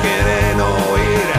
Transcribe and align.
Quieren 0.00 0.60
oír 0.60 1.32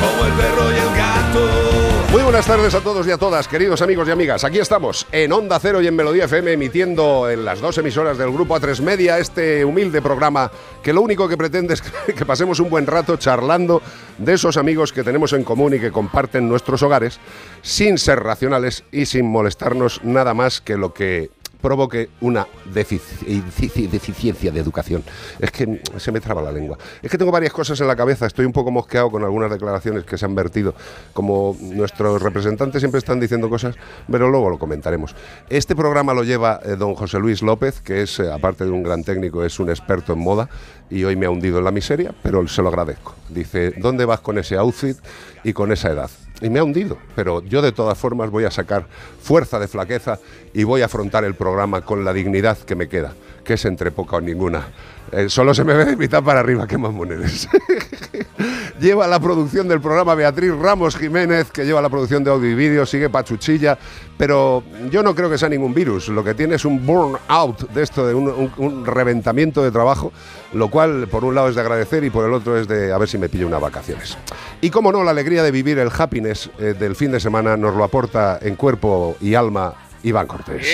como 0.00 0.24
el 0.24 0.32
perro 0.34 0.70
y 0.70 0.76
el 0.76 0.96
gato. 0.96 2.12
Muy 2.12 2.22
buenas 2.22 2.46
tardes 2.46 2.74
a 2.74 2.80
todos 2.80 3.06
y 3.06 3.10
a 3.10 3.18
todas, 3.18 3.48
queridos 3.48 3.82
amigos 3.82 4.06
y 4.06 4.12
amigas. 4.12 4.44
Aquí 4.44 4.58
estamos 4.58 5.06
en 5.10 5.32
Onda 5.32 5.58
Cero 5.58 5.82
y 5.82 5.88
en 5.88 5.96
Melodía 5.96 6.26
FM, 6.26 6.52
emitiendo 6.52 7.28
en 7.28 7.44
las 7.44 7.60
dos 7.60 7.76
emisoras 7.78 8.18
del 8.18 8.30
Grupo 8.30 8.56
A3 8.56 8.80
Media 8.82 9.18
este 9.18 9.64
humilde 9.64 10.00
programa 10.00 10.50
que 10.82 10.92
lo 10.92 11.02
único 11.02 11.28
que 11.28 11.36
pretende 11.36 11.74
es 11.74 11.82
que 12.16 12.24
pasemos 12.24 12.60
un 12.60 12.70
buen 12.70 12.86
rato 12.86 13.16
charlando 13.16 13.82
de 14.18 14.34
esos 14.34 14.56
amigos 14.56 14.92
que 14.92 15.02
tenemos 15.02 15.32
en 15.32 15.42
común 15.42 15.74
y 15.74 15.80
que 15.80 15.90
comparten 15.90 16.48
nuestros 16.48 16.82
hogares, 16.84 17.18
sin 17.62 17.98
ser 17.98 18.20
racionales 18.20 18.84
y 18.92 19.06
sin 19.06 19.26
molestarnos 19.26 20.04
nada 20.04 20.34
más 20.34 20.60
que 20.60 20.76
lo 20.76 20.94
que 20.94 21.30
provoque 21.60 22.10
una 22.20 22.46
defici- 22.72 23.42
defici- 23.42 23.88
deficiencia 23.88 24.50
de 24.50 24.60
educación. 24.60 25.02
Es 25.38 25.50
que 25.50 25.80
se 25.96 26.12
me 26.12 26.20
traba 26.20 26.42
la 26.42 26.52
lengua. 26.52 26.78
Es 27.02 27.10
que 27.10 27.18
tengo 27.18 27.32
varias 27.32 27.52
cosas 27.52 27.80
en 27.80 27.86
la 27.86 27.96
cabeza, 27.96 28.26
estoy 28.26 28.44
un 28.46 28.52
poco 28.52 28.70
mosqueado 28.70 29.10
con 29.10 29.22
algunas 29.24 29.50
declaraciones 29.50 30.04
que 30.04 30.16
se 30.18 30.24
han 30.24 30.34
vertido. 30.34 30.74
Como 31.12 31.56
nuestros 31.60 32.22
representantes 32.22 32.80
siempre 32.80 32.98
están 32.98 33.20
diciendo 33.20 33.48
cosas, 33.48 33.74
pero 34.10 34.28
luego 34.28 34.50
lo 34.50 34.58
comentaremos. 34.58 35.14
Este 35.48 35.74
programa 35.74 36.14
lo 36.14 36.22
lleva 36.24 36.60
eh, 36.64 36.76
don 36.76 36.94
José 36.94 37.18
Luis 37.18 37.42
López, 37.42 37.80
que 37.80 38.02
es, 38.02 38.18
eh, 38.20 38.30
aparte 38.32 38.64
de 38.64 38.70
un 38.70 38.82
gran 38.82 39.02
técnico, 39.04 39.44
es 39.44 39.58
un 39.58 39.70
experto 39.70 40.12
en 40.12 40.20
moda 40.20 40.48
y 40.90 41.04
hoy 41.04 41.16
me 41.16 41.26
ha 41.26 41.30
hundido 41.30 41.58
en 41.58 41.64
la 41.64 41.70
miseria, 41.72 42.14
pero 42.22 42.46
se 42.48 42.62
lo 42.62 42.68
agradezco. 42.68 43.14
Dice, 43.28 43.72
¿dónde 43.78 44.04
vas 44.04 44.20
con 44.20 44.38
ese 44.38 44.56
outfit 44.56 44.96
y 45.42 45.52
con 45.52 45.72
esa 45.72 45.90
edad? 45.90 46.10
Y 46.40 46.50
me 46.50 46.58
ha 46.58 46.64
hundido, 46.64 46.98
pero 47.14 47.42
yo 47.42 47.62
de 47.62 47.72
todas 47.72 47.96
formas 47.96 48.30
voy 48.30 48.44
a 48.44 48.50
sacar 48.50 48.86
fuerza 49.22 49.58
de 49.58 49.68
flaqueza 49.68 50.18
y 50.52 50.64
voy 50.64 50.82
a 50.82 50.86
afrontar 50.86 51.24
el 51.24 51.34
programa 51.34 51.80
con 51.80 52.04
la 52.04 52.12
dignidad 52.12 52.58
que 52.58 52.74
me 52.74 52.88
queda, 52.88 53.14
que 53.42 53.54
es 53.54 53.64
entre 53.64 53.90
poca 53.90 54.16
o 54.16 54.20
ninguna. 54.20 54.68
Eh, 55.12 55.28
solo 55.28 55.54
se 55.54 55.64
me 55.64 55.74
ve 55.76 55.84
de 55.86 55.96
mitad 55.96 56.22
para 56.22 56.40
arriba, 56.40 56.66
qué 56.66 56.76
mamoneres. 56.76 57.48
lleva 58.80 59.06
la 59.06 59.20
producción 59.20 59.68
del 59.68 59.80
programa 59.80 60.14
Beatriz 60.14 60.52
Ramos 60.52 60.96
Jiménez, 60.96 61.50
que 61.50 61.64
lleva 61.64 61.80
la 61.80 61.88
producción 61.88 62.22
de 62.24 62.30
audio 62.30 62.50
y 62.50 62.54
vídeo, 62.54 62.86
sigue 62.86 63.08
Pachuchilla, 63.08 63.78
pero 64.16 64.62
yo 64.90 65.02
no 65.02 65.14
creo 65.14 65.30
que 65.30 65.38
sea 65.38 65.48
ningún 65.48 65.74
virus, 65.74 66.08
lo 66.08 66.22
que 66.24 66.34
tiene 66.34 66.56
es 66.56 66.64
un 66.64 66.84
burnout 66.84 67.68
de 67.70 67.82
esto, 67.82 68.06
de 68.06 68.14
un, 68.14 68.84
reventamiento 68.86 69.62
de 69.62 69.70
trabajo, 69.70 70.12
lo 70.52 70.68
cual 70.68 71.08
por 71.08 71.24
un 71.24 71.34
lado 71.34 71.48
es 71.48 71.54
de 71.54 71.60
agradecer 71.60 72.04
y 72.04 72.10
por 72.10 72.24
el 72.24 72.32
otro 72.32 72.58
es 72.58 72.68
de 72.68 72.92
a 72.92 72.98
ver 72.98 73.08
si 73.08 73.18
me 73.18 73.28
pillo 73.28 73.46
unas 73.46 73.60
vacaciones. 73.60 74.16
Y 74.60 74.70
como 74.70 74.92
no, 74.92 75.04
la 75.04 75.10
alegría 75.10 75.42
de 75.42 75.50
vivir 75.50 75.78
el 75.78 75.90
happiness 75.96 76.50
eh, 76.58 76.74
del 76.78 76.96
fin 76.96 77.12
de 77.12 77.20
semana 77.20 77.56
nos 77.56 77.74
lo 77.74 77.84
aporta 77.84 78.38
en 78.40 78.56
cuerpo 78.56 79.16
y 79.20 79.34
alma 79.34 79.74
Iván 80.02 80.26
Cortés. 80.26 80.66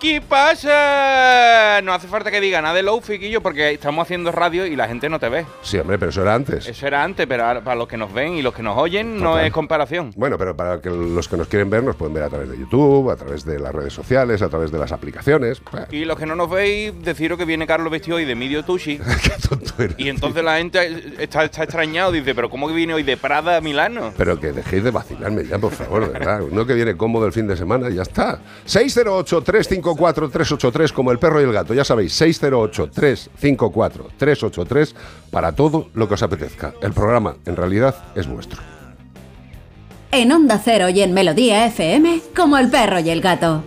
¿Qué 0.00 0.20
pasa? 0.20 1.80
No 1.82 1.92
hace 1.92 2.06
falta 2.06 2.30
que 2.30 2.40
diga 2.40 2.62
nada 2.62 2.74
de 2.74 2.84
low 2.84 3.02
yo 3.02 3.40
porque 3.40 3.72
estamos 3.72 4.04
haciendo 4.04 4.30
radio 4.30 4.64
y 4.64 4.76
la 4.76 4.86
gente 4.86 5.08
no 5.08 5.18
te 5.18 5.28
ve. 5.28 5.44
Sí, 5.62 5.76
hombre, 5.78 5.98
pero 5.98 6.10
eso 6.10 6.22
era 6.22 6.34
antes. 6.34 6.68
Eso 6.68 6.86
era 6.86 7.02
antes, 7.02 7.26
pero 7.26 7.44
ahora 7.44 7.62
para 7.62 7.74
los 7.74 7.88
que 7.88 7.96
nos 7.96 8.12
ven 8.12 8.34
y 8.34 8.42
los 8.42 8.54
que 8.54 8.62
nos 8.62 8.78
oyen 8.78 9.18
no 9.18 9.30
Total. 9.32 9.46
es 9.46 9.52
comparación. 9.52 10.12
Bueno, 10.14 10.38
pero 10.38 10.56
para 10.56 10.80
que 10.80 10.88
los 10.88 11.26
que 11.26 11.36
nos 11.36 11.48
quieren 11.48 11.68
ver 11.68 11.82
nos 11.82 11.96
pueden 11.96 12.14
ver 12.14 12.22
a 12.22 12.28
través 12.28 12.48
de 12.48 12.56
YouTube, 12.56 13.10
a 13.10 13.16
través 13.16 13.44
de 13.44 13.58
las 13.58 13.74
redes 13.74 13.92
sociales, 13.92 14.40
a 14.40 14.48
través 14.48 14.70
de 14.70 14.78
las 14.78 14.92
aplicaciones. 14.92 15.60
Y 15.90 16.04
los 16.04 16.16
que 16.16 16.26
no 16.26 16.36
nos 16.36 16.48
veis, 16.48 16.92
deciros 17.02 17.36
que 17.36 17.44
viene 17.44 17.66
Carlos 17.66 17.90
vestido 17.90 18.18
hoy 18.18 18.24
de 18.24 18.36
Midio 18.36 18.64
Tushi. 18.64 18.98
qué 19.22 19.48
tonto 19.48 19.82
eres. 19.82 19.98
Y 19.98 20.08
entonces 20.08 20.44
la 20.44 20.58
gente 20.58 21.14
está, 21.18 21.42
está 21.44 21.64
extrañado, 21.64 22.12
dice, 22.12 22.36
pero 22.36 22.48
¿cómo 22.50 22.68
que 22.68 22.74
viene 22.74 22.94
hoy 22.94 23.02
de 23.02 23.16
Prada 23.16 23.56
a 23.56 23.60
Milano? 23.60 24.12
Pero 24.16 24.38
que 24.38 24.52
dejéis 24.52 24.84
de 24.84 24.92
vacilarme 24.92 25.44
ya, 25.44 25.58
por 25.58 25.72
favor, 25.72 26.06
de 26.06 26.12
verdad. 26.12 26.42
Uno 26.42 26.64
que 26.64 26.74
viene 26.74 26.96
cómodo 26.96 27.26
el 27.26 27.32
fin 27.32 27.48
de 27.48 27.56
semana, 27.56 27.90
ya 27.90 28.02
está. 28.02 28.38
608-354-383, 29.94 30.92
como 30.92 31.12
el 31.12 31.18
perro 31.18 31.40
y 31.40 31.44
el 31.44 31.52
gato, 31.52 31.74
ya 31.74 31.84
sabéis, 31.84 32.20
608-354-383, 32.20 34.94
para 35.30 35.52
todo 35.52 35.88
lo 35.94 36.08
que 36.08 36.14
os 36.14 36.22
apetezca. 36.22 36.74
El 36.80 36.92
programa, 36.92 37.36
en 37.46 37.56
realidad, 37.56 37.94
es 38.14 38.28
vuestro. 38.28 38.60
En 40.10 40.32
Onda 40.32 40.58
Cero 40.64 40.88
y 40.88 41.02
en 41.02 41.12
Melodía 41.12 41.66
FM, 41.66 42.22
como 42.34 42.56
el 42.56 42.70
perro 42.70 42.98
y 43.00 43.10
el 43.10 43.20
gato. 43.20 43.62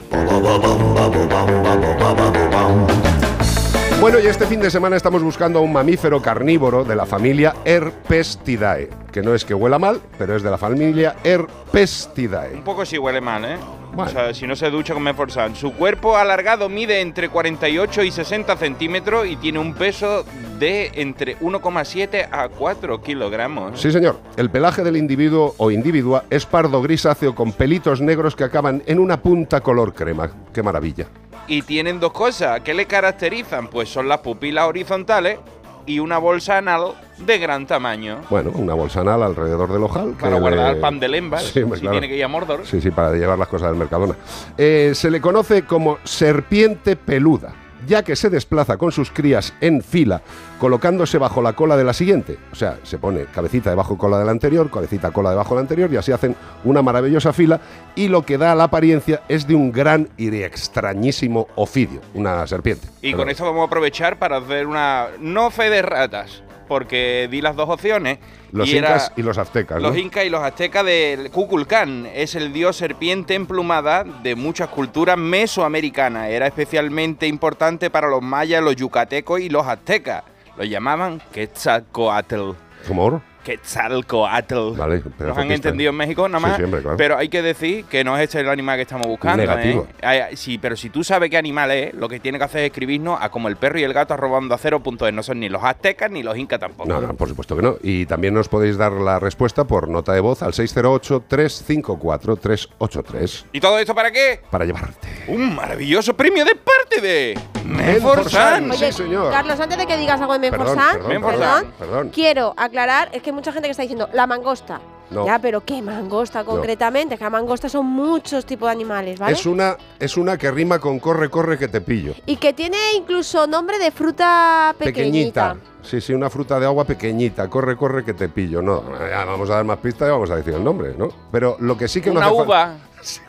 Bueno, 4.02 4.18
y 4.18 4.26
este 4.26 4.48
fin 4.48 4.60
de 4.60 4.72
semana 4.72 4.96
estamos 4.96 5.22
buscando 5.22 5.60
a 5.60 5.62
un 5.62 5.72
mamífero 5.72 6.24
carnívoro 6.24 6.84
de 6.84 6.96
la 6.96 7.06
familia 7.06 7.54
Herpestidae, 7.64 8.90
que 9.12 9.22
no 9.22 9.36
es 9.36 9.46
que 9.46 9.54
huela 9.54 9.78
mal, 9.78 10.02
pero 10.18 10.36
es 10.36 10.42
de 10.42 10.50
la 10.50 10.58
familia 10.58 11.18
Herpestidae. 11.24 12.56
Un 12.56 12.64
poco 12.64 12.84
sí 12.84 12.98
huele 12.98 13.22
mal, 13.22 13.46
¿eh? 13.46 13.58
Bueno. 13.94 14.10
O 14.10 14.14
sea, 14.14 14.34
si 14.34 14.48
no 14.48 14.56
se 14.56 14.70
ducha 14.70 14.94
con 14.94 15.04
Menforsan. 15.04 15.56
Su 15.56 15.74
cuerpo 15.74 16.18
alargado 16.18 16.70
mide 16.70 17.02
entre 17.02 17.30
48 17.30 18.04
y 18.04 18.12
60 18.12 18.56
centímetros 18.58 19.28
y 19.28 19.36
tiene 19.36 19.60
un 19.60 19.74
peso 19.74 20.24
de 20.60 20.92
entre 20.96 21.38
1,7 21.40 22.28
a 22.32 22.50
4 22.50 23.02
kilogramos. 23.02 23.80
Sí, 23.80 23.92
señor. 23.92 24.20
El 24.38 24.50
pelaje 24.50 24.84
del 24.84 24.96
individuo 24.96 25.56
o 25.58 25.72
individua 25.72 26.24
es 26.30 26.46
pardo 26.46 26.82
grisáceo 26.82 27.36
con 27.36 27.52
pelitos 27.52 28.02
negros 28.02 28.36
que 28.36 28.44
acaban 28.44 28.84
en 28.86 29.00
una 29.00 29.22
punta 29.22 29.62
color 29.62 29.94
crema. 29.94 30.32
¡Qué 30.54 30.64
maravilla! 30.64 31.08
Y 31.48 31.64
tienen 31.64 32.00
dos 32.00 32.14
cosas 32.14 32.62
que 32.62 32.74
le 32.74 32.86
caracterizan, 32.86 33.68
pues 33.68 33.90
son 33.90 34.08
las 34.08 34.20
pupilas 34.20 34.68
horizontales 34.68 35.40
y 35.86 36.00
una 36.00 36.18
bolsa 36.18 36.58
anal 36.60 36.94
de 37.18 37.38
gran 37.38 37.66
tamaño. 37.68 38.20
Bueno, 38.30 38.52
una 38.56 38.74
bolsa 38.74 39.02
anal 39.02 39.24
alrededor 39.24 39.72
del 39.72 39.84
ojal. 39.84 40.16
que 40.16 40.22
Para 40.24 40.40
guardar 40.40 40.68
le- 40.68 40.74
el 40.74 40.80
pan 40.80 41.00
de 41.00 41.08
Lemba, 41.08 41.40
Sí, 41.40 41.48
si 41.54 41.64
claro. 41.64 41.92
tiene 41.92 42.08
que 42.08 42.16
ir 42.18 42.24
a 42.24 42.28
Mordor. 42.28 42.66
Sí, 42.66 42.82
sí, 42.82 42.92
para 42.92 43.14
llevar 43.14 43.38
las 43.38 43.48
cosas 43.48 43.70
del 43.70 43.78
Mercadona. 43.78 44.16
Eh, 44.58 44.92
se 44.96 45.10
le 45.12 45.22
conoce 45.22 45.64
como 45.64 45.98
serpiente 46.04 46.96
peluda, 46.96 47.54
ya 47.88 48.04
que 48.04 48.16
se 48.16 48.30
desplaza 48.30 48.78
con 48.78 48.92
sus 48.92 49.12
crías 49.12 49.54
en 49.62 49.82
fila, 49.82 50.22
colocándose 50.60 51.18
bajo 51.18 51.42
la 51.42 51.54
cola 51.54 51.78
de 51.78 51.84
la 51.84 51.94
siguiente. 51.94 52.38
O 52.52 52.56
sea, 52.56 52.78
se 52.84 52.98
pone 52.98 53.26
cabecita 53.26 53.70
debajo 53.70 53.98
cola 53.98 54.20
de 54.20 54.26
la 54.26 54.32
anterior, 54.32 54.70
cabecita 54.70 55.12
cola 55.12 55.32
debajo 55.32 55.50
de 55.50 55.56
la 55.56 55.62
anterior, 55.62 55.92
y 55.92 55.98
así 55.98 56.12
hacen 56.12 56.36
una 56.64 56.82
maravillosa 56.82 57.34
fila, 57.34 57.60
y 57.96 58.08
lo 58.08 58.24
que 58.24 58.38
da 58.38 58.56
la 58.56 58.66
apariencia 58.66 59.22
es 59.28 59.48
de 59.48 59.56
un 59.56 59.72
gran 59.72 60.10
y 60.18 60.30
extrañísimo 60.44 61.48
ofidio, 61.56 62.02
una 62.14 62.46
serpiente. 62.48 62.88
Y 63.02 63.12
Pero- 63.12 63.18
con 63.18 63.30
esto 63.30 63.46
vamos 63.46 63.62
a 63.62 63.66
aprovechar 63.66 64.18
para 64.18 64.38
hacer 64.38 64.68
una 64.68 65.08
no 65.20 65.52
fe 65.52 65.70
de 65.70 65.82
ratas, 65.82 66.44
porque 66.72 67.28
di 67.30 67.42
las 67.42 67.58
dos 67.58 67.68
opciones. 67.68 68.20
Los 68.54 68.70
y 68.70 68.78
incas 68.78 69.12
y 69.18 69.24
los 69.24 69.38
aztecas, 69.38 69.82
Los 69.82 69.92
¿no? 69.92 70.00
incas 70.00 70.24
y 70.24 70.30
los 70.30 70.42
aztecas 70.42 70.86
del 70.86 71.30
Kukulcán. 71.30 72.08
Es 72.14 72.34
el 72.34 72.54
dios 72.54 72.78
serpiente 72.78 73.36
emplumada 73.36 74.06
de 74.06 74.36
muchas 74.36 74.70
culturas 74.70 75.18
mesoamericanas. 75.18 76.30
Era 76.30 76.48
especialmente 76.48 77.28
importante 77.28 77.90
para 77.90 78.08
los 78.08 78.22
mayas, 78.22 78.64
los 78.64 78.78
yucatecos 78.78 79.42
y 79.42 79.50
los 79.50 79.68
aztecas. 79.68 80.24
Lo 80.56 80.64
llamaban 80.64 81.22
Quetzalcoatl. 81.34 82.52
¿Cómo? 82.88 83.22
Quetzalcoatl. 83.44 84.78
Vale, 84.78 85.02
Los 85.04 85.14
pedazo 85.14 85.40
han 85.42 85.52
entendido 85.52 85.90
en 85.92 85.98
México 85.98 86.28
nada 86.28 86.40
más. 86.40 86.58
sí, 86.58 86.64
hombre, 86.64 86.82
claro. 86.82 86.98
Pero 86.98 87.18
hay 87.18 87.30
que 87.30 87.42
decir 87.42 87.86
que 87.86 88.04
no 88.04 88.18
es 88.18 88.24
este 88.24 88.40
el 88.40 88.50
animal 88.50 88.78
que 88.78 88.84
estamos 88.84 89.08
buscando. 89.08 89.38
Negativo. 89.38 89.88
¿eh? 90.02 90.26
Ay, 90.30 90.36
Sí, 90.38 90.58
pero 90.58 90.76
si 90.76 90.90
tú 90.90 91.04
sabes 91.04 91.30
qué 91.30 91.38
animal 91.38 91.72
es, 91.72 91.94
lo 91.94 92.08
que 92.10 92.20
tiene 92.20 92.38
que 92.38 92.44
hacer 92.46 92.62
es 92.62 92.68
escribirnos 92.72 93.20
a 93.22 93.30
como 93.30 93.48
el 93.48 93.56
perro 93.58 93.80
y 93.80 93.84
el 93.84 93.94
gato 93.94 94.14
arrobando 94.14 94.56
a 94.56 94.58
cero.es. 94.58 95.14
No 95.14 95.24
son 95.24 95.40
ni 95.40 95.50
los 95.50 95.64
aztecas 95.64 96.10
ni 96.12 96.24
los 96.24 96.38
incas 96.38 96.60
tampoco. 96.60 96.90
No, 96.90 97.02
no, 97.02 97.14
por 97.16 97.28
supuesto 97.28 97.56
que 97.56 97.62
no. 97.62 97.76
Y 97.84 98.06
también 98.06 98.34
nos 98.34 98.48
podéis 98.50 98.78
dar 98.78 98.92
la 98.94 99.20
respuesta 99.20 99.66
por 99.66 99.88
nota 99.88 100.14
de 100.14 100.20
voz 100.20 100.42
al 100.44 100.54
608-354-383 100.54 103.46
¿Y 103.52 103.60
todo 103.60 103.78
esto 103.80 103.94
para 103.96 104.12
qué? 104.12 104.42
para 104.50 104.66
llevarte. 104.66 105.08
Un 105.28 105.56
maravilloso 105.56 106.16
premio 106.16 106.44
de 106.46 106.56
parte 106.56 107.02
de 107.02 107.40
Menforsan. 107.66 108.72
Sí, 108.74 108.92
señor. 108.92 109.32
Carlos, 109.32 109.60
antes 109.60 109.78
de 109.78 109.86
que 109.86 109.98
digas 109.98 110.20
algo 110.20 110.38
de 110.38 110.50
Perdón, 110.52 110.68
Menforsan, 110.76 110.94
perdón, 110.98 111.10
Menforsan. 111.12 111.66
perdón. 111.80 112.10
quiero 112.10 112.54
aclarar, 112.58 113.10
es 113.14 113.22
que 113.22 113.31
hay 113.32 113.36
mucha 113.36 113.52
gente 113.52 113.68
que 113.68 113.72
está 113.72 113.82
diciendo 113.82 114.10
la 114.14 114.28
mangosta. 114.28 114.80
No. 115.10 115.26
Ya, 115.26 115.40
pero 115.40 115.66
¿qué 115.66 115.82
mangosta 115.82 116.44
concretamente? 116.46 117.18
Que 117.18 117.24
la 117.24 117.30
mangosta 117.30 117.68
son 117.68 117.86
muchos 117.86 118.46
tipos 118.46 118.68
de 118.68 118.72
animales, 118.72 119.20
¿vale? 119.20 119.34
Es 119.34 119.46
una, 119.46 119.76
es 120.00 120.16
una 120.16 120.38
que 120.38 120.50
rima 120.52 120.80
con 120.80 121.00
corre, 121.00 121.30
corre 121.30 121.58
que 121.58 121.68
te 121.68 121.82
pillo. 121.82 122.14
Y 122.26 122.38
que 122.38 122.54
tiene 122.54 122.78
incluso 122.96 123.46
nombre 123.46 123.78
de 123.78 123.92
fruta 123.92 124.74
pequeñita. 124.78 125.58
Sí, 125.82 126.00
sí, 126.00 126.14
una 126.14 126.30
fruta 126.30 126.60
de 126.60 126.66
agua 126.66 126.86
pequeñita. 126.86 127.50
Corre, 127.50 127.76
corre 127.76 128.06
que 128.06 128.14
te 128.14 128.30
pillo. 128.30 128.62
No, 128.62 128.84
ya 129.10 129.26
vamos 129.26 129.50
a 129.50 129.56
dar 129.56 129.66
más 129.66 129.80
pistas 129.80 130.08
y 130.08 130.12
vamos 130.12 130.30
a 130.30 130.36
decir 130.38 130.54
el 130.54 130.64
nombre, 130.64 130.94
¿no? 130.96 131.10
Pero 131.32 131.58
lo 131.60 131.78
que 131.78 131.88
sí 131.88 132.00
que 132.00 132.12
Una 132.12 132.22
no 132.22 132.26
hace 132.28 132.42
uva. 132.44 132.78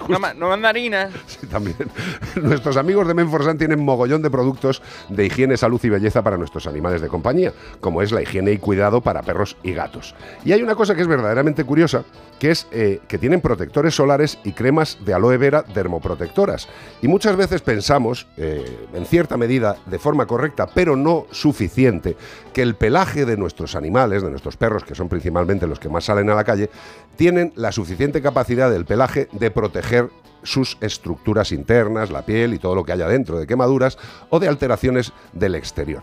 Una 0.08 0.18
mandarina. 0.34 1.10
Sí, 1.26 1.46
también. 1.46 1.76
Nuestros 2.42 2.76
amigos 2.76 3.06
de 3.06 3.14
Menforsan 3.14 3.58
tienen 3.58 3.84
mogollón 3.84 4.22
de 4.22 4.30
productos 4.30 4.82
de 5.08 5.26
higiene, 5.26 5.56
salud 5.56 5.80
y 5.82 5.88
belleza 5.88 6.22
para 6.22 6.36
nuestros 6.36 6.66
animales 6.66 7.00
de 7.00 7.08
compañía, 7.08 7.52
como 7.80 8.02
es 8.02 8.12
la 8.12 8.22
higiene 8.22 8.52
y 8.52 8.58
cuidado 8.58 9.00
para 9.00 9.22
perros 9.22 9.56
y 9.62 9.72
gatos. 9.72 10.14
Y 10.44 10.52
hay 10.52 10.62
una 10.62 10.74
cosa 10.74 10.94
que 10.94 11.02
es 11.02 11.08
verdaderamente 11.08 11.64
curiosa, 11.64 12.04
que 12.38 12.50
es 12.50 12.66
eh, 12.72 13.00
que 13.06 13.18
tienen 13.18 13.40
protectores 13.40 13.94
solares 13.94 14.38
y 14.44 14.52
cremas 14.52 14.98
de 15.04 15.14
aloe 15.14 15.36
vera 15.36 15.64
dermoprotectoras. 15.74 16.68
Y 17.00 17.08
muchas 17.08 17.36
veces 17.36 17.62
pensamos, 17.62 18.26
eh, 18.36 18.88
en 18.94 19.06
cierta 19.06 19.36
medida, 19.36 19.76
de 19.86 19.98
forma 19.98 20.26
correcta, 20.26 20.66
pero 20.66 20.96
no 20.96 21.26
suficiente, 21.30 22.16
que 22.52 22.62
el 22.62 22.74
pelaje 22.74 23.24
de 23.24 23.36
nuestros 23.36 23.74
animales, 23.74 24.22
de 24.22 24.30
nuestros 24.30 24.56
perros, 24.56 24.84
que 24.84 24.94
son 24.94 25.08
principalmente 25.08 25.66
los 25.66 25.78
que 25.78 25.88
más 25.88 26.04
salen 26.04 26.28
a 26.30 26.34
la 26.34 26.44
calle, 26.44 26.70
tienen 27.16 27.52
la 27.56 27.72
suficiente 27.72 28.22
capacidad 28.22 28.70
del 28.70 28.84
pelaje 28.84 29.28
de 29.32 29.50
proteger 29.50 30.10
sus 30.42 30.76
estructuras 30.80 31.52
internas, 31.52 32.10
la 32.10 32.26
piel 32.26 32.54
y 32.54 32.58
todo 32.58 32.74
lo 32.74 32.84
que 32.84 32.92
haya 32.92 33.08
dentro 33.08 33.38
de 33.38 33.46
quemaduras 33.46 33.98
o 34.30 34.40
de 34.40 34.48
alteraciones 34.48 35.12
del 35.32 35.54
exterior. 35.54 36.02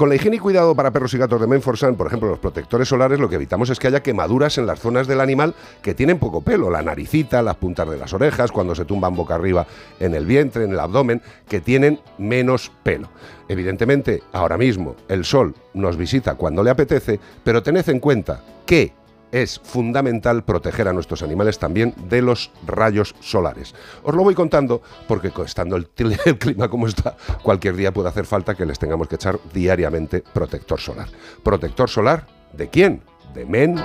Con 0.00 0.08
la 0.08 0.14
higiene 0.14 0.36
y 0.36 0.38
cuidado 0.38 0.74
para 0.74 0.92
perros 0.92 1.12
y 1.12 1.18
gatos 1.18 1.42
de 1.42 1.46
Menforsan, 1.46 1.94
por 1.94 2.06
ejemplo, 2.06 2.30
los 2.30 2.38
protectores 2.38 2.88
solares, 2.88 3.20
lo 3.20 3.28
que 3.28 3.34
evitamos 3.34 3.68
es 3.68 3.78
que 3.78 3.86
haya 3.86 4.02
quemaduras 4.02 4.56
en 4.56 4.64
las 4.64 4.80
zonas 4.80 5.06
del 5.06 5.20
animal 5.20 5.54
que 5.82 5.92
tienen 5.92 6.18
poco 6.18 6.40
pelo, 6.40 6.70
la 6.70 6.80
naricita, 6.80 7.42
las 7.42 7.56
puntas 7.56 7.86
de 7.86 7.98
las 7.98 8.14
orejas, 8.14 8.50
cuando 8.50 8.74
se 8.74 8.86
tumban 8.86 9.14
boca 9.14 9.34
arriba 9.34 9.66
en 9.98 10.14
el 10.14 10.24
vientre, 10.24 10.64
en 10.64 10.72
el 10.72 10.80
abdomen, 10.80 11.20
que 11.46 11.60
tienen 11.60 12.00
menos 12.16 12.72
pelo. 12.82 13.10
Evidentemente, 13.46 14.22
ahora 14.32 14.56
mismo 14.56 14.96
el 15.06 15.26
sol 15.26 15.54
nos 15.74 15.98
visita 15.98 16.34
cuando 16.34 16.62
le 16.62 16.70
apetece, 16.70 17.20
pero 17.44 17.62
tened 17.62 17.86
en 17.90 18.00
cuenta 18.00 18.42
que 18.64 18.94
es 19.32 19.60
fundamental 19.62 20.44
proteger 20.44 20.88
a 20.88 20.92
nuestros 20.92 21.22
animales 21.22 21.58
también 21.58 21.94
de 22.08 22.22
los 22.22 22.50
rayos 22.66 23.14
solares. 23.20 23.74
Os 24.02 24.14
lo 24.14 24.22
voy 24.22 24.34
contando 24.34 24.82
porque 25.06 25.32
estando 25.44 25.76
el, 25.76 25.88
clima 25.88 26.68
como 26.68 26.86
está, 26.86 27.16
cualquier 27.42 27.76
día 27.76 27.92
puede 27.92 28.08
hacer 28.08 28.26
falta 28.26 28.54
que 28.54 28.66
les 28.66 28.78
tengamos 28.78 29.08
que 29.08 29.16
echar 29.16 29.38
diariamente 29.52 30.22
protector 30.32 30.80
solar. 30.80 31.08
¿Protector 31.42 31.88
solar 31.88 32.26
de 32.52 32.68
quién? 32.68 33.02
De 33.34 33.46
Men 33.46 33.76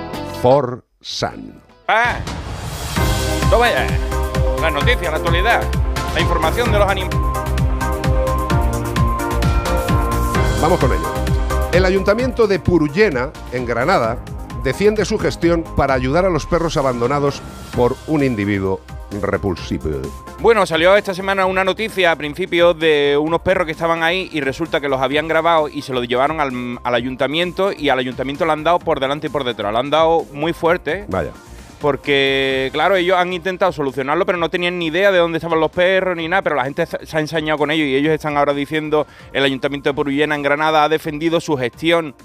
for 0.41 0.83
Sun. 1.01 1.61
Ah. 1.87 2.19
La 4.61 4.71
noticia, 4.71 5.11
la 5.11 5.17
actualidad. 5.17 5.61
La 6.13 6.21
información 6.21 6.71
de 6.71 6.79
los 6.79 6.89
animales. 6.89 7.19
Vamos 10.61 10.79
con 10.79 10.91
ello. 10.91 11.13
El 11.71 11.85
ayuntamiento 11.85 12.47
de 12.47 12.59
Purullena, 12.59 13.31
en 13.51 13.65
Granada, 13.65 14.17
defiende 14.65 15.05
su 15.05 15.19
gestión 15.19 15.63
para 15.77 15.93
ayudar 15.93 16.25
a 16.25 16.29
los 16.29 16.47
perros 16.47 16.75
abandonados 16.75 17.39
por 17.75 17.95
un 18.07 18.23
individuo 18.23 18.81
repulsivo. 19.21 20.01
Bueno, 20.39 20.65
salió 20.65 20.97
esta 20.97 21.13
semana 21.13 21.45
una 21.45 21.63
noticia 21.63 22.11
a 22.11 22.15
principios 22.15 22.77
de 22.79 23.15
unos 23.21 23.41
perros 23.41 23.67
que 23.67 23.71
estaban 23.73 24.01
ahí 24.01 24.27
y 24.33 24.41
resulta 24.41 24.81
que 24.81 24.89
los 24.89 24.99
habían 24.99 25.27
grabado 25.27 25.69
y 25.69 25.83
se 25.83 25.93
los 25.93 26.07
llevaron 26.07 26.41
al, 26.41 26.79
al 26.83 26.95
ayuntamiento 26.95 27.71
y 27.71 27.89
al 27.89 27.99
ayuntamiento 27.99 28.43
le 28.43 28.53
han 28.53 28.63
dado 28.63 28.79
por 28.79 28.99
delante 28.99 29.27
y 29.27 29.29
por 29.29 29.43
detrás. 29.43 29.71
Le 29.71 29.77
han 29.77 29.91
dado 29.91 30.25
muy 30.33 30.51
fuerte 30.51 31.05
Vaya. 31.09 31.31
porque, 31.79 32.71
claro, 32.73 32.95
ellos 32.95 33.17
han 33.19 33.33
intentado 33.33 33.71
solucionarlo 33.71 34.25
pero 34.25 34.39
no 34.39 34.49
tenían 34.49 34.79
ni 34.79 34.87
idea 34.87 35.11
de 35.11 35.19
dónde 35.19 35.37
estaban 35.37 35.59
los 35.59 35.69
perros 35.69 36.17
ni 36.17 36.27
nada, 36.27 36.41
pero 36.41 36.55
la 36.55 36.63
gente 36.63 36.87
se 36.87 37.05
se 37.05 37.17
ha 37.17 37.19
ensañado 37.19 37.59
con 37.59 37.69
ellos 37.69 37.87
y 37.87 37.95
ellos 37.95 38.11
están 38.11 38.35
ahora 38.35 38.55
diciendo 38.55 39.05
el 39.31 39.43
ayuntamiento 39.43 39.89
de 39.89 39.93
Purullena 39.93 40.33
en 40.33 40.41
Granada 40.41 40.83
ha 40.83 40.89
defendido 40.89 41.39
su 41.39 41.55
gestión 41.55 42.15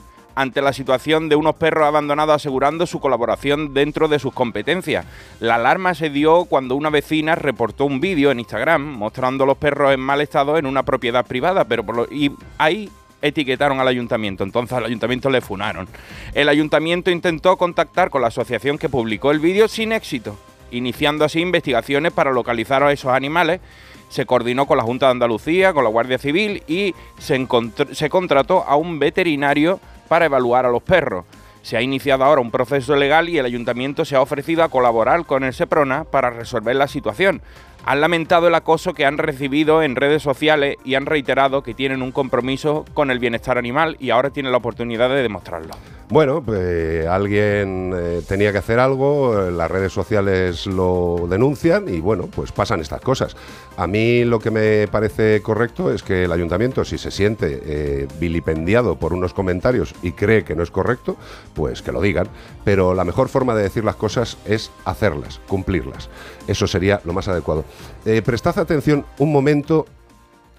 ante 0.41 0.63
la 0.63 0.73
situación 0.73 1.29
de 1.29 1.37
unos 1.37 1.55
perros 1.57 1.87
abandonados 1.87 2.37
asegurando 2.37 2.87
su 2.87 2.99
colaboración 2.99 3.75
dentro 3.75 4.09
de 4.09 4.19
sus 4.19 4.33
competencias. 4.33 5.05
La 5.39 5.57
alarma 5.57 5.95
se 5.95 6.09
dio 6.09 6.47
cuando 6.47 6.77
una 6.77 6.89
vecina 6.89 7.35
reportó 7.35 7.85
un 7.85 8.01
vídeo 8.01 8.31
en 8.31 8.41
Instagram 8.41 8.81
mostrando 8.81 9.45
los 9.45 9.59
perros 9.59 9.93
en 9.93 10.01
mal 10.01 10.21
estado 10.23 10.57
en 10.57 10.65
una 10.65 10.83
propiedad 10.83 11.27
privada, 11.27 11.65
pero 11.65 11.85
por 11.85 11.97
lo- 11.97 12.09
y 12.11 12.33
ahí 12.57 12.91
etiquetaron 13.21 13.81
al 13.81 13.89
ayuntamiento, 13.89 14.43
entonces 14.45 14.77
al 14.79 14.87
ayuntamiento 14.87 15.29
le 15.29 15.43
funaron. 15.43 15.87
El 16.33 16.49
ayuntamiento 16.49 17.11
intentó 17.11 17.59
contactar 17.59 18.09
con 18.09 18.23
la 18.23 18.29
asociación 18.29 18.79
que 18.79 18.89
publicó 18.89 19.31
el 19.31 19.41
vídeo 19.41 19.69
sin 19.69 19.93
éxito, 19.93 20.39
iniciando 20.71 21.27
así 21.27 21.41
investigaciones 21.41 22.13
para 22.13 22.33
localizar 22.33 22.83
a 22.83 22.93
esos 22.93 23.13
animales 23.13 23.61
se 24.09 24.27
coordinó 24.27 24.67
con 24.67 24.77
la 24.77 24.83
Junta 24.83 25.07
de 25.07 25.13
Andalucía, 25.13 25.73
con 25.73 25.85
la 25.85 25.91
Guardia 25.91 26.19
Civil 26.19 26.65
y 26.67 26.97
se, 27.19 27.47
se 27.93 28.11
contrató 28.11 28.65
a 28.67 28.75
un 28.75 28.99
veterinario 28.99 29.79
para 30.11 30.25
evaluar 30.25 30.67
a 30.67 30.71
los 30.71 30.83
perros. 30.83 31.25
Se 31.63 31.77
ha 31.77 31.83
iniciado 31.83 32.25
ahora 32.25 32.41
un 32.41 32.51
proceso 32.51 32.97
legal 32.97 33.29
y 33.29 33.39
el 33.39 33.47
ayuntamiento 33.47 34.05
se 34.05 34.17
ha 34.17 34.21
ofrecido 34.21 34.65
a 34.65 34.69
colaborar 34.69 35.25
con 35.25 35.45
el 35.45 35.55
SEPRONA 35.55 36.03
para 36.03 36.31
resolver 36.31 36.75
la 36.75 36.89
situación. 36.89 37.43
Han 37.85 38.01
lamentado 38.01 38.49
el 38.49 38.55
acoso 38.55 38.95
que 38.95 39.07
han 39.07 39.19
recibido 39.19 39.83
en 39.83 39.97
redes 39.97 40.23
sociales 40.23 40.77
y 40.85 40.95
han 40.95 41.07
reiterado 41.07 41.63
que 41.63 41.75
tienen 41.75 42.03
un 42.03 42.13
compromiso 42.13 42.85
con 42.95 43.11
el 43.11 43.19
bienestar 43.19 43.59
animal 43.59 43.97
y 43.99 44.11
ahora 44.11 44.31
tienen 44.31 44.53
la 44.53 44.59
oportunidad 44.59 45.09
de 45.09 45.23
demostrarlo. 45.23 45.75
Bueno, 46.11 46.43
pues 46.43 47.07
alguien 47.07 47.93
eh, 47.95 48.23
tenía 48.27 48.51
que 48.51 48.59
hacer 48.59 48.81
algo, 48.81 49.47
eh, 49.47 49.53
las 49.53 49.71
redes 49.71 49.93
sociales 49.93 50.67
lo 50.67 51.29
denuncian 51.31 51.89
y 51.89 52.01
bueno, 52.01 52.27
pues 52.27 52.51
pasan 52.51 52.81
estas 52.81 53.01
cosas. 53.01 53.37
A 53.77 53.87
mí 53.87 54.25
lo 54.25 54.41
que 54.41 54.51
me 54.51 54.89
parece 54.89 55.41
correcto 55.41 55.93
es 55.93 56.03
que 56.03 56.25
el 56.25 56.33
ayuntamiento, 56.33 56.85
si 56.85 56.99
se 56.99 57.13
siente 57.13 57.63
eh, 57.65 58.09
vilipendiado 58.19 58.97
por 58.97 59.13
unos 59.13 59.33
comentarios 59.35 59.95
y 60.03 60.11
cree 60.11 60.43
que 60.43 60.57
no 60.57 60.65
es 60.65 60.73
correcto, 60.73 61.17
pues 61.55 61.81
que 61.81 61.93
lo 61.93 62.01
digan. 62.01 62.27
Pero 62.65 62.93
la 62.93 63.05
mejor 63.05 63.29
forma 63.29 63.55
de 63.55 63.63
decir 63.63 63.85
las 63.85 63.95
cosas 63.95 64.37
es 64.47 64.73
hacerlas, 64.85 65.41
cumplirlas. 65.47 66.11
Eso 66.49 66.67
sería 66.67 67.01
lo 67.05 67.13
más 67.13 67.29
adecuado. 67.29 67.65
Eh, 68.05 68.23
prestad 68.23 68.59
atención 68.59 69.05
un 69.19 69.33
momento 69.33 69.87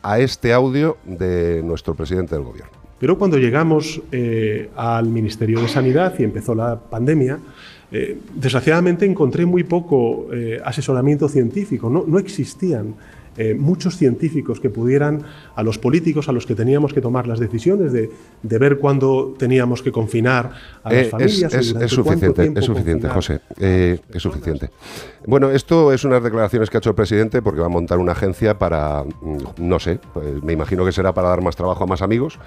a 0.01 0.20
este 0.20 0.53
audio 0.53 0.98
de 1.06 1.62
nuestro 1.63 1.96
presidente 1.96 2.36
del 2.36 2.44
gobierno. 2.44 2.82
Pero 3.00 3.18
cuando 3.18 3.38
llegamos 3.39 4.00
eh, 4.12 4.70
al 4.75 5.08
Ministerio 5.08 5.60
de 5.62 5.68
Sanidad 5.68 6.13
y 6.20 6.24
empezó 6.24 6.53
la 6.53 6.80
pandemia, 6.80 7.39
eh, 7.91 8.20
desgraciadamente 8.36 9.06
encontré 9.06 9.46
muy 9.46 9.63
poco 9.63 10.27
eh, 10.32 10.62
asesoramiento 10.63 11.27
científico. 11.27 11.89
No, 11.89 12.06
no 12.08 12.20
existían 12.20 12.94
eh, 13.38 13.55
muchos 13.57 13.95
científicos 13.97 14.59
que 14.59 14.69
pudieran 14.69 15.23
a 15.55 15.63
los 15.63 15.77
políticos 15.77 16.27
a 16.27 16.33
los 16.33 16.45
que 16.45 16.53
teníamos 16.55 16.93
que 16.93 17.00
tomar 17.01 17.27
las 17.27 17.39
decisiones 17.39 17.93
de, 17.93 18.09
de 18.43 18.57
ver 18.57 18.77
cuándo 18.77 19.33
teníamos 19.38 19.81
que 19.81 19.91
confinar 19.91 20.51
a 20.83 20.91
las 20.91 21.07
Eh, 21.07 21.09
familias. 21.09 21.53
es, 21.53 21.67
suficiente, 21.91 22.51
es 22.59 22.65
suficiente. 22.65 23.07
José. 23.09 23.39
eh, 23.59 24.00
es 24.13 24.21
suficiente. 24.21 24.69
Bueno, 25.25 25.50
esto 25.50 25.93
es 25.93 26.03
unas 26.03 26.21
declaraciones 26.23 26.69
que 26.69 26.77
ha 26.77 26.79
hecho 26.79 26.89
el 26.89 26.95
presidente 26.95 27.41
porque 27.41 27.61
va 27.61 27.67
a 27.67 27.69
montar 27.69 28.00
una 28.00 28.11
agencia 28.11 28.57
para, 28.59 29.03
mm, 29.03 29.38
no 29.59 29.79
sé, 29.79 30.00
pues 30.13 30.43
me 30.43 30.53
imagino 30.53 30.83
que 30.83 30.91
será 30.91 31.13
para 31.13 31.29
dar 31.29 31.41
más 31.41 31.55
trabajo 31.55 31.83
a 31.83 31.88
más 31.88 32.01
amigos. 32.01 32.39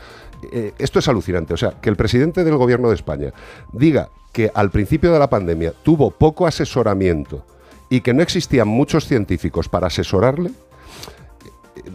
Esto 0.78 0.98
es 0.98 1.08
alucinante. 1.08 1.54
O 1.54 1.56
sea, 1.56 1.72
que 1.80 1.88
el 1.88 1.96
presidente 1.96 2.44
del 2.44 2.56
gobierno 2.56 2.88
de 2.90 2.94
España 2.96 3.32
diga 3.72 4.10
que 4.32 4.50
al 4.52 4.70
principio 4.70 5.12
de 5.12 5.18
la 5.18 5.30
pandemia 5.30 5.72
tuvo 5.82 6.10
poco 6.10 6.46
asesoramiento 6.46 7.44
y 7.88 8.00
que 8.00 8.12
no 8.12 8.22
existían 8.22 8.66
muchos 8.68 9.06
científicos 9.06 9.68
para 9.68 9.86
asesorarle, 9.86 10.50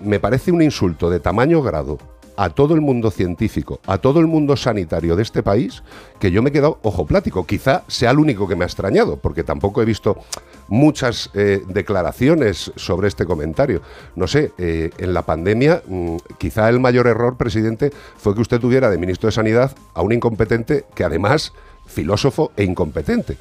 me 0.04 0.20
parece 0.20 0.52
un 0.52 0.62
insulto 0.62 1.10
de 1.10 1.20
tamaño 1.20 1.62
grado 1.62 1.98
a 2.40 2.50
todo 2.50 2.74
el 2.74 2.80
mundo 2.80 3.12
científico, 3.12 3.82
a 3.86 3.98
todo 3.98 4.22
el 4.22 4.28
mundo 4.28 4.56
sanitario 4.56 5.18
de 5.18 5.24
este 5.24 5.44
país, 5.44 5.84
que 6.22 6.32
yo 6.32 6.42
me 6.42 6.52
he 6.52 6.54
quedado 6.54 6.80
ojo 6.84 7.06
plático. 7.06 7.46
Quizá 7.46 7.84
sea 7.88 8.12
el 8.12 8.18
único 8.18 8.48
que 8.48 8.56
me 8.56 8.64
ha 8.64 8.68
extrañado, 8.68 9.18
porque 9.18 9.44
tampoco 9.44 9.82
he 9.82 9.86
visto 9.86 10.18
muchas 10.70 11.32
eh, 11.34 11.62
declaraciones 11.68 12.72
sobre 12.78 13.10
este 13.10 13.26
comentario. 13.26 13.82
No 14.16 14.26
sé, 14.26 14.54
eh, 14.58 14.90
en 15.00 15.14
la 15.14 15.24
pandemia, 15.24 15.84
mm, 15.86 16.16
quizá 16.38 16.70
el 16.70 16.80
mayor 16.80 17.08
error, 17.08 17.36
presidente, 17.36 17.92
fue 18.16 18.34
que 18.34 18.42
usted 18.42 18.62
tuviera 18.62 18.90
de 18.90 18.98
ministro 18.98 19.28
de 19.28 19.34
Sanidad 19.34 19.76
a 19.94 20.02
un 20.02 20.14
incompetente 20.14 20.86
que 20.96 21.04
además 21.04 21.52
filósofo 21.88 22.54
e 22.56 22.64
incompetente. 22.64 23.38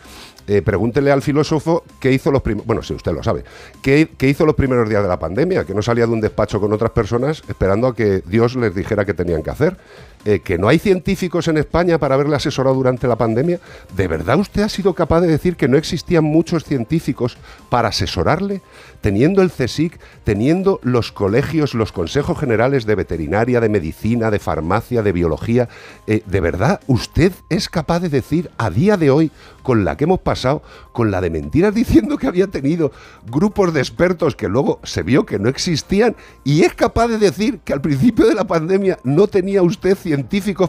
Eh, 0.49 0.63
pregúntele 0.63 1.13
al 1.13 1.21
filósofo 1.21 1.85
qué 2.01 2.11
hizo 2.11 2.31
los 2.31 2.41
primeros, 2.41 2.67
bueno, 2.67 2.83
si 2.83 2.95
usted 2.95 3.13
lo 3.13 3.23
sabe, 3.23 3.45
¿qué, 3.83 4.09
¿qué, 4.17 4.31
hizo 4.31 4.47
los 4.47 4.55
primeros 4.55 4.89
días 4.89 5.03
de 5.03 5.09
la 5.09 5.19
pandemia, 5.19 5.65
que 5.65 5.75
no 5.75 5.83
salía 5.83 6.07
de 6.07 6.13
un 6.13 6.23
despacho 6.23 6.59
con 6.59 6.73
otras 6.73 6.91
personas 6.93 7.43
esperando 7.49 7.87
a 7.87 7.95
que 7.95 8.23
Dios 8.25 8.57
les 8.57 8.75
dijera 8.75 9.05
qué 9.05 9.13
tenían 9.13 9.43
que 9.43 9.51
hacer. 9.51 9.77
Eh, 10.25 10.41
que 10.41 10.59
no 10.59 10.69
hay 10.69 10.79
científicos 10.79 11.47
en 11.49 11.59
España 11.59 11.99
para 11.99 12.17
haberle 12.17 12.35
asesorado 12.35 12.75
durante 12.75 13.07
la 13.07 13.17
pandemia. 13.17 13.61
¿De 13.97 14.09
verdad 14.09 14.39
usted 14.39 14.63
ha 14.63 14.69
sido 14.69 14.93
capaz 14.93 15.21
de 15.21 15.29
decir 15.29 15.57
que 15.57 15.69
no 15.69 15.77
existían 15.77 16.25
muchos 16.25 16.65
científicos 16.65 17.39
para 17.71 17.89
asesorarle? 17.89 18.61
Teniendo 19.01 19.43
el 19.43 19.51
CSIC, 19.51 19.99
teniendo 20.25 20.81
los 20.83 21.13
colegios, 21.13 21.75
los 21.75 21.93
consejos 21.93 22.39
generales 22.39 22.85
de 22.85 22.97
veterinaria, 22.97 23.61
de 23.61 23.69
medicina, 23.69 24.31
de 24.33 24.41
farmacia, 24.41 25.03
de 25.03 25.13
biología, 25.13 25.69
eh, 26.09 26.23
¿de 26.27 26.41
verdad 26.41 26.81
usted 26.89 27.33
es 27.49 27.69
capaz 27.69 28.01
de 28.01 28.09
decir 28.09 28.51
a 28.59 28.71
día 28.71 28.97
de 28.97 29.11
hoy, 29.11 29.31
con 29.63 29.85
la 29.85 29.97
que 29.97 30.05
hemos 30.05 30.21
pasado, 30.21 30.63
con 30.93 31.11
la 31.11 31.21
de 31.21 31.31
mentiras 31.31 31.75
diciendo 31.75 32.19
que 32.19 32.27
había 32.27 32.49
tenido 32.49 32.91
grupos 33.31 33.73
de 33.73 33.81
expertos 33.81 34.35
que 34.35 34.49
luego 34.49 34.81
se 34.83 35.03
vio 35.03 35.27
que 35.27 35.39
no 35.39 35.49
existían 35.49 36.17
y 36.43 36.63
es 36.63 36.75
capaz 36.75 37.09
de 37.09 37.19
decir 37.19 37.61
que 37.61 37.73
al 37.73 37.81
principio 37.81 38.27
de 38.27 38.35
la 38.35 38.47
pandemia 38.47 38.99
no 39.05 39.29
tenía 39.29 39.63
usted 39.63 39.97
científicos 39.97 40.18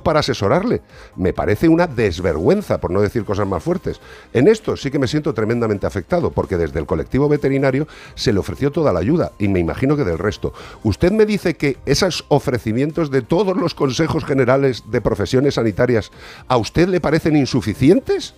para 0.01 0.19
asesorarle. 0.19 0.81
Me 1.15 1.33
parece 1.33 1.67
una 1.69 1.87
desvergüenza, 1.87 2.79
por 2.79 2.91
no 2.91 3.01
decir 3.01 3.25
cosas 3.25 3.47
más 3.47 3.63
fuertes. 3.63 3.99
En 4.33 4.47
esto 4.47 4.75
sí 4.77 4.91
que 4.91 4.99
me 4.99 5.07
siento 5.07 5.33
tremendamente 5.33 5.87
afectado, 5.87 6.31
porque 6.31 6.57
desde 6.57 6.79
el 6.79 6.85
colectivo 6.85 7.29
veterinario 7.29 7.87
se 8.15 8.33
le 8.33 8.39
ofreció 8.39 8.71
toda 8.71 8.93
la 8.93 8.99
ayuda, 8.99 9.31
y 9.39 9.47
me 9.47 9.59
imagino 9.59 9.95
que 9.95 10.03
del 10.03 10.17
resto. 10.17 10.53
¿Usted 10.83 11.11
me 11.11 11.25
dice 11.25 11.55
que 11.55 11.77
esos 11.85 12.25
ofrecimientos 12.27 13.11
de 13.11 13.21
todos 13.21 13.55
los 13.57 13.73
consejos 13.73 14.25
generales 14.25 14.83
de 14.91 15.01
profesiones 15.01 15.55
sanitarias 15.55 16.11
a 16.47 16.57
usted 16.57 16.87
le 16.87 17.01
parecen 17.01 17.35
insuficientes? 17.35 18.33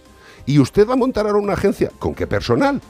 ¿Y 0.45 0.59
usted 0.59 0.87
va 0.87 0.93
a 0.93 0.97
montar 0.97 1.27
ahora 1.27 1.39
una 1.39 1.53
agencia? 1.53 1.91
¿Con 1.99 2.15
qué 2.15 2.27
personal? 2.27 2.81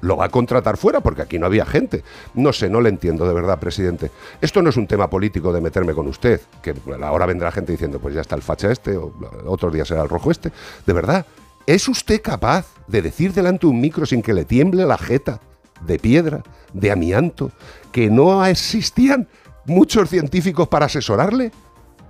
Lo 0.00 0.16
va 0.16 0.26
a 0.26 0.28
contratar 0.28 0.76
fuera 0.76 1.00
porque 1.00 1.22
aquí 1.22 1.38
no 1.38 1.46
había 1.46 1.64
gente. 1.66 2.04
No 2.34 2.52
sé, 2.52 2.68
no 2.68 2.80
le 2.80 2.88
entiendo 2.88 3.26
de 3.26 3.34
verdad, 3.34 3.58
presidente. 3.58 4.10
Esto 4.40 4.62
no 4.62 4.70
es 4.70 4.76
un 4.76 4.86
tema 4.86 5.08
político 5.08 5.52
de 5.52 5.60
meterme 5.60 5.94
con 5.94 6.06
usted, 6.08 6.40
que 6.62 6.74
ahora 7.02 7.26
vendrá 7.26 7.50
gente 7.52 7.72
diciendo, 7.72 7.98
pues 7.98 8.14
ya 8.14 8.20
está 8.20 8.34
el 8.34 8.42
facha 8.42 8.70
este, 8.70 8.96
o 8.96 9.12
otros 9.46 9.72
días 9.72 9.88
será 9.88 10.02
el 10.02 10.08
rojo 10.08 10.30
este. 10.30 10.52
De 10.86 10.92
verdad, 10.92 11.26
¿es 11.66 11.88
usted 11.88 12.20
capaz 12.22 12.66
de 12.86 13.02
decir 13.02 13.32
delante 13.32 13.66
de 13.66 13.72
un 13.72 13.80
micro 13.80 14.06
sin 14.06 14.22
que 14.22 14.34
le 14.34 14.44
tiemble 14.44 14.84
la 14.84 14.98
jeta 14.98 15.40
de 15.80 15.98
piedra, 15.98 16.42
de 16.72 16.90
amianto, 16.90 17.50
que 17.92 18.10
no 18.10 18.44
existían 18.44 19.28
muchos 19.64 20.08
científicos 20.08 20.68
para 20.68 20.86
asesorarle? 20.86 21.52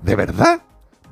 ¿De 0.02 0.14
verdad? 0.14 0.62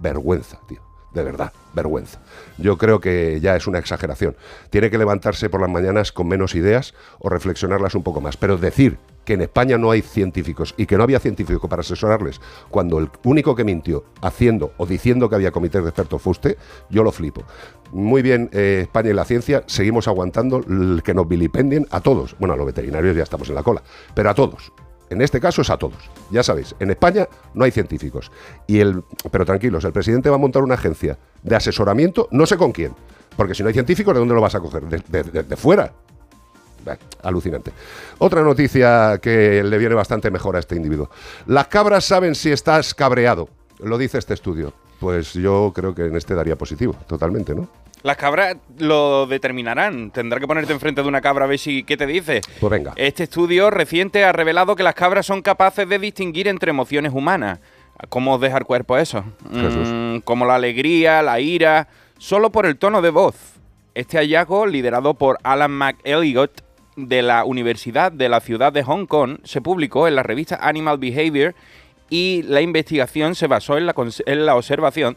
Vergüenza, 0.00 0.60
tío 0.68 0.84
de 1.14 1.22
verdad, 1.22 1.52
vergüenza. 1.74 2.20
Yo 2.58 2.78
creo 2.78 3.00
que 3.00 3.40
ya 3.40 3.56
es 3.56 3.66
una 3.66 3.78
exageración. 3.78 4.36
Tiene 4.70 4.90
que 4.90 4.98
levantarse 4.98 5.50
por 5.50 5.60
las 5.60 5.70
mañanas 5.70 6.12
con 6.12 6.28
menos 6.28 6.54
ideas 6.54 6.94
o 7.18 7.28
reflexionarlas 7.28 7.94
un 7.94 8.02
poco 8.02 8.20
más. 8.20 8.36
Pero 8.36 8.56
decir 8.56 8.98
que 9.24 9.34
en 9.34 9.40
España 9.40 9.78
no 9.78 9.90
hay 9.90 10.02
científicos 10.02 10.74
y 10.76 10.86
que 10.86 10.96
no 10.96 11.02
había 11.02 11.18
científicos 11.18 11.68
para 11.68 11.80
asesorarles 11.80 12.40
cuando 12.70 12.98
el 12.98 13.10
único 13.24 13.54
que 13.54 13.64
mintió 13.64 14.04
haciendo 14.20 14.72
o 14.76 14.86
diciendo 14.86 15.28
que 15.28 15.36
había 15.36 15.50
comités 15.50 15.82
de 15.82 15.88
expertos 15.88 16.20
fue 16.20 16.32
usted, 16.32 16.58
yo 16.90 17.02
lo 17.02 17.12
flipo. 17.12 17.42
Muy 17.92 18.22
bien, 18.22 18.50
eh, 18.52 18.80
España 18.82 19.10
y 19.10 19.14
la 19.14 19.24
ciencia, 19.24 19.64
seguimos 19.66 20.08
aguantando 20.08 20.58
el 20.68 21.02
que 21.02 21.14
nos 21.14 21.28
vilipendien 21.28 21.86
a 21.90 22.00
todos. 22.00 22.36
Bueno, 22.38 22.54
a 22.54 22.56
los 22.56 22.66
veterinarios 22.66 23.16
ya 23.16 23.22
estamos 23.22 23.48
en 23.48 23.54
la 23.54 23.62
cola, 23.62 23.82
pero 24.14 24.30
a 24.30 24.34
todos. 24.34 24.72
En 25.14 25.22
este 25.22 25.40
caso 25.40 25.62
es 25.62 25.70
a 25.70 25.76
todos. 25.76 26.10
Ya 26.30 26.42
sabéis, 26.42 26.74
en 26.80 26.90
España 26.90 27.28
no 27.54 27.64
hay 27.64 27.70
científicos. 27.70 28.30
Y 28.66 28.80
el, 28.80 29.02
pero 29.30 29.46
tranquilos, 29.46 29.84
el 29.84 29.92
presidente 29.92 30.28
va 30.28 30.36
a 30.36 30.38
montar 30.38 30.62
una 30.62 30.74
agencia 30.74 31.18
de 31.42 31.56
asesoramiento, 31.56 32.28
no 32.32 32.46
sé 32.46 32.56
con 32.56 32.72
quién. 32.72 32.94
Porque 33.36 33.54
si 33.54 33.62
no 33.62 33.68
hay 33.68 33.72
científicos, 33.72 34.12
¿de 34.12 34.20
dónde 34.20 34.34
lo 34.34 34.40
vas 34.40 34.54
a 34.54 34.60
coger? 34.60 34.84
De, 34.84 35.56
fuera. 35.56 35.92
alucinante. 37.22 37.72
Otra 38.18 38.42
noticia 38.42 39.18
que 39.22 39.62
le 39.62 39.78
viene 39.78 39.94
bastante 39.94 40.30
mejor 40.30 40.56
a 40.56 40.58
este 40.58 40.76
individuo. 40.76 41.10
Las 41.46 41.68
cabras 41.68 42.04
saben 42.04 42.34
si 42.34 42.50
estás 42.52 42.92
cabreado. 42.94 43.48
Lo 43.78 43.98
dice 43.98 44.18
este 44.18 44.34
estudio. 44.34 44.72
Pues 45.00 45.32
yo 45.32 45.72
creo 45.74 45.94
que 45.94 46.06
en 46.06 46.16
este 46.16 46.34
daría 46.34 46.56
positivo, 46.56 46.94
totalmente, 47.06 47.54
¿no? 47.54 47.68
Las 48.04 48.18
cabras 48.18 48.58
lo 48.76 49.26
determinarán. 49.26 50.10
Tendrá 50.10 50.38
que 50.38 50.46
ponerte 50.46 50.74
enfrente 50.74 51.00
de 51.00 51.08
una 51.08 51.22
cabra 51.22 51.46
a 51.46 51.48
ver 51.48 51.58
si 51.58 51.84
qué 51.84 51.96
te 51.96 52.06
dice. 52.06 52.42
Pues 52.60 52.70
venga. 52.70 52.92
Este 52.96 53.22
estudio 53.22 53.70
reciente 53.70 54.24
ha 54.24 54.32
revelado 54.32 54.76
que 54.76 54.82
las 54.82 54.94
cabras 54.94 55.24
son 55.24 55.40
capaces 55.40 55.88
de 55.88 55.98
distinguir 55.98 56.46
entre 56.46 56.68
emociones 56.68 57.14
humanas. 57.14 57.60
¿Cómo 58.10 58.36
deja 58.36 58.58
el 58.58 58.66
cuerpo 58.66 58.98
eso? 58.98 59.24
Mm, 59.48 60.18
como 60.18 60.44
la 60.44 60.56
alegría, 60.56 61.22
la 61.22 61.40
ira, 61.40 61.88
solo 62.18 62.52
por 62.52 62.66
el 62.66 62.76
tono 62.76 63.00
de 63.00 63.08
voz. 63.08 63.36
Este 63.94 64.18
hallazgo, 64.18 64.66
liderado 64.66 65.14
por 65.14 65.38
Alan 65.42 65.70
McElligott 65.70 66.60
de 66.96 67.22
la 67.22 67.46
Universidad 67.46 68.12
de 68.12 68.28
la 68.28 68.40
Ciudad 68.40 68.70
de 68.70 68.82
Hong 68.82 69.06
Kong, 69.06 69.38
se 69.44 69.62
publicó 69.62 70.06
en 70.08 70.16
la 70.16 70.22
revista 70.22 70.58
Animal 70.60 70.98
Behavior 70.98 71.54
y 72.10 72.42
la 72.42 72.60
investigación 72.60 73.34
se 73.34 73.46
basó 73.46 73.78
en 73.78 73.86
la, 73.86 73.94
en 74.26 74.44
la 74.44 74.56
observación 74.56 75.16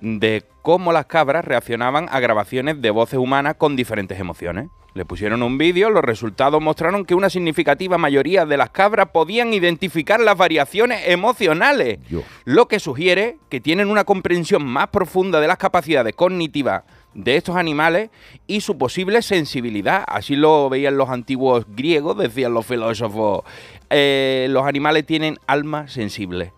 de 0.00 0.44
cómo 0.62 0.92
las 0.92 1.06
cabras 1.06 1.44
reaccionaban 1.44 2.08
a 2.10 2.20
grabaciones 2.20 2.80
de 2.80 2.90
voces 2.90 3.18
humanas 3.18 3.56
con 3.56 3.76
diferentes 3.76 4.18
emociones. 4.18 4.68
Le 4.92 5.04
pusieron 5.04 5.44
un 5.44 5.56
vídeo, 5.56 5.88
los 5.88 6.02
resultados 6.02 6.60
mostraron 6.60 7.04
que 7.04 7.14
una 7.14 7.30
significativa 7.30 7.96
mayoría 7.96 8.44
de 8.44 8.56
las 8.56 8.70
cabras 8.70 9.10
podían 9.12 9.54
identificar 9.54 10.18
las 10.18 10.36
variaciones 10.36 11.02
emocionales, 11.06 12.00
lo 12.44 12.66
que 12.66 12.80
sugiere 12.80 13.38
que 13.48 13.60
tienen 13.60 13.88
una 13.88 14.04
comprensión 14.04 14.66
más 14.66 14.88
profunda 14.88 15.40
de 15.40 15.46
las 15.46 15.58
capacidades 15.58 16.16
cognitivas 16.16 16.82
de 17.14 17.36
estos 17.36 17.54
animales 17.54 18.10
y 18.48 18.62
su 18.62 18.78
posible 18.78 19.22
sensibilidad. 19.22 20.02
Así 20.08 20.34
lo 20.34 20.68
veían 20.68 20.96
los 20.96 21.08
antiguos 21.08 21.66
griegos, 21.68 22.18
decían 22.18 22.52
los 22.52 22.66
filósofos. 22.66 23.44
Eh, 23.90 24.48
los 24.50 24.66
animales 24.66 25.06
tienen 25.06 25.38
alma 25.46 25.86
sensible. 25.86 26.52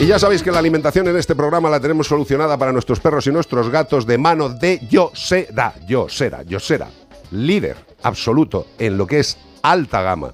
Y 0.00 0.06
ya 0.06 0.18
sabéis 0.18 0.42
que 0.42 0.50
la 0.50 0.58
alimentación 0.58 1.06
en 1.06 1.16
este 1.16 1.36
programa 1.36 1.70
la 1.70 1.78
tenemos 1.78 2.08
solucionada 2.08 2.58
para 2.58 2.72
nuestros 2.72 2.98
perros 2.98 3.28
y 3.28 3.30
nuestros 3.30 3.70
gatos 3.70 4.04
de 4.04 4.18
mano 4.18 4.48
de 4.48 4.80
Yosera. 4.90 5.74
Yosera, 5.86 6.42
Yosera. 6.42 6.88
Líder 7.30 7.76
absoluto 8.02 8.66
en 8.78 8.98
lo 8.98 9.06
que 9.06 9.20
es 9.20 9.38
alta 9.62 10.02
gama, 10.02 10.32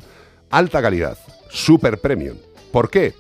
alta 0.51 0.81
calidad, 0.81 1.19
super 1.51 2.01
premium. 2.01 2.39
¿Por 2.73 2.89
qué? 2.89 3.13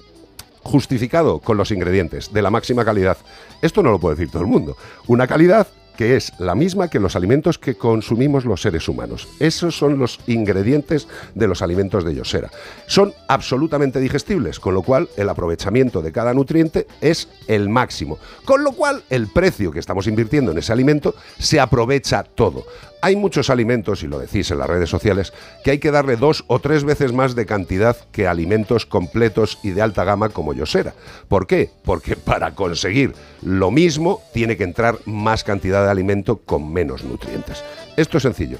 Justificado 0.62 1.38
con 1.38 1.56
los 1.56 1.70
ingredientes 1.70 2.32
de 2.32 2.42
la 2.42 2.50
máxima 2.50 2.84
calidad. 2.84 3.16
Esto 3.62 3.82
no 3.82 3.90
lo 3.90 3.98
puede 3.98 4.16
decir 4.16 4.30
todo 4.30 4.42
el 4.42 4.48
mundo. 4.48 4.76
Una 5.06 5.26
calidad 5.26 5.66
que 5.98 6.14
es 6.14 6.32
la 6.38 6.54
misma 6.54 6.88
que 6.88 7.00
los 7.00 7.16
alimentos 7.16 7.58
que 7.58 7.74
consumimos 7.74 8.44
los 8.44 8.62
seres 8.62 8.88
humanos. 8.88 9.26
Esos 9.40 9.76
son 9.76 9.98
los 9.98 10.20
ingredientes 10.28 11.08
de 11.34 11.48
los 11.48 11.60
alimentos 11.60 12.04
de 12.04 12.14
Yosera. 12.14 12.50
Son 12.86 13.12
absolutamente 13.26 13.98
digestibles, 13.98 14.60
con 14.60 14.74
lo 14.74 14.82
cual 14.82 15.08
el 15.16 15.28
aprovechamiento 15.28 16.00
de 16.00 16.12
cada 16.12 16.32
nutriente 16.34 16.86
es 17.00 17.28
el 17.48 17.68
máximo. 17.68 18.20
Con 18.44 18.62
lo 18.62 18.70
cual 18.72 19.02
el 19.10 19.26
precio 19.26 19.72
que 19.72 19.80
estamos 19.80 20.06
invirtiendo 20.06 20.52
en 20.52 20.58
ese 20.58 20.72
alimento 20.72 21.16
se 21.36 21.58
aprovecha 21.58 22.22
todo. 22.22 22.64
Hay 23.00 23.14
muchos 23.14 23.48
alimentos, 23.48 24.02
y 24.02 24.08
lo 24.08 24.18
decís 24.18 24.50
en 24.50 24.58
las 24.58 24.66
redes 24.66 24.90
sociales, 24.90 25.32
que 25.62 25.70
hay 25.70 25.78
que 25.78 25.92
darle 25.92 26.16
dos 26.16 26.44
o 26.48 26.58
tres 26.58 26.82
veces 26.82 27.12
más 27.12 27.36
de 27.36 27.46
cantidad 27.46 27.96
que 28.10 28.26
alimentos 28.26 28.86
completos 28.86 29.58
y 29.62 29.70
de 29.70 29.82
alta 29.82 30.02
gama 30.02 30.30
como 30.30 30.52
Yosera. 30.52 30.94
¿Por 31.28 31.46
qué? 31.46 31.70
Porque 31.84 32.16
para 32.24 32.54
conseguir 32.54 33.14
lo 33.42 33.70
mismo 33.70 34.20
tiene 34.32 34.56
que 34.56 34.64
entrar 34.64 34.98
más 35.06 35.44
cantidad 35.44 35.84
de 35.84 35.90
alimento 35.90 36.38
con 36.38 36.72
menos 36.72 37.04
nutrientes. 37.04 37.62
Esto 37.96 38.16
es 38.16 38.24
sencillo. 38.24 38.58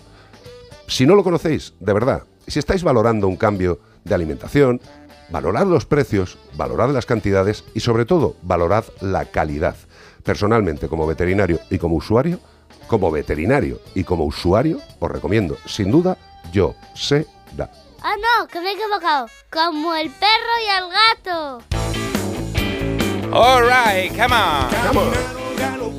Si 0.87 1.04
no 1.04 1.16
lo 1.16 1.25
conocéis, 1.25 1.75
de 1.80 1.92
verdad, 1.92 2.23
si 2.47 2.61
estáis 2.61 2.85
valorando 2.85 3.26
un 3.26 3.37
cambio 3.37 3.80
de 4.04 4.14
alimentación, 4.14 4.80
valorad 5.30 5.66
los 5.66 5.85
precios, 5.85 6.38
valorad 6.57 6.90
las 6.90 7.07
cantidades 7.07 7.64
y 7.75 7.80
sobre 7.80 8.04
todo 8.04 8.37
valorad 8.42 8.85
la 9.00 9.25
calidad. 9.26 9.76
Personalmente, 10.23 10.88
como 10.88 11.07
veterinario 11.07 11.59
y 11.71 11.78
como 11.78 11.97
usuario, 11.97 12.40
como 12.88 13.11
veterinario 13.12 13.80
y 13.95 14.02
como 14.02 14.25
usuario, 14.25 14.80
os 14.99 15.11
recomiendo, 15.11 15.57
sin 15.66 15.90
duda, 15.92 16.16
yo 16.52 16.75
sé 16.95 17.26
da. 17.57 17.71
Ah, 18.02 18.14
no, 18.16 18.47
que 18.49 18.61
me 18.61 18.71
he 18.71 18.75
equivocado. 18.75 19.26
Como 19.50 19.95
el 19.95 20.11
perro 20.11 20.54
y 20.64 20.68
el 20.76 20.85
gato. 21.25 21.62
Alright, 23.33 24.12
come 24.12 24.35
on. 24.35 24.85
Vamos. 24.85 25.16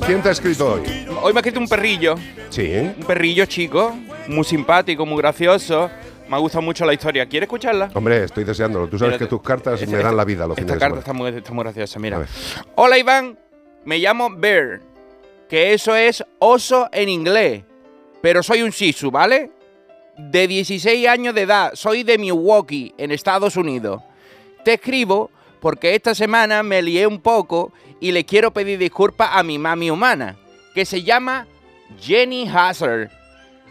¿Quién 0.06 0.22
te 0.22 0.28
ha 0.30 0.32
escrito 0.32 0.72
hoy? 0.74 0.82
Hoy 1.22 1.32
me 1.32 1.38
ha 1.38 1.40
escrito 1.40 1.60
un 1.60 1.68
perrillo. 1.68 2.16
Sí. 2.48 2.72
Un 2.98 3.04
perrillo 3.06 3.44
chico, 3.46 3.96
muy 4.26 4.44
simpático, 4.44 5.06
muy 5.06 5.18
gracioso. 5.18 5.90
Me 6.28 6.36
ha 6.36 6.38
gustado 6.38 6.62
mucho 6.62 6.84
la 6.84 6.92
historia. 6.94 7.26
¿Quieres 7.26 7.46
escucharla? 7.46 7.90
Hombre, 7.94 8.24
estoy 8.24 8.44
deseándolo. 8.44 8.88
Tú 8.88 8.98
sabes 8.98 9.12
Mira, 9.14 9.18
que 9.26 9.26
tus 9.28 9.42
cartas 9.42 9.80
esta- 9.80 9.96
me 9.96 10.02
dan 10.02 10.16
la 10.16 10.24
vida 10.24 10.46
los 10.46 10.56
Esta 10.58 10.62
fines 10.62 10.74
de 10.74 10.78
carta 10.80 10.86
semana. 10.94 11.00
está 11.00 11.12
muy, 11.12 11.38
está 11.38 11.52
muy 11.52 11.64
graciosa, 11.64 11.98
mira. 11.98 12.24
Hola 12.76 12.98
Iván, 12.98 13.38
me 13.84 13.98
llamo 13.98 14.30
Bear, 14.30 14.80
que 15.50 15.74
eso 15.74 15.96
es 15.96 16.24
oso 16.38 16.88
en 16.92 17.08
inglés, 17.08 17.64
pero 18.22 18.40
soy 18.40 18.62
un 18.62 18.70
Shih 18.70 18.94
¿vale? 19.10 19.50
De 20.16 20.46
16 20.46 21.08
años 21.08 21.34
de 21.34 21.42
edad, 21.42 21.72
soy 21.74 22.04
de 22.04 22.18
Milwaukee, 22.18 22.94
en 22.96 23.10
Estados 23.10 23.56
Unidos. 23.56 24.00
Te 24.64 24.74
escribo 24.74 25.32
porque 25.58 25.96
esta 25.96 26.14
semana 26.14 26.62
me 26.62 26.80
lié 26.82 27.04
un 27.04 27.20
poco 27.20 27.72
y 27.98 28.12
le 28.12 28.24
quiero 28.24 28.52
pedir 28.52 28.78
disculpas 28.78 29.30
a 29.32 29.42
mi 29.42 29.58
mami 29.58 29.90
humana, 29.90 30.36
que 30.72 30.84
se 30.84 31.02
llama 31.02 31.48
Jenny 32.00 32.48
Hazard. 32.48 33.10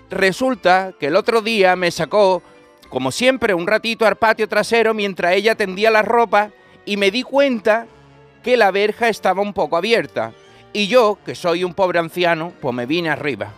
Resulta 0.10 0.92
que 1.00 1.08
el 1.08 1.16
otro 1.16 1.42
día 1.42 1.78
me 1.78 1.92
sacó, 1.92 2.44
como 2.90 3.10
siempre, 3.10 3.54
un 3.54 3.68
ratito 3.68 4.06
al 4.06 4.18
patio 4.18 4.50
trasero 4.50 4.94
mientras 4.94 5.34
ella 5.34 5.56
tendía 5.56 5.92
la 5.92 6.02
ropa 6.02 6.52
y 6.86 6.98
me 6.98 7.10
di 7.10 7.24
cuenta 7.24 7.88
que 8.44 8.58
la 8.58 8.70
verja 8.72 9.08
estaba 9.08 9.42
un 9.42 9.54
poco 9.54 9.78
abierta. 9.78 10.34
Y 10.74 10.88
yo, 10.88 11.18
que 11.26 11.36
soy 11.36 11.64
un 11.64 11.74
pobre 11.74 12.00
anciano, 12.00 12.54
pues 12.62 12.74
me 12.76 12.86
vine 12.86 13.10
arriba. 13.10 13.52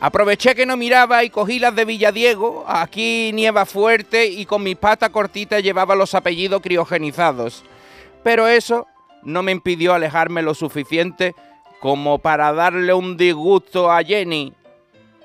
Aproveché 0.00 0.54
que 0.54 0.66
no 0.66 0.76
miraba 0.76 1.24
y 1.24 1.30
cogí 1.30 1.58
las 1.58 1.76
de 1.76 1.84
Villadiego, 1.84 2.64
aquí 2.66 3.32
nieva 3.34 3.66
fuerte 3.66 4.26
y 4.26 4.46
con 4.46 4.62
mi 4.62 4.74
pata 4.74 5.10
cortita 5.10 5.60
llevaba 5.60 5.94
los 5.94 6.14
apellidos 6.14 6.62
criogenizados. 6.62 7.62
Pero 8.22 8.48
eso 8.48 8.86
no 9.22 9.42
me 9.42 9.52
impidió 9.52 9.92
alejarme 9.92 10.40
lo 10.40 10.54
suficiente 10.54 11.34
como 11.80 12.18
para 12.18 12.52
darle 12.52 12.94
un 12.94 13.16
disgusto 13.16 13.90
a 13.90 14.02
Jenny, 14.02 14.54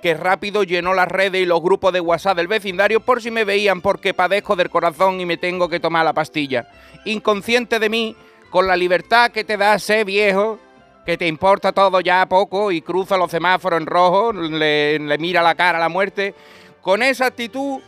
que 0.01 0.13
rápido 0.13 0.63
llenó 0.63 0.93
las 0.93 1.07
redes 1.07 1.41
y 1.41 1.45
los 1.45 1.61
grupos 1.61 1.93
de 1.93 2.01
WhatsApp 2.01 2.38
del 2.38 2.47
vecindario 2.47 2.99
por 2.99 3.21
si 3.21 3.31
me 3.31 3.45
veían 3.45 3.81
porque 3.81 4.13
padezco 4.13 4.55
del 4.55 4.69
corazón 4.69 5.19
y 5.21 5.25
me 5.25 5.38
tengo 5.38 5.69
que 5.69 5.79
tomar 5.79 6.03
la 6.03 6.13
pastilla. 6.13 6.69
Inconsciente 7.05 7.79
de 7.79 7.89
mí, 7.89 8.15
con 8.49 8.67
la 8.67 8.75
libertad 8.75 9.31
que 9.31 9.43
te 9.43 9.57
da 9.57 9.79
ser 9.79 10.05
viejo, 10.05 10.59
que 11.05 11.17
te 11.17 11.27
importa 11.27 11.71
todo 11.71 12.01
ya 12.01 12.25
poco 12.25 12.71
y 12.71 12.81
cruza 12.81 13.17
los 13.17 13.29
semáforos 13.29 13.79
en 13.79 13.85
rojo, 13.85 14.33
le, 14.33 14.99
mira 15.19 15.43
la 15.43 15.55
cara 15.55 15.77
a 15.77 15.81
la 15.81 15.89
muerte, 15.89 16.33
con 16.81 17.03
esa 17.03 17.27
actitud 17.27 17.79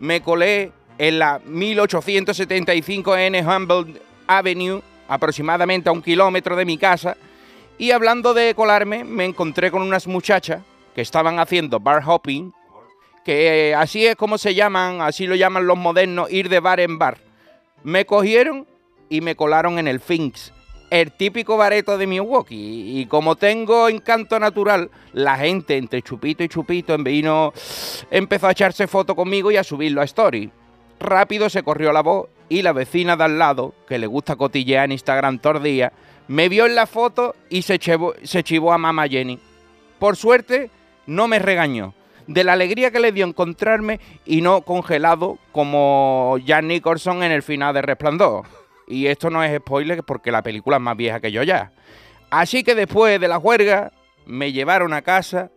me 0.00 0.20
colé 0.20 0.72
en 0.98 1.18
la 1.18 1.40
1875 1.44 3.16
N 3.16 3.46
Humboldt 3.46 4.00
Avenue, 4.26 4.82
aproximadamente 5.08 5.88
a 5.88 5.92
un 5.92 6.02
kilómetro 6.02 6.56
de 6.56 6.66
mi 6.66 6.76
casa, 6.76 7.16
y 7.78 7.92
hablando 7.92 8.34
de 8.34 8.54
colarme, 8.54 9.04
me 9.04 9.24
encontré 9.24 9.70
con 9.70 9.80
unas 9.80 10.06
muchachas 10.06 10.62
que 10.94 11.00
estaban 11.00 11.38
haciendo 11.38 11.80
bar 11.80 12.02
hopping, 12.04 12.52
que 13.24 13.70
eh, 13.70 13.74
así 13.74 14.06
es 14.06 14.16
como 14.16 14.36
se 14.36 14.54
llaman, 14.54 15.00
así 15.00 15.26
lo 15.26 15.36
llaman 15.36 15.66
los 15.66 15.78
modernos, 15.78 16.30
ir 16.30 16.48
de 16.48 16.60
bar 16.60 16.80
en 16.80 16.98
bar. 16.98 17.18
Me 17.84 18.04
cogieron 18.04 18.66
y 19.08 19.20
me 19.20 19.36
colaron 19.36 19.78
en 19.78 19.86
el 19.86 20.00
Finks, 20.00 20.52
el 20.90 21.12
típico 21.12 21.56
bareto 21.56 21.98
de 21.98 22.06
Milwaukee. 22.06 23.00
Y 23.00 23.06
como 23.06 23.36
tengo 23.36 23.88
encanto 23.88 24.38
natural, 24.38 24.90
la 25.12 25.36
gente 25.36 25.76
entre 25.76 26.02
chupito 26.02 26.42
y 26.42 26.48
chupito 26.48 26.94
en 26.94 27.04
vino 27.04 27.52
empezó 28.10 28.46
a 28.46 28.52
echarse 28.52 28.86
foto 28.86 29.14
conmigo 29.14 29.50
y 29.50 29.56
a 29.56 29.64
subirlo 29.64 30.00
a 30.00 30.04
Story. 30.04 30.50
Rápido 31.00 31.48
se 31.48 31.62
corrió 31.62 31.92
la 31.92 32.02
voz 32.02 32.28
y 32.48 32.62
la 32.62 32.72
vecina 32.72 33.16
de 33.16 33.24
al 33.24 33.38
lado, 33.38 33.74
que 33.86 33.98
le 33.98 34.06
gusta 34.06 34.36
cotillear 34.36 34.86
en 34.86 34.92
Instagram 34.92 35.38
todos 35.38 35.62
días, 35.62 35.92
me 36.28 36.48
vio 36.48 36.66
en 36.66 36.74
la 36.74 36.86
foto 36.86 37.34
y 37.48 37.62
se 37.62 37.78
chivó 37.78 38.72
a 38.72 38.78
mamá 38.78 39.06
Jenny. 39.08 39.38
Por 39.98 40.16
suerte, 40.16 40.70
no 41.06 41.28
me 41.28 41.38
regañó. 41.38 41.94
De 42.26 42.44
la 42.44 42.52
alegría 42.52 42.90
que 42.90 43.00
le 43.00 43.12
dio 43.12 43.24
encontrarme 43.24 44.00
y 44.26 44.42
no 44.42 44.60
congelado 44.60 45.38
como 45.50 46.36
Jan 46.46 46.68
Nicholson 46.68 47.22
en 47.22 47.32
el 47.32 47.42
final 47.42 47.72
de 47.72 47.80
Resplandor. 47.80 48.44
Y 48.88 49.06
esto 49.06 49.30
no 49.30 49.42
es 49.42 49.56
spoiler 49.58 50.02
porque 50.02 50.32
la 50.32 50.42
película 50.42 50.76
es 50.76 50.82
más 50.82 50.96
vieja 50.96 51.20
que 51.20 51.30
yo 51.30 51.42
ya. 51.42 51.72
Así 52.30 52.64
que 52.64 52.74
después 52.74 53.20
de 53.20 53.28
la 53.28 53.38
juerga, 53.38 53.92
me 54.26 54.52
llevaron 54.52 54.92
a 54.92 55.02
casa, 55.02 55.50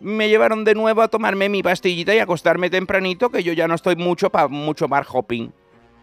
me 0.00 0.28
llevaron 0.28 0.64
de 0.64 0.74
nuevo 0.74 1.02
a 1.02 1.08
tomarme 1.08 1.48
mi 1.48 1.62
pastillita 1.62 2.14
y 2.14 2.18
acostarme 2.18 2.70
tempranito, 2.70 3.30
que 3.30 3.42
yo 3.42 3.52
ya 3.52 3.68
no 3.68 3.74
estoy 3.74 3.96
mucho 3.96 4.30
para 4.30 4.48
mucho 4.48 4.88
bar 4.88 5.06
hopping. 5.10 5.52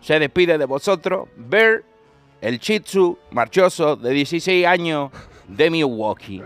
Se 0.02 0.20
despide 0.20 0.58
de 0.58 0.66
vosotros, 0.66 1.28
Bear, 1.36 1.84
el 2.42 2.60
Shih 2.60 2.80
Tzu 2.80 3.18
marchoso 3.32 3.96
de 3.96 4.12
16 4.12 4.66
años 4.66 5.12
de 5.48 5.70
Milwaukee. 5.70 6.42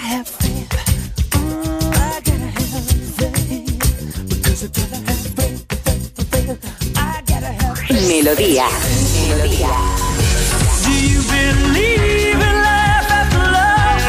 Melodía. 8.07 8.67
Melodía. 9.27 9.69
Do 10.83 10.91
you 10.91 11.21
believe 11.23 12.35
in 12.35 12.55
life 12.63 13.11
after 13.11 13.39
love? 13.39 14.01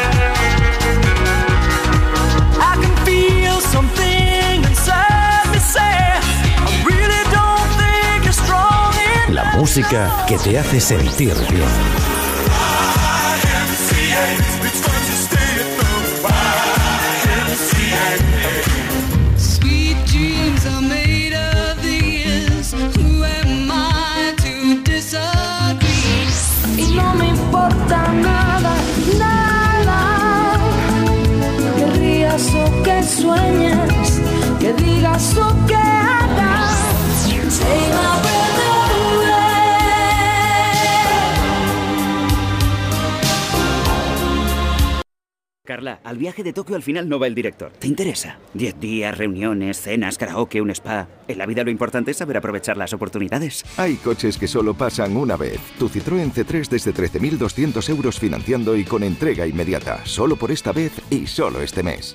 I 2.59 2.77
can 2.81 2.95
feel 3.05 3.61
something 3.61 4.65
inside 4.65 5.51
me 5.53 5.59
say, 5.59 5.81
I 5.81 6.85
really 6.85 7.23
don't 7.31 7.71
think 7.79 8.25
you're 8.25 8.33
strong 8.33 8.95
enough. 8.95 9.35
La 9.35 9.45
música 9.59 10.25
que 10.27 10.39
te 10.39 10.59
hace 10.59 10.81
sentir 10.81 11.35
bien. 11.51 12.02
Sueñes, 33.33 34.21
que 34.61 34.73
digas 34.75 35.37
o 35.37 35.67
que 35.67 35.75
hagas. 35.75 36.79
Say 37.49 37.89
my 37.91 38.21
breath 38.23 38.59
away. 38.59 39.43
Carla, 45.65 46.01
al 46.03 46.19
viaje 46.19 46.43
de 46.43 46.53
Tokio 46.53 46.75
al 46.75 46.83
final 46.83 47.09
no 47.09 47.19
va 47.21 47.29
el 47.29 47.35
director. 47.35 47.71
¿Te 47.79 47.87
interesa? 47.87 48.39
Diez 48.53 48.79
días, 48.81 49.17
reuniones, 49.17 49.81
cenas, 49.81 50.19
karaoke, 50.19 50.61
un 50.61 50.71
spa. 50.71 51.09
En 51.29 51.39
la 51.39 51.47
vida 51.47 51.63
lo 51.63 51.71
importante 51.71 52.11
es 52.11 52.17
saber 52.17 52.37
aprovechar 52.37 52.77
las 52.77 52.93
oportunidades. 52.93 53.65
Hay 53.77 53.95
coches 53.97 54.39
que 54.39 54.49
solo 54.49 54.75
pasan 54.75 55.17
una 55.17 55.37
vez. 55.37 55.61
Tu 55.79 55.89
Citroën 55.89 56.33
C3 56.33 56.69
desde 56.69 56.93
13.200 56.93 57.89
euros 57.91 58.19
financiando 58.19 58.77
y 58.77 58.85
con 58.85 59.05
entrega 59.05 59.47
inmediata. 59.47 60.05
Solo 60.05 60.37
por 60.37 60.51
esta 60.51 60.73
vez 60.73 60.93
y 61.11 61.27
solo 61.27 61.61
este 61.61 61.83
mes. 61.85 62.15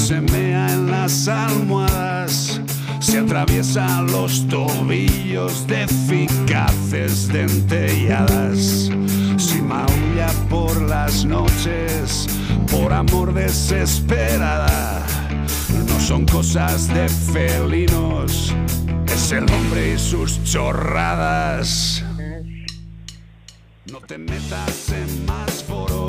se 0.00 0.20
mea 0.20 0.72
en 0.72 0.90
las 0.90 1.28
almohadas, 1.28 2.60
si 3.00 3.18
atraviesa 3.18 4.00
los 4.02 4.48
tobillos 4.48 5.66
de 5.66 5.82
eficaces 5.82 7.28
dentelladas, 7.28 8.90
si 9.36 9.60
maulla 9.60 10.28
por 10.48 10.80
las 10.82 11.24
noches, 11.26 12.26
por 12.70 12.92
amor 12.94 13.34
desesperada, 13.34 15.04
no 15.86 16.00
son 16.00 16.24
cosas 16.24 16.88
de 16.88 17.06
felinos, 17.08 18.54
es 19.06 19.32
el 19.32 19.44
hombre 19.52 19.94
y 19.94 19.98
sus 19.98 20.42
chorradas. 20.44 22.02
No 23.92 24.00
te 24.00 24.16
metas 24.16 24.92
en 24.92 25.26
más 25.26 25.62
foros. 25.64 25.99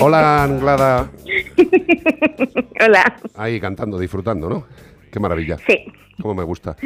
Hola, 0.00 0.42
Anglada. 0.44 1.10
Hola. 2.80 3.16
Ahí 3.34 3.60
cantando, 3.60 3.98
disfrutando, 3.98 4.48
¿no? 4.48 4.66
Qué 5.10 5.20
maravilla. 5.20 5.56
Sí. 5.66 5.84
Cómo 6.20 6.34
me 6.34 6.44
gusta. 6.44 6.76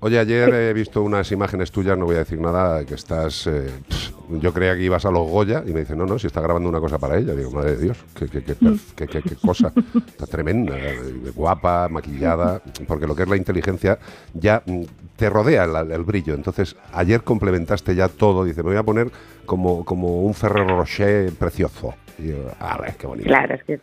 Oye, 0.00 0.18
ayer 0.18 0.48
he 0.54 0.72
visto 0.72 1.02
unas 1.02 1.30
imágenes 1.32 1.70
tuyas, 1.72 1.98
no 1.98 2.06
voy 2.06 2.14
a 2.16 2.20
decir 2.20 2.40
nada, 2.40 2.84
que 2.86 2.94
estás... 2.94 3.46
eh, 3.48 3.68
pff, 3.88 4.10
yo 4.40 4.52
creía 4.52 4.76
que 4.76 4.82
ibas 4.82 5.04
a 5.04 5.10
los 5.10 5.28
Goya 5.28 5.64
y 5.66 5.72
me 5.72 5.80
dice, 5.80 5.96
no, 5.96 6.06
no, 6.06 6.18
si 6.18 6.28
está 6.28 6.40
grabando 6.40 6.68
una 6.68 6.78
cosa 6.78 6.98
para 6.98 7.18
ella. 7.18 7.34
Digo, 7.34 7.50
madre 7.50 7.76
de 7.76 7.82
Dios, 7.82 7.98
qué, 8.14 8.28
qué, 8.28 8.42
qué, 8.44 9.08
qué 9.08 9.36
cosa. 9.44 9.72
Está 10.06 10.26
tremenda, 10.26 10.78
eh, 10.78 10.98
guapa, 11.34 11.88
maquillada, 11.88 12.62
porque 12.86 13.08
lo 13.08 13.16
que 13.16 13.24
es 13.24 13.28
la 13.28 13.36
inteligencia 13.36 13.98
ya 14.32 14.62
mm, 14.64 14.82
te 15.16 15.28
rodea 15.28 15.64
el, 15.64 15.90
el 15.90 16.04
brillo. 16.04 16.34
Entonces, 16.34 16.76
ayer 16.92 17.22
complementaste 17.22 17.94
ya 17.96 18.08
todo. 18.08 18.44
Dice, 18.44 18.62
me 18.62 18.70
voy 18.70 18.78
a 18.78 18.84
poner 18.84 19.10
como, 19.46 19.84
como 19.84 20.22
un 20.22 20.32
Ferrero 20.32 20.78
Rocher 20.78 21.32
precioso. 21.32 21.94
Y 22.18 22.28
yo, 22.28 22.36
a 22.60 22.78
ver, 22.78 22.94
qué 22.96 23.06
bonito. 23.08 23.28
Claro, 23.28 23.56
es 23.56 23.64
que 23.64 23.80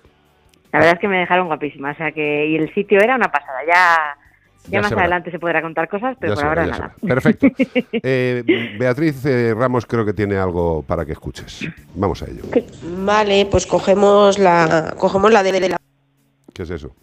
la 0.77 0.85
verdad 0.85 0.95
es 0.95 1.01
que 1.01 1.07
me 1.07 1.17
dejaron 1.17 1.47
guapísima, 1.47 1.91
o 1.91 1.95
sea 1.95 2.11
que 2.11 2.47
y 2.47 2.55
el 2.55 2.71
sitio 2.73 2.99
era 2.99 3.15
una 3.15 3.31
pasada. 3.31 3.59
Ya, 3.65 4.15
ya, 4.65 4.71
Ya 4.71 4.81
más 4.81 4.91
adelante 4.91 5.31
se 5.31 5.39
podrá 5.39 5.59
contar 5.61 5.89
cosas, 5.89 6.15
pero 6.19 6.35
Ya 6.35 6.41
por 6.41 6.45
ahora 6.45 6.67
nada. 6.67 6.93
Perfecto. 7.01 7.47
Eh, 7.91 8.43
Beatriz 8.77 9.25
eh, 9.25 9.55
Ramos 9.55 9.85
creo 9.87 10.05
que 10.05 10.13
tiene 10.13 10.37
algo 10.37 10.83
para 10.83 11.03
que 11.03 11.13
escuches. 11.13 11.67
Vamos 11.95 12.21
a 12.21 12.25
ello. 12.25 12.43
Vale, 12.83 13.47
pues 13.49 13.65
cogemos 13.65 14.37
la, 14.37 14.93
cogemos 14.97 15.31
la 15.31 15.41
de 15.41 15.69
la... 15.69 15.77
¿Qué 16.53 16.63
es 16.63 16.69
eso? 16.69 16.95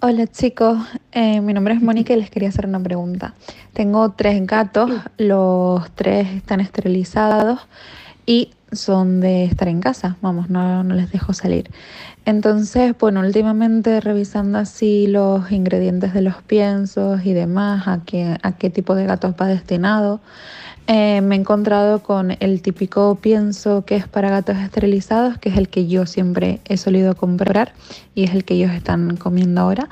Hola 0.00 0.26
chicos, 0.26 0.78
Eh, 1.12 1.40
mi 1.40 1.52
nombre 1.52 1.74
es 1.74 1.82
Mónica 1.82 2.14
y 2.14 2.16
les 2.16 2.30
quería 2.30 2.48
hacer 2.48 2.66
una 2.66 2.80
pregunta. 2.80 3.34
Tengo 3.74 4.12
tres 4.12 4.46
gatos, 4.46 4.90
los 5.18 5.90
tres 5.94 6.28
están 6.28 6.60
esterilizados 6.60 7.66
y 8.26 8.50
son 8.72 9.20
de 9.20 9.44
estar 9.44 9.68
en 9.68 9.80
casa, 9.80 10.16
vamos, 10.20 10.50
no, 10.50 10.82
no 10.82 10.94
les 10.94 11.10
dejo 11.12 11.32
salir. 11.32 11.70
Entonces, 12.24 12.94
bueno, 12.98 13.20
últimamente 13.20 14.00
revisando 14.00 14.58
así 14.58 15.06
los 15.06 15.52
ingredientes 15.52 16.12
de 16.12 16.22
los 16.22 16.42
piensos 16.42 17.24
y 17.24 17.32
demás, 17.32 17.86
a 17.86 18.00
qué, 18.04 18.36
a 18.42 18.52
qué 18.52 18.68
tipo 18.68 18.96
de 18.96 19.06
gatos 19.06 19.34
va 19.40 19.46
destinado, 19.46 20.20
eh, 20.86 21.20
me 21.20 21.34
he 21.34 21.38
encontrado 21.38 22.00
con 22.02 22.36
el 22.38 22.62
típico 22.62 23.16
pienso 23.16 23.84
que 23.84 23.96
es 23.96 24.06
para 24.06 24.30
gatos 24.30 24.56
esterilizados, 24.58 25.36
que 25.38 25.48
es 25.48 25.56
el 25.56 25.68
que 25.68 25.88
yo 25.88 26.06
siempre 26.06 26.60
he 26.64 26.76
solido 26.76 27.16
comprar 27.16 27.72
y 28.14 28.24
es 28.24 28.32
el 28.32 28.44
que 28.44 28.54
ellos 28.54 28.70
están 28.70 29.16
comiendo 29.16 29.60
ahora. 29.60 29.88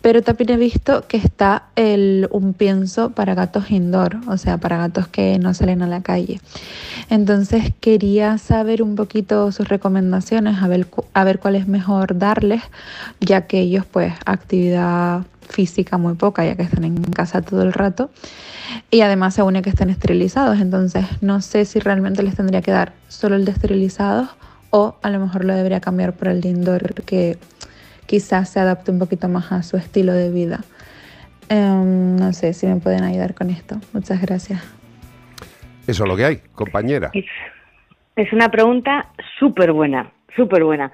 Pero 0.00 0.22
también 0.22 0.50
he 0.50 0.56
visto 0.56 1.06
que 1.06 1.16
está 1.16 1.68
un 1.76 2.54
pienso 2.54 3.10
para 3.10 3.34
gatos 3.34 3.70
indoor, 3.70 4.16
o 4.26 4.36
sea, 4.36 4.58
para 4.58 4.76
gatos 4.76 5.06
que 5.06 5.38
no 5.38 5.54
salen 5.54 5.80
a 5.80 5.86
la 5.86 6.02
calle. 6.02 6.40
Entonces 7.08 7.72
quería 7.78 8.36
saber 8.38 8.82
un 8.82 8.96
poquito 8.96 9.52
sus 9.52 9.68
recomendaciones, 9.68 10.60
a 10.60 10.66
ver, 10.66 10.88
a 11.14 11.24
ver 11.24 11.38
cuál 11.38 11.54
es 11.54 11.68
mejor 11.68 12.18
darles, 12.18 12.62
ya 13.20 13.46
que 13.46 13.60
ellos 13.60 13.84
pues 13.86 14.12
actividad 14.26 15.22
física 15.48 15.98
muy 15.98 16.14
poca, 16.14 16.44
ya 16.44 16.56
que 16.56 16.62
están 16.62 16.84
en 16.84 17.02
casa 17.02 17.42
todo 17.42 17.62
el 17.62 17.72
rato. 17.72 18.10
Y 18.90 19.02
además 19.02 19.34
se 19.34 19.42
une 19.42 19.62
que 19.62 19.70
estén 19.70 19.90
esterilizados, 19.90 20.60
entonces 20.60 21.04
no 21.20 21.40
sé 21.40 21.64
si 21.64 21.78
realmente 21.78 22.22
les 22.22 22.36
tendría 22.36 22.62
que 22.62 22.70
dar 22.70 22.92
solo 23.08 23.36
el 23.36 23.44
de 23.44 23.52
esterilizados 23.52 24.28
o 24.70 24.96
a 25.02 25.10
lo 25.10 25.20
mejor 25.20 25.44
lo 25.44 25.54
debería 25.54 25.80
cambiar 25.80 26.14
por 26.14 26.28
el 26.28 26.40
de 26.40 26.48
indoor, 26.48 26.94
que 27.04 27.36
quizás 28.06 28.48
se 28.48 28.60
adapte 28.60 28.90
un 28.90 28.98
poquito 28.98 29.28
más 29.28 29.52
a 29.52 29.62
su 29.62 29.76
estilo 29.76 30.12
de 30.14 30.30
vida. 30.30 30.60
Em, 31.48 32.16
no 32.16 32.32
sé 32.32 32.54
si 32.54 32.66
me 32.66 32.76
pueden 32.76 33.04
ayudar 33.04 33.34
con 33.34 33.50
esto. 33.50 33.76
Muchas 33.92 34.22
gracias. 34.22 34.62
Eso 35.86 36.04
es 36.04 36.08
lo 36.08 36.16
que 36.16 36.24
hay, 36.24 36.36
compañera. 36.54 37.10
Es, 37.12 37.26
es 38.16 38.32
una 38.32 38.50
pregunta 38.50 39.10
súper 39.38 39.72
buena, 39.72 40.10
súper 40.34 40.64
buena. 40.64 40.90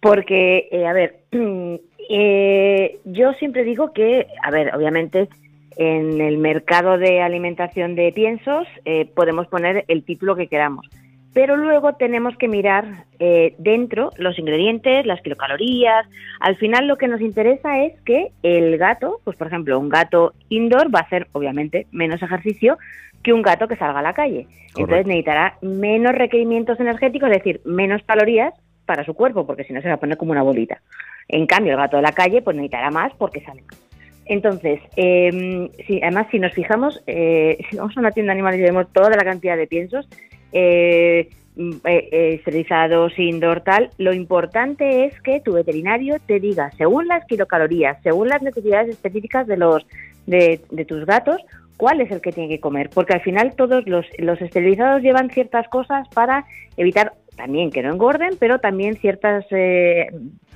Porque, 0.00 0.68
eh, 0.70 0.86
a 0.86 0.92
ver, 0.92 1.20
eh, 2.08 3.00
yo 3.04 3.32
siempre 3.34 3.64
digo 3.64 3.92
que, 3.92 4.26
a 4.42 4.50
ver, 4.50 4.74
obviamente 4.74 5.28
en 5.76 6.20
el 6.20 6.38
mercado 6.38 6.98
de 6.98 7.22
alimentación 7.22 7.94
de 7.94 8.12
piensos 8.12 8.66
eh, 8.84 9.06
podemos 9.14 9.46
poner 9.46 9.84
el 9.88 10.04
título 10.04 10.36
que 10.36 10.48
queramos. 10.48 10.86
Pero 11.34 11.56
luego 11.56 11.94
tenemos 11.94 12.36
que 12.36 12.46
mirar 12.46 13.06
eh, 13.18 13.54
dentro 13.56 14.10
los 14.18 14.38
ingredientes, 14.38 15.06
las 15.06 15.22
kilocalorías. 15.22 16.06
Al 16.40 16.56
final 16.56 16.86
lo 16.86 16.98
que 16.98 17.08
nos 17.08 17.22
interesa 17.22 17.82
es 17.84 17.98
que 18.02 18.32
el 18.42 18.76
gato, 18.76 19.20
pues 19.24 19.38
por 19.38 19.46
ejemplo, 19.46 19.78
un 19.78 19.88
gato 19.88 20.34
indoor 20.50 20.94
va 20.94 20.98
a 20.98 21.04
hacer 21.04 21.28
obviamente 21.32 21.86
menos 21.90 22.22
ejercicio 22.22 22.76
que 23.22 23.32
un 23.32 23.40
gato 23.40 23.66
que 23.66 23.76
salga 23.76 24.00
a 24.00 24.02
la 24.02 24.12
calle. 24.12 24.46
Entonces 24.76 25.06
necesitará 25.06 25.56
menos 25.62 26.12
requerimientos 26.14 26.78
energéticos, 26.80 27.30
es 27.30 27.38
decir, 27.38 27.60
menos 27.64 28.02
calorías 28.02 28.52
para 28.84 29.04
su 29.04 29.14
cuerpo, 29.14 29.46
porque 29.46 29.64
si 29.64 29.72
no 29.72 29.80
se 29.80 29.88
va 29.88 29.94
a 29.94 30.00
poner 30.00 30.18
como 30.18 30.32
una 30.32 30.42
bolita. 30.42 30.82
En 31.28 31.46
cambio, 31.46 31.72
el 31.72 31.78
gato 31.78 31.96
de 31.96 32.02
la 32.02 32.12
calle 32.12 32.42
pues 32.42 32.56
necesitará 32.56 32.90
más 32.90 33.12
porque 33.18 33.40
sale 33.40 33.62
más. 33.62 33.78
Entonces, 34.24 34.80
eh, 34.96 35.70
si, 35.86 36.00
además, 36.02 36.26
si 36.30 36.38
nos 36.38 36.52
fijamos, 36.52 37.02
eh, 37.06 37.58
si 37.68 37.76
vamos 37.76 37.96
a 37.96 38.00
una 38.00 38.12
tienda 38.12 38.32
de 38.32 38.38
animales 38.38 38.60
y 38.60 38.64
vemos 38.64 38.86
toda 38.92 39.10
la 39.10 39.24
cantidad 39.24 39.56
de 39.56 39.66
piensos, 39.66 40.08
eh, 40.52 41.28
mm, 41.56 41.72
eh, 41.84 42.08
eh, 42.12 42.34
esterilizados, 42.34 43.18
indoor, 43.18 43.62
tal, 43.62 43.90
lo 43.98 44.12
importante 44.12 45.06
es 45.06 45.20
que 45.22 45.40
tu 45.40 45.54
veterinario 45.54 46.18
te 46.24 46.38
diga, 46.38 46.70
según 46.78 47.08
las 47.08 47.24
kilocalorías, 47.26 48.00
según 48.02 48.28
las 48.28 48.42
necesidades 48.42 48.90
específicas 48.90 49.46
de 49.46 49.56
los 49.56 49.84
de, 50.26 50.60
de 50.70 50.84
tus 50.84 51.04
gatos, 51.04 51.42
cuál 51.76 52.00
es 52.00 52.10
el 52.12 52.20
que 52.20 52.30
tiene 52.30 52.48
que 52.48 52.60
comer, 52.60 52.90
porque 52.90 53.14
al 53.14 53.22
final 53.22 53.56
todos 53.56 53.86
los, 53.88 54.06
los 54.18 54.40
esterilizados 54.40 55.02
llevan 55.02 55.30
ciertas 55.30 55.68
cosas 55.68 56.06
para 56.14 56.44
evitar 56.76 57.14
también 57.36 57.70
que 57.70 57.82
no 57.82 57.92
engorden, 57.92 58.36
pero 58.38 58.60
también 58.60 58.96
ciertas 58.98 59.44
eh, 59.50 60.06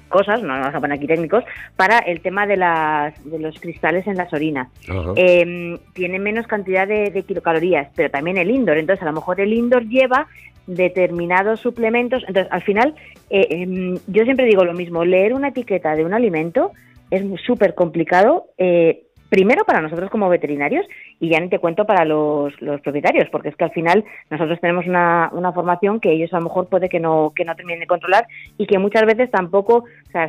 cosas, 0.09 0.43
no 0.43 0.49
vamos 0.49 0.75
a 0.75 0.81
poner 0.81 0.97
aquí 0.97 1.07
técnicos, 1.07 1.45
para 1.77 1.99
el 1.99 2.21
tema 2.21 2.47
de, 2.47 2.57
las, 2.57 3.15
de 3.25 3.39
los 3.39 3.59
cristales 3.61 4.07
en 4.07 4.17
las 4.17 4.33
orinas. 4.33 4.69
Eh, 5.17 5.79
tiene 5.93 6.19
menos 6.19 6.47
cantidad 6.47 6.87
de, 6.87 7.11
de 7.11 7.23
kilocalorías, 7.23 7.89
pero 7.95 8.11
también 8.11 8.37
el 8.37 8.51
indoor. 8.51 8.79
Entonces, 8.79 9.03
a 9.03 9.07
lo 9.07 9.13
mejor 9.13 9.41
el 9.41 9.53
indoor 9.53 9.87
lleva 9.89 10.27
determinados 10.67 11.61
suplementos. 11.61 12.25
Entonces, 12.27 12.53
al 12.53 12.63
final, 12.63 12.95
eh, 13.31 13.47
em, 13.51 13.99
yo 14.07 14.25
siempre 14.25 14.47
digo 14.47 14.65
lo 14.65 14.75
mismo, 14.75 15.05
leer 15.05 15.33
una 15.33 15.49
etiqueta 15.49 15.95
de 15.95 16.05
un 16.05 16.15
alimento 16.15 16.73
es 17.11 17.23
súper 17.45 17.75
complicado. 17.75 18.47
eh, 18.59 19.06
Primero 19.29 19.65
para 19.65 19.81
nosotros 19.81 20.11
como 20.11 20.29
veterinarios 20.29 20.87
y 21.19 21.31
ya 21.31 21.41
ni 21.41 21.49
te 21.49 21.59
cuento 21.59 21.85
para 21.85 22.05
los, 22.05 22.61
los 22.61 22.81
propietarios, 22.81 23.29
porque 23.31 23.49
es 23.49 23.57
que 23.57 23.65
al 23.65 23.73
final 23.73 24.05
nosotros 24.31 24.61
tenemos 24.61 24.87
una, 24.87 25.31
una 25.33 25.53
formación 25.53 26.01
que 26.01 26.13
ellos 26.13 26.33
a 26.33 26.39
lo 26.39 26.45
mejor 26.45 26.69
puede 26.69 26.89
que 26.89 27.01
no, 27.01 27.33
que 27.35 27.45
no 27.45 27.57
terminen 27.57 27.81
de 27.81 27.87
controlar 27.87 28.27
y 28.57 28.67
que 28.67 28.79
muchas 28.79 29.05
veces 29.05 29.31
tampoco 29.31 29.85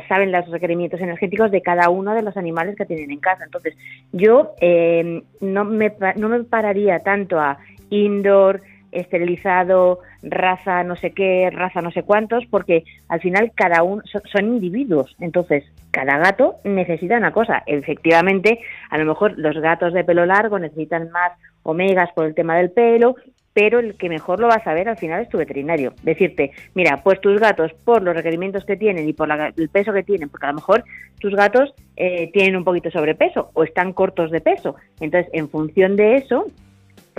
saben 0.08 0.32
los 0.32 0.48
requerimientos 0.50 1.00
energéticos 1.00 1.50
de 1.50 1.62
cada 1.62 1.88
uno 1.90 2.14
de 2.14 2.22
los 2.22 2.36
animales 2.36 2.76
que 2.76 2.86
tienen 2.86 3.10
en 3.10 3.20
casa. 3.20 3.44
Entonces, 3.44 3.76
yo 4.12 4.52
eh, 4.60 5.22
no, 5.40 5.64
me, 5.64 5.92
no 6.16 6.28
me 6.28 6.44
pararía 6.44 6.98
tanto 7.00 7.38
a 7.38 7.58
indoor, 7.90 8.62
esterilizado, 8.92 10.00
raza 10.22 10.84
no 10.84 10.96
sé 10.96 11.12
qué, 11.12 11.50
raza 11.52 11.82
no 11.82 11.90
sé 11.90 12.02
cuántos, 12.02 12.44
porque 12.46 12.84
al 13.08 13.20
final 13.20 13.52
cada 13.54 13.82
uno 13.82 14.02
so- 14.04 14.22
son 14.32 14.46
individuos. 14.46 15.16
Entonces, 15.20 15.64
cada 15.90 16.18
gato 16.18 16.56
necesita 16.64 17.16
una 17.16 17.32
cosa. 17.32 17.62
Efectivamente, 17.66 18.60
a 18.90 18.98
lo 18.98 19.04
mejor 19.04 19.34
los 19.38 19.58
gatos 19.58 19.92
de 19.92 20.04
pelo 20.04 20.26
largo 20.26 20.58
necesitan 20.58 21.10
más 21.10 21.32
omegas 21.62 22.10
por 22.14 22.26
el 22.26 22.34
tema 22.34 22.56
del 22.56 22.70
pelo, 22.70 23.16
pero 23.52 23.80
el 23.80 23.96
que 23.96 24.08
mejor 24.08 24.38
lo 24.38 24.46
va 24.46 24.54
a 24.54 24.62
saber 24.64 24.88
al 24.88 24.96
final 24.98 25.20
es 25.22 25.28
tu 25.28 25.36
veterinario. 25.38 25.92
Decirte, 26.04 26.52
mira, 26.74 26.98
pues 27.02 27.20
tus 27.20 27.40
gatos, 27.40 27.72
por 27.84 28.02
los 28.02 28.14
requerimientos 28.14 28.64
que 28.64 28.76
tienen 28.76 29.08
y 29.08 29.12
por 29.12 29.26
la- 29.26 29.52
el 29.56 29.68
peso 29.68 29.92
que 29.92 30.04
tienen, 30.04 30.28
porque 30.28 30.46
a 30.46 30.50
lo 30.50 30.56
mejor 30.56 30.84
tus 31.18 31.34
gatos 31.34 31.74
eh, 31.96 32.30
tienen 32.32 32.54
un 32.54 32.62
poquito 32.62 32.88
sobrepeso 32.92 33.50
o 33.54 33.64
están 33.64 33.92
cortos 33.92 34.30
de 34.30 34.40
peso. 34.40 34.76
Entonces, 35.00 35.28
en 35.34 35.48
función 35.48 35.96
de 35.96 36.14
eso, 36.14 36.46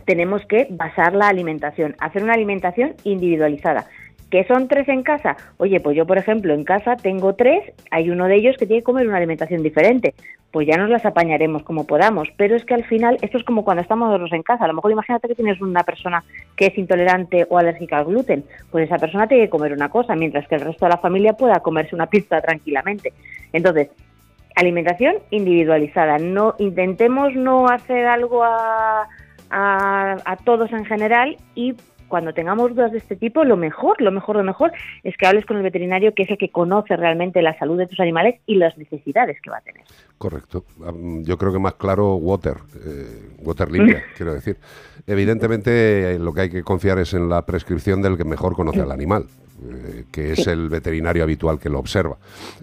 tenemos 0.06 0.46
que 0.46 0.68
basar 0.70 1.14
la 1.14 1.28
alimentación, 1.28 1.96
hacer 2.00 2.24
una 2.24 2.34
alimentación 2.34 2.96
individualizada. 3.04 3.88
¿Que 4.30 4.44
son 4.44 4.68
tres 4.68 4.88
en 4.90 5.02
casa? 5.02 5.38
Oye, 5.58 5.80
pues 5.80 5.98
yo, 5.98 6.06
por 6.06 6.20
ejemplo, 6.20 6.54
en 6.54 6.64
casa 6.64 6.96
tengo 6.96 7.34
tres, 7.34 7.64
hay 7.90 8.12
uno 8.12 8.28
de 8.28 8.36
ellos 8.36 8.58
que 8.58 8.68
tiene 8.68 8.82
que 8.82 8.86
comer 8.86 9.08
una 9.08 9.18
alimentación 9.18 9.64
diferente. 9.64 10.14
Pues 10.52 10.68
ya 10.68 10.78
nos 10.78 10.90
las 10.90 11.06
apañaremos 11.06 11.64
como 11.64 11.88
podamos. 11.88 12.28
Pero 12.38 12.56
es 12.56 12.64
que 12.64 12.76
al 12.76 12.84
final, 12.84 13.18
esto 13.22 13.40
es 13.40 13.44
como 13.44 13.64
cuando 13.64 13.82
estamos 13.82 14.08
nosotros 14.08 14.34
en 14.34 14.44
casa. 14.44 14.66
A 14.66 14.68
lo 14.68 14.74
mejor 14.76 14.92
imagínate 14.92 15.28
que 15.28 15.36
tienes 15.36 15.60
una 15.62 15.84
persona 15.84 16.24
que 16.56 16.68
es 16.68 16.78
intolerante 16.78 17.48
o 17.50 17.58
alérgica 17.58 17.98
al 17.98 18.06
gluten. 18.06 18.44
Pues 18.72 18.86
esa 18.86 18.98
persona 18.98 19.28
tiene 19.28 19.46
que 19.46 19.50
comer 19.50 19.74
una 19.74 19.90
cosa, 19.90 20.16
mientras 20.16 20.48
que 20.48 20.56
el 20.56 20.62
resto 20.62 20.86
de 20.86 20.92
la 20.92 20.98
familia 20.98 21.34
pueda 21.34 21.60
comerse 21.62 21.96
una 21.96 22.08
pizza 22.08 22.40
tranquilamente. 22.40 23.14
Entonces, 23.52 23.90
alimentación 24.56 25.16
individualizada. 25.32 26.20
No 26.20 26.56
intentemos 26.60 27.34
no 27.34 27.68
hacer 27.68 28.06
algo 28.06 28.44
a, 28.44 29.08
a, 29.50 30.18
a 30.26 30.36
todos 30.38 30.72
en 30.72 30.86
general 30.86 31.38
y 31.56 31.76
cuando 32.10 32.34
tengamos 32.34 32.76
dudas 32.76 32.92
de 32.92 32.98
este 32.98 33.16
tipo, 33.16 33.46
lo 33.46 33.56
mejor, 33.56 34.02
lo 34.02 34.12
mejor, 34.12 34.36
lo 34.36 34.44
mejor 34.44 34.74
es 35.04 35.16
que 35.16 35.28
hables 35.28 35.46
con 35.46 35.56
el 35.56 35.64
veterinario 35.64 36.14
que 36.14 36.24
es 36.24 36.30
el 36.32 36.38
que 36.38 36.50
conoce 36.50 36.98
realmente 36.98 37.42
la 37.42 37.58
salud 37.58 37.78
de 37.78 37.88
tus 37.88 38.00
animales 38.02 38.42
y 38.46 38.56
las 38.56 38.78
necesidades 38.78 39.40
que 39.42 39.50
va 39.50 39.58
a 39.58 39.62
tener. 39.62 39.84
Correcto. 40.18 40.66
Am, 40.86 41.24
Yo 41.24 41.38
creo 41.38 41.54
que 41.54 41.60
más 41.60 41.76
claro 41.76 42.16
water, 42.16 42.58
eh, 42.86 43.30
water 43.40 43.72
limpia, 43.72 44.04
quiero 44.18 44.34
decir. 44.34 44.58
Evidentemente 45.08 46.14
eh, 46.14 46.20
lo 46.20 46.34
que 46.34 46.42
hay 46.42 46.50
que 46.50 46.64
confiar 46.64 47.00
es 47.00 47.14
en 47.14 47.30
la 47.30 47.46
prescripción 47.46 48.02
del 48.02 48.18
que 48.18 48.24
mejor 48.24 48.56
conoce 48.56 48.82
al 48.82 48.92
animal, 48.92 49.26
eh, 49.62 50.06
que 50.12 50.34
es 50.34 50.48
el 50.48 50.70
veterinario 50.70 51.24
habitual 51.24 51.60
que 51.60 51.70
lo 51.70 51.80
observa. 51.80 52.18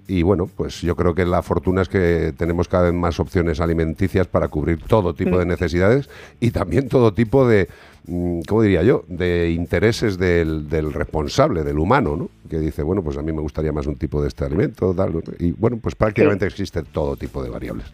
Y 0.06 0.22
bueno, 0.22 0.46
pues 0.46 0.80
yo 0.80 0.96
creo 0.96 1.14
que 1.14 1.24
la 1.24 1.42
fortuna 1.42 1.82
es 1.82 1.88
que 1.88 2.32
tenemos 2.36 2.68
cada 2.68 2.84
vez 2.84 2.94
más 2.94 3.20
opciones 3.20 3.60
alimenticias 3.60 4.26
para 4.26 4.48
cubrir 4.48 4.82
todo 4.82 5.14
tipo 5.14 5.38
de 5.38 5.46
necesidades 5.46 6.08
y 6.40 6.50
también 6.50 6.88
todo 6.88 7.12
tipo 7.12 7.46
de, 7.46 7.68
mm, 8.06 8.40
¿cómo 8.48 8.62
diría 8.62 8.82
yo?, 8.82 9.04
de 9.08 9.50
intereses 9.50 10.18
del, 10.18 10.68
del 10.68 10.92
responsable, 10.92 11.64
del 11.64 11.78
humano, 11.78 12.16
¿no? 12.16 12.30
Que 12.48 12.58
dice, 12.58 12.82
bueno, 12.82 13.02
pues 13.02 13.16
a 13.16 13.22
mí 13.22 13.32
me 13.32 13.40
gustaría 13.40 13.72
más 13.72 13.86
un 13.86 13.96
tipo 13.96 14.22
de 14.22 14.28
este 14.28 14.44
alimento, 14.44 14.94
tal, 14.94 15.22
y 15.38 15.52
bueno, 15.52 15.78
pues 15.82 15.94
prácticamente 15.94 16.46
existe 16.46 16.82
todo 16.82 17.16
tipo 17.16 17.42
de 17.42 17.50
variables. 17.50 17.86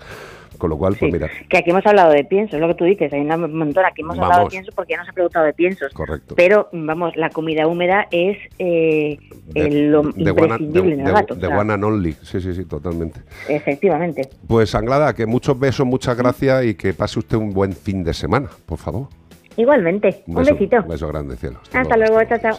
Con 0.62 0.70
lo 0.70 0.78
cual, 0.78 0.94
pues 0.96 1.12
mira, 1.12 1.28
Que 1.48 1.58
aquí 1.58 1.70
hemos 1.70 1.84
hablado 1.84 2.12
de 2.12 2.22
piensos, 2.22 2.54
es 2.54 2.60
lo 2.60 2.68
que 2.68 2.74
tú 2.74 2.84
dices, 2.84 3.12
hay 3.12 3.22
una 3.22 3.36
montón, 3.36 3.84
aquí 3.84 4.02
hemos 4.02 4.16
hablado 4.16 4.44
de 4.44 4.50
piensos 4.50 4.72
porque 4.72 4.92
ya 4.92 4.98
nos 4.98 5.08
ha 5.08 5.12
preguntado 5.12 5.44
de 5.44 5.52
piensos. 5.54 5.92
correcto. 5.92 6.36
Pero, 6.36 6.68
vamos, 6.72 7.16
la 7.16 7.30
comida 7.30 7.66
húmeda 7.66 8.06
es 8.12 8.38
eh, 8.60 9.18
el- 9.56 9.90
lo 9.90 10.02
de 10.04 10.22
imprescindible 10.30 10.94
en 10.94 11.00
el 11.00 11.12
gato. 11.12 11.34
de 11.34 11.46
o 11.48 11.50
sea, 11.50 11.58
one 11.58 11.72
and 11.72 11.82
only, 11.82 12.12
sí, 12.22 12.40
sí, 12.40 12.54
sí, 12.54 12.64
totalmente. 12.64 13.22
efectivamente. 13.48 14.28
Pues 14.46 14.72
Anglada, 14.76 15.12
que 15.16 15.26
muchos 15.26 15.58
besos, 15.58 15.84
muchas 15.84 16.16
gracias 16.16 16.64
y 16.64 16.74
que 16.76 16.94
pase 16.94 17.18
usted 17.18 17.38
un 17.38 17.52
buen 17.52 17.72
fin 17.72 18.04
de 18.04 18.14
semana, 18.14 18.48
por 18.64 18.78
favor. 18.78 19.08
Igualmente, 19.56 20.22
un, 20.28 20.36
beso, 20.36 20.52
besito. 20.52 20.76
Un 20.76 20.88
beso 20.90 21.08
grande, 21.08 21.34
cielo. 21.38 21.58
Hasta 21.74 21.96
luego, 21.96 22.22
chao, 22.28 22.38
chao. 22.38 22.56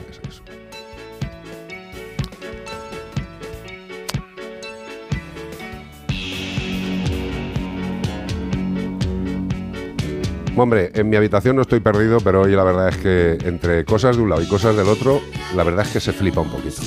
Hombre, 10.55 10.91
en 10.93 11.09
mi 11.09 11.15
habitación 11.15 11.55
no 11.55 11.63
estoy 11.63 11.79
perdido, 11.79 12.19
pero 12.19 12.41
hoy 12.41 12.51
la 12.51 12.63
verdad 12.63 12.89
es 12.89 12.97
que 12.97 13.37
entre 13.47 13.83
cosas 13.85 14.17
de 14.17 14.21
un 14.21 14.29
lado 14.29 14.41
y 14.43 14.47
cosas 14.47 14.75
del 14.75 14.87
otro, 14.87 15.19
la 15.55 15.63
verdad 15.63 15.85
es 15.85 15.93
que 15.93 15.99
se 15.99 16.13
flipa 16.13 16.41
un 16.41 16.49
poquito. 16.49 16.81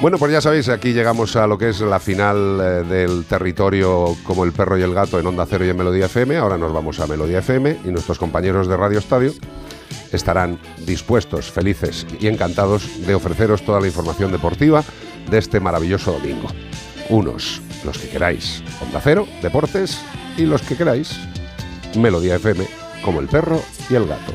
Bueno, 0.00 0.18
pues 0.18 0.32
ya 0.32 0.40
sabéis, 0.40 0.68
aquí 0.68 0.92
llegamos 0.92 1.36
a 1.36 1.46
lo 1.46 1.56
que 1.56 1.68
es 1.68 1.80
la 1.82 2.00
final 2.00 2.58
eh, 2.60 2.64
del 2.88 3.26
territorio 3.26 4.16
como 4.24 4.44
el 4.44 4.52
perro 4.52 4.76
y 4.76 4.82
el 4.82 4.92
gato 4.92 5.20
en 5.20 5.26
Onda 5.26 5.46
Cero 5.48 5.64
y 5.64 5.68
en 5.68 5.76
Melodía 5.76 6.06
FM. 6.06 6.36
Ahora 6.38 6.58
nos 6.58 6.72
vamos 6.72 6.98
a 6.98 7.06
Melodía 7.06 7.38
FM 7.38 7.80
y 7.84 7.88
nuestros 7.90 8.18
compañeros 8.18 8.66
de 8.66 8.76
Radio 8.76 8.98
Estadio 8.98 9.32
estarán 10.10 10.58
dispuestos, 10.84 11.50
felices 11.50 12.06
y 12.18 12.26
encantados 12.26 13.06
de 13.06 13.14
ofreceros 13.14 13.62
toda 13.62 13.80
la 13.80 13.86
información 13.86 14.32
deportiva 14.32 14.82
de 15.30 15.38
este 15.38 15.60
maravilloso 15.60 16.12
domingo. 16.12 16.48
Unos, 17.08 17.60
los 17.84 17.98
que 17.98 18.08
queráis, 18.08 18.64
Onda 18.80 19.00
Cero, 19.02 19.28
Deportes, 19.42 20.00
y 20.36 20.46
los 20.46 20.62
que 20.62 20.76
queráis, 20.76 21.18
Melodía 21.96 22.36
FM, 22.36 22.66
como 23.04 23.20
el 23.20 23.28
perro 23.28 23.60
y 23.88 23.94
el 23.94 24.06
gato. 24.06 24.32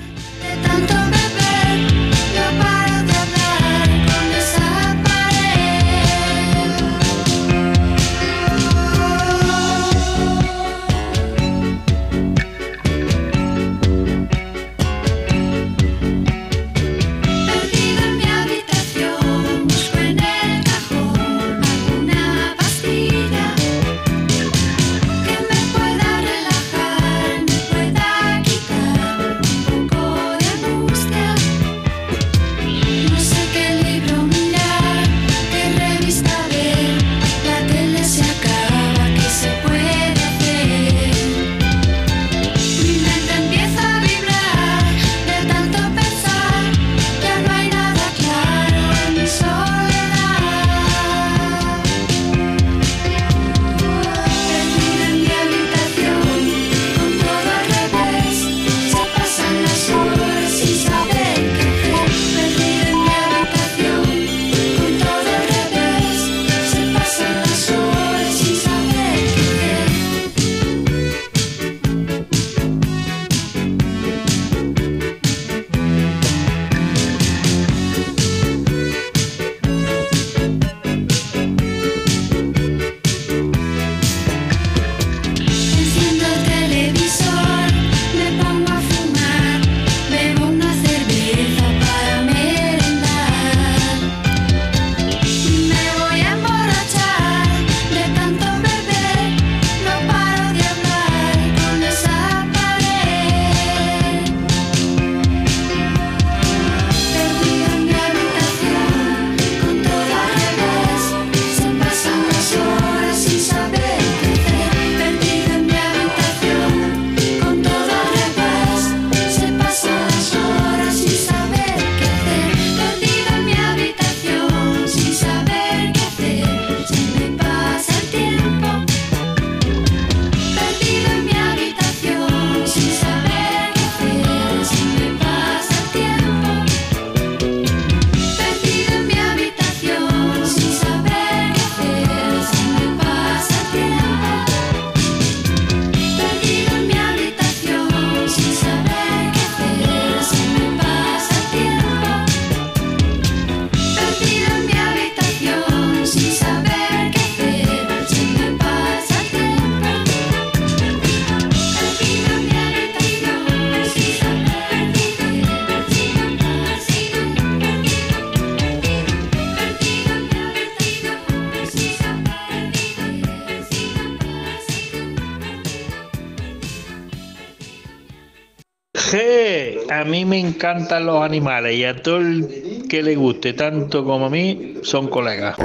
Me 180.35 180.41
encantan 180.41 181.05
los 181.05 181.23
animales 181.23 181.77
y 181.77 181.85
a 181.85 181.95
todo 181.95 182.17
el 182.17 182.85
que 182.89 183.01
le 183.01 183.15
guste 183.15 183.53
tanto 183.53 184.03
como 184.03 184.25
a 184.25 184.29
mí 184.29 184.75
son 184.81 185.07
colegas. 185.07 185.55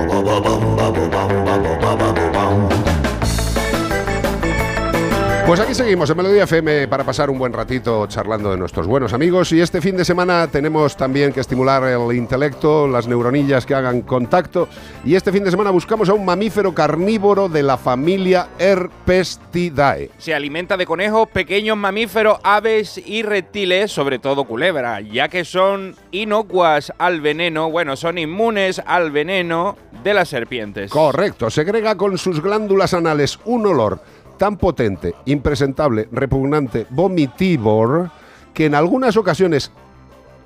Pues 5.50 5.58
aquí 5.58 5.74
seguimos 5.74 6.08
en 6.08 6.16
Melodía 6.16 6.44
FM 6.44 6.86
para 6.86 7.02
pasar 7.02 7.28
un 7.28 7.36
buen 7.36 7.52
ratito 7.52 8.06
charlando 8.06 8.52
de 8.52 8.56
nuestros 8.56 8.86
buenos 8.86 9.12
amigos 9.12 9.50
y 9.50 9.60
este 9.60 9.80
fin 9.80 9.96
de 9.96 10.04
semana 10.04 10.46
tenemos 10.46 10.96
también 10.96 11.32
que 11.32 11.40
estimular 11.40 11.82
el 11.82 12.16
intelecto, 12.16 12.86
las 12.86 13.08
neuronillas 13.08 13.66
que 13.66 13.74
hagan 13.74 14.02
contacto 14.02 14.68
y 15.04 15.16
este 15.16 15.32
fin 15.32 15.42
de 15.42 15.50
semana 15.50 15.72
buscamos 15.72 16.08
a 16.08 16.14
un 16.14 16.24
mamífero 16.24 16.72
carnívoro 16.72 17.48
de 17.48 17.64
la 17.64 17.76
familia 17.76 18.50
Herpestidae. 18.60 20.12
Se 20.18 20.32
alimenta 20.36 20.76
de 20.76 20.86
conejos, 20.86 21.28
pequeños 21.30 21.76
mamíferos, 21.76 22.38
aves 22.44 23.02
y 23.04 23.24
reptiles, 23.24 23.90
sobre 23.90 24.20
todo 24.20 24.44
culebras, 24.44 25.02
ya 25.10 25.26
que 25.26 25.44
son 25.44 25.96
inocuas 26.12 26.92
al 26.96 27.20
veneno, 27.20 27.72
bueno, 27.72 27.96
son 27.96 28.18
inmunes 28.18 28.80
al 28.86 29.10
veneno 29.10 29.76
de 30.04 30.14
las 30.14 30.28
serpientes. 30.28 30.92
Correcto, 30.92 31.50
segrega 31.50 31.96
con 31.96 32.16
sus 32.18 32.40
glándulas 32.40 32.94
anales 32.94 33.40
un 33.44 33.66
olor 33.66 34.00
tan 34.40 34.56
potente, 34.56 35.14
impresentable, 35.26 36.08
repugnante, 36.10 36.86
vomitivor, 36.88 38.10
que 38.54 38.64
en 38.64 38.74
algunas 38.74 39.18
ocasiones 39.18 39.70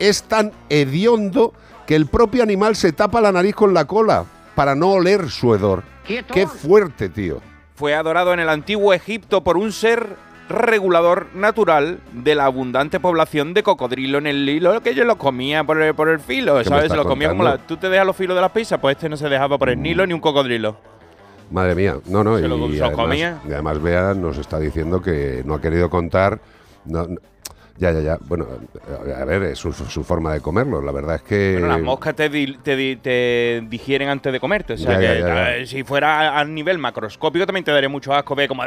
es 0.00 0.24
tan 0.24 0.50
hediondo 0.68 1.54
que 1.86 1.94
el 1.94 2.06
propio 2.06 2.42
animal 2.42 2.74
se 2.74 2.90
tapa 2.90 3.20
la 3.20 3.30
nariz 3.30 3.54
con 3.54 3.72
la 3.72 3.84
cola 3.84 4.24
para 4.56 4.74
no 4.74 4.94
oler 4.94 5.30
su 5.30 5.54
hedor. 5.54 5.84
Qué 6.04 6.48
fuerte, 6.48 7.08
tío. 7.08 7.40
Fue 7.76 7.94
adorado 7.94 8.34
en 8.34 8.40
el 8.40 8.48
antiguo 8.48 8.92
Egipto 8.92 9.44
por 9.44 9.56
un 9.56 9.70
ser 9.70 10.16
regulador 10.48 11.28
natural 11.36 12.00
de 12.12 12.34
la 12.34 12.46
abundante 12.46 12.98
población 12.98 13.54
de 13.54 13.62
cocodrilo 13.62 14.18
en 14.18 14.26
el 14.26 14.48
hilo 14.48 14.78
que 14.80 14.90
ellos 14.90 15.06
lo 15.06 15.18
comía 15.18 15.62
por 15.62 15.80
el, 15.80 15.94
por 15.94 16.08
el 16.08 16.18
filo, 16.18 16.62
¿sabes? 16.64 16.90
Se 16.90 16.96
lo 16.96 17.04
comía 17.04 17.28
como 17.28 17.44
la... 17.44 17.58
Tú 17.58 17.76
te 17.76 17.88
dejas 17.88 18.06
los 18.06 18.16
filos 18.16 18.34
de 18.34 18.40
las 18.40 18.50
pizzas, 18.50 18.80
pues 18.80 18.96
este 18.96 19.08
no 19.08 19.16
se 19.16 19.28
dejaba 19.28 19.56
por 19.56 19.68
el 19.68 19.80
Nilo 19.80 20.04
ni 20.04 20.14
un 20.14 20.20
cocodrilo. 20.20 20.76
Madre 21.50 21.74
mía, 21.74 21.98
no, 22.08 22.24
no, 22.24 22.38
Se 22.38 22.44
y, 22.44 22.48
lo- 22.48 22.56
además, 22.86 22.92
comía. 22.92 23.40
y 23.48 23.52
además 23.52 23.80
Bea 23.82 24.14
nos 24.14 24.38
está 24.38 24.58
diciendo 24.58 25.00
que 25.02 25.42
no 25.44 25.54
ha 25.54 25.60
querido 25.60 25.88
contar. 25.90 26.40
no- 26.86 27.06
no- 27.06 27.20
ya, 27.78 27.90
ya, 27.92 28.00
ya. 28.00 28.18
Bueno, 28.28 28.46
a 29.20 29.24
ver, 29.24 29.42
es 29.44 29.58
su, 29.58 29.72
su 29.72 30.04
forma 30.04 30.32
de 30.32 30.40
comerlo. 30.40 30.80
La 30.80 30.92
verdad 30.92 31.16
es 31.16 31.22
que. 31.22 31.52
Pero 31.56 31.66
las 31.68 31.80
moscas 31.80 32.14
te, 32.14 32.28
di- 32.28 32.56
te, 32.62 32.76
di- 32.76 32.96
te 32.96 33.62
digieren 33.68 34.08
antes 34.08 34.32
de 34.32 34.40
comerte. 34.40 34.74
O 34.74 34.76
sea 34.78 34.92
Ya, 34.92 34.98
que 34.98 35.20
ya, 35.20 35.26
ya, 35.26 35.58
ya. 35.58 35.66
si 35.66 35.82
fuera 35.82 36.38
a, 36.38 36.44
nivel 36.44 36.78
macroscópico 36.78 37.46
también 37.46 37.64
te 37.64 37.72
daría 37.72 37.88
mucho 37.88 38.12
asco 38.14 38.34
ver 38.34 38.48
como... 38.48 38.62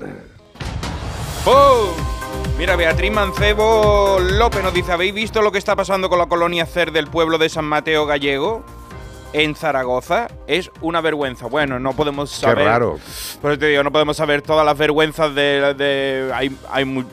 ¡Pum! 1.43 2.19
Mira, 2.57 2.75
Beatriz 2.75 3.11
Mancebo 3.11 4.17
López 4.19 4.63
nos 4.63 4.73
dice, 4.73 4.91
¿habéis 4.91 5.13
visto 5.13 5.41
lo 5.41 5.51
que 5.51 5.57
está 5.57 5.75
pasando 5.75 6.09
con 6.09 6.19
la 6.19 6.27
colonia 6.27 6.65
CER 6.65 6.91
del 6.91 7.07
pueblo 7.07 7.37
de 7.37 7.49
San 7.49 7.65
Mateo 7.65 8.05
Gallego? 8.05 8.63
En 9.31 9.53
Zaragoza 9.55 10.27
es 10.47 10.71
una 10.81 11.01
vergüenza. 11.01 11.45
Bueno, 11.45 11.79
no 11.79 11.93
podemos 11.93 12.31
Qué 12.31 12.41
saber. 12.47 12.65
raro. 12.65 12.97
Por 13.41 13.51
eso 13.51 13.59
te 13.59 13.67
digo, 13.67 13.83
no 13.83 13.91
podemos 13.91 14.17
saber 14.17 14.41
todas 14.41 14.65
las 14.65 14.77
vergüenzas 14.77 15.35
de. 15.35 15.73
de- 15.75 16.31
hay, 16.33 16.55
hay, 16.71 16.85
mu- 16.85 17.03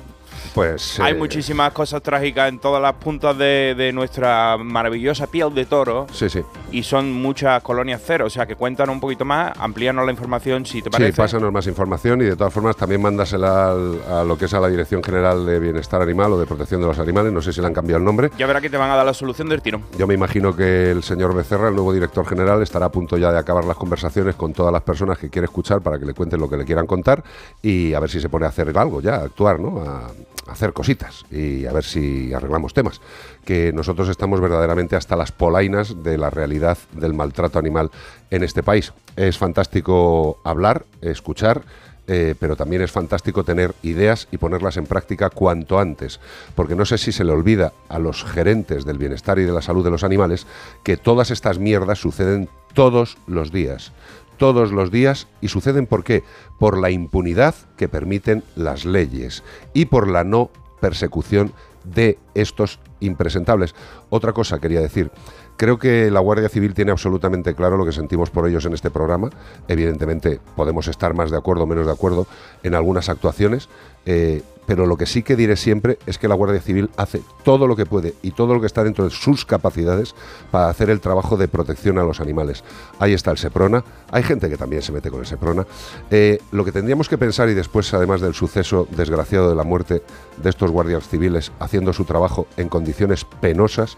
Pues 0.56 0.98
hay 1.00 1.12
eh, 1.12 1.14
muchísimas 1.18 1.70
cosas 1.74 2.00
trágicas 2.02 2.48
en 2.48 2.58
todas 2.58 2.80
las 2.80 2.94
puntas 2.94 3.36
de, 3.36 3.74
de 3.76 3.92
nuestra 3.92 4.56
maravillosa 4.56 5.26
piel 5.26 5.52
de 5.54 5.66
toro. 5.66 6.06
Sí, 6.10 6.30
sí. 6.30 6.40
Y 6.72 6.82
son 6.82 7.12
muchas 7.12 7.62
colonias 7.62 8.00
cero. 8.02 8.24
O 8.24 8.30
sea 8.30 8.46
que 8.46 8.56
cuéntanos 8.56 8.94
un 8.94 9.00
poquito 9.00 9.26
más, 9.26 9.52
amplíanos 9.58 10.06
la 10.06 10.12
información 10.12 10.64
si 10.64 10.80
te 10.80 10.84
Sí, 10.88 10.90
parece. 10.92 11.12
pásanos 11.18 11.52
más 11.52 11.66
información 11.66 12.22
y 12.22 12.24
de 12.24 12.36
todas 12.36 12.54
formas 12.54 12.74
también 12.74 13.02
mándasela 13.02 13.70
al- 13.72 14.00
a 14.10 14.24
lo 14.24 14.38
que 14.38 14.46
es 14.46 14.54
a 14.54 14.60
la 14.60 14.68
Dirección 14.68 15.02
General 15.04 15.44
de 15.44 15.60
Bienestar 15.60 16.00
Animal 16.00 16.32
o 16.32 16.40
de 16.40 16.46
Protección 16.46 16.80
de 16.80 16.86
los 16.86 16.98
Animales, 16.98 17.34
no 17.34 17.42
sé 17.42 17.52
si 17.52 17.60
le 17.60 17.66
han 17.66 17.74
cambiado 17.74 17.98
el 17.98 18.04
nombre. 18.06 18.30
Ya 18.38 18.46
verá 18.46 18.62
que 18.62 18.70
te 18.70 18.78
van 18.78 18.90
a 18.90 18.96
dar 18.96 19.04
la 19.04 19.12
solución 19.12 19.50
del 19.50 19.60
tiro. 19.60 19.82
Yo 19.98 20.06
me 20.06 20.14
imagino 20.14 20.56
que 20.56 20.90
el 20.90 21.02
señor 21.02 21.34
Becerra, 21.34 21.68
el 21.68 21.74
nuevo 21.74 21.92
director 21.92 22.26
general, 22.26 22.62
estará 22.62 22.86
a 22.86 22.90
punto 22.90 23.18
ya 23.18 23.30
de 23.30 23.38
acabar 23.38 23.66
las 23.66 23.76
conversaciones 23.76 24.36
con 24.36 24.54
todas 24.54 24.72
las 24.72 24.80
personas 24.80 25.18
que 25.18 25.28
quiere 25.28 25.44
escuchar 25.44 25.82
para 25.82 25.98
que 25.98 26.06
le 26.06 26.14
cuenten 26.14 26.40
lo 26.40 26.48
que 26.48 26.56
le 26.56 26.64
quieran 26.64 26.86
contar 26.86 27.22
y 27.60 27.92
a 27.92 28.00
ver 28.00 28.08
si 28.08 28.22
se 28.22 28.30
pone 28.30 28.46
a 28.46 28.48
hacer 28.48 28.72
algo 28.78 29.02
ya, 29.02 29.16
a 29.16 29.24
actuar, 29.24 29.60
¿no? 29.60 29.82
A 29.82 30.45
hacer 30.48 30.72
cositas 30.72 31.24
y 31.30 31.66
a 31.66 31.72
ver 31.72 31.84
si 31.84 32.32
arreglamos 32.32 32.74
temas. 32.74 33.00
Que 33.44 33.72
nosotros 33.72 34.08
estamos 34.08 34.40
verdaderamente 34.40 34.96
hasta 34.96 35.16
las 35.16 35.32
polainas 35.32 36.02
de 36.02 36.18
la 36.18 36.30
realidad 36.30 36.78
del 36.92 37.14
maltrato 37.14 37.58
animal 37.58 37.90
en 38.30 38.42
este 38.42 38.62
país. 38.62 38.92
Es 39.16 39.38
fantástico 39.38 40.40
hablar, 40.44 40.84
escuchar. 41.00 41.62
eh, 42.08 42.34
pero 42.38 42.56
también 42.56 42.82
es 42.82 42.92
fantástico 42.92 43.44
tener 43.44 43.74
ideas 43.82 44.28
y 44.30 44.38
ponerlas 44.38 44.76
en 44.76 44.86
práctica 44.86 45.30
cuanto 45.30 45.78
antes, 45.78 46.20
porque 46.54 46.76
no 46.76 46.84
sé 46.84 46.98
si 46.98 47.10
se 47.12 47.24
le 47.24 47.32
olvida 47.32 47.72
a 47.88 47.98
los 47.98 48.24
gerentes 48.24 48.84
del 48.84 48.98
bienestar 48.98 49.38
y 49.38 49.44
de 49.44 49.52
la 49.52 49.62
salud 49.62 49.84
de 49.84 49.90
los 49.90 50.04
animales 50.04 50.46
que 50.84 50.96
todas 50.96 51.30
estas 51.30 51.58
mierdas 51.58 51.98
suceden 51.98 52.48
todos 52.74 53.16
los 53.26 53.50
días, 53.50 53.92
todos 54.36 54.72
los 54.72 54.90
días 54.90 55.28
y 55.40 55.48
suceden 55.48 55.86
por 55.86 56.04
qué? 56.04 56.24
Por 56.58 56.78
la 56.78 56.90
impunidad 56.90 57.54
que 57.76 57.88
permiten 57.88 58.42
las 58.54 58.84
leyes 58.84 59.42
y 59.74 59.86
por 59.86 60.08
la 60.08 60.24
no 60.24 60.50
persecución 60.80 61.52
de 61.84 62.18
estos 62.34 62.80
impresentables. 63.00 63.74
Otra 64.10 64.32
cosa 64.32 64.58
quería 64.58 64.80
decir, 64.80 65.10
Creo 65.56 65.78
que 65.78 66.10
la 66.10 66.20
Guardia 66.20 66.50
Civil 66.50 66.74
tiene 66.74 66.90
absolutamente 66.90 67.54
claro 67.54 67.78
lo 67.78 67.86
que 67.86 67.92
sentimos 67.92 68.30
por 68.30 68.46
ellos 68.46 68.66
en 68.66 68.74
este 68.74 68.90
programa. 68.90 69.30
Evidentemente 69.68 70.38
podemos 70.54 70.86
estar 70.86 71.14
más 71.14 71.30
de 71.30 71.38
acuerdo 71.38 71.64
o 71.64 71.66
menos 71.66 71.86
de 71.86 71.92
acuerdo 71.92 72.26
en 72.62 72.74
algunas 72.74 73.08
actuaciones, 73.08 73.70
eh, 74.04 74.42
pero 74.66 74.86
lo 74.86 74.96
que 74.96 75.06
sí 75.06 75.22
que 75.22 75.36
diré 75.36 75.56
siempre 75.56 75.98
es 76.06 76.18
que 76.18 76.28
la 76.28 76.34
Guardia 76.34 76.60
Civil 76.60 76.90
hace 76.96 77.22
todo 77.44 77.66
lo 77.66 77.76
que 77.76 77.86
puede 77.86 78.14
y 78.22 78.32
todo 78.32 78.54
lo 78.54 78.60
que 78.60 78.66
está 78.66 78.84
dentro 78.84 79.04
de 79.04 79.10
sus 79.10 79.44
capacidades 79.44 80.14
para 80.50 80.68
hacer 80.68 80.90
el 80.90 81.00
trabajo 81.00 81.36
de 81.36 81.48
protección 81.48 81.98
a 81.98 82.04
los 82.04 82.20
animales. 82.20 82.64
Ahí 82.98 83.12
está 83.12 83.30
el 83.30 83.38
Seprona, 83.38 83.84
hay 84.10 84.22
gente 84.22 84.48
que 84.50 84.56
también 84.56 84.82
se 84.82 84.92
mete 84.92 85.10
con 85.10 85.20
el 85.20 85.26
Seprona. 85.26 85.66
Eh, 86.10 86.38
lo 86.52 86.64
que 86.64 86.72
tendríamos 86.72 87.08
que 87.08 87.18
pensar, 87.18 87.48
y 87.48 87.54
después 87.54 87.92
además 87.94 88.20
del 88.20 88.34
suceso 88.34 88.88
desgraciado 88.90 89.48
de 89.48 89.54
la 89.54 89.64
muerte 89.64 90.02
de 90.42 90.50
estos 90.50 90.70
guardias 90.70 91.08
civiles 91.08 91.52
haciendo 91.60 91.92
su 91.92 92.04
trabajo 92.04 92.46
en 92.56 92.68
condiciones 92.68 93.24
penosas, 93.24 93.96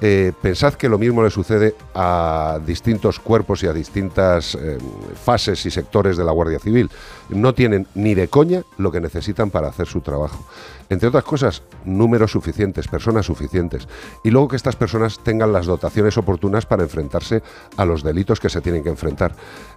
eh, 0.00 0.32
pensad 0.42 0.74
que 0.74 0.88
lo 0.88 0.98
mismo 0.98 1.22
le 1.22 1.30
sucede 1.30 1.74
a 1.94 2.58
distintos 2.66 3.20
cuerpos 3.20 3.62
y 3.62 3.66
a 3.66 3.72
distintas 3.72 4.54
eh, 4.54 4.78
fases 5.14 5.64
y 5.66 5.70
sectores 5.70 6.16
de 6.16 6.24
la 6.24 6.32
Guardia 6.32 6.58
Civil. 6.58 6.90
No 7.28 7.54
tienen 7.54 7.86
ni 7.94 8.14
de 8.14 8.28
coña 8.28 8.62
lo 8.76 8.90
que 8.90 9.00
necesitan 9.00 9.50
para 9.50 9.68
hacer 9.68 9.86
su 9.86 10.00
trabajo. 10.00 10.44
Entre 10.90 11.08
otras 11.08 11.24
cosas, 11.24 11.62
números 11.84 12.32
suficientes, 12.32 12.88
personas 12.88 13.26
suficientes. 13.26 13.88
Y 14.22 14.30
luego 14.30 14.48
que 14.48 14.56
estas 14.56 14.76
personas 14.76 15.20
tengan 15.20 15.52
las 15.52 15.66
dotaciones 15.66 16.18
oportunas 16.18 16.66
para 16.66 16.82
enfrentarse 16.82 17.42
a 17.76 17.84
los 17.84 18.02
delitos 18.02 18.40
que 18.40 18.50
se 18.50 18.60
tienen 18.60 18.82
que 18.82 18.90
enfrentar. 18.90 19.34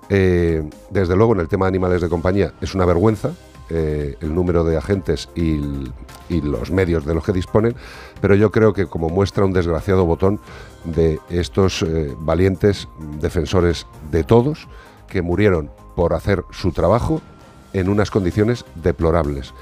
Eh, 0.09 0.67
desde 0.89 1.15
luego, 1.15 1.33
en 1.33 1.41
el 1.41 1.47
tema 1.47 1.65
de 1.65 1.69
animales 1.69 2.01
de 2.01 2.09
compañía 2.09 2.53
es 2.59 2.75
una 2.75 2.85
vergüenza 2.85 3.31
eh, 3.69 4.17
el 4.21 4.33
número 4.33 4.63
de 4.63 4.77
agentes 4.77 5.29
y, 5.35 5.59
los 6.29 6.71
medios 6.71 7.05
de 7.05 7.13
los 7.13 7.23
que 7.23 7.31
disponen, 7.31 7.75
pero 8.21 8.35
yo 8.35 8.51
creo 8.51 8.73
que 8.73 8.85
como 8.87 9.09
muestra 9.09 9.45
un 9.45 9.53
desgraciado 9.53 10.05
botón 10.05 10.39
de 10.83 11.19
estos 11.29 11.81
eh, 11.83 12.13
valientes 12.19 12.87
defensores 13.21 13.87
de 14.11 14.23
todos 14.23 14.67
que 15.07 15.21
murieron 15.21 15.71
por 15.95 16.13
hacer 16.13 16.43
su 16.51 16.71
trabajo 16.73 17.21
en 17.73 17.89
unas 17.89 18.11
condiciones 18.11 18.65
deplorables. 18.75 19.53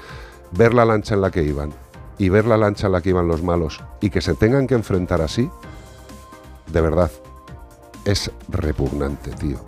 Ver 0.52 0.74
la 0.74 0.84
lancha 0.84 1.14
en 1.14 1.20
la 1.20 1.30
que 1.30 1.42
iban 1.42 1.72
y 2.18 2.28
ver 2.30 2.46
la 2.46 2.56
lancha 2.56 2.86
en 2.86 2.92
la 2.94 3.00
que 3.00 3.10
iban 3.10 3.28
los 3.28 3.42
malos 3.42 3.80
y 4.00 4.10
que 4.10 4.20
se 4.20 4.34
tengan 4.34 4.66
que 4.66 4.74
enfrentar 4.74 5.20
así, 5.22 5.50
de 6.72 6.80
verdad, 6.80 7.10
es 8.04 8.30
repugnante, 8.48 9.30
tío. 9.32 9.58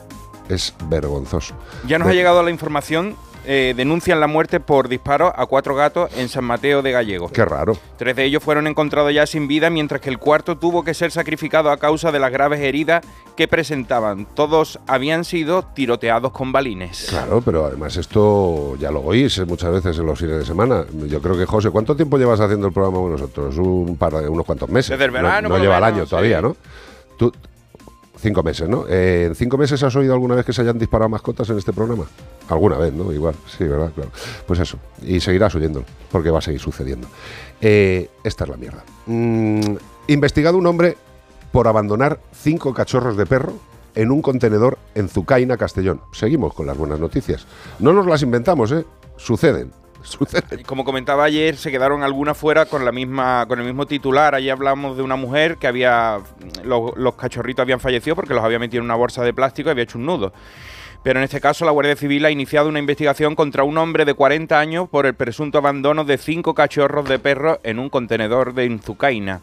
Es 0.48 0.74
vergonzoso. 0.88 1.54
Ya 1.86 1.98
nos 1.98 2.06
De- 2.08 2.12
ha 2.12 2.16
llegado 2.16 2.42
la 2.42 2.50
información. 2.50 3.16
Eh, 3.46 3.74
denuncian 3.76 4.20
la 4.20 4.26
muerte 4.26 4.60
por 4.60 4.88
disparo 4.88 5.32
a 5.34 5.46
cuatro 5.46 5.74
gatos 5.74 6.10
en 6.16 6.28
San 6.28 6.44
Mateo 6.44 6.82
de 6.82 6.92
Gallego. 6.92 7.28
Qué 7.30 7.44
raro. 7.44 7.76
Tres 7.96 8.16
de 8.16 8.24
ellos 8.24 8.42
fueron 8.42 8.66
encontrados 8.66 9.12
ya 9.12 9.26
sin 9.26 9.48
vida, 9.48 9.70
mientras 9.70 10.00
que 10.00 10.10
el 10.10 10.18
cuarto 10.18 10.56
tuvo 10.58 10.84
que 10.84 10.94
ser 10.94 11.10
sacrificado 11.10 11.70
a 11.70 11.76
causa 11.78 12.12
de 12.12 12.18
las 12.18 12.30
graves 12.32 12.60
heridas 12.60 13.04
que 13.36 13.48
presentaban. 13.48 14.26
Todos 14.34 14.78
habían 14.86 15.24
sido 15.24 15.62
tiroteados 15.62 16.32
con 16.32 16.52
balines. 16.52 17.06
Claro, 17.08 17.40
pero 17.44 17.66
además 17.66 17.96
esto 17.96 18.76
ya 18.76 18.90
lo 18.90 19.00
oís 19.00 19.38
muchas 19.46 19.70
veces 19.72 19.98
en 19.98 20.06
los 20.06 20.18
fines 20.18 20.38
de 20.38 20.44
semana. 20.44 20.84
Yo 21.06 21.20
creo 21.22 21.36
que, 21.38 21.46
José, 21.46 21.70
¿cuánto 21.70 21.94
tiempo 21.96 22.18
llevas 22.18 22.40
haciendo 22.40 22.66
el 22.66 22.72
programa 22.72 22.98
con 22.98 23.12
nosotros? 23.12 23.56
Un 23.58 23.96
par 23.96 24.12
de, 24.14 24.28
unos 24.28 24.44
cuantos 24.44 24.68
meses. 24.68 24.90
Desde 24.90 25.04
el 25.04 25.12
No- 25.12 25.16
verano, 25.18 25.48
No, 25.48 25.56
lo 25.56 25.62
lleva 25.62 25.78
el 25.78 25.84
año 25.84 26.04
sí. 26.04 26.10
todavía, 26.10 26.40
¿no? 26.42 26.56
Tú, 27.16 27.32
cinco 28.28 28.42
meses, 28.42 28.68
¿no? 28.68 28.84
Eh, 28.88 29.24
¿En 29.28 29.34
cinco 29.34 29.56
meses 29.56 29.82
has 29.82 29.96
oído 29.96 30.12
alguna 30.12 30.34
vez 30.34 30.44
que 30.44 30.52
se 30.52 30.60
hayan 30.60 30.78
disparado 30.78 31.08
mascotas 31.08 31.48
en 31.48 31.56
este 31.56 31.72
programa? 31.72 32.04
Alguna 32.48 32.76
vez, 32.76 32.92
¿no? 32.92 33.10
Igual, 33.10 33.34
sí, 33.46 33.64
¿verdad? 33.64 33.90
Claro. 33.94 34.10
Pues 34.46 34.60
eso. 34.60 34.78
Y 35.02 35.20
seguirás 35.20 35.54
oyéndolo, 35.54 35.86
porque 36.12 36.30
va 36.30 36.38
a 36.38 36.42
seguir 36.42 36.60
sucediendo. 36.60 37.08
Eh, 37.60 38.10
esta 38.22 38.44
es 38.44 38.50
la 38.50 38.56
mierda. 38.58 38.84
Mm, 39.06 39.76
investigado 40.08 40.58
un 40.58 40.66
hombre 40.66 40.96
por 41.52 41.68
abandonar 41.68 42.20
cinco 42.32 42.74
cachorros 42.74 43.16
de 43.16 43.24
perro 43.24 43.54
en 43.94 44.10
un 44.10 44.20
contenedor 44.20 44.76
en 44.94 45.08
Zucaina, 45.08 45.56
Castellón. 45.56 46.02
Seguimos 46.12 46.52
con 46.52 46.66
las 46.66 46.76
buenas 46.76 47.00
noticias. 47.00 47.46
No 47.78 47.94
nos 47.94 48.06
las 48.06 48.22
inventamos, 48.22 48.70
¿eh? 48.72 48.84
Suceden. 49.16 49.72
Como 50.66 50.84
comentaba 50.84 51.24
ayer, 51.24 51.56
se 51.56 51.70
quedaron 51.70 52.02
algunas 52.02 52.36
fuera 52.36 52.66
con 52.66 52.84
la 52.84 52.92
misma, 52.92 53.46
con 53.46 53.58
el 53.58 53.66
mismo 53.66 53.86
titular. 53.86 54.34
Allí 54.34 54.50
hablamos 54.50 54.96
de 54.96 55.02
una 55.02 55.16
mujer 55.16 55.56
que 55.56 55.66
había. 55.66 56.18
Los, 56.64 56.96
los 56.96 57.14
cachorritos 57.14 57.62
habían 57.62 57.80
fallecido 57.80 58.16
porque 58.16 58.34
los 58.34 58.44
había 58.44 58.58
metido 58.58 58.80
en 58.80 58.86
una 58.86 58.94
bolsa 58.94 59.22
de 59.22 59.32
plástico 59.32 59.68
y 59.68 59.72
había 59.72 59.84
hecho 59.84 59.98
un 59.98 60.06
nudo. 60.06 60.32
Pero 61.02 61.20
en 61.20 61.24
este 61.24 61.40
caso, 61.40 61.64
la 61.64 61.70
Guardia 61.70 61.96
Civil 61.96 62.24
ha 62.24 62.30
iniciado 62.30 62.68
una 62.68 62.80
investigación 62.80 63.34
contra 63.34 63.62
un 63.62 63.78
hombre 63.78 64.04
de 64.04 64.14
40 64.14 64.58
años 64.58 64.88
por 64.88 65.06
el 65.06 65.14
presunto 65.14 65.58
abandono 65.58 66.04
de 66.04 66.18
cinco 66.18 66.54
cachorros 66.54 67.08
de 67.08 67.18
perro 67.18 67.60
en 67.62 67.78
un 67.78 67.88
contenedor 67.88 68.52
de 68.52 68.66
Inzucaina. 68.66 69.40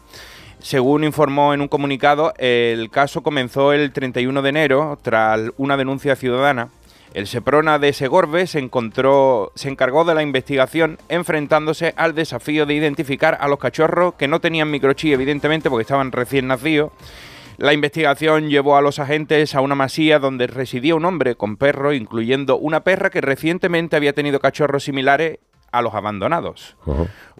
Según 0.58 1.04
informó 1.04 1.54
en 1.54 1.60
un 1.60 1.68
comunicado, 1.68 2.34
el 2.38 2.90
caso 2.90 3.22
comenzó 3.22 3.72
el 3.72 3.92
31 3.92 4.42
de 4.42 4.48
enero 4.48 4.98
tras 5.02 5.40
una 5.56 5.76
denuncia 5.76 6.16
ciudadana. 6.16 6.68
El 7.16 7.26
Seprona 7.26 7.78
de 7.78 7.94
Segorbe 7.94 8.46
se 8.46 8.58
encontró, 8.58 9.50
se 9.54 9.70
encargó 9.70 10.04
de 10.04 10.14
la 10.14 10.22
investigación, 10.22 10.98
enfrentándose 11.08 11.94
al 11.96 12.14
desafío 12.14 12.66
de 12.66 12.74
identificar 12.74 13.38
a 13.40 13.48
los 13.48 13.58
cachorros 13.58 14.16
que 14.16 14.28
no 14.28 14.42
tenían 14.42 14.70
microchip, 14.70 15.14
evidentemente, 15.14 15.70
porque 15.70 15.84
estaban 15.84 16.12
recién 16.12 16.46
nacidos. 16.46 16.92
La 17.56 17.72
investigación 17.72 18.50
llevó 18.50 18.76
a 18.76 18.82
los 18.82 18.98
agentes 18.98 19.54
a 19.54 19.62
una 19.62 19.74
masía 19.74 20.18
donde 20.18 20.46
residía 20.46 20.94
un 20.94 21.06
hombre 21.06 21.36
con 21.36 21.56
perro, 21.56 21.94
incluyendo 21.94 22.58
una 22.58 22.84
perra 22.84 23.08
que 23.08 23.22
recientemente 23.22 23.96
había 23.96 24.12
tenido 24.12 24.38
cachorros 24.38 24.84
similares 24.84 25.38
a 25.78 25.82
los 25.82 25.94
abandonados. 25.94 26.76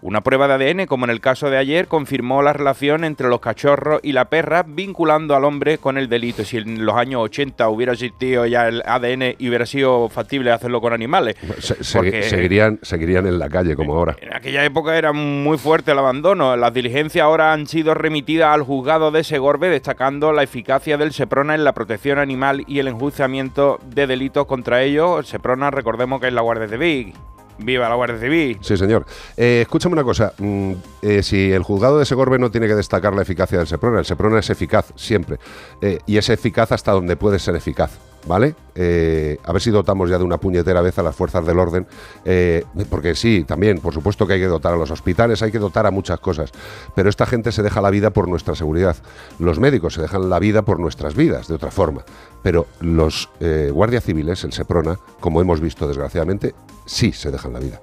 Una 0.01 0.21
prueba 0.21 0.47
de 0.47 0.53
ADN, 0.69 0.85
como 0.85 1.05
en 1.05 1.09
el 1.11 1.21
caso 1.21 1.49
de 1.49 1.57
ayer, 1.57 1.87
confirmó 1.87 2.43
la 2.43 2.53
relación 2.53 3.03
entre 3.03 3.27
los 3.29 3.39
cachorros 3.39 3.99
y 4.03 4.11
la 4.11 4.25
perra, 4.25 4.63
vinculando 4.67 5.35
al 5.35 5.43
hombre 5.43 5.79
con 5.79 5.97
el 5.97 6.07
delito. 6.07 6.43
Si 6.45 6.57
en 6.57 6.85
los 6.85 6.95
años 6.95 7.21
80 7.23 7.67
hubiera 7.69 7.93
existido 7.93 8.45
ya 8.45 8.67
el 8.67 8.83
ADN 8.85 9.35
y 9.39 9.49
hubiera 9.49 9.65
sido 9.65 10.07
factible 10.09 10.51
hacerlo 10.51 10.81
con 10.81 10.93
animales. 10.93 11.35
Se- 11.59 11.83
se- 11.83 11.97
Porque- 11.97 12.23
seguirían, 12.23 12.77
seguirían 12.83 13.25
en 13.25 13.39
la 13.39 13.49
calle 13.49 13.75
como 13.75 13.95
ahora. 13.95 14.15
en 14.21 14.35
aquella 14.35 14.63
época 14.63 14.95
era 14.97 15.13
muy 15.13 15.57
fuerte 15.57 15.91
el 15.93 15.99
abandono. 15.99 16.55
Las 16.55 16.73
diligencias 16.73 17.23
ahora 17.23 17.53
han 17.53 17.65
sido 17.65 17.95
remitidas 17.95 18.53
al 18.53 18.61
juzgado 18.61 19.09
de 19.09 19.23
Segorbe, 19.23 19.69
destacando 19.69 20.31
la 20.31 20.43
eficacia 20.43 20.97
del 20.97 21.11
Seprona 21.11 21.55
en 21.55 21.63
la 21.63 21.73
protección 21.73 22.19
animal 22.19 22.63
y 22.67 22.77
el 22.79 22.87
enjuiciamiento 22.87 23.79
de 23.87 24.05
delitos 24.05 24.45
contra 24.45 24.83
ellos. 24.83 25.19
El 25.19 25.25
Seprona, 25.25 25.71
recordemos 25.71 26.21
que 26.21 26.27
es 26.27 26.33
la 26.33 26.41
Guardia 26.41 26.67
Civil. 26.67 27.13
¡Viva 27.59 27.89
la 27.89 27.95
Guardia 27.95 28.19
Civil! 28.19 28.57
Sí, 28.61 28.77
señor. 28.77 29.05
Eh, 29.35 29.61
escúchame 29.61 29.93
una 29.93 30.03
cosa. 30.03 30.33
mm, 30.37 30.73
eh, 31.01 31.23
si 31.23 31.51
el 31.51 31.63
juzgado 31.63 31.99
de 31.99 32.05
Segorbe 32.05 32.37
no 32.39 32.51
tiene 32.51 32.67
que 32.67 32.75
destacar 32.75 33.15
la 33.15 33.23
eficacia 33.23 33.57
del 33.57 33.67
Seprona, 33.67 33.99
el 33.99 34.05
Seprona 34.05 34.39
es 34.39 34.49
eficaz 34.49 34.93
siempre. 34.95 35.37
Eh, 35.81 35.99
y 36.05 36.17
es 36.17 36.29
eficaz 36.29 36.71
hasta 36.71 36.91
donde 36.91 37.15
puede 37.15 37.39
ser 37.39 37.55
eficaz. 37.55 37.91
¿Vale? 38.27 38.55
Eh, 38.75 39.37
a 39.43 39.53
ver 39.53 39.61
si 39.61 39.71
dotamos 39.71 40.09
ya 40.09 40.17
de 40.17 40.23
una 40.23 40.37
puñetera 40.37 40.81
vez 40.81 40.99
a 40.99 41.03
las 41.03 41.15
fuerzas 41.15 41.45
del 41.45 41.59
orden. 41.59 41.87
eh, 42.25 42.63
porque 42.89 43.15
sí, 43.15 43.45
también, 43.47 43.79
por 43.79 43.93
supuesto 43.93 44.27
que 44.27 44.33
hay 44.33 44.39
que 44.39 44.47
dotar 44.47 44.73
a 44.73 44.77
los 44.77 44.91
hospitales, 44.91 45.41
hay 45.41 45.51
que 45.51 45.59
dotar 45.59 45.85
a 45.85 45.91
muchas 45.91 46.19
cosas. 46.19 46.51
Pero 46.93 47.09
esta 47.09 47.25
gente 47.25 47.51
se 47.51 47.63
deja 47.63 47.79
la 47.81 47.89
vida 47.89 48.09
por 48.09 48.27
nuestra 48.27 48.55
seguridad. 48.55 48.97
Los 49.39 49.59
médicos 49.59 49.93
se 49.93 50.01
dejan 50.01 50.29
la 50.29 50.39
vida 50.39 50.63
por 50.63 50.79
nuestras 50.79 51.15
vidas, 51.15 51.47
de 51.47 51.55
otra 51.55 51.71
forma. 51.71 52.03
Pero 52.43 52.67
los 52.81 53.29
eh, 53.39 53.71
guardias 53.73 54.03
civiles, 54.03 54.43
el 54.43 54.51
Seprona, 54.51 54.99
como 55.19 55.41
hemos 55.41 55.61
visto 55.61 55.87
desgraciadamente, 55.87 56.53
sí 56.85 57.13
se 57.13 57.31
dejan 57.31 57.53
la 57.53 57.59
vida 57.59 57.81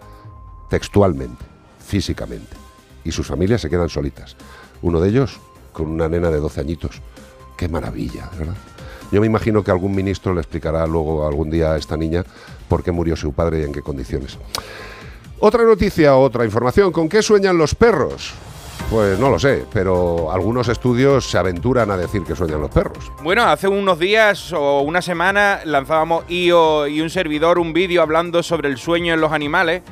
textualmente, 0.68 1.44
físicamente. 1.78 2.56
Y 3.04 3.12
sus 3.12 3.26
familias 3.26 3.60
se 3.60 3.70
quedan 3.70 3.88
solitas. 3.88 4.36
Uno 4.82 5.00
de 5.00 5.08
ellos 5.08 5.38
con 5.72 5.88
una 5.88 6.08
nena 6.08 6.30
de 6.30 6.38
12 6.38 6.60
añitos. 6.60 7.00
Qué 7.56 7.68
maravilla, 7.68 8.28
¿verdad? 8.36 8.56
Yo 9.10 9.20
me 9.20 9.26
imagino 9.26 9.62
que 9.62 9.70
algún 9.70 9.94
ministro 9.94 10.34
le 10.34 10.40
explicará 10.40 10.86
luego 10.86 11.26
algún 11.26 11.50
día 11.50 11.72
a 11.72 11.76
esta 11.76 11.96
niña 11.96 12.24
por 12.68 12.82
qué 12.82 12.92
murió 12.92 13.16
su 13.16 13.32
padre 13.32 13.60
y 13.60 13.64
en 13.64 13.72
qué 13.72 13.82
condiciones. 13.82 14.38
Otra 15.40 15.62
noticia, 15.64 16.16
otra 16.16 16.44
información. 16.44 16.90
¿Con 16.90 17.08
qué 17.08 17.22
sueñan 17.22 17.58
los 17.58 17.74
perros? 17.74 18.34
Pues 18.90 19.18
no 19.18 19.30
lo 19.30 19.38
sé, 19.38 19.64
pero 19.72 20.30
algunos 20.30 20.68
estudios 20.68 21.28
se 21.28 21.38
aventuran 21.38 21.90
a 21.90 21.96
decir 21.96 22.22
que 22.22 22.36
sueñan 22.36 22.60
los 22.60 22.70
perros. 22.70 23.10
Bueno, 23.22 23.44
hace 23.44 23.66
unos 23.66 23.98
días 23.98 24.52
o 24.52 24.80
una 24.82 25.00
semana 25.00 25.60
lanzábamos 25.64 26.24
IO 26.28 26.86
y 26.86 27.00
un 27.00 27.10
servidor 27.10 27.58
un 27.58 27.72
vídeo 27.72 28.02
hablando 28.02 28.42
sobre 28.42 28.68
el 28.68 28.76
sueño 28.76 29.14
en 29.14 29.20
los 29.20 29.32
animales. 29.32 29.82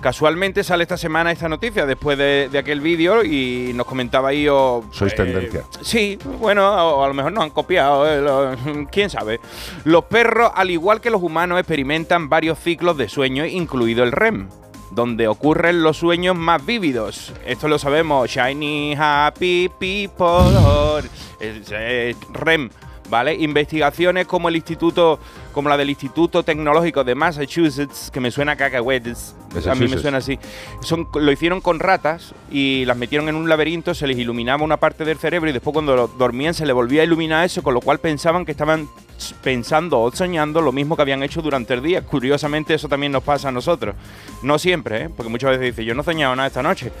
Casualmente 0.00 0.62
sale 0.62 0.84
esta 0.84 0.96
semana 0.96 1.32
esta 1.32 1.48
noticia 1.48 1.84
después 1.84 2.16
de, 2.16 2.48
de 2.50 2.58
aquel 2.58 2.80
vídeo 2.80 3.24
y 3.24 3.72
nos 3.74 3.84
comentaba 3.86 4.32
IO... 4.32 4.84
Sois 4.92 5.12
eh, 5.12 5.16
tendencia. 5.16 5.64
Sí, 5.82 6.18
bueno, 6.38 6.64
o 6.70 7.02
a 7.04 7.08
lo 7.08 7.14
mejor 7.14 7.32
nos 7.32 7.42
han 7.44 7.50
copiado, 7.50 8.06
eh, 8.08 8.20
lo- 8.20 8.86
quién 8.92 9.10
sabe. 9.10 9.40
Los 9.84 10.04
perros, 10.04 10.52
al 10.54 10.70
igual 10.70 11.00
que 11.00 11.10
los 11.10 11.22
humanos, 11.22 11.58
experimentan 11.58 12.28
varios 12.28 12.58
ciclos 12.60 12.96
de 12.96 13.08
sueño, 13.08 13.44
incluido 13.44 14.04
el 14.04 14.12
REM, 14.12 14.48
donde 14.92 15.26
ocurren 15.26 15.82
los 15.82 15.96
sueños 15.96 16.36
más 16.36 16.64
vívidos. 16.64 17.32
Esto 17.44 17.66
lo 17.66 17.78
sabemos, 17.78 18.30
Shiny 18.30 18.94
Happy 18.96 19.68
People. 19.80 21.08
REM 22.32 22.70
¿vale? 23.08 23.34
Investigaciones 23.34 24.26
como 24.26 24.48
el 24.48 24.56
instituto, 24.56 25.18
como 25.52 25.68
la 25.68 25.76
del 25.76 25.90
Instituto 25.90 26.42
Tecnológico 26.42 27.04
de 27.04 27.14
Massachusetts, 27.14 28.10
que 28.10 28.20
me 28.20 28.30
suena 28.30 28.52
a 28.52 28.56
cacahuetes, 28.56 29.34
a 29.68 29.74
mí 29.74 29.88
me 29.88 29.98
suena 29.98 30.18
así, 30.18 30.38
son, 30.80 31.08
lo 31.14 31.32
hicieron 31.32 31.60
con 31.60 31.78
ratas 31.80 32.34
y 32.50 32.84
las 32.84 32.96
metieron 32.96 33.28
en 33.28 33.36
un 33.36 33.48
laberinto, 33.48 33.94
se 33.94 34.06
les 34.06 34.18
iluminaba 34.18 34.62
una 34.62 34.76
parte 34.76 35.04
del 35.04 35.18
cerebro 35.18 35.48
y 35.50 35.52
después 35.52 35.72
cuando 35.72 36.08
dormían 36.08 36.54
se 36.54 36.66
les 36.66 36.74
volvía 36.74 37.02
a 37.02 37.04
iluminar 37.04 37.44
eso, 37.44 37.62
con 37.62 37.74
lo 37.74 37.80
cual 37.80 37.98
pensaban 37.98 38.44
que 38.44 38.52
estaban 38.52 38.88
pensando 39.42 40.00
o 40.00 40.12
soñando 40.12 40.60
lo 40.60 40.72
mismo 40.72 40.96
que 40.96 41.02
habían 41.02 41.22
hecho 41.22 41.42
durante 41.42 41.74
el 41.74 41.82
día. 41.82 42.02
Curiosamente 42.02 42.74
eso 42.74 42.88
también 42.88 43.12
nos 43.12 43.22
pasa 43.22 43.48
a 43.48 43.52
nosotros. 43.52 43.94
No 44.42 44.58
siempre, 44.58 45.04
¿eh? 45.04 45.10
porque 45.14 45.30
muchas 45.30 45.50
veces 45.50 45.76
dice, 45.76 45.84
yo 45.84 45.94
no 45.94 46.02
he 46.02 46.04
soñado 46.04 46.34
nada 46.36 46.46
esta 46.46 46.62
noche. 46.62 46.92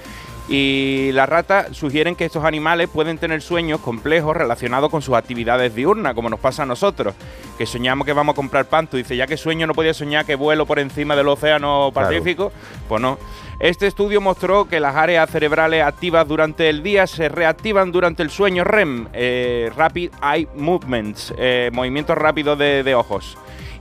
Y 0.48 1.10
las 1.12 1.28
ratas 1.28 1.76
sugieren 1.76 2.16
que 2.16 2.24
estos 2.24 2.42
animales 2.44 2.88
pueden 2.88 3.18
tener 3.18 3.42
sueños 3.42 3.80
complejos 3.80 4.34
relacionados 4.34 4.90
con 4.90 5.02
sus 5.02 5.14
actividades 5.14 5.74
diurnas, 5.74 6.14
como 6.14 6.30
nos 6.30 6.40
pasa 6.40 6.62
a 6.62 6.66
nosotros, 6.66 7.14
que 7.58 7.66
soñamos 7.66 8.06
que 8.06 8.14
vamos 8.14 8.32
a 8.32 8.36
comprar 8.36 8.64
pan. 8.64 8.86
Tú 8.86 8.96
dices, 8.96 9.16
ya 9.16 9.26
que 9.26 9.36
sueño 9.36 9.66
no 9.66 9.74
podía 9.74 9.92
soñar 9.92 10.24
que 10.24 10.36
vuelo 10.36 10.64
por 10.64 10.78
encima 10.78 11.14
del 11.16 11.28
océano 11.28 11.90
Claro. 11.92 12.08
Pacífico, 12.08 12.52
pues 12.88 13.00
no. 13.02 13.18
Este 13.60 13.86
estudio 13.88 14.20
mostró 14.20 14.68
que 14.68 14.80
las 14.80 14.94
áreas 14.94 15.28
cerebrales 15.30 15.82
activas 15.84 16.26
durante 16.26 16.68
el 16.70 16.82
día 16.82 17.06
se 17.06 17.28
reactivan 17.28 17.90
durante 17.92 18.22
el 18.22 18.30
sueño 18.30 18.64
REM, 18.64 19.08
eh, 19.12 19.70
Rapid 19.76 20.10
Eye 20.22 20.48
Movements, 20.54 21.34
eh, 21.36 21.68
movimientos 21.72 22.16
rápidos 22.16 22.56
de, 22.58 22.84
de 22.84 22.94
ojos, 22.94 23.36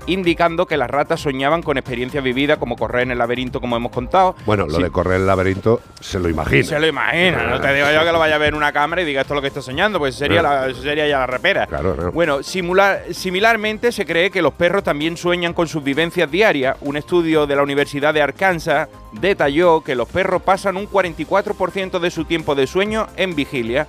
indicando 0.08 0.66
que 0.66 0.76
las 0.78 0.90
ratas 0.90 1.22
soñaban 1.22 1.62
con 1.62 1.78
experiencias 1.78 2.24
vividas 2.24 2.58
como 2.58 2.76
correr 2.76 3.04
en 3.04 3.12
el 3.12 3.18
laberinto, 3.20 3.62
como 3.62 3.76
hemos 3.78 3.92
contado. 3.92 4.36
Bueno, 4.46 4.66
lo 4.66 4.76
Sí. 4.76 4.84
de 4.84 4.90
correr 4.90 5.22
el 5.22 5.28
laberinto 5.28 5.82
se 6.02 6.20
lo 6.20 6.28
imagina. 6.30 6.64
Se 6.64 6.80
lo 6.80 6.88
imagina, 6.88 7.44
no 7.48 7.62
te 7.62 7.74
digo 7.74 7.88
yo 7.94 8.04
que 8.04 8.12
lo 8.12 8.20
vaya 8.20 8.36
a 8.36 8.38
ver 8.40 8.50
en 8.50 8.56
una 8.56 8.72
cámara 8.72 9.02
y 9.02 9.06
diga 9.06 9.22
esto 9.22 9.34
es 9.34 9.36
lo 9.36 9.42
que 9.42 9.48
está 9.50 9.62
soñando, 9.62 10.00
pues 10.00 10.16
sería, 10.16 10.42
la, 10.42 10.74
sería 10.74 11.08
ya 11.08 11.20
la 11.20 11.28
repera. 11.28 11.68
Claro, 11.68 11.94
claro. 11.96 12.12
Bueno, 12.12 12.42
simular, 12.44 13.04
similarmente 13.12 13.92
se 13.92 14.06
cree 14.06 14.32
que 14.32 14.42
los 14.42 14.54
perros 14.54 14.84
también 14.84 15.18
sueñan 15.18 15.54
con 15.54 15.68
sus 15.68 15.84
vivencias 15.84 16.32
diarias. 16.32 16.78
Un 16.82 16.98
estudio 16.98 17.46
de 17.46 17.56
la 17.56 17.64
Universidad 17.64 18.14
de 18.14 18.22
Arkansas 18.22 18.88
detalló 19.12 19.82
que 19.82 19.96
los 19.96 20.08
perros 20.08 20.42
pasan 20.42 20.78
un 20.78 20.88
44% 20.88 22.00
de 22.00 22.12
su 22.12 22.26
tiempo 22.26 22.56
de 22.56 22.68
sueño 22.68 23.08
en 23.18 23.36
vigilia. 23.36 23.88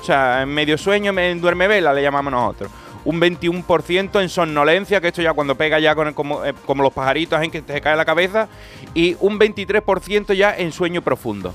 O 0.00 0.04
sea, 0.04 0.42
en 0.42 0.48
medio 0.48 0.78
sueño, 0.78 1.12
en 1.18 1.40
duerme 1.40 1.68
vela 1.68 1.92
le 1.92 2.02
llamamos 2.02 2.32
nosotros. 2.32 2.70
Un 3.04 3.18
21% 3.20 4.20
en 4.20 4.28
somnolencia, 4.28 5.00
que 5.00 5.08
esto 5.08 5.22
ya 5.22 5.32
cuando 5.32 5.54
pega 5.54 5.78
ya 5.78 5.94
con 5.94 6.08
el- 6.08 6.14
como, 6.14 6.44
eh, 6.44 6.52
como 6.66 6.82
los 6.82 6.92
pajaritos 6.92 7.42
en 7.42 7.50
que 7.50 7.62
te 7.62 7.80
cae 7.80 7.96
la 7.96 8.04
cabeza. 8.04 8.48
Y 8.94 9.16
un 9.20 9.38
23% 9.38 10.32
ya 10.34 10.54
en 10.56 10.70
sueño 10.72 11.00
profundo 11.02 11.54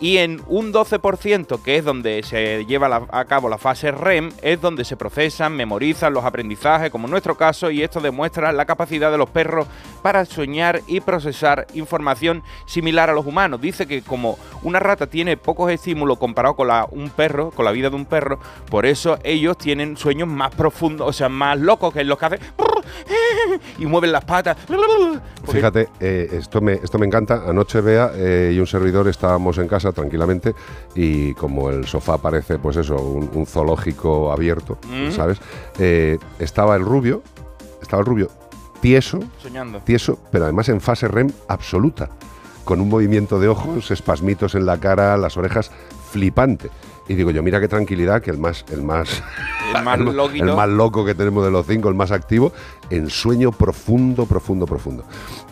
y 0.00 0.18
en 0.18 0.42
un 0.48 0.72
12%, 0.72 1.62
que 1.62 1.76
es 1.76 1.84
donde 1.84 2.22
se 2.22 2.64
lleva 2.66 3.06
a 3.10 3.24
cabo 3.24 3.48
la 3.48 3.58
fase 3.58 3.90
REM, 3.90 4.30
es 4.42 4.60
donde 4.60 4.84
se 4.84 4.96
procesan, 4.96 5.56
memorizan 5.56 6.12
los 6.12 6.24
aprendizajes, 6.24 6.90
como 6.90 7.06
en 7.06 7.12
nuestro 7.12 7.36
caso, 7.36 7.70
y 7.70 7.82
esto 7.82 8.00
demuestra 8.00 8.52
la 8.52 8.64
capacidad 8.64 9.10
de 9.10 9.18
los 9.18 9.30
perros 9.30 9.66
para 10.02 10.24
soñar 10.24 10.80
y 10.86 11.00
procesar 11.00 11.66
información 11.74 12.42
similar 12.66 13.10
a 13.10 13.14
los 13.14 13.26
humanos. 13.26 13.60
Dice 13.60 13.86
que 13.86 14.02
como 14.02 14.38
una 14.62 14.80
rata 14.80 15.06
tiene 15.06 15.36
pocos 15.36 15.70
estímulos 15.70 16.18
comparado 16.18 16.56
con 16.56 16.68
la, 16.68 16.86
un 16.90 17.10
perro, 17.10 17.50
con 17.50 17.64
la 17.64 17.72
vida 17.72 17.90
de 17.90 17.96
un 17.96 18.06
perro, 18.06 18.38
por 18.70 18.86
eso 18.86 19.18
ellos 19.22 19.56
tienen 19.58 19.96
sueños 19.96 20.28
más 20.28 20.54
profundos, 20.54 21.08
o 21.08 21.12
sea, 21.12 21.28
más 21.28 21.58
locos 21.58 21.92
que 21.94 22.04
los 22.04 22.18
que 22.18 22.26
hacen 22.26 22.40
y 23.78 23.86
mueven 23.86 24.12
las 24.12 24.24
patas. 24.24 24.56
Fíjate, 25.50 25.88
eh, 26.00 26.28
esto, 26.32 26.60
me, 26.60 26.74
esto 26.74 26.98
me 26.98 27.06
encanta. 27.06 27.42
Anoche 27.46 27.80
Bea 27.80 28.12
eh, 28.14 28.52
y 28.54 28.58
un 28.58 28.66
servidor 28.66 29.08
estábamos 29.08 29.58
en 29.58 29.68
casa 29.68 29.81
tranquilamente 29.90 30.54
y 30.94 31.34
como 31.34 31.70
el 31.70 31.86
sofá 31.86 32.18
parece, 32.18 32.60
pues 32.60 32.76
eso, 32.76 32.94
un, 32.96 33.28
un 33.34 33.46
zoológico 33.46 34.30
abierto, 34.30 34.78
Mm. 34.88 35.10
¿sabes? 35.10 35.40
Eh, 35.80 36.18
estaba 36.38 36.76
el 36.76 36.84
rubio, 36.84 37.22
estaba 37.82 38.00
el 38.00 38.06
rubio 38.06 38.28
tieso, 38.80 39.18
Soñando. 39.40 39.78
tieso, 39.80 40.18
pero 40.30 40.44
además 40.44 40.68
en 40.68 40.80
fase 40.80 41.08
REM 41.08 41.30
absoluta, 41.48 42.10
con 42.64 42.80
un 42.80 42.88
movimiento 42.88 43.40
de 43.40 43.48
ojos, 43.48 43.90
espasmitos 43.90 44.54
en 44.54 44.66
la 44.66 44.78
cara, 44.78 45.16
las 45.16 45.36
orejas, 45.36 45.70
flipante. 46.10 46.68
Y 47.08 47.14
digo 47.14 47.30
yo, 47.30 47.42
mira 47.42 47.60
qué 47.60 47.68
tranquilidad 47.68 48.22
que 48.22 48.30
el 48.30 48.38
más, 48.38 48.64
el 48.70 48.82
más, 48.82 49.22
El 49.74 49.84
más 49.84 49.98
loquito. 49.98 50.44
el 50.44 50.54
más 50.54 50.68
loco 50.68 51.04
que 51.04 51.14
tenemos 51.14 51.44
de 51.44 51.50
los 51.50 51.66
cinco, 51.66 51.88
el 51.88 51.94
más 51.94 52.10
activo, 52.10 52.52
en 52.90 53.10
sueño 53.10 53.52
profundo, 53.52 54.26
profundo, 54.26 54.66
profundo. 54.66 55.04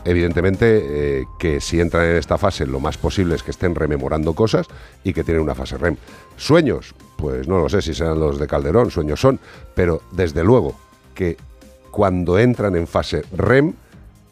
Evidentemente 0.05 1.21
eh, 1.21 1.25
que 1.39 1.61
si 1.61 1.81
entran 1.81 2.05
en 2.07 2.17
esta 2.17 2.39
fase, 2.39 2.67
lo 2.67 2.81
más 2.81 2.99
posible 2.99 3.35
es 3.35 3.43
que 3.43 3.51
estén 3.51 3.75
rememorando 3.75 4.35
cosas 4.35 4.67
y 5.05 5.13
que 5.13 5.25
tienen 5.25 5.43
una 5.43 5.55
fase 5.55 5.79
REM. 5.79 5.97
Sueños, 6.37 6.95
pues 7.17 7.49
no 7.49 7.59
lo 7.59 7.69
sé 7.69 7.83
si 7.83 7.95
serán 7.95 8.21
los 8.21 8.39
de 8.39 8.47
Calderón, 8.47 8.91
sueños 8.91 9.21
son, 9.21 9.41
pero 9.75 10.03
desde 10.13 10.45
luego 10.45 10.75
que 11.15 11.37
cuando 11.91 12.39
entran 12.39 12.77
en 12.77 12.87
fase 12.87 13.25
REM 13.37 13.75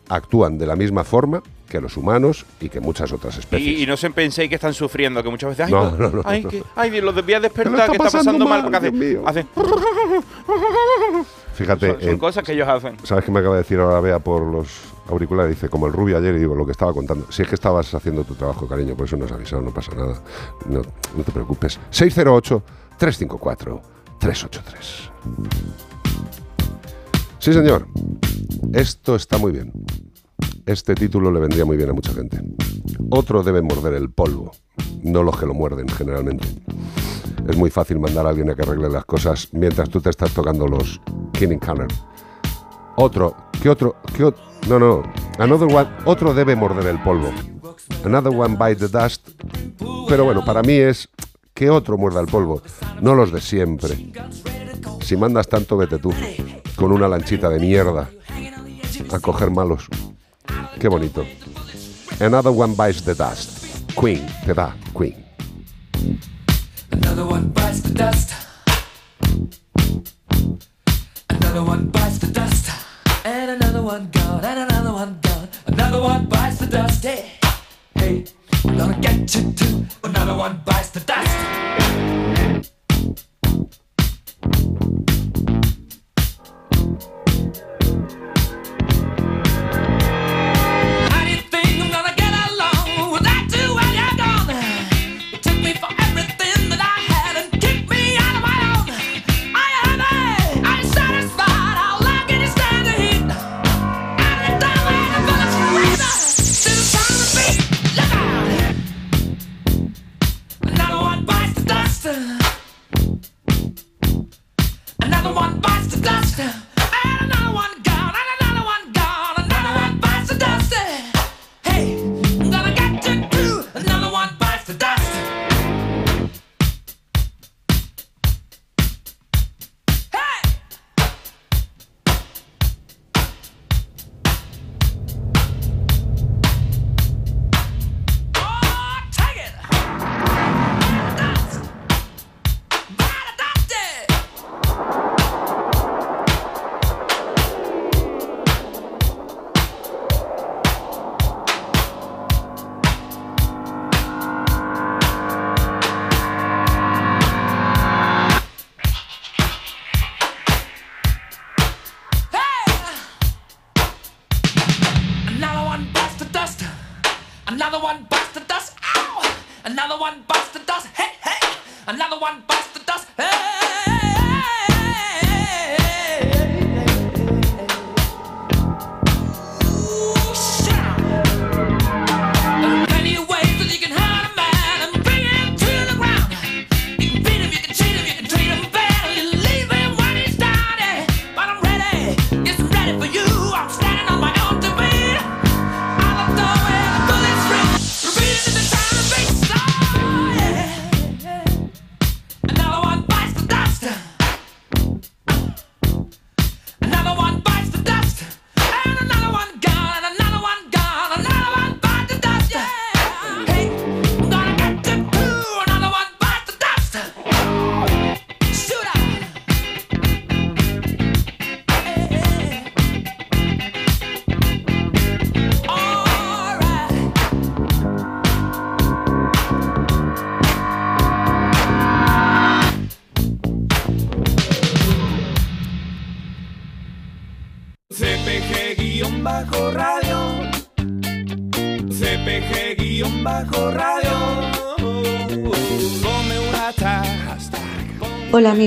actúan 0.09 0.59
de 0.59 0.67
la 0.67 0.77
misma 0.77 1.05
forma 1.05 1.43
que 1.69 1.81
los 1.81 1.97
humanos 1.97 2.45
y 2.61 2.69
que 2.69 2.81
muchas 2.81 3.13
otras 3.13 3.37
especies. 3.39 3.79
Y, 3.79 3.83
y 3.83 3.87
no 3.87 3.97
se 3.97 4.11
penséis 4.11 4.49
que 4.49 4.55
están 4.57 4.75
sufriendo, 4.75 5.23
que 5.23 5.29
muchas 5.31 5.51
veces. 5.51 5.67
Ay, 5.67 5.73
No, 5.73 5.91
no, 5.97 6.11
no, 6.11 6.23
ay, 6.25 6.45
que- 6.45 6.63
ay, 6.75 6.91
Dios, 6.91 7.05
los 7.05 7.15
voy 7.15 7.35
a 7.35 7.41
despertar, 7.41 7.91
que 7.91 7.97
está 7.97 8.11
pasando 8.11 8.47
mal, 8.47 8.69
mal, 8.71 8.81
porque 8.83 9.21
hacen- 9.25 9.49
Fíjate, 11.55 11.91
Son, 11.93 12.01
son 12.01 12.11
eh, 12.11 12.19
cosas 12.19 12.45
que 12.45 12.53
ellos 12.53 12.69
hacen. 12.69 12.97
¿sabes 13.03 13.25
qué 13.25 13.31
me 13.33 13.41
acaba 13.41 13.57
de 13.57 13.63
decir 13.63 13.81
ahora 13.81 13.99
Bea 14.01 14.19
por 14.21 14.43
los 14.43 14.69
auriculares? 15.09 15.51
Dice, 15.57 15.69
como 15.69 15.87
el 15.89 15.93
rubio 15.93 16.17
ayer, 16.17 16.35
y 16.37 16.39
digo, 16.39 16.55
lo 16.55 16.65
que 16.65 16.71
estaba 16.73 16.93
contando. 16.93 17.27
Si 17.33 17.43
es 17.43 17.49
que 17.49 17.57
estabas 17.57 17.93
haciendo 17.95 18.23
tu 18.25 18.35
trabajo, 18.37 18.69
cariño, 18.69 18.95
por 18.95 19.07
eso 19.07 19.17
no 19.17 19.25
has 19.25 19.33
avisado, 19.33 19.63
no 19.63 19.73
pasa 19.73 19.93
nada. 19.95 20.23
No, 20.67 20.83
no 21.17 21.25
te 21.25 21.33
preocupes. 21.33 21.81
608-354-383. 21.91 23.81
Sí, 27.41 27.53
señor. 27.53 27.87
Esto 28.73 29.17
está 29.17 29.39
muy 29.39 29.51
bien. 29.53 29.73
Este 30.67 30.95
título 30.95 31.31
le 31.31 31.41
vendría 31.41 31.65
muy 31.65 31.77
bien 31.77 31.91
a 31.91 31.93
mucha 31.93 32.13
gente. 32.13 32.41
Otro 33.11 33.43
debe 33.43 33.63
morder 33.63 33.95
el 33.95 34.11
polvo, 34.11 34.51
no 35.03 35.23
los 35.23 35.39
que 35.39 35.47
lo 35.47 35.55
muerden 35.55 35.89
generalmente. 35.89 36.47
Es 37.49 37.57
muy 37.57 37.71
fácil 37.71 37.99
mandar 37.99 38.27
a 38.27 38.31
alguien 38.31 38.51
a 38.51 38.55
que 38.55 38.63
arregle 38.63 38.91
las 38.91 39.05
cosas 39.07 39.49
mientras 39.53 39.89
tú 39.89 40.01
te 40.01 40.11
estás 40.11 40.33
tocando 40.33 40.67
los 40.69 41.01
Kinning 41.33 41.59
Canner. 41.59 41.89
Otro, 42.97 43.35
¿qué 43.63 43.71
otro? 43.71 43.97
¿Qué 44.15 44.25
ot- 44.25 44.37
no, 44.69 44.79
no. 44.79 45.03
Another 45.39 45.75
one, 45.75 45.89
otro 46.05 46.35
debe 46.35 46.55
morder 46.57 46.87
el 46.87 47.01
polvo. 47.03 47.31
Another 48.05 48.35
one 48.37 48.57
bite 48.57 48.87
the 48.87 48.89
dust. 48.89 49.29
Pero 50.09 50.25
bueno, 50.25 50.45
para 50.45 50.63
mí 50.63 50.73
es 50.75 51.09
que 51.55 51.71
otro 51.71 51.97
muerda 51.97 52.21
el 52.21 52.27
polvo, 52.27 52.61
no 53.01 53.15
los 53.15 53.33
de 53.33 53.41
siempre. 53.41 54.13
Si 55.01 55.17
mandas 55.17 55.49
tanto, 55.49 55.77
vete 55.77 55.99
tú, 55.99 56.13
con 56.77 56.93
una 56.93 57.09
lanchita 57.09 57.49
de 57.49 57.59
mierda, 57.61 58.11
a 59.13 59.19
coger 59.21 59.51
malos. 59.51 59.89
Qué 60.79 60.89
bonito. 60.89 61.27
Another 62.21 62.53
one 62.53 62.75
bites 62.75 63.03
the 63.03 63.15
dust. 63.15 63.95
Queen, 63.95 64.27
te 64.45 64.55
da, 64.55 64.73
Queen. 64.93 65.15
Another 66.91 67.25
one 67.27 67.49
bites 67.51 67.81
the 67.83 67.95
dust. 67.95 68.35
Another 71.29 71.65
one 71.65 71.89
bites 71.91 72.19
the 72.19 72.29
dust. 72.29 72.71
And 73.25 73.51
another 73.51 73.83
one 73.83 74.09
gone. 74.13 74.45
And 74.45 74.71
another 74.71 74.93
one 74.93 75.19
gone. 75.21 75.49
Another 75.67 76.01
one 76.01 76.27
bites 76.27 76.59
the 76.59 76.67
dust. 76.67 77.05
Hey, 77.05 77.33
hey, 77.95 78.25
I'm 78.65 78.77
gonna 78.77 78.99
get 79.01 79.35
you 79.35 79.53
too. 79.53 79.87
Another 80.05 80.37
one 80.37 80.61
bites 80.65 80.91
the 80.91 81.01
dust. 81.01 81.59
The 116.39 116.68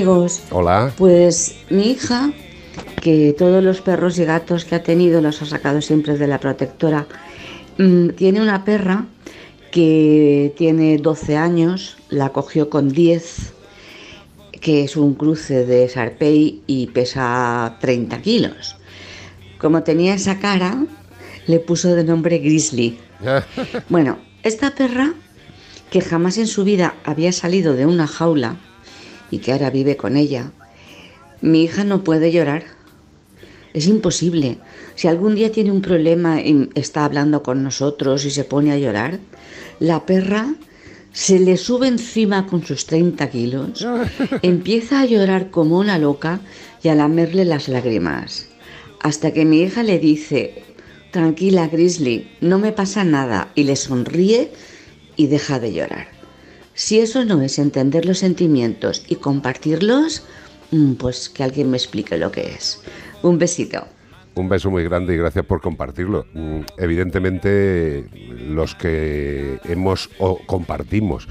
amigos. 0.02 0.40
Hola. 0.50 0.92
Pues 0.96 1.54
mi 1.70 1.92
hija, 1.92 2.32
que 3.00 3.34
todos 3.38 3.62
los 3.62 3.80
perros 3.80 4.18
y 4.18 4.24
gatos 4.24 4.64
que 4.64 4.74
ha 4.74 4.82
tenido 4.82 5.20
los 5.20 5.40
ha 5.42 5.46
sacado 5.46 5.80
siempre 5.80 6.18
de 6.18 6.26
la 6.26 6.40
protectora, 6.40 7.06
mm, 7.78 8.08
tiene 8.10 8.40
una 8.40 8.64
perra 8.64 9.06
que 9.70 10.52
tiene 10.56 10.98
12 10.98 11.36
años, 11.36 11.96
la 12.10 12.30
cogió 12.30 12.68
con 12.68 12.88
10, 12.88 13.52
que 14.60 14.84
es 14.84 14.96
un 14.96 15.14
cruce 15.14 15.64
de 15.64 15.88
Sarpei 15.88 16.62
y 16.66 16.88
pesa 16.88 17.76
30 17.80 18.20
kilos. 18.22 18.76
Como 19.58 19.84
tenía 19.84 20.14
esa 20.14 20.40
cara, 20.40 20.84
le 21.46 21.60
puso 21.60 21.94
de 21.94 22.04
nombre 22.04 22.38
Grizzly. 22.38 22.98
Bueno, 23.88 24.18
esta 24.42 24.74
perra, 24.74 25.14
que 25.90 26.00
jamás 26.00 26.38
en 26.38 26.48
su 26.48 26.64
vida 26.64 26.94
había 27.04 27.30
salido 27.30 27.74
de 27.74 27.86
una 27.86 28.08
jaula 28.08 28.56
y 29.32 29.38
que 29.38 29.50
ahora 29.50 29.70
vive 29.70 29.96
con 29.96 30.16
ella, 30.16 30.52
mi 31.40 31.64
hija 31.64 31.82
no 31.82 32.04
puede 32.04 32.30
llorar. 32.30 32.62
Es 33.74 33.88
imposible. 33.88 34.58
Si 34.94 35.08
algún 35.08 35.34
día 35.34 35.50
tiene 35.50 35.72
un 35.72 35.80
problema 35.80 36.40
y 36.40 36.68
está 36.74 37.04
hablando 37.04 37.42
con 37.42 37.64
nosotros 37.64 38.24
y 38.26 38.30
se 38.30 38.44
pone 38.44 38.70
a 38.70 38.78
llorar, 38.78 39.18
la 39.80 40.06
perra 40.06 40.54
se 41.12 41.40
le 41.40 41.56
sube 41.56 41.88
encima 41.88 42.46
con 42.46 42.64
sus 42.64 42.86
30 42.86 43.30
kilos, 43.30 43.86
empieza 44.42 45.00
a 45.00 45.06
llorar 45.06 45.50
como 45.50 45.78
una 45.78 45.98
loca 45.98 46.40
y 46.82 46.88
a 46.88 46.94
lamerle 46.94 47.46
las 47.46 47.68
lágrimas. 47.68 48.48
Hasta 49.00 49.32
que 49.32 49.46
mi 49.46 49.62
hija 49.62 49.82
le 49.82 49.98
dice, 49.98 50.62
tranquila 51.10 51.68
Grizzly, 51.68 52.30
no 52.42 52.58
me 52.58 52.72
pasa 52.72 53.02
nada, 53.02 53.50
y 53.54 53.64
le 53.64 53.76
sonríe 53.76 54.52
y 55.16 55.26
deja 55.26 55.58
de 55.58 55.72
llorar. 55.72 56.21
Si 56.74 57.00
eso 57.00 57.24
no 57.24 57.42
es 57.42 57.58
entender 57.58 58.06
los 58.06 58.18
sentimientos 58.18 59.04
y 59.08 59.16
compartirlos, 59.16 60.24
mm, 60.70 60.94
pues 60.94 61.28
que 61.28 61.44
alguien 61.44 61.70
me 61.70 61.76
explique 61.76 62.16
lo 62.16 62.32
que 62.32 62.54
es. 62.54 62.80
Un 63.22 63.38
besito. 63.38 63.86
Un 64.34 64.48
beso 64.48 64.70
muy 64.70 64.82
grande 64.84 65.14
y 65.14 65.18
gracias 65.18 65.44
por 65.44 65.60
compartirlo. 65.60 66.26
Mm, 66.32 66.60
Evidentemente, 66.78 68.06
los 68.48 68.74
que 68.74 69.60
hemos 69.64 70.08
o 70.18 70.38
compartimos 70.46 71.28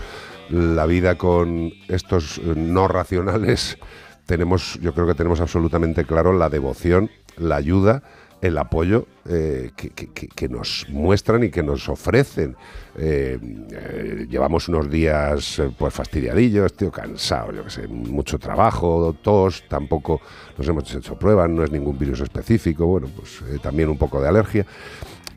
la 0.50 0.86
vida 0.86 1.18
con 1.18 1.72
estos 1.88 2.38
eh, 2.38 2.54
no 2.56 2.88
racionales, 2.88 3.78
tenemos, 4.26 4.80
yo 4.82 4.94
creo 4.94 5.08
que 5.08 5.16
tenemos 5.16 5.42
absolutamente 5.42 6.06
claro 6.06 6.34
la 6.34 6.50
devoción, 6.50 7.10
la 7.38 7.56
ayuda, 7.56 8.04
el 8.42 8.58
apoyo 8.58 9.06
eh, 9.30 9.72
que, 9.76 10.50
nos 10.50 10.88
muestran 10.90 11.44
y 11.44 11.50
que 11.50 11.62
nos 11.62 11.88
ofrecen. 11.88 12.56
Eh, 12.98 13.38
eh, 13.72 14.28
llevamos 14.30 14.68
unos 14.68 14.90
días 14.90 15.62
pues 15.78 15.94
fastidiadillos, 15.94 16.74
tío, 16.74 16.92
cansado, 16.92 17.54
yo 17.54 17.64
que 17.64 17.70
sé, 17.70 17.88
mucho 17.88 18.40
trabajo, 18.40 19.16
tos, 19.22 19.64
tampoco 19.70 20.22
nos 20.58 20.68
hemos 20.68 20.94
hecho 20.94 21.18
pruebas, 21.18 21.50
no 21.50 21.64
es 21.64 21.72
ningún 21.72 21.98
virus 21.98 22.22
específico, 22.22 22.88
bueno, 22.88 23.08
pues 23.16 23.44
también 23.62 23.90
un 23.90 23.98
poco 23.98 24.22
de 24.22 24.28
alergia. 24.28 24.66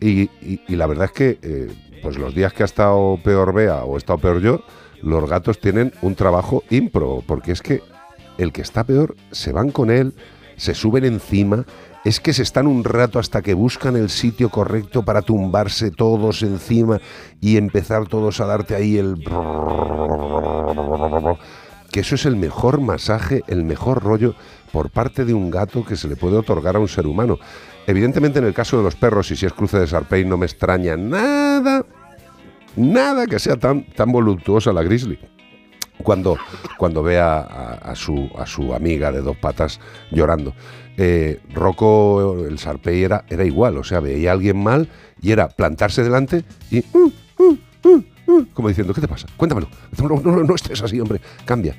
Y, 0.00 0.28
la 0.74 0.86
verdad 0.86 1.06
es 1.06 1.12
que 1.12 1.68
pues 2.02 2.18
los 2.18 2.34
días 2.34 2.52
que 2.52 2.62
ha 2.62 2.66
estado 2.66 3.18
peor 3.22 3.54
Bea 3.54 3.84
o 3.84 3.94
he 3.94 3.98
estado 3.98 4.18
peor 4.18 4.40
yo, 4.40 4.62
los 5.02 5.28
gatos 5.28 5.60
tienen 5.60 5.92
un 6.02 6.14
trabajo 6.14 6.62
impro, 6.70 7.22
porque 7.26 7.52
es 7.52 7.62
que 7.62 7.82
el 8.38 8.52
que 8.52 8.62
está 8.62 8.84
peor 8.84 9.14
se 9.30 9.52
van 9.52 9.70
con 9.70 9.90
él, 9.90 10.14
se 10.56 10.74
suben 10.74 11.04
encima, 11.04 11.64
es 12.04 12.20
que 12.20 12.34
se 12.34 12.42
están 12.42 12.66
un 12.66 12.84
rato 12.84 13.18
hasta 13.18 13.40
que 13.40 13.54
buscan 13.54 13.96
el 13.96 14.10
sitio 14.10 14.50
correcto 14.50 15.04
para 15.04 15.22
tumbarse 15.22 15.90
todos 15.90 16.42
encima 16.42 17.00
y 17.40 17.56
empezar 17.56 18.06
todos 18.06 18.40
a 18.40 18.46
darte 18.46 18.74
ahí 18.74 18.98
el... 18.98 19.24
Que 21.90 22.00
eso 22.00 22.16
es 22.16 22.26
el 22.26 22.36
mejor 22.36 22.80
masaje, 22.80 23.42
el 23.46 23.64
mejor 23.64 24.02
rollo 24.02 24.34
por 24.72 24.90
parte 24.90 25.24
de 25.24 25.32
un 25.32 25.50
gato 25.50 25.84
que 25.84 25.96
se 25.96 26.08
le 26.08 26.16
puede 26.16 26.36
otorgar 26.36 26.76
a 26.76 26.80
un 26.80 26.88
ser 26.88 27.06
humano. 27.06 27.38
Evidentemente 27.86 28.38
en 28.38 28.46
el 28.46 28.54
caso 28.54 28.76
de 28.76 28.82
los 28.82 28.96
perros, 28.96 29.30
y 29.30 29.36
si 29.36 29.46
es 29.46 29.52
cruce 29.52 29.78
de 29.78 29.86
Sarpey, 29.86 30.24
no 30.24 30.36
me 30.36 30.46
extraña 30.46 30.96
nada, 30.96 31.84
nada 32.76 33.26
que 33.26 33.38
sea 33.38 33.56
tan, 33.56 33.86
tan 33.92 34.10
voluptuosa 34.10 34.72
la 34.72 34.82
grizzly 34.82 35.18
cuando, 36.02 36.36
cuando 36.76 37.02
ve 37.02 37.18
a, 37.20 37.92
su, 37.94 38.28
a 38.36 38.46
su 38.46 38.74
amiga 38.74 39.12
de 39.12 39.22
dos 39.22 39.36
patas 39.36 39.80
llorando. 40.10 40.54
Eh, 40.96 41.40
Rocco, 41.52 42.44
el 42.46 42.58
Sarpey, 42.58 43.02
era, 43.02 43.24
era 43.28 43.44
igual, 43.44 43.76
o 43.78 43.84
sea, 43.84 44.00
veía 44.00 44.30
a 44.30 44.34
alguien 44.34 44.62
mal 44.62 44.88
y 45.20 45.32
era 45.32 45.48
plantarse 45.48 46.02
delante 46.04 46.44
y... 46.70 46.84
"Uh, 46.92 47.10
uh, 47.38 47.58
uh, 47.84 48.04
uh", 48.28 48.46
como 48.52 48.68
diciendo, 48.68 48.94
¿qué 48.94 49.00
te 49.00 49.08
pasa? 49.08 49.26
Cuéntamelo. 49.36 49.68
No, 50.02 50.20
no, 50.20 50.44
no 50.44 50.54
estés 50.54 50.82
así, 50.82 51.00
hombre, 51.00 51.20
cambia. 51.44 51.76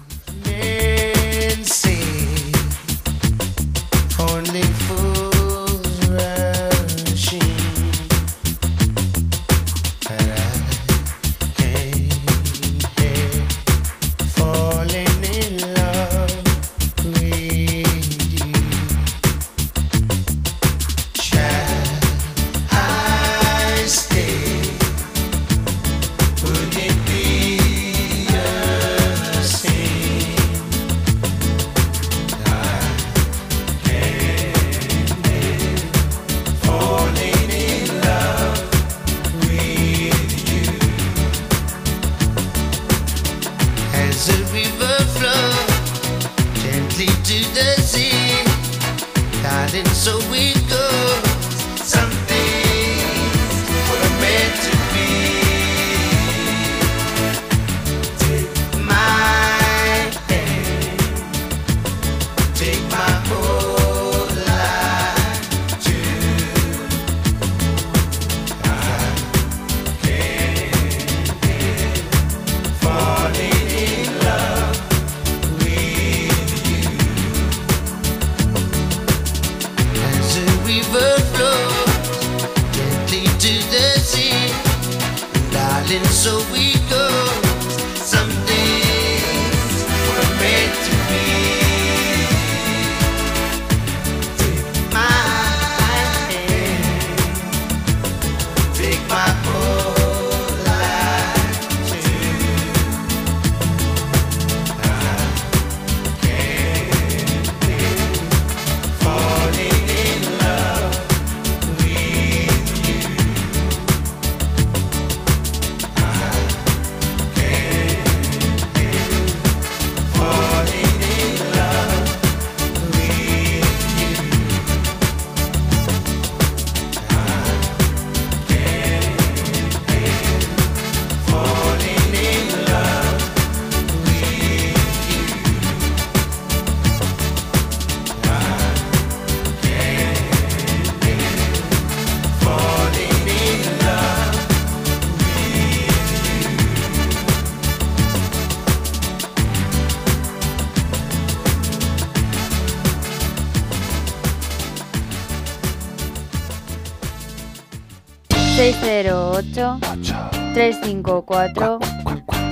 354 161.21 161.79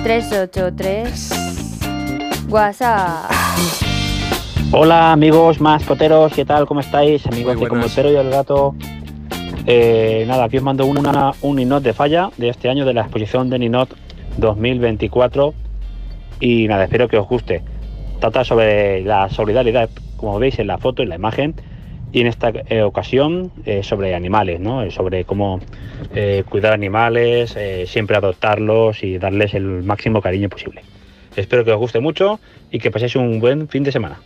383 0.04 2.46
WhatsApp. 2.48 3.30
Hola 4.72 5.12
amigos 5.12 5.60
mascoteros, 5.60 6.32
¿qué 6.34 6.44
tal? 6.44 6.66
¿Cómo 6.66 6.80
estáis? 6.80 7.26
Amigos 7.26 7.58
de 7.58 7.68
Como 7.68 7.84
el 7.84 7.90
Perro 7.90 8.12
y 8.12 8.16
el 8.16 8.30
Gato. 8.30 8.74
Eh, 9.66 10.24
nada, 10.26 10.44
aquí 10.44 10.58
os 10.58 10.62
mando 10.62 10.86
una, 10.86 11.32
un 11.42 11.56
Ninot 11.56 11.82
de 11.82 11.92
falla 11.92 12.30
de 12.36 12.48
este 12.48 12.68
año 12.68 12.84
de 12.84 12.94
la 12.94 13.02
exposición 13.02 13.50
de 13.50 13.58
Ninot 13.58 13.94
2024 14.36 15.54
y 16.40 16.68
nada, 16.68 16.84
espero 16.84 17.08
que 17.08 17.18
os 17.18 17.28
guste. 17.28 17.62
Trata 18.20 18.44
sobre 18.44 19.02
la 19.02 19.28
solidaridad, 19.30 19.90
como 20.16 20.38
veis 20.38 20.58
en 20.58 20.66
la 20.66 20.78
foto, 20.78 21.02
en 21.02 21.08
la 21.08 21.14
imagen, 21.14 21.54
y 22.12 22.20
en 22.20 22.26
esta 22.26 22.50
eh, 22.50 22.82
ocasión 22.82 23.50
eh, 23.64 23.82
sobre 23.82 24.14
animales, 24.14 24.60
¿no? 24.60 24.82
Eh, 24.82 24.90
sobre 24.90 25.24
cómo 25.24 25.60
eh, 26.14 26.44
cuidar 26.48 26.72
animales, 26.72 27.54
eh, 27.56 27.84
siempre 27.86 28.16
adoptarlos 28.16 29.02
y 29.02 29.18
darles 29.18 29.54
el 29.54 29.64
máximo 29.82 30.22
cariño 30.22 30.48
posible. 30.48 30.82
Espero 31.36 31.64
que 31.64 31.72
os 31.72 31.78
guste 31.78 32.00
mucho 32.00 32.40
y 32.70 32.78
que 32.78 32.90
paséis 32.90 33.16
un 33.16 33.40
buen 33.40 33.68
fin 33.68 33.84
de 33.84 33.92
semana. 33.92 34.18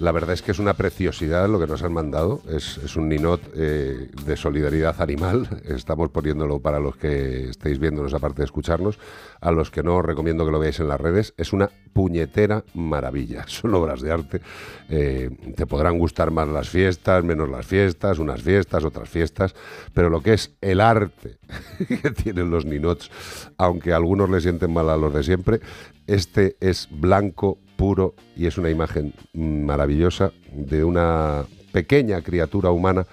La 0.00 0.10
verdad 0.10 0.32
es 0.32 0.42
que 0.42 0.50
es 0.50 0.58
una 0.58 0.74
preciosidad 0.74 1.48
lo 1.48 1.60
que 1.60 1.68
nos 1.68 1.84
han 1.84 1.92
mandado. 1.92 2.42
Es, 2.50 2.96
un 2.96 3.08
ninot 3.08 3.40
eh, 3.54 4.10
de 4.26 4.36
solidaridad 4.36 5.00
animal. 5.00 5.48
Estamos 5.64 6.10
poniéndolo 6.10 6.58
para 6.58 6.80
los 6.80 6.96
que 6.96 7.50
estéis 7.50 7.78
viéndonos, 7.78 8.12
aparte 8.12 8.42
de 8.42 8.46
escucharnos. 8.46 8.98
A 9.40 9.52
los 9.52 9.70
que 9.70 9.84
no, 9.84 9.96
os 9.96 10.04
recomiendo 10.04 10.44
que 10.44 10.50
lo 10.50 10.58
veáis 10.58 10.80
en 10.80 10.88
las 10.88 11.00
redes. 11.00 11.32
Es 11.36 11.52
una 11.52 11.70
puñetera 11.92 12.64
maravilla. 12.74 13.44
Son 13.46 13.72
obras 13.74 14.00
de 14.00 14.10
arte. 14.10 14.40
Eh, 14.88 15.30
te 15.54 15.64
podrán 15.66 15.96
gustar 15.96 16.32
más 16.32 16.48
las 16.48 16.68
fiestas, 16.68 17.22
menos 17.22 17.48
las 17.48 17.64
fiestas, 17.64 18.18
unas 18.18 18.42
fiestas, 18.42 18.84
otras 18.84 19.08
fiestas. 19.08 19.54
Pero 19.92 20.10
lo 20.10 20.20
que 20.20 20.32
es 20.32 20.56
el 20.60 20.80
arte 20.80 21.38
que 21.88 22.10
tienen 22.10 22.50
los 22.50 22.64
ninots, 22.64 23.10
aunque 23.58 23.92
algunos 23.92 24.28
les 24.28 24.42
sienten 24.42 24.72
mal 24.72 24.90
a 24.90 24.96
los 24.96 25.14
de 25.14 25.22
siempre, 25.22 25.60
este 26.06 26.56
es 26.60 26.88
blanco, 26.90 27.58
puro 27.76 28.14
y 28.36 28.46
es 28.46 28.58
una 28.58 28.70
imagen 28.70 29.12
maravillosa 29.32 30.32
de 30.52 30.84
una 30.84 31.44
pequeña 31.72 32.22
criatura 32.22 32.70
humana 32.70 33.06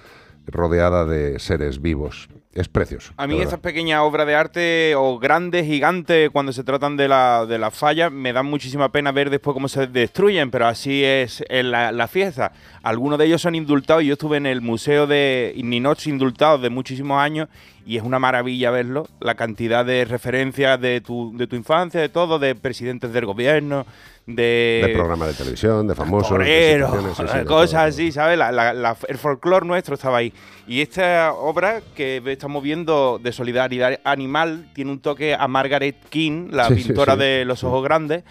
rodeada 0.47 1.05
de 1.05 1.39
seres 1.39 1.81
vivos. 1.81 2.29
Es 2.53 2.67
precioso. 2.67 3.13
A 3.15 3.27
mí 3.27 3.39
esas 3.39 3.61
pequeñas 3.61 4.01
obras 4.01 4.27
de 4.27 4.35
arte 4.35 4.95
o 4.95 5.17
grandes, 5.19 5.65
gigantes, 5.65 6.29
cuando 6.31 6.51
se 6.51 6.65
tratan 6.65 6.97
de 6.97 7.07
la, 7.07 7.45
de 7.45 7.57
la 7.57 7.71
falla, 7.71 8.09
me 8.09 8.33
dan 8.33 8.45
muchísima 8.45 8.91
pena 8.91 9.13
ver 9.13 9.29
después 9.29 9.53
cómo 9.53 9.69
se 9.69 9.87
destruyen, 9.87 10.51
pero 10.51 10.67
así 10.67 11.01
es 11.01 11.45
en 11.47 11.71
la, 11.71 11.93
la 11.93 12.09
fiesta. 12.09 12.51
Algunos 12.83 13.17
de 13.19 13.27
ellos 13.27 13.41
son 13.41 13.55
indultados. 13.55 14.03
Yo 14.03 14.13
estuve 14.13 14.35
en 14.35 14.45
el 14.45 14.59
museo 14.59 15.07
de 15.07 15.53
Ninots 15.63 16.07
indultados 16.07 16.61
de 16.61 16.69
muchísimos 16.69 17.21
años 17.21 17.47
y 17.85 17.97
es 17.97 18.03
una 18.03 18.19
maravilla 18.19 18.71
verlo. 18.71 19.07
La 19.19 19.35
cantidad 19.35 19.85
de 19.85 20.05
referencias 20.05 20.79
de 20.79 21.01
tu, 21.01 21.35
de 21.37 21.47
tu 21.47 21.55
infancia, 21.55 21.99
de 21.99 22.09
todo, 22.09 22.39
de 22.39 22.55
presidentes 22.55 23.11
del 23.13 23.25
gobierno, 23.25 23.85
de... 24.27 24.83
De 24.87 24.93
programas 24.93 25.29
de 25.29 25.33
televisión, 25.33 25.87
de 25.87 25.95
famosos, 25.95 26.37
de 26.39 26.45
sí, 26.45 27.23
sí, 27.27 27.37
de 27.39 27.45
cosas 27.45 27.89
así, 27.89 28.11
¿sabes? 28.11 28.37
La- 28.37 28.51
la- 28.51 28.73
la- 28.73 28.95
el 29.07 29.17
folclore 29.17 29.65
nuestro 29.65 29.95
estaba 29.95 30.17
ahí. 30.17 30.31
Y 30.67 30.81
esta 30.81 31.33
obra 31.33 31.81
que 31.95 32.21
estamos 32.27 32.61
viendo 32.63 33.19
de 33.21 33.31
solidaridad 33.31 33.99
animal 34.03 34.69
tiene 34.73 34.91
un 34.91 34.99
toque 34.99 35.33
a 35.33 35.47
Margaret 35.47 35.95
King, 36.09 36.49
la 36.51 36.67
Sí, 36.67 36.75
pintora 36.75 37.15
de 37.15 37.43
los 37.45 37.63
ojos 37.63 37.83
grandes. 37.83 38.23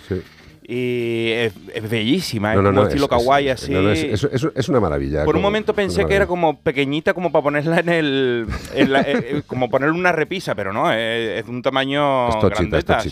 Y 0.73 1.33
es, 1.33 1.53
es 1.75 1.91
bellísima, 1.91 2.53
es 2.53 2.57
No, 2.57 2.63
no, 2.63 2.69
como 2.69 2.81
no, 2.83 2.87
estilo 2.87 3.07
es- 3.07 3.11
es- 3.13 3.19
kawaii 3.19 3.49
así. 3.49 3.75
es, 3.75 4.05
es- 4.23 4.25
es- 4.45 4.49
es 4.55 4.69
una 4.69 4.79
maravilla. 4.79 5.25
Por 5.25 5.35
un 5.35 5.43
momento 5.43 5.75
pensé 5.75 6.07
que 6.07 6.15
era 6.15 6.27
como 6.29 6.61
pequeñita, 6.61 7.13
como 7.13 7.33
para 7.33 7.43
ponerla 7.43 7.81
en 7.81 7.89
el. 7.89 8.47
en 8.77 8.93
la- 8.93 9.01
eh, 9.01 9.15
eh, 9.39 9.43
como 9.49 9.69
ponerle 9.69 9.99
una 9.99 10.13
repisa, 10.13 10.55
pero 10.55 10.73
no, 10.73 10.93
es, 10.93 11.41
es 11.41 11.45
de 11.45 11.51
un 11.51 11.61
tamaño 11.63 12.29
Es 12.29 12.39
tochita, 12.39 12.79
es 12.79 12.85
grandeta, 12.87 13.01
sí. 13.01 13.11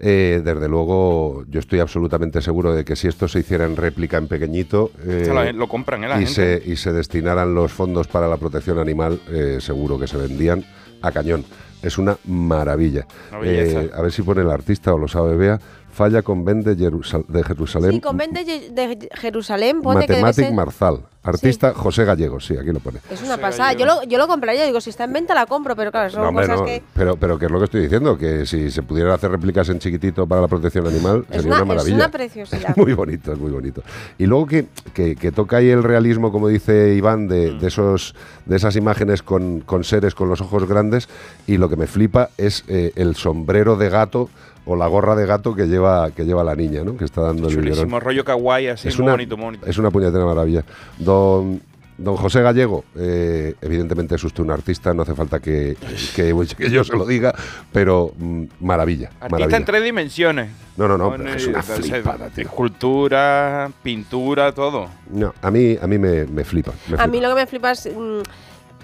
Eh, 0.00 0.40
desde 0.44 0.68
luego, 0.68 1.44
yo 1.48 1.60
estoy 1.60 1.78
absolutamente 1.78 2.42
seguro 2.42 2.74
de 2.74 2.84
que 2.84 2.96
si 2.96 3.06
esto 3.06 3.28
se 3.28 3.38
hiciera 3.38 3.66
en 3.66 3.76
réplica 3.76 4.16
en 4.16 4.26
pequeñito 4.26 4.90
eh, 5.06 5.26
lo- 5.32 5.52
lo 5.52 5.68
compran, 5.68 6.02
¿eh, 6.02 6.08
la 6.08 6.16
y, 6.20 6.26
gente? 6.26 6.60
se, 6.60 6.62
y 6.72 6.74
se 6.74 6.92
destinaran 6.92 7.54
los 7.54 7.70
fondos 7.72 8.08
para 8.08 8.26
la 8.26 8.36
protección 8.36 8.80
animal, 8.80 9.20
eh, 9.30 9.58
seguro 9.60 9.96
que 9.96 10.08
se 10.08 10.16
vendían 10.16 10.64
a 11.02 11.12
cañón. 11.12 11.44
Es 11.82 11.98
una 11.98 12.16
maravilla. 12.24 13.06
Eh, 13.44 13.90
a 13.94 14.02
ver 14.02 14.10
si 14.10 14.22
pone 14.22 14.40
el 14.40 14.50
artista 14.50 14.92
o 14.94 14.98
lo 14.98 15.06
sabe 15.06 15.36
Bea. 15.36 15.60
Falla 15.96 16.20
con 16.22 16.44
Ben 16.44 16.62
de, 16.62 16.76
Jerusal- 16.76 17.24
de 17.26 17.42
Jerusalén. 17.42 17.92
Sí, 17.92 18.00
con 18.02 18.16
Ben 18.18 18.30
de, 18.32 18.44
Ye- 18.44 18.70
de 18.70 19.08
Jerusalén 19.14 19.80
pone 19.80 20.00
que 20.06 20.12
debe 20.12 20.22
Matematic 20.22 20.44
ser... 20.44 20.54
Marzal. 20.54 21.00
Artista 21.22 21.74
José 21.74 22.04
Gallegos, 22.04 22.46
sí, 22.46 22.56
aquí 22.56 22.70
lo 22.70 22.78
pone. 22.78 23.00
Es 23.10 23.20
una 23.20 23.36
pasada. 23.36 23.72
Yo 23.72 23.84
lo, 23.84 24.04
yo 24.04 24.16
lo 24.16 24.28
compraría, 24.28 24.64
digo, 24.64 24.80
si 24.80 24.90
está 24.90 25.04
en 25.04 25.12
venta 25.12 25.34
la 25.34 25.46
compro, 25.46 25.74
pero 25.74 25.90
claro, 25.90 26.08
son 26.08 26.22
No, 26.22 26.28
hombre, 26.28 26.44
cosas 26.46 26.60
no, 26.60 26.66
que... 26.66 26.82
pero, 26.94 27.16
pero 27.16 27.36
que 27.36 27.46
es 27.46 27.50
lo 27.50 27.58
que 27.58 27.64
estoy 27.64 27.80
diciendo, 27.80 28.16
que 28.16 28.46
si 28.46 28.70
se 28.70 28.82
pudieran 28.84 29.12
hacer 29.12 29.32
réplicas 29.32 29.68
en 29.70 29.80
chiquitito 29.80 30.24
para 30.28 30.42
la 30.42 30.46
protección 30.46 30.86
animal, 30.86 31.24
Es 31.30 31.42
sería 31.42 31.48
una, 31.56 31.56
una, 31.56 31.62
es 31.62 31.66
maravilla. 31.78 31.96
una 31.96 32.10
preciosidad. 32.12 32.70
Es 32.70 32.76
muy 32.76 32.92
bonito, 32.92 33.32
es 33.32 33.38
muy 33.40 33.50
bonito. 33.50 33.82
Y 34.18 34.26
luego 34.26 34.46
que, 34.46 34.66
que- 34.94 35.16
que 35.16 35.32
toca 35.32 35.56
ahí 35.56 35.68
el 35.68 35.82
realismo, 35.82 36.30
como 36.30 36.46
dice 36.46 36.94
Iván, 36.94 37.26
de, 37.26 37.52
Mm. 37.54 37.58
de 37.58 37.66
esos, 37.66 38.14
de 38.44 38.54
esas 38.56 38.76
imágenes 38.76 39.22
con, 39.24 39.60
con 39.62 39.82
seres 39.82 40.14
con 40.14 40.28
los 40.28 40.40
ojos 40.40 40.68
grandes. 40.68 41.08
Y 41.48 41.56
lo 41.56 41.68
que 41.68 41.74
me 41.76 41.88
flipa 41.88 42.28
es 42.38 42.62
eh, 42.68 42.92
el 42.94 43.16
sombrero 43.16 43.74
de 43.76 43.88
gato 43.88 44.28
o 44.66 44.76
la 44.76 44.86
gorra 44.88 45.14
de 45.16 45.24
gato 45.26 45.54
que 45.54 45.66
lleva, 45.66 46.10
que 46.10 46.24
lleva 46.24 46.42
la 46.44 46.54
niña, 46.54 46.82
¿no? 46.84 46.96
Que 46.96 47.04
está 47.04 47.22
dando 47.22 47.48
el 47.48 47.54
Chulísimo, 47.54 47.84
biberón. 47.86 48.00
rollo 48.02 48.24
kawaii 48.24 48.66
así, 48.68 48.88
Es 48.88 48.98
muy 48.98 49.04
una, 49.04 49.12
bonito, 49.12 49.36
muy 49.36 49.44
bonito. 49.46 49.66
es 49.66 49.78
una 49.78 49.90
puñetera 49.90 50.24
maravilla. 50.24 50.64
Don, 50.98 51.60
don 51.98 52.16
José 52.16 52.42
Gallego, 52.42 52.84
eh, 52.96 53.54
evidentemente 53.62 54.16
es 54.16 54.24
usted 54.24 54.42
un 54.42 54.50
artista, 54.50 54.92
no 54.92 55.02
hace 55.02 55.14
falta 55.14 55.38
que, 55.40 55.76
que- 56.14 56.34
que 56.58 56.70
yo 56.70 56.84
se 56.84 56.96
lo 56.96 57.06
diga, 57.06 57.34
pero 57.72 58.12
mm, 58.18 58.42
maravilla. 58.60 59.06
Artista 59.20 59.28
maravilla. 59.30 59.56
en 59.56 59.64
tres 59.64 59.84
dimensiones. 59.84 60.50
No, 60.76 60.88
no, 60.88 60.98
no, 60.98 61.14
es 61.14 61.46
una 61.46 61.62
flipada, 61.62 62.28
tío. 62.28 62.44
Escultura, 62.44 63.70
pintura, 63.82 64.52
todo. 64.52 64.88
No, 65.10 65.32
a 65.40 65.50
mí, 65.50 65.78
a 65.80 65.86
mí 65.86 65.96
me, 65.98 66.24
me 66.26 66.44
flipa. 66.44 66.72
me 66.88 67.00
A 67.00 67.06
mí 67.06 67.20
lo 67.20 67.28
que 67.30 67.34
me 67.34 67.46
flipa 67.46 67.70
es 67.70 67.86
mm, 67.86 68.20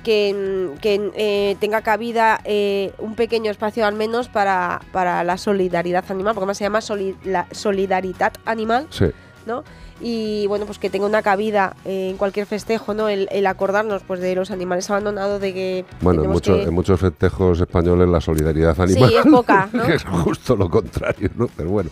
que, 0.03 0.71
que, 0.81 1.11
eh, 1.15 1.57
tenga 1.61 1.83
cabida 1.83 2.41
eh, 2.45 2.93
un 2.99 3.15
pequeño 3.15 3.51
espacio 3.51 3.87
al 3.87 3.95
menos 3.95 4.29
para, 4.29 4.81
para 4.93 5.23
la 5.25 5.37
solidaridad 5.39 6.05
animal, 6.11 6.35
porque 6.35 6.43
además 6.45 6.59
se 6.59 6.65
llama 6.65 6.81
soli- 6.81 7.17
la 7.25 7.47
solidaridad 7.51 8.33
animal, 8.45 8.87
Sí. 8.91 9.07
¿no? 9.47 9.65
Y 10.05 10.47
bueno, 10.49 10.67
pues 10.67 10.79
que 10.81 10.91
tenga 10.91 11.07
una 11.07 11.23
cabida 11.23 11.77
eh, 11.85 12.09
en 12.11 12.17
cualquier 12.17 12.45
festejo, 12.47 12.93
¿no? 12.93 13.09
El, 13.09 13.29
el 13.31 13.47
acordarnos 13.47 14.03
pues 14.03 14.19
de 14.21 14.35
los 14.35 14.51
animales 14.51 14.91
abandonados, 14.91 15.41
de 15.41 15.55
que 15.55 15.85
Bueno, 16.01 16.23
en, 16.23 16.23
tenemos 16.25 16.35
mucho- 16.35 16.57
que- 16.57 16.63
en 16.65 16.75
muchos 16.75 16.99
festejos 17.01 17.61
españoles 17.61 18.09
la 18.09 18.21
solidaridad 18.21 18.79
animal 18.81 19.13
es 19.15 19.27
poca, 19.31 19.69
¿no? 19.73 19.85
es 19.85 20.03
justo 20.05 20.57
lo 20.57 20.69
contrario, 20.69 21.31
¿no? 21.37 21.49
Pero 21.57 21.71
bueno, 21.71 21.91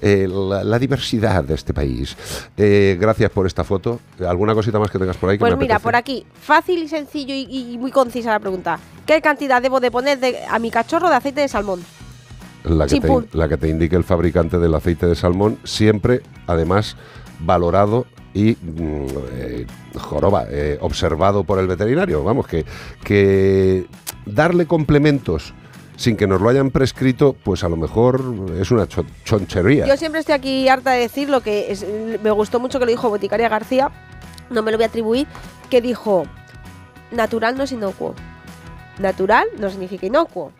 eh, 0.00 0.26
la, 0.28 0.64
la 0.64 0.78
diversidad 0.78 1.44
de 1.44 1.54
este 1.54 1.72
país. 1.72 2.16
Eh, 2.56 2.96
gracias 3.00 3.30
por 3.30 3.46
esta 3.46 3.62
foto. 3.62 4.00
¿Alguna 4.26 4.54
cosita 4.54 4.78
más 4.80 4.90
que 4.90 4.98
tengas 4.98 5.16
por 5.16 5.30
ahí? 5.30 5.36
que 5.36 5.40
Pues 5.40 5.52
me 5.52 5.58
mira, 5.58 5.76
apetece? 5.76 5.84
por 5.84 5.96
aquí, 5.96 6.26
fácil 6.40 6.82
y 6.82 6.88
sencillo 6.88 7.32
y, 7.34 7.46
y 7.74 7.78
muy 7.78 7.92
concisa 7.92 8.30
la 8.30 8.40
pregunta. 8.40 8.78
¿Qué 9.06 9.20
cantidad 9.22 9.62
debo 9.62 9.78
de 9.78 9.90
poner 9.92 10.18
de- 10.18 10.38
a 10.50 10.58
mi 10.58 10.70
cachorro 10.72 11.08
de 11.08 11.14
aceite 11.16 11.40
de 11.42 11.48
salmón? 11.48 11.80
La 12.64 12.86
que, 12.86 13.00
te, 13.00 13.08
la 13.36 13.48
que 13.48 13.56
te 13.56 13.68
indique 13.68 13.96
el 13.96 14.04
fabricante 14.04 14.58
del 14.58 14.72
aceite 14.74 15.06
de 15.06 15.16
salmón, 15.16 15.58
siempre, 15.64 16.22
además, 16.46 16.96
valorado 17.44 18.06
y 18.34 18.52
mm, 18.60 19.06
eh, 19.34 19.66
joroba, 19.98 20.46
eh, 20.48 20.78
observado 20.80 21.44
por 21.44 21.58
el 21.58 21.66
veterinario. 21.66 22.24
Vamos, 22.24 22.46
que, 22.46 22.64
que 23.04 23.86
darle 24.26 24.66
complementos 24.66 25.52
sin 25.96 26.16
que 26.16 26.26
nos 26.26 26.40
lo 26.40 26.48
hayan 26.48 26.70
prescrito, 26.70 27.36
pues 27.44 27.62
a 27.64 27.68
lo 27.68 27.76
mejor 27.76 28.22
es 28.58 28.70
una 28.70 28.86
cho- 28.88 29.04
chonchería. 29.24 29.86
Yo 29.86 29.96
siempre 29.96 30.20
estoy 30.20 30.34
aquí 30.34 30.68
harta 30.68 30.92
de 30.92 31.00
decir 31.00 31.28
lo 31.28 31.42
que 31.42 31.70
es- 31.70 31.86
me 32.22 32.30
gustó 32.30 32.58
mucho 32.58 32.78
que 32.78 32.86
lo 32.86 32.90
dijo 32.90 33.08
Boticaria 33.10 33.48
García, 33.48 33.90
no 34.50 34.62
me 34.62 34.70
lo 34.72 34.78
voy 34.78 34.84
a 34.84 34.88
atribuir, 34.88 35.26
que 35.70 35.80
dijo, 35.80 36.24
natural 37.10 37.56
no 37.56 37.64
es 37.64 37.72
inocuo. 37.72 38.14
Natural 38.98 39.46
no 39.58 39.70
significa 39.70 40.06
inocuo. 40.06 40.52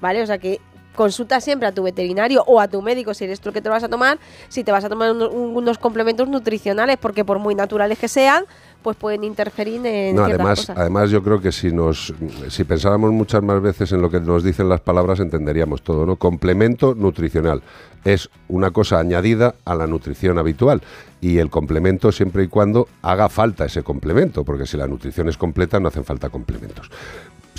¿vale? 0.00 0.22
O 0.22 0.26
sea 0.26 0.38
que 0.38 0.60
consulta 0.98 1.40
siempre 1.40 1.68
a 1.68 1.72
tu 1.72 1.84
veterinario 1.84 2.42
o 2.48 2.60
a 2.60 2.66
tu 2.66 2.82
médico 2.82 3.14
si 3.14 3.22
eres 3.24 3.40
tú 3.40 3.50
el 3.50 3.54
que 3.54 3.62
te 3.62 3.68
lo 3.68 3.74
vas 3.74 3.84
a 3.84 3.88
tomar, 3.88 4.18
si 4.48 4.64
te 4.64 4.72
vas 4.72 4.84
a 4.84 4.88
tomar 4.88 5.12
uno- 5.12 5.30
unos 5.30 5.78
complementos 5.78 6.28
nutricionales, 6.28 6.96
porque 6.98 7.24
por 7.24 7.38
muy 7.38 7.54
naturales 7.54 7.98
que 8.00 8.08
sean, 8.08 8.44
pues 8.82 8.96
pueden 8.96 9.22
interferir 9.22 9.84
en 9.86 10.16
No, 10.16 10.24
además, 10.24 10.60
cosas. 10.60 10.76
además 10.76 11.10
yo 11.10 11.22
creo 11.22 11.40
que 11.40 11.52
si 11.52 11.70
nos 11.72 12.12
si 12.48 12.64
pensáramos 12.64 13.12
muchas 13.12 13.42
más 13.42 13.60
veces 13.62 13.92
en 13.92 14.02
lo 14.02 14.10
que 14.10 14.18
nos 14.20 14.42
dicen 14.42 14.68
las 14.68 14.80
palabras 14.80 15.20
entenderíamos 15.20 15.82
todo, 15.82 16.04
¿no? 16.04 16.16
Complemento 16.16 16.94
nutricional 16.96 17.62
es 18.04 18.28
una 18.48 18.70
cosa 18.72 18.98
añadida 18.98 19.54
a 19.64 19.74
la 19.74 19.86
nutrición 19.86 20.38
habitual 20.38 20.80
y 21.20 21.38
el 21.38 21.50
complemento 21.50 22.10
siempre 22.12 22.44
y 22.44 22.48
cuando 22.48 22.88
haga 23.02 23.28
falta 23.28 23.64
ese 23.64 23.82
complemento, 23.82 24.44
porque 24.44 24.66
si 24.66 24.76
la 24.76 24.86
nutrición 24.86 25.28
es 25.28 25.36
completa 25.36 25.78
no 25.80 25.88
hacen 25.88 26.04
falta 26.04 26.28
complementos. 26.30 26.88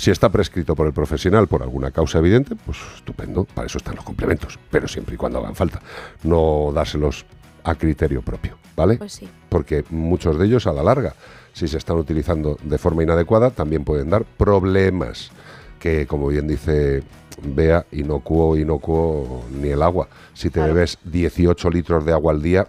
Si 0.00 0.10
está 0.10 0.30
prescrito 0.30 0.74
por 0.74 0.86
el 0.86 0.94
profesional 0.94 1.46
por 1.46 1.62
alguna 1.62 1.90
causa 1.90 2.20
evidente, 2.20 2.56
pues 2.56 2.78
estupendo, 2.96 3.44
para 3.44 3.66
eso 3.66 3.76
están 3.76 3.96
los 3.96 4.04
complementos, 4.06 4.58
pero 4.70 4.88
siempre 4.88 5.14
y 5.14 5.18
cuando 5.18 5.40
hagan 5.40 5.54
falta, 5.54 5.82
no 6.22 6.72
dárselos 6.74 7.26
a 7.64 7.74
criterio 7.74 8.22
propio, 8.22 8.56
¿vale? 8.74 8.96
Pues 8.96 9.12
sí. 9.12 9.28
Porque 9.50 9.84
muchos 9.90 10.38
de 10.38 10.46
ellos 10.46 10.66
a 10.66 10.72
la 10.72 10.82
larga, 10.82 11.14
si 11.52 11.68
se 11.68 11.76
están 11.76 11.98
utilizando 11.98 12.56
de 12.62 12.78
forma 12.78 13.02
inadecuada, 13.02 13.50
también 13.50 13.84
pueden 13.84 14.08
dar 14.08 14.24
problemas 14.24 15.32
que, 15.78 16.06
como 16.06 16.28
bien 16.28 16.48
dice 16.48 17.02
Bea, 17.42 17.84
inocuo, 17.92 18.56
inocuo 18.56 19.44
ni 19.52 19.68
el 19.68 19.82
agua. 19.82 20.08
Si 20.32 20.48
te 20.48 20.60
bebes 20.60 20.96
18 21.04 21.68
litros 21.68 22.06
de 22.06 22.12
agua 22.12 22.32
al 22.32 22.40
día, 22.40 22.68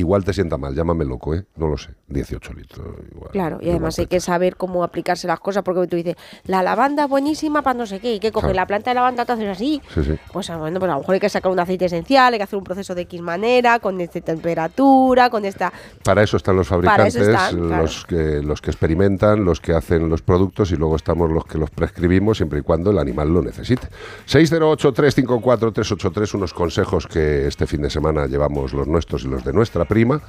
igual 0.00 0.24
te 0.24 0.32
sienta 0.32 0.56
mal, 0.56 0.74
llámame 0.74 1.04
loco, 1.04 1.34
¿eh? 1.34 1.44
No 1.56 1.68
lo 1.68 1.76
sé, 1.76 1.90
18 2.08 2.52
litros. 2.54 2.86
Igual, 3.12 3.30
Claro, 3.32 3.58
y 3.60 3.70
además 3.70 3.98
hay 3.98 4.06
que 4.06 4.20
saber 4.20 4.56
cómo 4.56 4.84
aplicarse 4.84 5.26
las 5.26 5.40
cosas, 5.40 5.62
porque 5.62 5.86
tú 5.86 5.96
dices, 5.96 6.16
la 6.44 6.62
lavanda 6.62 7.04
es 7.04 7.10
buenísima 7.10 7.62
para 7.62 7.78
no 7.78 7.86
sé 7.86 8.00
qué, 8.00 8.14
y 8.14 8.20
que 8.20 8.32
Claro. 8.32 8.52
la 8.54 8.66
planta 8.66 8.90
de 8.90 8.94
lavanda, 8.94 9.24
te 9.24 9.32
haces 9.32 9.48
así. 9.48 9.80
Sí, 9.94 10.04
sí. 10.04 10.18
Pues 10.32 10.48
ah, 10.50 10.56
bueno, 10.56 10.78
pues 10.78 10.90
a 10.90 10.94
lo 10.94 11.00
mejor 11.00 11.14
hay 11.14 11.20
que 11.20 11.28
sacar 11.28 11.50
un 11.50 11.58
aceite 11.58 11.86
esencial, 11.86 12.32
hay 12.32 12.38
que 12.38 12.44
hacer 12.44 12.58
un 12.58 12.64
proceso 12.64 12.94
de 12.94 13.02
X 13.02 13.20
manera, 13.20 13.78
con 13.80 14.00
esta 14.00 14.20
temperatura, 14.20 15.30
con 15.30 15.44
esta... 15.44 15.72
Para 16.04 16.22
eso 16.22 16.36
están 16.36 16.56
los 16.56 16.68
fabricantes, 16.68 17.16
eso 17.16 17.30
están, 17.30 17.56
claro. 17.66 17.82
los, 17.82 18.04
que, 18.06 18.40
los 18.42 18.60
que 18.60 18.70
experimentan, 18.70 19.44
los 19.44 19.60
que 19.60 19.72
hacen 19.74 20.08
los 20.08 20.22
productos 20.22 20.70
y 20.70 20.76
luego 20.76 20.96
estamos 20.96 21.30
los 21.30 21.44
que 21.44 21.58
los 21.58 21.70
prescribimos 21.70 22.36
siempre 22.36 22.60
y 22.60 22.62
cuando 22.62 22.90
el 22.90 22.98
animal 22.98 23.32
lo 23.32 23.42
necesite. 23.42 23.88
608-354-383, 24.26 26.34
unos 26.34 26.54
consejos 26.54 27.06
que 27.06 27.46
este 27.46 27.66
fin 27.66 27.82
de 27.82 27.90
semana 27.90 28.26
llevamos 28.26 28.72
los 28.72 28.86
nuestros 28.86 29.24
y 29.24 29.28
los 29.28 29.44
de 29.44 29.52
nuestra 29.52 29.84
prima. 29.88 30.20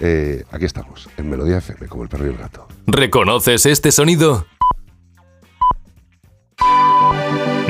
Eh, 0.00 0.44
aquí 0.50 0.64
estamos, 0.64 1.08
en 1.16 1.30
Melodía 1.30 1.58
FM, 1.58 1.86
como 1.86 2.02
el 2.02 2.08
perro 2.08 2.26
y 2.26 2.30
el 2.30 2.38
gato. 2.38 2.66
¿Reconoces 2.86 3.66
este 3.66 3.92
sonido? 3.92 4.46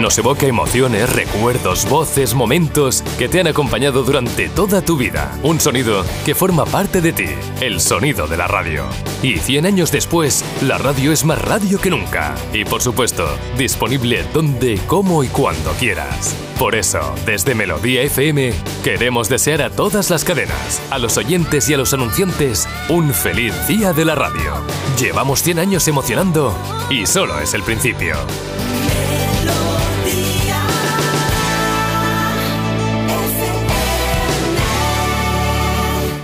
Nos 0.02 0.18
evoca 0.18 0.46
emociones, 0.46 1.14
recuerdos, 1.14 1.88
voces, 1.88 2.34
momentos 2.34 3.04
que 3.20 3.28
te 3.28 3.38
han 3.38 3.46
acompañado 3.46 4.02
durante 4.02 4.48
toda 4.48 4.82
tu 4.82 4.96
vida. 4.96 5.38
Un 5.44 5.60
sonido 5.60 6.04
que 6.24 6.34
forma 6.34 6.64
parte 6.64 7.00
de 7.00 7.12
ti, 7.12 7.28
el 7.60 7.80
sonido 7.80 8.26
de 8.26 8.36
la 8.36 8.48
radio. 8.48 8.84
Y 9.22 9.38
100 9.38 9.64
años 9.64 9.92
después, 9.92 10.44
la 10.60 10.76
radio 10.76 11.12
es 11.12 11.24
más 11.24 11.40
radio 11.40 11.80
que 11.80 11.90
nunca. 11.90 12.34
Y 12.52 12.64
por 12.64 12.82
supuesto, 12.82 13.28
disponible 13.56 14.24
donde, 14.34 14.80
cómo 14.88 15.22
y 15.22 15.28
cuando 15.28 15.70
quieras. 15.74 16.34
Por 16.58 16.74
eso, 16.74 17.14
desde 17.24 17.54
Melodía 17.54 18.02
FM, 18.02 18.54
queremos 18.82 19.28
desear 19.28 19.62
a 19.62 19.70
todas 19.70 20.10
las 20.10 20.24
cadenas, 20.24 20.82
a 20.90 20.98
los 20.98 21.16
oyentes 21.16 21.70
y 21.70 21.74
a 21.74 21.78
los 21.78 21.94
anunciantes, 21.94 22.68
un 22.88 23.14
feliz 23.14 23.54
día 23.68 23.92
de 23.92 24.04
la 24.04 24.16
radio. 24.16 24.52
Llevamos 24.98 25.44
100 25.44 25.60
años 25.60 25.86
emocionando 25.86 26.58
y 26.90 27.06
solo 27.06 27.38
es 27.38 27.54
el 27.54 27.62
principio. 27.62 28.16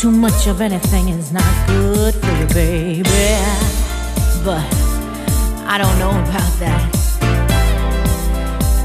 Too 0.00 0.10
much 0.10 0.46
of 0.46 0.62
anything 0.62 1.10
is 1.10 1.30
not 1.30 1.66
good 1.66 2.14
for 2.14 2.32
you, 2.38 2.46
baby. 2.54 3.02
But 4.42 4.64
I 5.68 5.76
don't 5.76 5.98
know 5.98 6.08
about 6.08 6.52
that. 6.58 6.88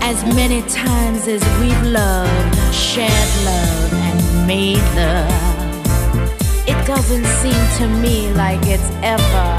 As 0.01 0.25
many 0.35 0.61
times 0.63 1.25
as 1.29 1.41
we've 1.61 1.83
loved, 1.83 2.73
shared 2.73 3.31
love, 3.45 3.93
and 3.93 4.45
made 4.45 4.83
love, 4.97 6.67
it 6.67 6.85
doesn't 6.85 7.25
seem 7.41 7.61
to 7.77 7.87
me 8.01 8.33
like 8.33 8.59
it's 8.63 8.91
ever, 9.01 9.49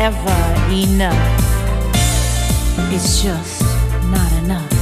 ever 0.00 0.40
enough. 0.72 1.22
It's 2.92 3.22
just 3.22 3.62
not 4.10 4.32
enough. 4.42 4.74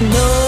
Can't 0.00 0.47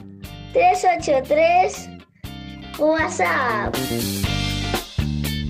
383 0.53 1.89
WhatsApp. 2.79 3.75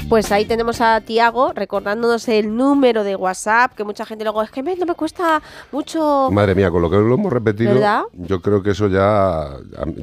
Pues 0.10 0.30
ahí 0.30 0.44
tenemos 0.44 0.82
a 0.82 1.00
Tiago 1.00 1.54
recordándonos 1.54 2.28
el 2.28 2.54
número 2.58 3.06
de 3.06 3.16
WhatsApp, 3.16 3.74
que 3.76 3.86
mucha 3.86 4.06
gente 4.06 4.26
luego 4.26 4.44
es 4.44 4.52
que 4.52 4.62
me- 4.62 4.76
no 4.76 4.86
me 4.86 4.94
cuesta 4.94 5.42
mucho. 5.72 6.28
Madre 6.30 6.54
mía, 6.54 6.70
con 6.70 6.82
lo 6.82 6.90
que 6.90 6.98
lo 6.98 7.14
hemos 7.16 7.32
repetido, 7.32 7.76
¿Verdad? 7.76 8.02
yo 8.12 8.42
creo 8.42 8.62
que 8.62 8.72
eso 8.72 8.90
ya. 8.90 9.48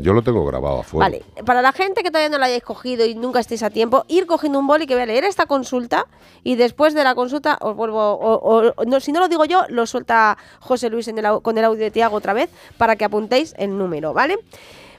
Yo 0.01 0.15
lo 0.15 0.23
tengo 0.23 0.47
grabado 0.47 0.81
a 0.81 0.83
fuego. 0.83 1.01
Vale, 1.01 1.23
para 1.45 1.61
la 1.61 1.73
gente 1.73 2.03
que 2.03 2.11
todavía 2.11 2.31
no 2.31 2.39
la 2.39 2.47
hayáis 2.47 2.63
cogido 2.63 3.05
y 3.05 3.15
nunca 3.17 3.41
estéis 3.41 3.63
a 3.63 3.69
tiempo, 3.69 4.07
ir 4.09 4.25
cogiendo 4.25 4.59
un 4.59 4.67
boli 4.67 4.87
que 4.87 4.95
voy 4.95 5.03
a 5.03 5.07
leer 5.07 5.25
esta 5.25 5.45
consulta 5.45 6.07
y 6.43 6.57
después 6.57 6.95
de 6.95 7.05
la 7.05 7.15
consulta 7.15 7.59
os 7.61 7.77
vuelvo, 7.77 8.01
o, 8.15 8.71
o- 8.79 8.85
no, 8.87 9.01
si 9.01 9.13
no 9.13 9.21
lo 9.21 9.29
digo 9.29 9.45
yo, 9.45 9.67
lo 9.69 9.85
suelta 9.85 10.39
José 10.61 10.89
Luis 10.89 11.07
en 11.09 11.19
el 11.19 11.43
con 11.43 11.59
el 11.59 11.67
audio 11.67 11.83
de 11.85 11.91
Tiago 11.91 12.17
otra 12.17 12.33
vez 12.33 12.49
para 12.79 12.97
que 12.97 13.05
apuntéis 13.05 13.55
el 13.59 13.77
número, 13.77 14.15
¿vale? 14.15 14.39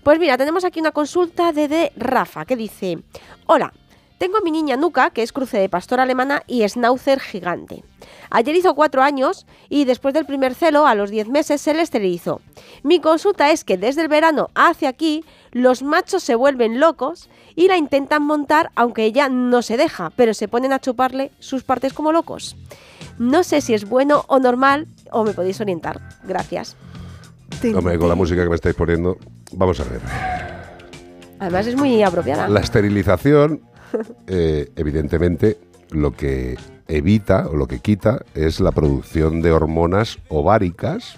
Pues 0.04 0.20
mira, 0.20 0.38
tenemos 0.38 0.64
aquí 0.66 0.80
una 0.80 0.91
consulta 0.91 1.52
de, 1.52 1.68
de 1.68 1.91
Rafa 1.95 2.45
que 2.45 2.56
dice, 2.56 3.00
hola, 3.45 3.74
tengo 4.20 4.38
a 4.38 4.41
mi 4.41 4.52
niña 4.52 4.76
Nuka, 4.76 5.12
que 5.12 5.24
es 5.24 5.32
cruce 5.32 5.58
de 5.58 5.70
pastor 5.70 6.02
alemana 6.02 6.43
y 6.45 6.68
schnauzer 6.68 7.22
gigante. 7.22 7.86
Ayer 8.30 8.54
hizo 8.54 8.76
cuatro 8.76 9.02
años 9.02 9.45
y 9.70 9.86
después 9.86 10.14
del 10.14 10.26
primer 10.26 10.56
celo, 10.56 10.86
a 10.86 10.93
los 10.93 11.10
10 11.10 11.30
meses, 11.30 11.62
se 11.62 11.74
le 11.74 11.82
esterilizó. 11.82 12.41
Mi 12.84 13.00
consulta 13.00 13.50
es 13.52 13.64
que 13.64 13.78
desde 13.78 14.02
el 14.02 14.10
verano 14.10 14.50
hacia 14.56 14.89
aquí, 14.89 15.24
los 15.52 15.84
machos 15.84 16.22
se 16.22 16.36
vuelven 16.36 16.82
locos 16.82 17.30
y 17.56 17.70
la 17.70 17.78
intentan 17.78 18.24
montar, 18.24 18.72
aunque 18.76 19.06
ella 19.06 19.30
no 19.30 19.62
se 19.62 19.78
deja, 19.78 20.12
pero 20.18 20.34
se 20.34 20.50
ponen 20.50 20.74
a 20.74 20.80
chuparle 20.80 21.32
sus 21.39 21.64
partes 21.64 21.93
como 21.93 22.12
locos. 22.12 22.58
No 23.18 23.43
sé 23.43 23.62
si 23.62 23.74
es 23.74 23.88
bueno 23.88 24.26
o 24.28 24.39
normal, 24.39 24.88
o 25.12 25.24
me 25.24 25.34
podéis 25.34 25.62
orientar. 25.62 26.02
Gracias. 26.24 26.76
Hombre, 27.76 27.97
con 27.97 28.10
la 28.10 28.16
música 28.16 28.43
que 28.43 28.50
me 28.50 28.56
estáis 28.56 28.76
poniendo, 28.76 29.18
vamos 29.54 29.80
a 29.80 29.84
ver. 29.84 30.02
Además 31.39 31.68
es 31.68 31.76
muy 31.76 32.02
apropiada. 32.04 32.47
La 32.47 32.60
esterilización, 32.60 33.62
eh, 34.28 34.72
evidentemente, 34.76 35.58
lo 35.91 36.12
que 36.12 36.58
evita 36.88 37.47
o 37.47 37.56
lo 37.56 37.68
que 37.68 37.80
quita 37.80 38.24
es 38.34 38.60
la 38.60 38.72
producción 38.72 39.41
de 39.41 39.52
hormonas 39.52 40.20
ováricas 40.28 41.18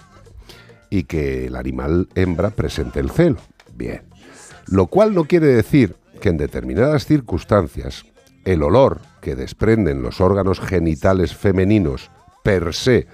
y 0.90 1.04
que 1.04 1.48
el 1.48 1.56
animal 1.56 2.10
hembra 2.16 2.50
presente 2.50 3.00
el 3.00 3.10
celo. 3.10 3.38
Bien. 3.74 4.02
Lo 4.68 4.88
cual 4.88 5.14
no 5.16 5.24
quiere 5.26 5.48
decir 5.48 5.96
que 6.20 6.30
en 6.30 6.38
determinadas 6.38 7.06
circunstancias 7.06 8.06
el 8.46 8.64
olor 8.64 9.02
que 9.22 9.36
desprenden 9.36 10.02
los 10.02 10.22
órganos 10.22 10.60
genitales 10.60 11.36
femeninos 11.36 12.12
per 12.44 12.74
se 12.74 13.08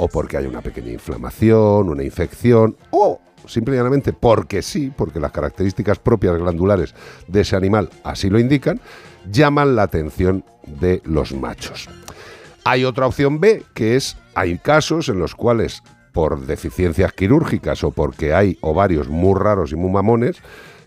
o 0.00 0.08
porque 0.08 0.38
hay 0.38 0.46
una 0.46 0.62
pequeña 0.62 0.92
inflamación, 0.92 1.90
una 1.90 2.02
infección 2.02 2.74
o 2.90 3.20
simple 3.46 3.74
y 3.74 3.78
llanamente 3.78 4.14
porque 4.14 4.62
sí, 4.62 4.90
porque 4.96 5.20
las 5.20 5.30
características 5.30 5.98
propias 5.98 6.38
glandulares 6.38 6.94
de 7.28 7.42
ese 7.42 7.54
animal 7.54 7.90
así 8.02 8.30
lo 8.30 8.38
indican, 8.38 8.80
llaman 9.30 9.76
la 9.76 9.82
atención 9.82 10.42
de 10.66 11.02
los 11.04 11.34
machos. 11.34 11.88
Hay 12.64 12.84
otra 12.84 13.06
opción 13.06 13.40
B, 13.40 13.62
que 13.74 13.96
es, 13.96 14.16
hay 14.34 14.56
casos 14.58 15.10
en 15.10 15.18
los 15.18 15.34
cuales 15.34 15.82
por 16.12 16.46
deficiencias 16.46 17.12
quirúrgicas 17.12 17.84
o 17.84 17.90
porque 17.90 18.32
hay 18.32 18.56
ovarios 18.62 19.08
muy 19.08 19.38
raros 19.38 19.72
y 19.72 19.76
muy 19.76 19.90
mamones, 19.90 20.38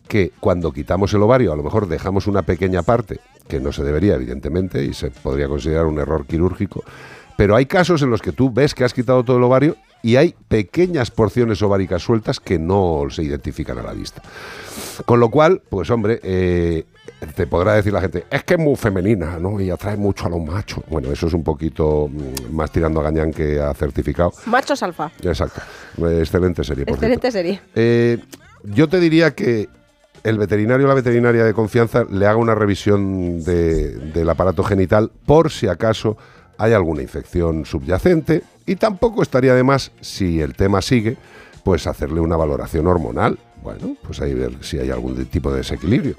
que 0.07 0.32
cuando 0.39 0.72
quitamos 0.72 1.14
el 1.14 1.22
ovario 1.22 1.53
a 1.53 1.55
lo 1.55 1.64
mejor 1.64 1.88
dejamos 1.88 2.26
una 2.26 2.41
pequeña 2.41 2.82
parte, 2.82 3.20
que 3.47 3.59
no 3.59 3.72
se 3.72 3.84
debería 3.84 4.16
evidentemente 4.16 4.84
y 4.84 4.93
se 4.93 5.11
podría 5.11 5.47
considerar 5.47 5.86
un 5.86 5.99
error 5.99 6.26
quirúrgico, 6.26 6.84
pero 7.38 7.56
hay 7.56 7.66
casos 7.66 8.02
en 8.02 8.10
los 8.10 8.22
que 8.22 8.32
tú 8.32 8.52
ves 8.52 8.74
que 8.74 8.84
has 8.84 8.94
quitado 8.94 9.24
todo 9.24 9.38
el 9.38 9.44
ovario 9.44 9.76
y 10.02 10.18
hay 10.18 10.36
pequeñas 10.50 11.12
porciones 11.12 11.62
ováricas 11.62 12.02
sueltas 12.02 12.40
que 12.40 12.60
no 12.60 13.04
se 13.10 13.24
identifican 13.24 13.78
a 13.78 13.84
la 13.84 13.94
vista. 13.94 14.22
Con 15.06 15.20
lo 15.20 15.30
cual, 15.30 15.62
pues 15.70 15.90
hombre, 15.90 16.20
eh, 16.24 16.86
te 17.36 17.48
podrá 17.48 17.74
decir 17.76 17.94
la 17.94 18.02
gente, 18.02 18.26
es 18.30 18.44
que 18.44 18.56
es 18.56 18.60
muy 18.60 18.76
femenina, 18.76 19.40
¿no? 19.40 19.62
Y 19.62 19.70
atrae 19.70 19.96
mucho 19.96 20.26
a 20.26 20.30
los 20.30 20.42
machos. 20.44 20.84
Bueno, 20.90 21.10
eso 21.12 21.28
es 21.28 21.34
un 21.34 21.44
poquito 21.44 22.10
mm, 22.12 22.54
más 22.54 22.70
tirando 22.72 23.00
a 23.00 23.04
gañán 23.04 23.32
que 23.32 23.62
a 23.62 23.74
certificado. 23.74 24.34
Machos 24.46 24.84
alfa. 24.84 25.10
Exacto. 25.22 25.62
Eh, 26.06 26.20
Excelente 26.20 26.64
serie, 26.66 26.86
por 26.86 26.96
Excelente 26.96 27.32
serie. 27.32 27.62
eh, 27.74 28.18
yo 28.66 28.88
te 28.90 29.00
diría 29.00 29.32
que 29.34 29.70
el 30.24 30.38
veterinario 30.38 30.86
o 30.86 30.90
la 30.90 30.96
veterinaria 30.96 31.44
de 31.46 31.54
confianza 31.54 32.06
le 32.10 32.26
haga 32.28 32.38
una 32.38 32.56
revisión 32.56 33.42
de- 33.44 33.92
del 34.14 34.30
aparato 34.30 34.64
genital 34.64 35.12
por 35.26 35.50
si 35.52 35.68
acaso 35.68 36.18
hay 36.58 36.74
alguna 36.74 37.01
infección 37.01 37.66
subyacente 37.66 38.43
y 38.66 38.76
tampoco 38.76 39.22
estaría 39.22 39.54
de 39.54 39.64
más 39.64 39.91
si 40.01 40.41
el 40.41 40.56
tema 40.56 40.82
sigue, 40.82 41.18
pues 41.64 41.88
hacerle 41.88 42.20
una 42.20 42.36
valoración 42.36 42.88
hormonal. 42.88 43.38
Bueno, 43.62 43.95
pues 44.06 44.22
ahí 44.22 44.34
ver 44.34 44.58
si 44.62 44.78
hay 44.78 44.91
algún 44.91 45.26
tipo 45.26 45.51
de 45.51 45.58
desequilibrio. 45.58 46.16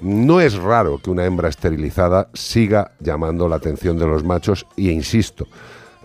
No 0.00 0.40
es 0.40 0.54
raro 0.54 0.98
que 0.98 1.10
una 1.10 1.24
hembra 1.24 1.48
esterilizada 1.48 2.28
siga 2.34 2.92
llamando 3.00 3.48
la 3.48 3.56
atención 3.56 3.98
de 3.98 4.06
los 4.06 4.24
machos 4.24 4.66
y 4.76 4.90
insisto, 4.90 5.46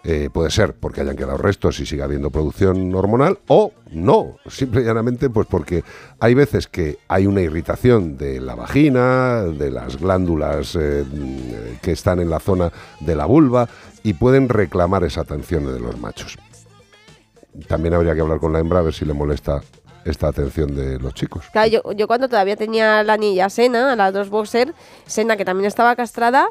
eh, 0.04 0.30
puede 0.34 0.50
ser 0.50 0.74
porque 0.74 1.02
hayan 1.02 1.16
quedado 1.16 1.38
restos 1.38 1.80
y 1.80 1.86
siga 1.86 2.06
habiendo 2.06 2.32
producción 2.32 2.94
hormonal 2.96 3.40
o 3.48 3.72
no, 3.92 4.38
simple 4.48 4.82
y 4.82 4.86
llanamente 4.86 5.30
pues 5.30 5.46
porque 5.46 5.84
hay 6.20 6.34
veces 6.34 6.68
que 6.68 6.98
hay 7.08 7.28
una 7.28 7.42
irritación 7.42 8.18
de 8.18 8.42
la 8.42 8.56
vagina, 8.56 9.44
de 9.44 9.70
las 9.70 9.98
glándulas 9.98 10.76
eh, 10.80 11.06
que 11.84 11.92
están 11.92 12.20
en 12.20 12.32
la 12.32 12.40
zona 12.40 12.72
de 13.00 13.16
la 13.16 13.26
vulva 13.26 13.70
y 14.02 14.14
pueden 14.14 14.50
reclamar 14.50 15.04
esa 15.04 15.22
atención 15.22 15.72
de 15.72 15.80
los 15.80 16.00
machos. 16.00 16.38
También 17.68 17.94
habría 17.94 18.16
que 18.16 18.22
hablar 18.22 18.40
con 18.40 18.54
la 18.54 18.60
hembra 18.60 18.80
a 18.80 18.84
ver 18.84 18.94
si 18.94 19.06
le 19.06 19.14
molesta 19.14 19.62
esta 20.06 20.30
atención 20.30 20.76
de 20.76 21.00
los 21.00 21.14
chicos. 21.14 21.46
Claro, 21.52 21.70
yo, 21.70 21.92
yo 21.92 22.08
cuando 22.08 22.28
todavía 22.28 22.56
tenía 22.56 23.04
la 23.04 23.18
niña 23.18 23.50
Sena, 23.50 23.96
la 23.96 24.12
dos 24.12 24.30
boxer, 24.30 24.74
Sena 25.06 25.38
que 25.38 25.46
también 25.46 25.68
estaba 25.68 25.96
castrada, 25.96 26.50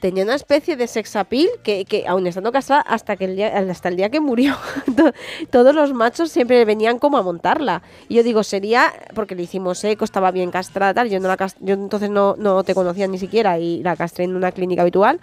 tenía 0.00 0.24
una 0.24 0.34
especie 0.34 0.76
de 0.76 0.86
sexapil 0.86 1.48
que, 1.62 1.84
que 1.84 2.06
aún 2.08 2.26
estando 2.26 2.50
castrada, 2.52 2.82
hasta, 2.82 3.16
que 3.16 3.26
el 3.26 3.36
día, 3.36 3.56
hasta 3.56 3.88
el 3.88 3.96
día 3.96 4.10
que 4.10 4.20
murió, 4.20 4.56
to- 4.96 5.12
todos 5.50 5.74
los 5.74 5.92
machos 5.92 6.30
siempre 6.30 6.64
venían 6.64 6.98
como 6.98 7.18
a 7.18 7.22
montarla. 7.22 7.82
Y 8.08 8.14
yo 8.16 8.22
digo, 8.22 8.42
sería, 8.42 8.92
porque 9.14 9.34
le 9.34 9.42
hicimos 9.42 9.82
eco, 9.84 10.04
estaba 10.04 10.30
bien 10.30 10.50
castrada, 10.50 10.94
tal, 10.94 11.08
yo, 11.10 11.20
no 11.20 11.28
la 11.28 11.36
cas- 11.36 11.56
yo 11.60 11.74
entonces 11.74 12.10
no, 12.10 12.34
no 12.38 12.64
te 12.64 12.74
conocía 12.74 13.06
ni 13.06 13.18
siquiera 13.18 13.58
y 13.58 13.82
la 13.82 13.94
castré 13.96 14.24
en 14.24 14.34
una 14.34 14.52
clínica 14.52 14.82
habitual. 14.82 15.20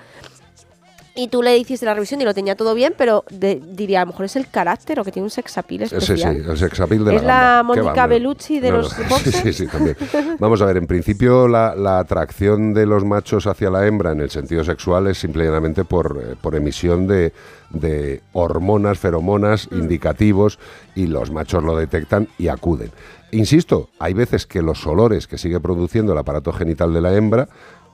Y 1.18 1.28
tú 1.30 1.41
le 1.41 1.57
hiciste 1.57 1.86
la 1.86 1.93
revisión 1.93 2.22
y 2.22 2.24
lo 2.26 2.34
tenía 2.34 2.55
todo 2.55 2.74
bien, 2.76 2.93
pero 2.97 3.26
de- 3.30 3.59
diría, 3.59 4.01
a 4.01 4.05
lo 4.05 4.11
mejor 4.11 4.26
es 4.26 4.36
el 4.36 4.47
carácter 4.49 4.99
o 4.99 5.03
que 5.03 5.11
tiene 5.11 5.26
un 5.26 5.30
sexapil 5.32 5.82
Sí, 5.82 5.88
sí, 5.89 5.95
especial. 5.97 6.36
el 6.38 6.57
sexapil 6.57 7.03
de 7.03 7.15
Es 7.15 7.22
la 7.24 7.28
la 7.28 7.43
gamba. 7.57 7.74
Qué 7.74 7.82
Mónica. 7.82 8.07
Bellucci 8.07 8.59
de 8.59 8.72
los 8.72 8.95
boxers. 9.09 9.36
sí, 9.38 9.51
sí, 9.53 9.68
también. 9.68 9.97
Vamos 10.39 10.61
a 10.61 10.65
ver, 10.65 10.78
en 10.78 10.88
principio 10.88 11.47
la, 11.47 11.76
la 11.76 11.99
atracción 11.99 12.74
de 12.74 12.86
los 12.86 13.03
machos 13.03 13.47
hacia 13.47 13.70
la 13.70 13.86
hembra 13.88 14.11
en 14.11 14.22
el 14.22 14.30
sentido 14.30 14.63
sexual 14.63 15.07
es 15.07 15.18
simplemente 15.18 15.84
por, 15.84 16.18
eh, 16.24 16.36
por 16.39 16.55
emisión 16.55 17.07
de, 17.07 17.34
de 17.72 18.22
hormonas, 18.34 18.99
feromonas, 18.99 19.68
indicativos, 19.72 20.60
y 20.95 21.07
los 21.07 21.31
machos 21.31 21.64
lo 21.64 21.76
detectan 21.76 22.27
y 22.38 22.48
acuden. 22.48 22.91
Insisto, 23.31 23.89
hay 23.99 24.14
veces 24.14 24.45
que 24.45 24.61
los 24.61 24.88
olores 24.88 25.27
que 25.27 25.38
sigue 25.38 25.60
produciendo 25.60 26.14
el 26.14 26.18
aparato 26.18 26.53
genital 26.53 26.94
de 26.94 27.02
la 27.02 27.14
hembra 27.14 27.49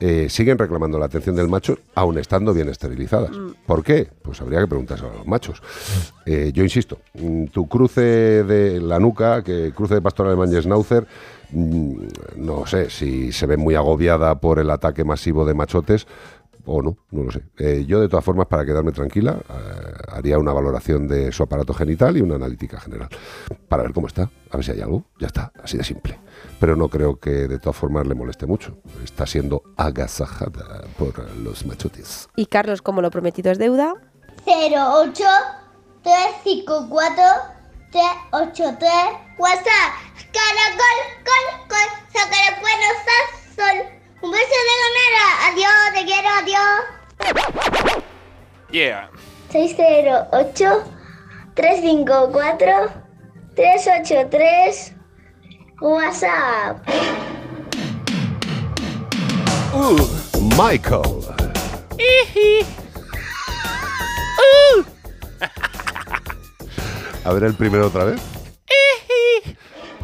eh, 0.06 0.28
siguen 0.30 0.58
reclamando 0.58 1.00
la 1.00 1.06
atención 1.06 1.34
del 1.34 1.48
macho, 1.48 1.80
aun 1.96 2.18
estando 2.18 2.54
bien 2.54 2.68
esterilizadas. 2.68 3.32
¿Por 3.66 3.86
qué? 3.86 4.10
Pues 4.22 4.42
habría 4.42 4.60
que 4.60 4.68
preguntárselo 4.68 5.12
a 5.12 5.16
los 5.16 5.26
machos. 5.26 5.64
Eh, 6.26 6.52
yo 6.54 6.62
insisto, 6.62 6.98
mm, 7.14 7.46
tu 7.46 7.70
cruce 7.70 8.02
de 8.02 8.82
la 8.82 9.00
nuca, 9.00 9.42
que 9.46 9.72
cruce 9.74 9.94
de 9.94 10.02
pastor 10.02 10.28
alemán 10.28 10.52
y 10.52 10.62
schnauzer, 10.62 11.08
mm, 11.52 11.96
no 12.36 12.66
sé 12.66 12.90
si 12.90 13.32
se 13.32 13.46
ve 13.46 13.56
muy 13.56 13.76
agobiada 13.76 14.42
por 14.42 14.60
el 14.60 14.72
ataque 14.72 15.06
masivo 15.06 15.46
de 15.46 15.54
machotes 15.54 16.06
o 16.66 16.82
no, 16.82 16.98
no 17.12 17.24
lo 17.24 17.32
sé. 17.32 17.44
Eh, 17.58 17.86
yo, 17.88 18.02
de 18.02 18.10
todas 18.10 18.26
formas, 18.26 18.48
para 18.48 18.66
quedarme 18.66 18.92
tranquila, 18.92 19.38
eh, 19.40 19.54
haría 20.10 20.38
una 20.38 20.52
valoración 20.52 21.08
de 21.08 21.32
su 21.32 21.44
aparato 21.44 21.74
genital 21.74 22.18
y 22.18 22.22
una 22.22 22.36
analítica 22.36 22.78
general. 22.78 23.08
Para 23.70 23.84
ver 23.84 23.94
cómo 23.94 24.08
está, 24.08 24.30
a 24.50 24.58
ver 24.58 24.66
si 24.66 24.72
hay 24.72 24.82
algo. 24.82 25.06
Ya 25.18 25.28
está, 25.28 25.54
así 25.64 25.78
de 25.78 25.86
simple. 25.86 26.20
Pero 26.60 26.76
no 26.76 26.88
creo 26.90 27.20
que 27.20 27.30
de 27.30 27.60
todas 27.60 27.76
formas 27.76 28.08
le 28.08 28.16
moleste 28.16 28.46
mucho. 28.46 28.78
Está 29.04 29.26
siendo 29.26 29.64
agasajada 29.78 30.86
por 30.98 31.30
los 31.38 31.66
machotes. 31.66 32.30
Y 32.36 32.46
Carlos, 32.46 32.82
como 32.82 33.02
lo 33.02 33.12
prometido 33.12 33.52
es 33.52 33.58
deuda, 33.58 33.96
08 34.46 35.24
354 36.04 37.24
383 37.92 38.90
WhatsApp. 39.38 39.92
Caracol, 40.34 40.98
col, 41.24 41.46
col, 41.70 41.90
saca 42.12 42.38
el 42.50 42.56
cuero, 42.62 42.88
sal, 43.06 43.26
sol. 43.56 43.78
Un 44.22 44.32
beso 44.32 44.58
de 44.68 44.76
ganera. 44.84 45.26
Adiós, 45.48 45.78
te 45.94 46.02
quiero, 46.06 46.30
adiós. 46.42 46.82
Yeah. 48.72 49.10
608 49.52 50.84
354 51.54 52.92
383 53.56 54.93
WhatsApp. 55.82 56.78
Uh, 59.74 59.98
Michael. 60.58 61.02
A 67.26 67.32
ver 67.34 67.44
el 67.44 67.54
primero 67.54 67.88
otra 67.88 68.04
vez. 68.06 68.22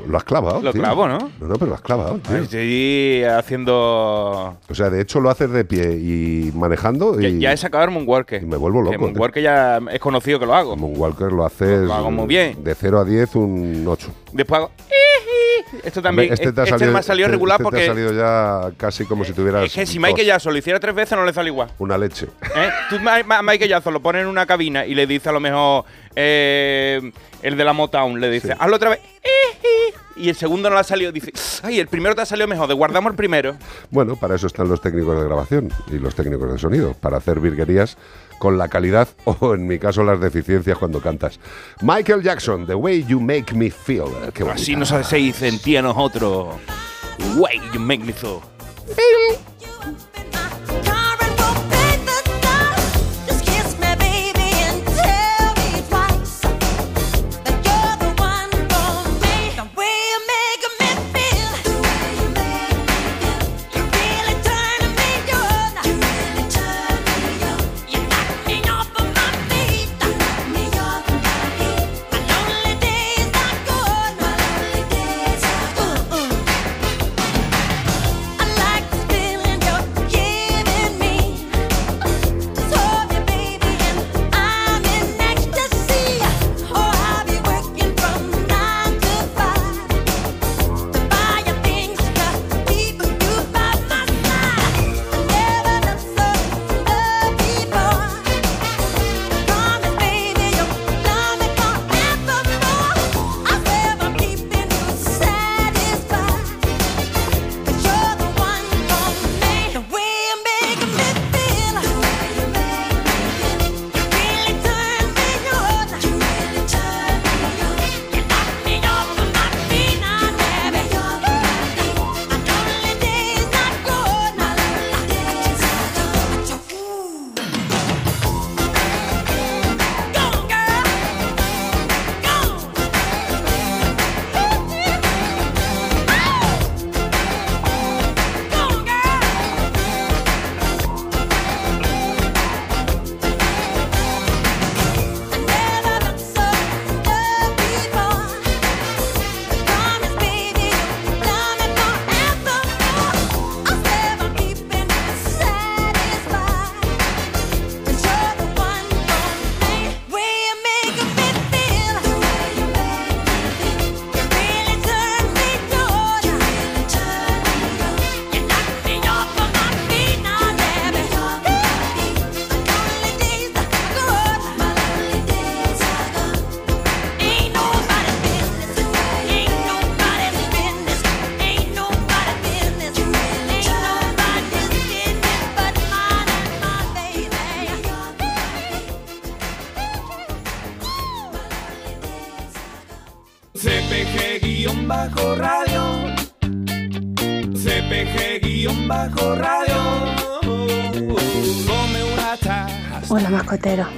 Lo 0.08 0.18
has 0.18 0.24
clavado. 0.24 0.60
Lo 0.62 0.72
tío. 0.72 0.82
clavo, 0.82 1.08
¿no? 1.08 1.20
No, 1.40 1.48
no, 1.48 1.54
pero 1.56 1.68
lo 1.68 1.76
has 1.76 1.82
clavado, 1.82 2.18
tío. 2.18 2.38
Estoy 2.38 3.24
haciendo. 3.26 4.58
O 4.68 4.74
sea, 4.74 4.90
de 4.90 5.02
hecho 5.02 5.20
lo 5.20 5.30
haces 5.30 5.52
de 5.52 5.66
pie 5.66 5.92
y 5.98 6.52
manejando 6.56 7.20
Ya, 7.20 7.28
y, 7.28 7.40
ya 7.40 7.52
he 7.54 7.58
sacado 7.58 7.84
el 7.84 7.92
Moonwalker. 7.92 8.42
y 8.42 8.46
me 8.46 8.58
vuelvo 8.58 8.80
loco. 8.82 8.92
tío. 8.92 9.00
Moonwalker 9.02 9.44
ya 9.44 9.80
es 9.92 10.00
conocido 10.00 10.40
que 10.40 10.48
lo 10.48 10.56
hago. 10.56 10.76
Moonwalker 10.76 11.32
lo 11.32 11.46
haces 11.46 11.82
Lo 11.82 11.94
hago 11.94 12.10
muy 12.10 12.26
bien. 12.26 12.64
de 12.64 12.74
0 12.74 13.00
a 13.02 13.06
10 13.06 13.36
un 13.36 13.86
8. 13.88 14.08
Después 14.34 14.58
hago. 14.62 14.72
Esto 15.84 16.02
también. 16.02 16.34
este 16.34 16.52
te 16.52 16.62
ha 16.62 16.64
este 16.64 16.78
salido, 16.78 16.94
me 16.94 17.00
ha 17.00 17.04
salido 17.04 17.26
este- 17.28 17.32
regular 17.32 17.56
este 17.60 17.64
te 17.64 17.70
porque. 17.70 17.84
ha 17.84 17.88
salido 17.88 18.14
ya 18.14 18.72
casi 18.78 19.06
como 19.06 19.24
si 19.24 19.34
tuvieras 19.34 19.66
Es 19.66 19.74
que 19.74 19.86
si 19.86 20.00
Michael 20.00 20.26
Jackson 20.28 20.54
lo 20.54 20.60
hiciera 20.60 20.80
tres 20.80 20.96
veces 20.96 21.18
no 21.18 21.26
le 21.26 21.34
sale 21.34 21.50
igual. 21.50 21.70
una 21.80 21.98
leche. 21.98 22.28
¿Eh? 22.56 22.70
Tú 22.90 22.98
Michael 23.00 23.70
Jackson 23.70 23.94
lo 23.94 24.02
pones 24.02 24.22
en 24.24 24.28
una 24.28 24.46
cabina 24.46 24.86
y 24.86 24.96
le 24.96 25.06
dice 25.08 25.30
a 25.30 25.32
lo 25.32 25.40
mejor 25.40 25.86
eh, 26.16 27.12
el 27.42 27.56
de 27.58 27.64
la 27.64 27.74
Motown, 27.74 28.20
le 28.20 28.30
dice, 28.30 28.56
hazlo 28.58 28.76
otra 28.76 28.90
vez. 28.92 29.00
Y 30.20 30.30
el 30.30 30.36
segundo 30.36 30.70
no 30.70 30.76
le 30.76 30.82
ha 30.82 30.84
salido. 30.84 31.12
Dice, 31.12 31.32
ay, 31.64 31.80
el 31.80 31.88
primero 31.88 32.14
te 32.16 32.22
ha 32.22 32.26
salido 32.26 32.48
mejor, 32.48 32.68
de 32.68 32.74
guardamos 32.74 33.12
el 33.12 33.16
primero. 33.16 33.56
Bueno, 33.90 34.16
para 34.16 34.36
eso 34.36 34.48
están 34.48 34.68
los 34.68 34.82
técnicos 34.82 35.18
de 35.18 35.24
grabación 35.24 35.70
y 35.92 35.98
los 35.98 36.14
técnicos 36.14 36.52
de 36.52 36.60
sonido, 36.60 36.94
para 36.94 37.18
hacer 37.18 37.40
virguerías 37.40 37.98
con 38.38 38.58
la 38.58 38.68
calidad 38.68 39.08
o 39.26 39.54
en 39.54 39.68
mi 39.68 39.80
caso 39.80 40.04
las 40.04 40.20
deficiencias 40.20 40.78
cuando 40.78 41.02
cantas. 41.02 41.40
Michael 41.82 42.22
Jackson, 42.22 42.66
The 42.68 42.76
Way 42.76 43.06
You 43.06 43.20
Make 43.20 43.54
Me 43.54 43.72
Feel. 43.72 44.10
Qué 44.34 44.44
Así 44.44 44.76
nos 44.76 44.90
se 44.90 45.16
dice 45.16 45.48
en 45.48 45.60
ti 45.60 45.78
a 45.78 45.82
nosotros. 45.82 46.56
Way 47.36 47.62
you 47.74 47.80
make 47.80 48.04
me 48.04 48.14
feel. 48.14 48.40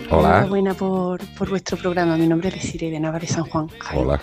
Hola. 0.10 0.38
Enhorabuena 0.38 0.73
por, 0.73 1.19
por 1.36 1.49
vuestro 1.49 1.78
programa. 1.78 2.15
Mi 2.15 2.28
nombre 2.28 2.49
es 2.49 2.56
Desiree 2.56 2.90
de 2.90 2.99
Nava 2.99 3.19
de 3.19 3.28
San 3.28 3.44
Juan. 3.44 3.68
Hola. 3.94 4.22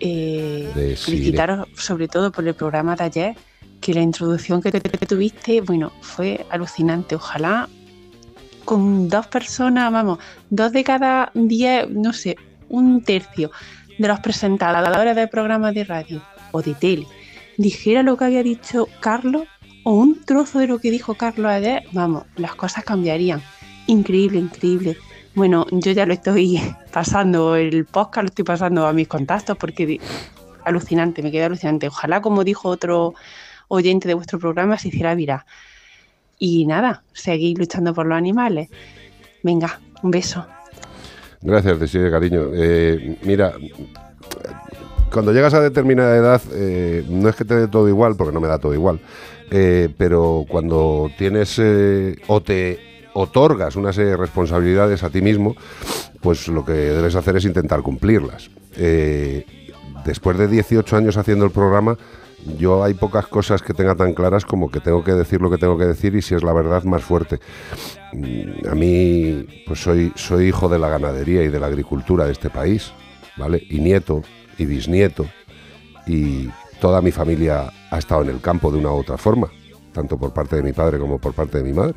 Eh, 0.00 0.94
felicitaros 0.96 1.68
sobre 1.74 2.06
todo 2.06 2.30
por 2.30 2.46
el 2.46 2.54
programa 2.54 2.94
de 2.94 3.04
ayer, 3.04 3.36
que 3.80 3.94
la 3.94 4.00
introducción 4.00 4.60
que, 4.60 4.70
que 4.70 5.06
tuviste, 5.06 5.60
bueno, 5.60 5.92
fue 6.02 6.46
alucinante. 6.50 7.14
Ojalá 7.14 7.68
con 8.64 9.08
dos 9.08 9.26
personas, 9.28 9.90
vamos, 9.90 10.18
dos 10.50 10.72
de 10.72 10.84
cada 10.84 11.30
diez, 11.34 11.88
no 11.88 12.12
sé, 12.12 12.36
un 12.68 13.02
tercio 13.02 13.50
de 13.98 14.06
los 14.06 14.20
presentadores 14.20 15.16
de 15.16 15.26
programas 15.28 15.74
de 15.74 15.84
radio 15.84 16.22
o 16.52 16.60
de 16.60 16.74
tele 16.74 17.06
dijera 17.58 18.02
lo 18.02 18.16
que 18.16 18.24
había 18.24 18.42
dicho 18.42 18.88
Carlos 19.00 19.46
o 19.84 19.92
un 19.92 20.24
trozo 20.24 20.60
de 20.60 20.68
lo 20.68 20.78
que 20.78 20.90
dijo 20.90 21.14
Carlos 21.14 21.50
ayer, 21.50 21.84
vamos, 21.92 22.24
las 22.36 22.54
cosas 22.54 22.84
cambiarían. 22.84 23.42
Increíble, 23.88 24.38
increíble. 24.38 24.96
Bueno, 25.34 25.66
yo 25.70 25.92
ya 25.92 26.04
lo 26.04 26.12
estoy 26.12 26.60
pasando, 26.92 27.56
el 27.56 27.86
podcast 27.86 28.22
lo 28.22 28.28
estoy 28.28 28.44
pasando 28.44 28.86
a 28.86 28.92
mis 28.92 29.08
contactos 29.08 29.56
porque 29.56 29.98
alucinante, 30.64 31.22
me 31.22 31.32
queda 31.32 31.46
alucinante. 31.46 31.88
Ojalá, 31.88 32.20
como 32.20 32.44
dijo 32.44 32.68
otro 32.68 33.14
oyente 33.68 34.06
de 34.06 34.14
vuestro 34.14 34.38
programa, 34.38 34.78
se 34.78 34.88
hiciera 34.88 35.14
viral. 35.14 35.42
Y 36.38 36.66
nada, 36.66 37.02
seguir 37.14 37.58
luchando 37.58 37.94
por 37.94 38.06
los 38.06 38.16
animales. 38.16 38.68
Venga, 39.42 39.80
un 40.02 40.10
beso. 40.10 40.46
Gracias, 41.40 41.80
Desiree, 41.80 42.10
cariño. 42.10 42.50
Eh, 42.54 43.16
mira, 43.22 43.54
cuando 45.10 45.32
llegas 45.32 45.54
a 45.54 45.60
determinada 45.60 46.14
edad, 46.14 46.42
eh, 46.52 47.04
no 47.08 47.30
es 47.30 47.36
que 47.36 47.46
te 47.46 47.54
dé 47.54 47.68
todo 47.68 47.88
igual, 47.88 48.16
porque 48.16 48.34
no 48.34 48.40
me 48.40 48.48
da 48.48 48.58
todo 48.58 48.74
igual, 48.74 49.00
eh, 49.50 49.88
pero 49.96 50.44
cuando 50.46 51.10
tienes 51.16 51.58
eh, 51.58 52.16
o 52.26 52.42
te 52.42 52.87
otorgas 53.18 53.76
una 53.76 53.92
serie 53.92 54.12
de 54.12 54.16
responsabilidades 54.16 55.02
a 55.02 55.10
ti 55.10 55.20
mismo, 55.20 55.56
pues 56.20 56.48
lo 56.48 56.64
que 56.64 56.72
debes 56.72 57.14
hacer 57.14 57.36
es 57.36 57.44
intentar 57.44 57.82
cumplirlas. 57.82 58.50
Eh, 58.76 59.44
después 60.04 60.38
de 60.38 60.48
18 60.48 60.96
años 60.96 61.16
haciendo 61.16 61.44
el 61.44 61.50
programa, 61.50 61.96
yo 62.58 62.84
hay 62.84 62.94
pocas 62.94 63.26
cosas 63.26 63.62
que 63.62 63.74
tenga 63.74 63.94
tan 63.96 64.14
claras 64.14 64.44
como 64.44 64.70
que 64.70 64.80
tengo 64.80 65.02
que 65.02 65.12
decir 65.12 65.40
lo 65.40 65.50
que 65.50 65.58
tengo 65.58 65.76
que 65.76 65.84
decir 65.86 66.14
y 66.14 66.22
si 66.22 66.34
es 66.34 66.42
la 66.44 66.52
verdad 66.52 66.84
más 66.84 67.02
fuerte. 67.02 67.40
Mm, 68.12 68.68
A 68.70 68.74
mí, 68.74 69.46
pues 69.66 69.82
soy, 69.82 70.12
soy 70.14 70.48
hijo 70.48 70.68
de 70.68 70.78
la 70.78 70.88
ganadería 70.88 71.42
y 71.42 71.48
de 71.48 71.58
la 71.60 71.66
agricultura 71.66 72.24
de 72.26 72.32
este 72.32 72.50
país, 72.50 72.92
¿vale? 73.36 73.62
Y 73.68 73.80
nieto 73.80 74.22
y 74.56 74.66
bisnieto 74.66 75.26
y 76.06 76.48
toda 76.80 77.02
mi 77.02 77.10
familia 77.10 77.72
ha 77.90 77.98
estado 77.98 78.22
en 78.22 78.30
el 78.30 78.40
campo 78.40 78.70
de 78.70 78.78
una 78.78 78.92
u 78.92 78.98
otra 78.98 79.18
forma, 79.18 79.48
tanto 79.92 80.16
por 80.16 80.32
parte 80.32 80.56
de 80.56 80.62
mi 80.62 80.72
padre 80.72 80.98
como 80.98 81.18
por 81.18 81.34
parte 81.34 81.58
de 81.58 81.64
mi 81.64 81.72
madre. 81.72 81.96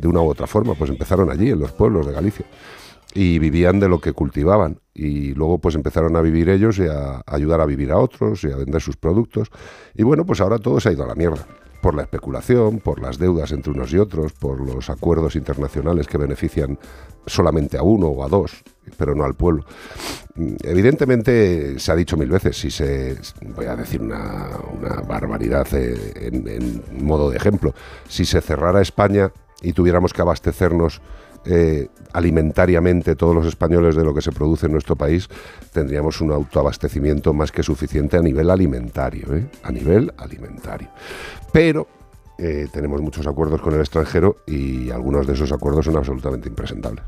De 0.00 0.08
una 0.08 0.20
u 0.20 0.28
otra 0.28 0.46
forma, 0.46 0.74
pues 0.74 0.90
empezaron 0.90 1.30
allí, 1.30 1.50
en 1.50 1.60
los 1.60 1.72
pueblos 1.72 2.06
de 2.06 2.12
Galicia 2.12 2.46
y 3.12 3.38
vivían 3.38 3.80
de 3.80 3.88
lo 3.88 4.00
que 4.00 4.12
cultivaban 4.12 4.80
y 4.94 5.34
luego 5.34 5.58
pues 5.58 5.74
empezaron 5.74 6.16
a 6.16 6.20
vivir 6.20 6.48
ellos 6.48 6.78
y 6.78 6.86
a 6.86 7.22
ayudar 7.26 7.60
a 7.60 7.66
vivir 7.66 7.90
a 7.90 7.98
otros 7.98 8.44
y 8.44 8.52
a 8.52 8.56
vender 8.56 8.80
sus 8.80 8.96
productos 8.96 9.50
y 9.94 10.04
bueno 10.04 10.24
pues 10.24 10.40
ahora 10.40 10.58
todo 10.58 10.78
se 10.78 10.90
ha 10.90 10.92
ido 10.92 11.02
a 11.02 11.08
la 11.08 11.16
mierda 11.16 11.44
por 11.80 11.94
la 11.94 12.02
especulación, 12.02 12.78
por 12.78 13.00
las 13.00 13.18
deudas 13.18 13.52
entre 13.52 13.72
unos 13.72 13.92
y 13.92 13.98
otros, 13.98 14.32
por 14.32 14.60
los 14.60 14.90
acuerdos 14.90 15.34
internacionales 15.34 16.06
que 16.06 16.18
benefician 16.18 16.78
solamente 17.26 17.78
a 17.78 17.82
uno 17.82 18.08
o 18.08 18.22
a 18.22 18.28
dos, 18.28 18.62
pero 18.96 19.14
no 19.14 19.24
al 19.24 19.34
pueblo. 19.34 19.64
Evidentemente 20.62 21.78
se 21.78 21.92
ha 21.92 21.96
dicho 21.96 22.16
mil 22.16 22.28
veces, 22.28 22.58
si 22.58 22.70
se, 22.70 23.16
voy 23.56 23.66
a 23.66 23.76
decir 23.76 24.00
una, 24.00 24.50
una 24.78 25.00
barbaridad 25.00 25.66
eh, 25.72 26.12
en, 26.16 26.46
en 26.46 27.04
modo 27.04 27.30
de 27.30 27.36
ejemplo, 27.36 27.74
si 28.08 28.24
se 28.24 28.40
cerrara 28.40 28.82
España 28.82 29.32
y 29.62 29.72
tuviéramos 29.72 30.12
que 30.12 30.22
abastecernos 30.22 31.00
eh, 31.44 31.88
alimentariamente 32.12 33.16
todos 33.16 33.34
los 33.34 33.46
españoles 33.46 33.96
de 33.96 34.04
lo 34.04 34.12
que 34.12 34.20
se 34.20 34.32
produce 34.32 34.66
en 34.66 34.72
nuestro 34.72 34.96
país, 34.96 35.28
tendríamos 35.72 36.20
un 36.20 36.32
autoabastecimiento 36.32 37.32
más 37.32 37.50
que 37.50 37.62
suficiente 37.62 38.16
a 38.16 38.20
nivel 38.20 38.50
alimentario, 38.50 39.34
¿eh? 39.34 39.46
a 39.62 39.72
nivel 39.72 40.12
alimentario. 40.18 40.88
Pero 41.52 41.86
eh, 42.42 42.68
tenemos 42.72 43.02
muchos 43.02 43.26
acuerdos 43.26 43.60
con 43.60 43.74
el 43.74 43.80
extranjero 43.80 44.36
y 44.46 44.90
algunos 44.90 45.26
de 45.26 45.34
esos 45.34 45.52
acuerdos 45.52 45.84
son 45.84 45.96
absolutamente 45.96 46.48
impresentables. 46.48 47.04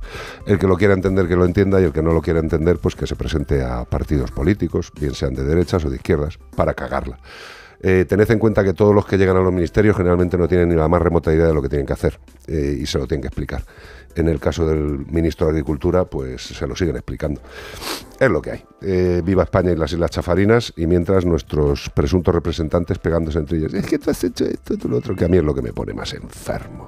El 0.47 0.59
que 0.59 0.66
lo 0.66 0.77
quiera 0.77 0.95
entender 0.95 1.27
que 1.27 1.37
lo 1.37 1.47
entienda 1.47 1.81
y 1.81 1.85
el 1.85 1.93
que 1.93 2.03
no 2.03 2.12
lo 2.12 2.20
quiera 2.20 2.39
entender 2.39 2.79
pues 2.79 2.95
que 2.95 3.07
se 3.07 3.16
presente 3.16 3.62
a 3.62 3.85
partidos 3.85 4.31
políticos, 4.31 4.93
bien 4.99 5.15
sean 5.15 5.35
de 5.35 5.45
derechas 5.45 5.85
o 5.85 5.91
de 5.91 5.97
izquierdas, 5.97 6.39
para 6.55 6.74
cagarla. 6.74 7.19
Eh, 7.83 8.05
tened 8.09 8.31
en 8.31 8.39
cuenta 8.39 8.63
que 8.63 8.75
todos 8.75 8.95
los 8.95 9.05
que 9.05 9.19
llegan 9.19 9.37
a 9.37 9.41
los 9.41 9.53
ministerios 9.53 9.97
generalmente 9.97 10.39
no 10.39 10.47
tienen 10.47 10.69
ni 10.69 10.77
la 10.77 10.87
más 10.87 11.03
remota 11.03 11.35
idea 11.35 11.47
de 11.47 11.55
lo 11.55 11.61
que 11.61 11.69
tienen 11.69 11.87
que 11.87 11.93
hacer 11.93 12.19
eh, 12.47 12.79
y 12.81 12.87
se 12.87 12.99
lo 12.99 13.07
tienen 13.09 13.23
que 13.23 13.29
explicar. 13.29 13.65
En 14.15 14.29
el 14.29 14.39
caso 14.39 14.67
del 14.67 15.07
ministro 15.07 15.47
de 15.47 15.53
Agricultura, 15.53 16.05
pues 16.05 16.43
se 16.43 16.67
lo 16.67 16.77
siguen 16.77 16.97
explicando. 16.97 17.41
Es 18.21 18.31
lo 18.31 18.41
que 18.41 18.51
hay. 18.53 18.65
Eh, 18.83 19.23
viva 19.25 19.43
España 19.43 19.73
y 19.73 19.77
las 19.77 19.93
Islas 19.93 20.11
Chafarinas 20.11 20.73
y 20.77 20.87
mientras 20.87 21.25
nuestros 21.25 21.91
presuntos 21.91 22.33
representantes 22.35 22.99
pegándose 22.99 23.39
entre 23.39 23.59
ellos. 23.59 23.75
Es 23.75 23.87
que 23.87 23.99
tú 23.99 24.11
has 24.11 24.23
hecho 24.23 24.45
esto, 24.45 24.77
tú 24.77 24.89
lo 24.89 24.99
otro, 24.99 25.17
que 25.17 25.25
a 25.25 25.29
mí 25.29 25.39
es 25.39 25.45
lo 25.45 25.55
que 25.55 25.63
me 25.63 25.73
pone 25.73 25.93
más 25.93 26.13
enfermo. 26.13 26.87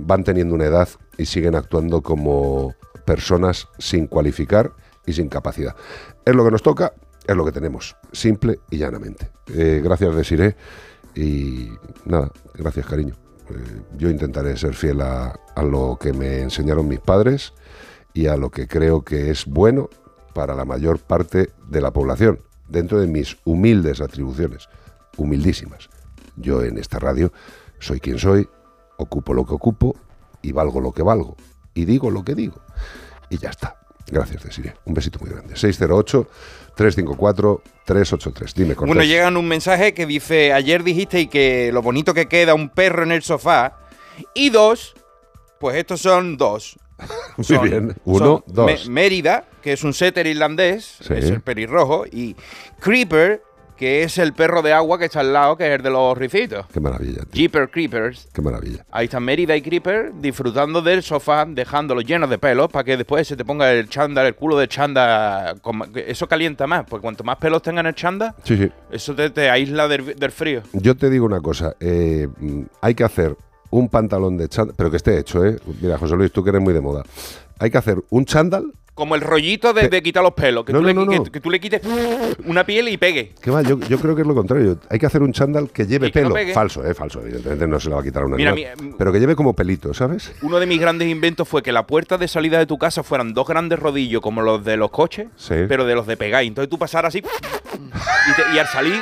Van 0.00 0.22
teniendo 0.22 0.54
una 0.54 0.66
edad 0.66 0.88
y 1.16 1.26
siguen 1.26 1.56
actuando 1.56 2.02
como 2.02 2.74
personas 3.04 3.68
sin 3.78 4.06
cualificar 4.06 4.70
y 5.06 5.14
sin 5.14 5.28
capacidad. 5.28 5.74
Es 6.24 6.34
lo 6.34 6.44
que 6.44 6.50
nos 6.50 6.62
toca, 6.62 6.92
es 7.28 7.36
lo 7.36 7.44
que 7.44 7.52
tenemos, 7.52 7.94
simple 8.10 8.60
y 8.70 8.78
llanamente. 8.78 9.30
Eh, 9.48 9.80
gracias, 9.84 10.16
Desiré, 10.16 10.56
y 11.14 11.68
nada, 12.06 12.32
gracias, 12.54 12.86
cariño. 12.86 13.14
Eh, 13.50 13.82
yo 13.98 14.08
intentaré 14.08 14.56
ser 14.56 14.74
fiel 14.74 15.02
a, 15.02 15.38
a 15.54 15.62
lo 15.62 15.98
que 16.00 16.14
me 16.14 16.40
enseñaron 16.40 16.88
mis 16.88 17.00
padres 17.00 17.52
y 18.14 18.26
a 18.26 18.36
lo 18.36 18.50
que 18.50 18.66
creo 18.66 19.02
que 19.02 19.30
es 19.30 19.44
bueno 19.44 19.90
para 20.32 20.54
la 20.54 20.64
mayor 20.64 21.00
parte 21.00 21.50
de 21.68 21.80
la 21.82 21.92
población, 21.92 22.40
dentro 22.66 22.98
de 22.98 23.06
mis 23.06 23.36
humildes 23.44 24.00
atribuciones, 24.00 24.68
humildísimas. 25.18 25.90
Yo 26.36 26.62
en 26.62 26.78
esta 26.78 26.98
radio 26.98 27.30
soy 27.78 28.00
quien 28.00 28.18
soy, 28.18 28.48
ocupo 28.96 29.34
lo 29.34 29.44
que 29.44 29.54
ocupo 29.54 29.96
y 30.40 30.52
valgo 30.52 30.80
lo 30.80 30.92
que 30.92 31.02
valgo 31.02 31.36
y 31.74 31.84
digo 31.84 32.10
lo 32.10 32.24
que 32.24 32.34
digo. 32.34 32.60
Y 33.28 33.36
ya 33.36 33.50
está. 33.50 33.76
Gracias, 34.10 34.42
Desiree. 34.42 34.74
Un 34.86 34.94
besito 34.94 35.18
muy 35.18 35.28
grande. 35.28 35.54
608-354-383. 36.78 38.52
Dime, 38.54 38.74
Cortés. 38.74 38.94
Bueno, 38.94 39.02
llegan 39.04 39.36
un 39.36 39.46
mensaje 39.48 39.94
que 39.94 40.06
dice, 40.06 40.52
ayer 40.52 40.82
dijiste 40.82 41.20
y 41.20 41.26
que 41.26 41.70
lo 41.72 41.82
bonito 41.82 42.14
que 42.14 42.26
queda 42.26 42.54
un 42.54 42.68
perro 42.68 43.02
en 43.02 43.12
el 43.12 43.22
sofá. 43.22 43.78
Y 44.34 44.50
dos, 44.50 44.94
pues 45.60 45.76
estos 45.76 46.00
son 46.00 46.36
dos. 46.36 46.78
Muy 47.36 47.44
Son- 47.44 47.62
bien. 47.68 47.96
Uno, 48.04 48.42
dos. 48.46 48.88
Mérida, 48.88 49.44
que 49.62 49.72
es 49.72 49.84
un 49.84 49.94
setter 49.94 50.26
irlandés, 50.26 50.96
Sí. 51.00 51.14
es 51.16 51.26
el 51.26 51.40
pelirrojo, 51.40 52.04
y 52.10 52.34
Creeper, 52.80 53.42
que 53.78 54.02
es 54.02 54.18
el 54.18 54.32
perro 54.32 54.60
de 54.62 54.72
agua 54.72 54.98
que 54.98 55.04
está 55.04 55.20
al 55.20 55.32
lado, 55.32 55.56
que 55.56 55.66
es 55.68 55.76
el 55.76 55.82
de 55.82 55.90
los 55.90 56.18
ricitos. 56.18 56.66
Qué 56.72 56.80
maravilla, 56.80 57.18
tío. 57.22 57.32
Jeeper 57.32 57.70
Creepers. 57.70 58.28
Qué 58.32 58.42
maravilla. 58.42 58.84
Ahí 58.90 59.04
están 59.04 59.22
Mérida 59.22 59.54
y 59.56 59.62
Creeper 59.62 60.12
disfrutando 60.20 60.82
del 60.82 61.02
sofá, 61.02 61.44
dejándolo 61.46 62.00
lleno 62.00 62.26
de 62.26 62.38
pelos 62.38 62.68
para 62.70 62.82
que 62.84 62.96
después 62.96 63.26
se 63.28 63.36
te 63.36 63.44
ponga 63.44 63.72
el 63.72 63.88
chándal, 63.88 64.26
el 64.26 64.34
culo 64.34 64.56
de 64.58 64.68
con 65.62 65.76
ma- 65.78 65.88
Eso 65.94 66.26
calienta 66.26 66.66
más, 66.66 66.84
porque 66.88 67.02
cuanto 67.02 67.22
más 67.24 67.36
pelos 67.36 67.62
tengan 67.62 67.86
el 67.86 67.94
chándal, 67.94 68.34
Sí, 68.44 68.56
sí. 68.56 68.70
eso 68.90 69.14
te, 69.14 69.30
te 69.30 69.48
aísla 69.50 69.86
del, 69.88 70.14
del 70.16 70.32
frío. 70.32 70.62
Yo 70.72 70.96
te 70.96 71.08
digo 71.10 71.24
una 71.26 71.40
cosa. 71.40 71.74
eh, 71.80 72.26
mm, 72.38 72.62
hay 72.80 72.94
que 72.94 73.04
hacer 73.04 73.36
un 73.70 73.88
pantalón 73.88 74.36
de 74.38 74.48
chándal, 74.48 74.74
pero 74.76 74.90
que 74.90 74.96
esté 74.96 75.18
hecho, 75.18 75.44
¿eh? 75.44 75.56
Mira, 75.80 75.98
José 75.98 76.16
Luis, 76.16 76.32
tú 76.32 76.42
que 76.42 76.50
eres 76.50 76.62
muy 76.62 76.72
de 76.74 76.80
moda. 76.80 77.04
Hay 77.58 77.70
que 77.70 77.78
hacer 77.78 77.98
un 78.10 78.24
chándal. 78.24 78.72
Como 78.98 79.14
el 79.14 79.20
rollito 79.20 79.72
de, 79.72 79.88
de 79.88 80.02
quitar 80.02 80.24
los 80.24 80.32
pelos, 80.34 80.64
que, 80.64 80.72
No, 80.72 80.80
tú 80.80 80.82
no, 80.82 80.88
le, 80.88 81.16
no, 81.18 81.22
que- 81.22 81.40
tú 81.40 81.50
le 81.52 81.60
quites 81.60 81.80
una 82.46 82.64
piel 82.66 82.88
y 82.88 82.96
pegue. 82.96 83.32
¿Qué 83.40 83.48
va? 83.48 83.62
Yo, 83.62 83.78
yo 83.78 83.96
creo 84.00 84.16
que 84.16 84.22
es 84.22 84.26
lo 84.26 84.34
contrario. 84.34 84.76
Hay 84.90 84.98
que 84.98 85.06
hacer 85.06 85.22
un 85.22 85.32
chándal 85.32 85.70
que 85.70 85.86
lleve 85.86 86.08
Y 86.08 86.10
pelo. 86.10 86.34
falso, 86.52 86.84
¿eh? 86.84 86.94
Falso. 86.94 87.20
Evidentemente 87.20 87.68
no 87.68 87.78
se 87.78 87.90
le 87.90 87.94
va 87.94 88.00
a 88.00 88.04
quitar 88.04 88.24
una 88.24 88.34
Mira, 88.36 88.50
animal, 88.50 88.74
mi- 88.82 88.94
Pero 88.98 89.12
que 89.12 89.20
lleve 89.20 89.36
como 89.36 89.54
pelito, 89.54 89.94
¿sabes? 89.94 90.32
Uno 90.42 90.58
de 90.58 90.66
mis 90.66 90.80
grandes 90.80 91.06
inventos 91.08 91.46
fue 91.46 91.62
que 91.62 91.70
la 91.70 91.86
puerta 91.86 92.18
de 92.18 92.26
salida 92.26 92.58
de 92.58 92.66
tu 92.66 92.76
casa 92.76 93.04
fueran 93.04 93.34
dos 93.34 93.46
grandes 93.46 93.78
rodillos 93.78 94.20
como 94.20 94.42
los 94.42 94.64
de 94.64 94.76
los 94.76 94.90
coches, 94.90 95.28
Sí. 95.36 95.54
pero 95.68 95.84
de 95.84 95.94
los 95.94 96.08
de 96.08 96.16
pegar. 96.16 96.42
Entonces 96.42 96.68
tú 96.68 96.76
pasaras 96.76 97.14
así 97.14 97.18
y, 97.18 98.32
te- 98.34 98.56
y 98.56 98.58
al 98.58 98.66
salir 98.66 99.00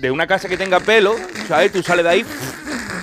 de 0.00 0.10
una 0.10 0.26
casa 0.26 0.48
que 0.48 0.56
tenga 0.56 0.80
pelo, 0.80 1.14
¿sabes? 1.46 1.70
Tú 1.70 1.84
sales 1.84 2.04
de 2.04 2.10
ahí, 2.10 2.24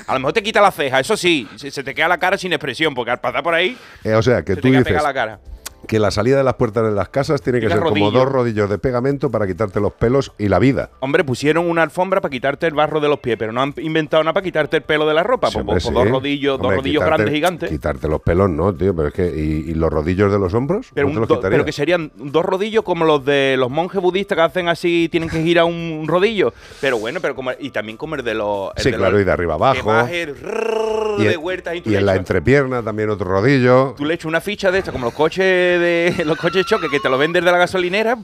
a 0.07 0.13
lo 0.13 0.19
mejor 0.19 0.33
te 0.33 0.43
quita 0.43 0.59
la 0.61 0.71
ceja, 0.71 0.99
eso 0.99 1.15
sí, 1.15 1.47
se, 1.55 1.71
te 1.71 1.95
queda 1.95 2.09
la 2.09 2.17
cara 2.17 2.37
sin 2.37 2.51
expresión, 2.51 2.93
porque 2.93 3.11
al 3.11 3.21
pasar 3.21 3.43
por 3.43 3.53
ahí 3.53 3.77
Eh, 4.03 4.13
o 4.13 4.21
sea, 4.21 4.43
que 4.43 4.55
se 4.55 4.61
tú 4.61 4.67
te 4.67 4.71
dices 4.71 4.83
pegada 4.83 5.07
la 5.07 5.13
cara. 5.13 5.39
Que 5.87 5.99
la 5.99 6.11
salida 6.11 6.37
de 6.37 6.43
las 6.43 6.55
puertas 6.55 6.83
de 6.83 6.91
las 6.91 7.09
casas 7.09 7.41
tiene 7.41 7.59
que 7.59 7.69
ser 7.69 7.79
como 7.79 8.11
dos 8.11 8.27
rodillos 8.27 8.69
de 8.69 8.77
pegamento 8.77 9.29
para 9.31 9.47
quitarte 9.47 9.79
los 9.79 9.93
pelos 9.93 10.31
y 10.37 10.47
la 10.47 10.59
vida. 10.59 10.89
Hombre, 10.99 11.23
pusieron 11.23 11.69
una 11.69 11.83
alfombra 11.83 12.21
para 12.21 12.31
quitarte 12.31 12.67
el 12.67 12.73
barro 12.73 12.99
de 12.99 13.09
los 13.09 13.19
pies, 13.19 13.35
pero 13.37 13.51
no 13.51 13.61
han 13.61 13.73
inventado 13.77 14.23
nada 14.23 14.33
para 14.33 14.43
quitarte 14.43 14.77
el 14.77 14.83
pelo 14.83 15.07
de 15.07 15.13
la 15.13 15.23
ropa. 15.23 15.49
Sí, 15.49 15.55
Pues, 15.55 15.65
pues, 15.65 15.83
sí. 15.83 15.93
dos 15.93 16.09
rodillos, 16.09 16.59
dos 16.59 16.75
rodillos 16.75 17.03
quitarte- 17.03 17.15
grandes 17.17 17.33
gigantes. 17.35 17.69
Quitarte 17.69 18.07
los 18.07 18.21
pelos, 18.21 18.49
no, 18.49 18.73
tío, 18.73 18.95
pero 18.95 19.07
es 19.09 19.13
que. 19.13 19.25
¿Y, 19.27 19.71
y 19.71 19.73
los 19.73 19.89
rodillos 19.91 20.31
de 20.31 20.39
los 20.39 20.53
hombros? 20.53 20.87
Pero, 20.93 21.07
¿No 21.07 21.11
te 21.13 21.15
un 21.15 21.21
los 21.21 21.29
do- 21.29 21.49
pero 21.49 21.65
que 21.65 21.71
serían 21.71 22.11
dos 22.15 22.45
rodillos 22.45 22.83
como 22.83 23.05
los 23.05 23.23
de 23.25 23.55
los 23.57 23.69
monjes 23.69 24.01
budistas 24.01 24.35
que 24.35 24.41
hacen 24.41 24.67
así, 24.67 25.07
tienen 25.11 25.29
que 25.29 25.41
girar 25.43 25.65
un 25.65 26.05
rodillo. 26.07 26.53
Pero 26.81 26.97
bueno, 26.97 27.19
pero 27.21 27.35
como 27.35 27.51
y 27.59 27.69
también 27.69 27.97
como 27.97 28.15
el 28.15 28.23
de 28.23 28.33
los. 28.33 28.71
el 28.75 28.83
Sí, 28.83 28.91
de 28.91 28.97
claro, 28.97 29.13
los- 29.13 29.21
y 29.21 29.25
de 29.25 29.31
arriba 29.31 29.53
abajo. 29.55 29.91
Y 31.17 31.23
de 31.23 31.35
y 31.85 31.89
Y 31.91 31.95
en 31.95 32.05
la 32.05 32.15
entrepierna 32.15 32.81
también 32.83 33.09
otro 33.09 33.29
rodillo. 33.29 33.93
Tú 33.97 34.05
le 34.05 34.13
echas 34.15 34.25
una 34.25 34.41
ficha 34.41 34.71
de 34.71 34.79
esta, 34.79 34.91
como 34.91 35.05
los 35.05 35.13
coches 35.13 35.74
de 35.79 36.25
los 36.25 36.37
coches 36.37 36.65
choque 36.65 36.87
que 36.89 36.99
te 36.99 37.09
lo 37.09 37.17
venden 37.17 37.43
de 37.45 37.51
la 37.51 37.57
gasolinera. 37.57 38.17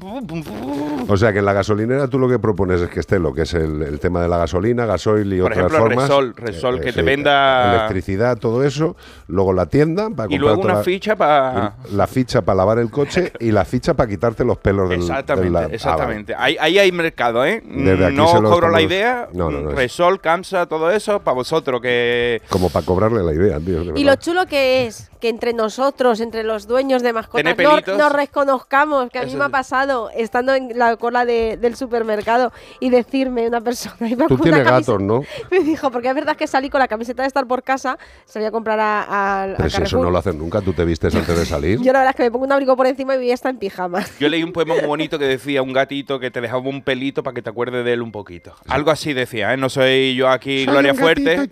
O 1.07 1.17
sea 1.17 1.33
que 1.33 1.39
en 1.39 1.45
la 1.45 1.53
gasolinera 1.53 2.07
tú 2.07 2.17
lo 2.19 2.29
que 2.29 2.39
propones 2.39 2.79
es 2.81 2.89
que 2.89 2.99
esté 2.99 3.19
lo 3.19 3.33
que 3.33 3.41
es 3.41 3.53
el, 3.53 3.81
el 3.81 3.99
tema 3.99 4.21
de 4.21 4.27
la 4.29 4.37
gasolina, 4.37 4.85
gasoil 4.85 5.31
y 5.33 5.37
Por 5.41 5.51
otras 5.51 5.57
ejemplo, 5.65 5.79
formas. 5.79 6.07
Resol, 6.09 6.35
Resol, 6.35 6.79
que 6.79 6.93
te 6.93 6.99
sí, 6.99 7.05
venda- 7.05 7.75
Electricidad, 7.75 8.37
todo 8.37 8.63
eso. 8.63 8.95
Luego 9.27 9.53
la 9.53 9.65
tienda 9.65 10.09
para 10.09 10.33
Y 10.33 10.37
luego 10.37 10.61
una 10.61 10.75
la- 10.75 10.83
ficha 10.83 11.15
para. 11.15 11.75
La 11.91 12.07
ficha 12.07 12.41
para 12.41 12.57
lavar 12.57 12.79
el 12.79 12.89
coche 12.89 13.33
y 13.39 13.51
la 13.51 13.65
ficha 13.65 13.93
para 13.93 14.09
quitarte 14.09 14.43
los 14.45 14.57
pelos 14.57 14.89
del 14.89 14.99
Exactamente, 15.01 15.43
del 15.45 15.53
la- 15.53 15.59
ah, 15.59 15.63
vale. 15.63 15.75
exactamente. 15.75 16.35
Ahí, 16.37 16.57
ahí 16.59 16.79
hay 16.79 16.91
mercado, 16.91 17.45
¿eh? 17.45 17.61
Desde 17.65 18.05
aquí 18.05 18.15
no 18.15 18.27
se 18.27 18.41
cobro 18.41 18.69
la 18.69 18.81
idea. 18.81 19.27
No, 19.33 19.49
no, 19.49 19.59
no, 19.61 19.69
es- 19.71 19.75
Resol, 19.75 20.19
Camsa, 20.21 20.65
todo 20.65 20.91
eso, 20.91 21.19
para 21.19 21.35
vosotros 21.35 21.81
que. 21.81 22.41
Como 22.49 22.69
para 22.69 22.85
cobrarle 22.85 23.23
la 23.23 23.33
idea, 23.33 23.59
tío. 23.59 23.83
de 23.83 23.99
Y 23.99 24.03
lo 24.03 24.15
chulo 24.15 24.45
que 24.45 24.85
es 24.87 25.09
que 25.19 25.29
entre 25.29 25.53
nosotros, 25.53 26.19
entre 26.19 26.43
los 26.43 26.65
dueños 26.67 27.03
de 27.03 27.13
mascotas, 27.13 27.40
Pelitos. 27.55 27.97
nos 27.97 28.11
reconozcamos, 28.11 29.09
que 29.09 29.19
a 29.19 29.23
mí 29.23 29.35
me 29.35 29.45
ha 29.45 29.49
pasado 29.49 30.09
estando 30.15 30.53
en 30.53 30.77
la 30.77 30.95
cola 30.97 31.25
de- 31.25 31.57
del 31.57 31.75
supermercado 31.75 32.51
y 32.79 32.89
decirme 32.89 33.47
una 33.47 33.61
persona, 33.61 33.95
iba 34.09 34.27
Tú 34.27 34.35
con 34.37 34.43
tienes 34.43 34.63
gatos, 34.63 35.01
¿no? 35.01 35.23
Me 35.51 35.59
dijo, 35.59 35.91
porque 35.91 36.09
es 36.09 36.15
verdad 36.15 36.35
que 36.35 36.47
salí 36.47 36.69
con 36.69 36.79
la 36.79 36.87
camiseta 36.87 37.23
de 37.23 37.27
estar 37.27 37.45
por 37.47 37.63
casa, 37.63 37.97
salí 38.25 38.45
a 38.45 38.51
comprar 38.51 38.79
a, 38.79 39.01
a- 39.03 39.43
a 39.43 39.55
Pero 39.57 39.69
si 39.69 39.81
eso 39.83 39.97
no 40.01 40.11
lo 40.11 40.17
hacen 40.17 40.37
nunca, 40.37 40.61
tú 40.61 40.73
te 40.73 40.85
vistes 40.85 41.13
antes 41.15 41.37
de 41.37 41.45
salir. 41.45 41.79
Yo 41.81 41.91
la 41.93 41.99
verdad 41.99 42.09
es 42.11 42.15
que 42.15 42.23
me 42.23 42.31
pongo 42.31 42.45
un 42.45 42.51
abrigo 42.51 42.75
por 42.75 42.87
encima 42.87 43.15
y 43.15 43.17
voy 43.17 43.31
hasta 43.31 43.49
en 43.49 43.57
pijama. 43.57 44.03
Yo 44.19 44.29
leí 44.29 44.43
un 44.43 44.53
poema 44.53 44.75
muy 44.75 44.85
bonito 44.85 45.17
que 45.19 45.25
decía 45.25 45.61
un 45.61 45.73
gatito 45.73 46.19
que 46.19 46.31
te 46.31 46.41
dejaba 46.41 46.61
un 46.67 46.81
pelito 46.81 47.23
para 47.23 47.33
que 47.33 47.41
te 47.41 47.49
acuerdes 47.49 47.83
de 47.85 47.93
él 47.93 48.01
un 48.01 48.11
poquito. 48.11 48.53
Algo 48.67 48.91
así 48.91 49.13
decía, 49.13 49.53
¿eh? 49.53 49.57
No 49.57 49.69
soy 49.69 50.15
yo 50.15 50.29
aquí 50.29 50.65
Gloria 50.65 50.93
Fuerte. 50.93 51.49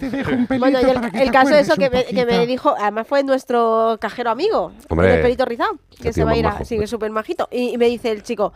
Bueno, 0.59 0.79
y 0.81 0.85
el, 0.89 1.21
el 1.21 1.31
caso 1.31 1.49
de 1.53 1.61
eso 1.61 1.75
que 1.75 1.89
me, 1.89 2.05
que 2.05 2.25
me 2.25 2.45
dijo, 2.45 2.75
además 2.79 3.07
fue 3.07 3.23
nuestro 3.23 3.97
cajero 3.99 4.29
amigo, 4.29 4.71
Hombre, 4.89 5.15
el 5.15 5.21
pelito 5.21 5.45
rizado, 5.45 5.78
que 6.01 6.13
se 6.13 6.23
va 6.23 6.31
a 6.31 6.37
ir 6.37 6.45
a, 6.47 6.63
sí, 6.65 6.77
que 6.77 6.83
es 6.85 6.89
súper 6.89 7.11
majito. 7.11 7.47
Y, 7.51 7.69
y 7.73 7.77
me 7.77 7.87
dice 7.87 8.11
el 8.11 8.23
chico, 8.23 8.53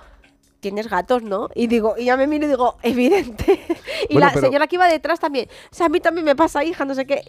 tienes 0.60 0.90
gatos, 0.90 1.24
¿no? 1.24 1.50
Y 1.56 1.68
digo, 1.68 1.96
y 1.98 2.06
ya 2.06 2.16
me 2.16 2.26
miro 2.26 2.46
y 2.46 2.48
digo, 2.48 2.78
evidente. 2.84 3.60
y 4.10 4.14
Bueno, 4.14 4.28
la 4.28 4.34
pero- 4.34 4.48
señora 4.48 4.68
que 4.68 4.76
iba 4.78 4.88
detrás 4.88 5.20
también, 5.20 5.50
o 5.70 5.76
sea, 5.76 5.88
a 5.88 5.90
mí 5.90 6.00
también 6.00 6.24
me 6.24 6.38
pasa, 6.38 6.64
hija, 6.64 6.86
no 6.86 6.96
sé 6.96 7.06
qué. 7.06 7.22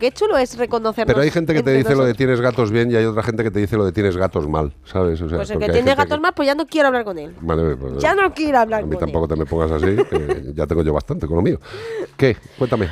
Qué 0.00 0.10
chulo 0.10 0.36
es 0.36 0.56
reconocernos. 0.58 1.12
Pero 1.14 1.22
hay 1.22 1.30
gente 1.30 1.54
que 1.54 1.62
te 1.62 1.72
dice 1.72 1.94
lo 1.94 2.04
de 2.04 2.14
tienes 2.14 2.40
gatos 2.40 2.72
bien 2.72 2.90
y 2.90 2.96
hay 2.96 3.04
otra 3.04 3.22
gente 3.22 3.44
que 3.44 3.50
te 3.52 3.60
dice 3.60 3.76
lo 3.76 3.84
de 3.84 3.92
tienes 3.92 4.16
gatos 4.16 4.48
mal, 4.48 4.72
¿sabes? 4.84 5.20
O 5.22 5.28
sea, 5.28 5.38
Pues 5.38 5.50
el 5.50 5.60
que 5.60 5.68
tiene 5.68 5.94
gatos 5.94 6.20
más, 6.20 6.32
pues 6.34 6.46
ya 6.46 6.56
no 6.56 6.66
quiero 6.66 6.88
hablar 6.88 7.04
con 7.04 7.16
él. 7.18 7.32
Vale, 7.40 7.76
pues, 7.76 7.98
Ya 8.02 8.14
no 8.16 8.34
quiero 8.34 8.58
hablar 8.58 8.82
A 8.82 8.86
mí 8.86 8.94
con 8.94 9.04
él. 9.04 9.12
tampoco 9.12 9.28
te 9.28 9.36
me 9.36 9.46
pongas 9.46 9.70
así, 9.70 9.96
que 10.10 10.52
ya 10.54 10.66
tengo 10.66 10.82
yo 10.82 10.92
bastante 10.92 11.28
con 11.28 11.36
lo 11.36 11.42
mío. 11.42 11.60
¿Qué? 12.16 12.36
Cuéntame. 12.58 12.88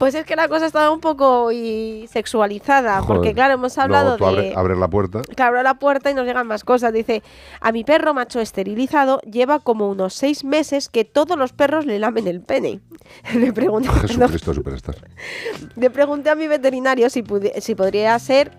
Pues 0.00 0.14
es 0.14 0.24
que 0.24 0.34
la 0.34 0.48
cosa 0.48 0.64
está 0.64 0.90
un 0.90 1.00
poco 1.00 1.52
y 1.52 2.06
sexualizada, 2.10 3.02
porque 3.06 3.34
claro, 3.34 3.52
hemos 3.52 3.76
hablado 3.76 4.12
No, 4.12 4.16
tú 4.16 4.34
de... 4.34 4.54
abre- 4.54 4.74
la 4.74 4.88
puerta. 4.88 5.20
que 5.20 5.42
abro 5.42 5.62
la 5.62 5.74
puerta 5.74 6.10
y 6.10 6.14
nos 6.14 6.24
llegan 6.24 6.46
más 6.46 6.64
cosas. 6.64 6.90
Dice, 6.94 7.22
a 7.60 7.70
mi 7.70 7.84
perro 7.84 8.14
macho 8.14 8.40
esterilizado 8.40 9.20
lleva 9.30 9.58
como 9.58 9.90
unos 9.90 10.14
seis 10.14 10.42
meses 10.42 10.88
que 10.88 11.04
todos 11.04 11.36
los 11.36 11.52
perros 11.52 11.84
le 11.84 11.98
lamen 11.98 12.26
el 12.28 12.40
pene. 12.40 12.80
le, 13.34 13.52
pregunté, 13.52 13.90
Jesucristo 13.90 14.54
Superstar. 14.54 14.96
le 15.76 15.90
pregunté 15.90 16.30
a 16.30 16.34
mi 16.34 16.48
veterinario 16.48 17.10
si, 17.10 17.22
si 17.60 17.74
podría 17.74 18.18
ser 18.18 18.52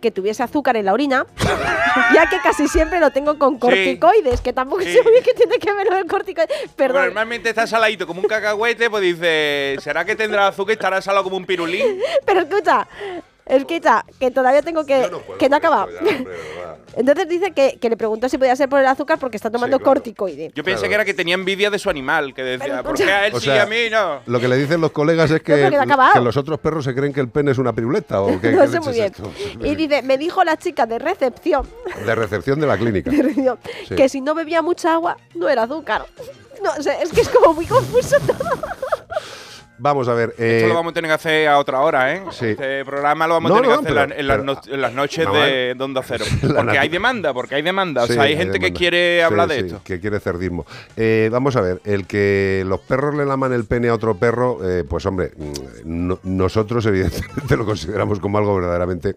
que 0.00 0.10
tuviese 0.10 0.42
azúcar 0.42 0.76
en 0.76 0.86
la 0.86 0.92
orina, 0.92 1.26
ya 2.14 2.28
que 2.28 2.38
casi 2.42 2.68
siempre 2.68 3.00
lo 3.00 3.10
tengo 3.10 3.38
con 3.38 3.58
corticoides, 3.58 4.40
que 4.40 4.52
tampoco 4.52 4.82
sé 4.82 5.02
muy 5.02 5.12
bien 5.12 5.24
qué 5.24 5.34
tiene 5.34 5.58
que 5.58 5.72
ver 5.72 5.86
lo 5.86 5.96
del 5.96 6.06
corticoide. 6.06 6.48
Bueno, 6.48 6.72
Perdón. 6.76 7.04
normalmente 7.04 7.48
está 7.50 7.66
saladito 7.66 8.06
como 8.06 8.20
un 8.20 8.26
cacahuete, 8.28 8.90
pues 8.90 9.02
dice, 9.02 9.76
¿será 9.80 10.04
que 10.04 10.16
tendrá 10.16 10.48
azúcar 10.48 10.72
y 10.72 10.74
estará 10.74 11.00
salado 11.02 11.24
como 11.24 11.36
un 11.36 11.44
pirulín? 11.44 12.00
Pero 12.26 12.40
escucha, 12.40 12.86
escucha, 13.56 14.04
que 14.18 14.30
todavía 14.30 14.62
tengo 14.62 14.84
que... 14.84 15.10
que 15.38 15.48
no 15.48 15.56
ha 15.56 15.58
acabado. 15.58 15.88
Entonces 16.96 17.28
dice 17.28 17.52
que, 17.52 17.78
que 17.80 17.88
le 17.88 17.96
preguntó 17.96 18.28
si 18.28 18.36
podía 18.36 18.56
ser 18.56 18.68
por 18.68 18.80
el 18.80 18.86
azúcar 18.86 19.18
porque 19.18 19.36
está 19.36 19.48
tomando 19.50 19.78
corticoide. 19.78 20.50
Yo 20.54 20.64
pensé 20.64 20.88
que 20.88 20.94
era 20.94 21.04
que 21.04 21.14
tenía 21.14 21.34
envidia 21.34 21.70
de 21.70 21.78
su 21.78 21.88
animal, 21.88 22.34
que 22.34 22.42
decía, 22.42 22.82
¿por 22.82 22.94
escucha- 22.94 23.04
qué 23.06 23.12
a 23.12 23.26
él 23.28 23.34
O 23.34 23.40
sí 23.40 23.48
y 23.48 23.52
sea, 23.52 23.62
a 23.62 23.66
mí 23.66 23.76
no? 23.90 24.20
Lo 24.26 24.40
que 24.40 24.48
le 24.48 24.56
dicen 24.56 24.80
los 24.80 24.90
colegas 24.90 25.30
es 25.30 25.40
que, 25.42 25.52
No, 25.70 25.70
que 25.70 25.86
no 25.86 26.12
que 26.12 26.20
los 26.20 26.36
otros 26.36 26.58
perros 26.58 26.84
se 26.84 26.94
creen 26.94 27.12
que 27.12 27.20
el 27.20 27.28
pene 27.28 27.52
es 27.52 27.58
una 27.58 27.72
piruleta 27.72 28.20
o 28.22 28.40
qué, 28.40 28.50
no 28.52 28.66
sé 28.66 28.80
muy 28.80 28.92
bien. 28.94 29.06
es 29.06 29.12
esto? 29.12 29.30
Y 29.64 29.74
dice, 29.76 30.02
me 30.02 30.18
dijo 30.18 30.42
la 30.42 30.56
chica 30.56 30.84
de 30.86 30.98
recepción, 30.98 31.68
De 32.06 32.14
recepción 32.14 32.58
de 32.60 32.66
la 32.66 32.76
clínica. 32.76 33.10
de 33.10 33.22
recepción, 33.22 33.58
Sí. 33.88 33.94
que 33.94 34.08
si 34.08 34.20
no 34.20 34.34
bebía 34.34 34.60
mucha 34.62 34.94
agua, 34.94 35.16
no 35.34 35.48
era 35.48 35.62
azúcar. 35.64 36.06
No, 36.62 36.70
o 36.78 36.82
sea, 36.82 37.00
es 37.00 37.10
que 37.12 37.20
es 37.22 37.28
como 37.28 37.54
muy 37.54 37.66
confuso 37.66 38.16
todo. 38.26 38.36
Vamos 39.80 40.08
a 40.08 40.14
ver. 40.14 40.34
eh, 40.38 40.56
Esto 40.58 40.68
lo 40.68 40.74
vamos 40.74 40.90
a 40.90 40.94
tener 40.94 41.08
que 41.08 41.14
hacer 41.14 41.48
a 41.48 41.58
otra 41.58 41.80
hora, 41.80 42.14
¿eh? 42.14 42.22
sí. 42.30 42.46
Este 42.48 42.84
programa 42.84 43.26
lo 43.26 43.34
vamos 43.34 43.50
No, 43.50 43.56
a 43.56 43.60
tener 43.60 43.70
no, 43.76 43.80
que 43.82 43.88
hacer 43.88 43.94
pero- 44.08 44.20
en 44.20 44.26
la- 44.26 44.34
en, 44.34 44.46
las 44.46 44.56
pero- 44.58 44.70
no- 44.70 44.74
en 44.74 44.80
las 44.82 44.92
noches 44.92 45.24
no, 45.26 45.34
de, 45.34 45.74
de 45.74 45.82
Onda 45.84 46.02
Cero. 46.06 46.24
Porque 46.56 46.78
hay 46.78 46.88
demanda, 46.88 47.32
porque 47.32 47.54
hay 47.54 47.62
demanda. 47.62 48.06
Sí, 48.06 48.12
o 48.12 48.14
sea, 48.14 48.22
hay 48.24 48.36
gente 48.36 48.58
que 48.60 48.72
quiere 48.72 49.18
Sí, 49.18 49.22
hablar 49.22 49.48
de 49.48 49.58
esto. 49.60 49.80
Que 49.84 49.98
quiere 50.00 50.20
cerdismo. 50.20 50.66
Eh, 50.96 51.28
vamos 51.32 51.56
a 51.56 51.60
ver, 51.62 51.80
el 51.84 52.06
que 52.06 52.62
los 52.66 52.80
perros 52.80 53.14
le 53.14 53.24
laman 53.24 53.52
el 53.52 53.64
pene 53.64 53.88
a 53.88 53.94
otro 53.94 54.14
perro, 54.16 54.58
eh, 54.68 54.84
pues 54.88 55.06
hombre, 55.06 55.32
mm, 55.36 55.52
no- 55.84 56.18
nosotros 56.24 56.84
evidentemente 56.86 57.56
lo 57.56 57.64
consideramos 57.64 58.20
como 58.20 58.38
algo 58.38 58.54
verdaderamente 58.56 59.16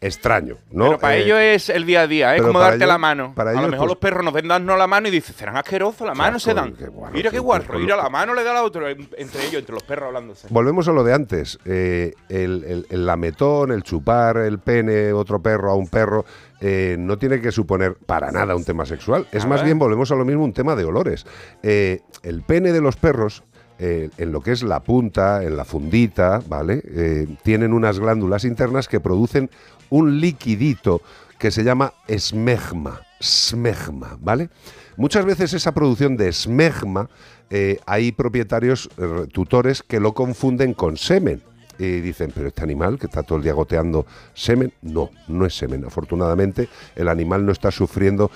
extraño, 0.00 0.58
¿no? 0.70 0.86
Pero 0.86 0.98
para 0.98 1.16
Eh, 1.16 1.22
ellos 1.24 1.38
es 1.40 1.68
el 1.70 1.84
día 1.84 2.02
a 2.02 2.06
día, 2.06 2.34
es 2.34 2.40
pero 2.40 2.48
como 2.48 2.60
darte 2.60 2.76
ellos- 2.76 2.88
la 2.88 2.98
mano. 2.98 3.32
para 3.34 3.50
a 3.50 3.54
lo 3.54 3.62
mejor 3.62 3.78
pues- 3.78 3.88
los 3.88 3.96
perros 3.98 4.24
nos 4.24 4.32
ven 4.32 4.46
darnos 4.48 4.78
la 4.78 4.86
mano 4.86 5.08
y 5.08 5.10
dicen, 5.10 5.34
serán 5.34 5.56
asquerosos, 5.56 6.06
la 6.06 6.14
mano 6.14 6.38
se 6.38 6.54
dan. 6.54 6.74
Mira 7.12 7.30
qué 7.30 7.38
guarro, 7.38 7.78
mira 7.78 7.96
la 7.96 8.08
mano 8.08 8.32
le 8.34 8.44
da 8.44 8.52
la 8.54 8.62
otra, 8.62 8.90
entre 8.90 9.42
ellos, 9.46 9.54
entre 9.60 9.74
los 9.74 9.82
perros 9.82 10.06
hablándose. 10.08 10.46
Volvemos 10.50 10.86
a 10.88 10.92
lo 10.92 11.02
de 11.04 11.14
antes. 11.14 11.58
eh, 11.64 12.12
el, 12.28 12.64
el- 12.64 12.86
el 12.90 13.06
lametón, 13.06 13.72
el 13.72 13.82
chupar 13.82 14.36
el 14.38 14.58
pene 14.58 15.12
otro 15.12 15.40
perro 15.42 15.70
a 15.70 15.74
un 15.74 15.88
perro, 15.88 16.24
eh, 16.60 16.96
no 16.98 17.18
tiene 17.18 17.40
que 17.40 17.52
suponer 17.52 17.94
para 17.94 18.30
nada 18.32 18.54
un 18.56 18.64
tema 18.64 18.84
sexual. 18.86 19.26
Es 19.32 19.44
A 19.44 19.46
más 19.48 19.60
ver. 19.60 19.66
bien, 19.66 19.78
volvemos 19.78 20.10
a 20.10 20.14
lo 20.16 20.24
mismo, 20.24 20.44
un 20.44 20.52
tema 20.52 20.74
de 20.76 20.84
olores. 20.84 21.24
Eh, 21.62 22.00
el 22.22 22.42
pene 22.42 22.72
de 22.72 22.80
los 22.80 22.96
perros, 22.96 23.42
eh, 23.80 24.10
en 24.18 24.32
lo 24.32 24.40
que 24.40 24.50
es 24.50 24.64
la 24.64 24.80
punta, 24.80 25.44
en 25.44 25.56
la 25.56 25.64
fundita, 25.64 26.42
¿vale? 26.48 26.82
Eh, 26.84 27.28
tienen 27.44 27.72
unas 27.72 28.00
glándulas 28.00 28.44
internas 28.44 28.88
que 28.88 28.98
producen 28.98 29.50
un 29.88 30.20
liquidito 30.20 31.00
que 31.38 31.52
se 31.52 31.62
llama 31.62 31.92
esmegma. 32.08 33.02
Smegma, 33.22 34.18
¿vale? 34.20 34.48
Muchas 34.96 35.24
veces 35.24 35.52
esa 35.52 35.72
producción 35.72 36.16
de 36.16 36.28
esmegma, 36.28 37.08
eh, 37.50 37.78
hay 37.86 38.10
propietarios, 38.10 38.90
tutores, 39.32 39.84
que 39.84 40.00
lo 40.00 40.12
confunden 40.12 40.74
con 40.74 40.96
semen. 40.96 41.40
Y 41.78 42.00
dicen, 42.00 42.32
pero 42.34 42.48
este 42.48 42.64
animal 42.64 42.98
que 42.98 43.06
está 43.06 43.22
todo 43.22 43.38
el 43.38 43.44
día 43.44 43.52
goteando 43.52 44.04
semen, 44.34 44.72
no, 44.82 45.10
no 45.28 45.46
es 45.46 45.56
semen. 45.56 45.84
Afortunadamente, 45.84 46.68
el 46.96 47.06
animal 47.06 47.46
no 47.46 47.52
está 47.52 47.70
sufriendo 47.70 48.32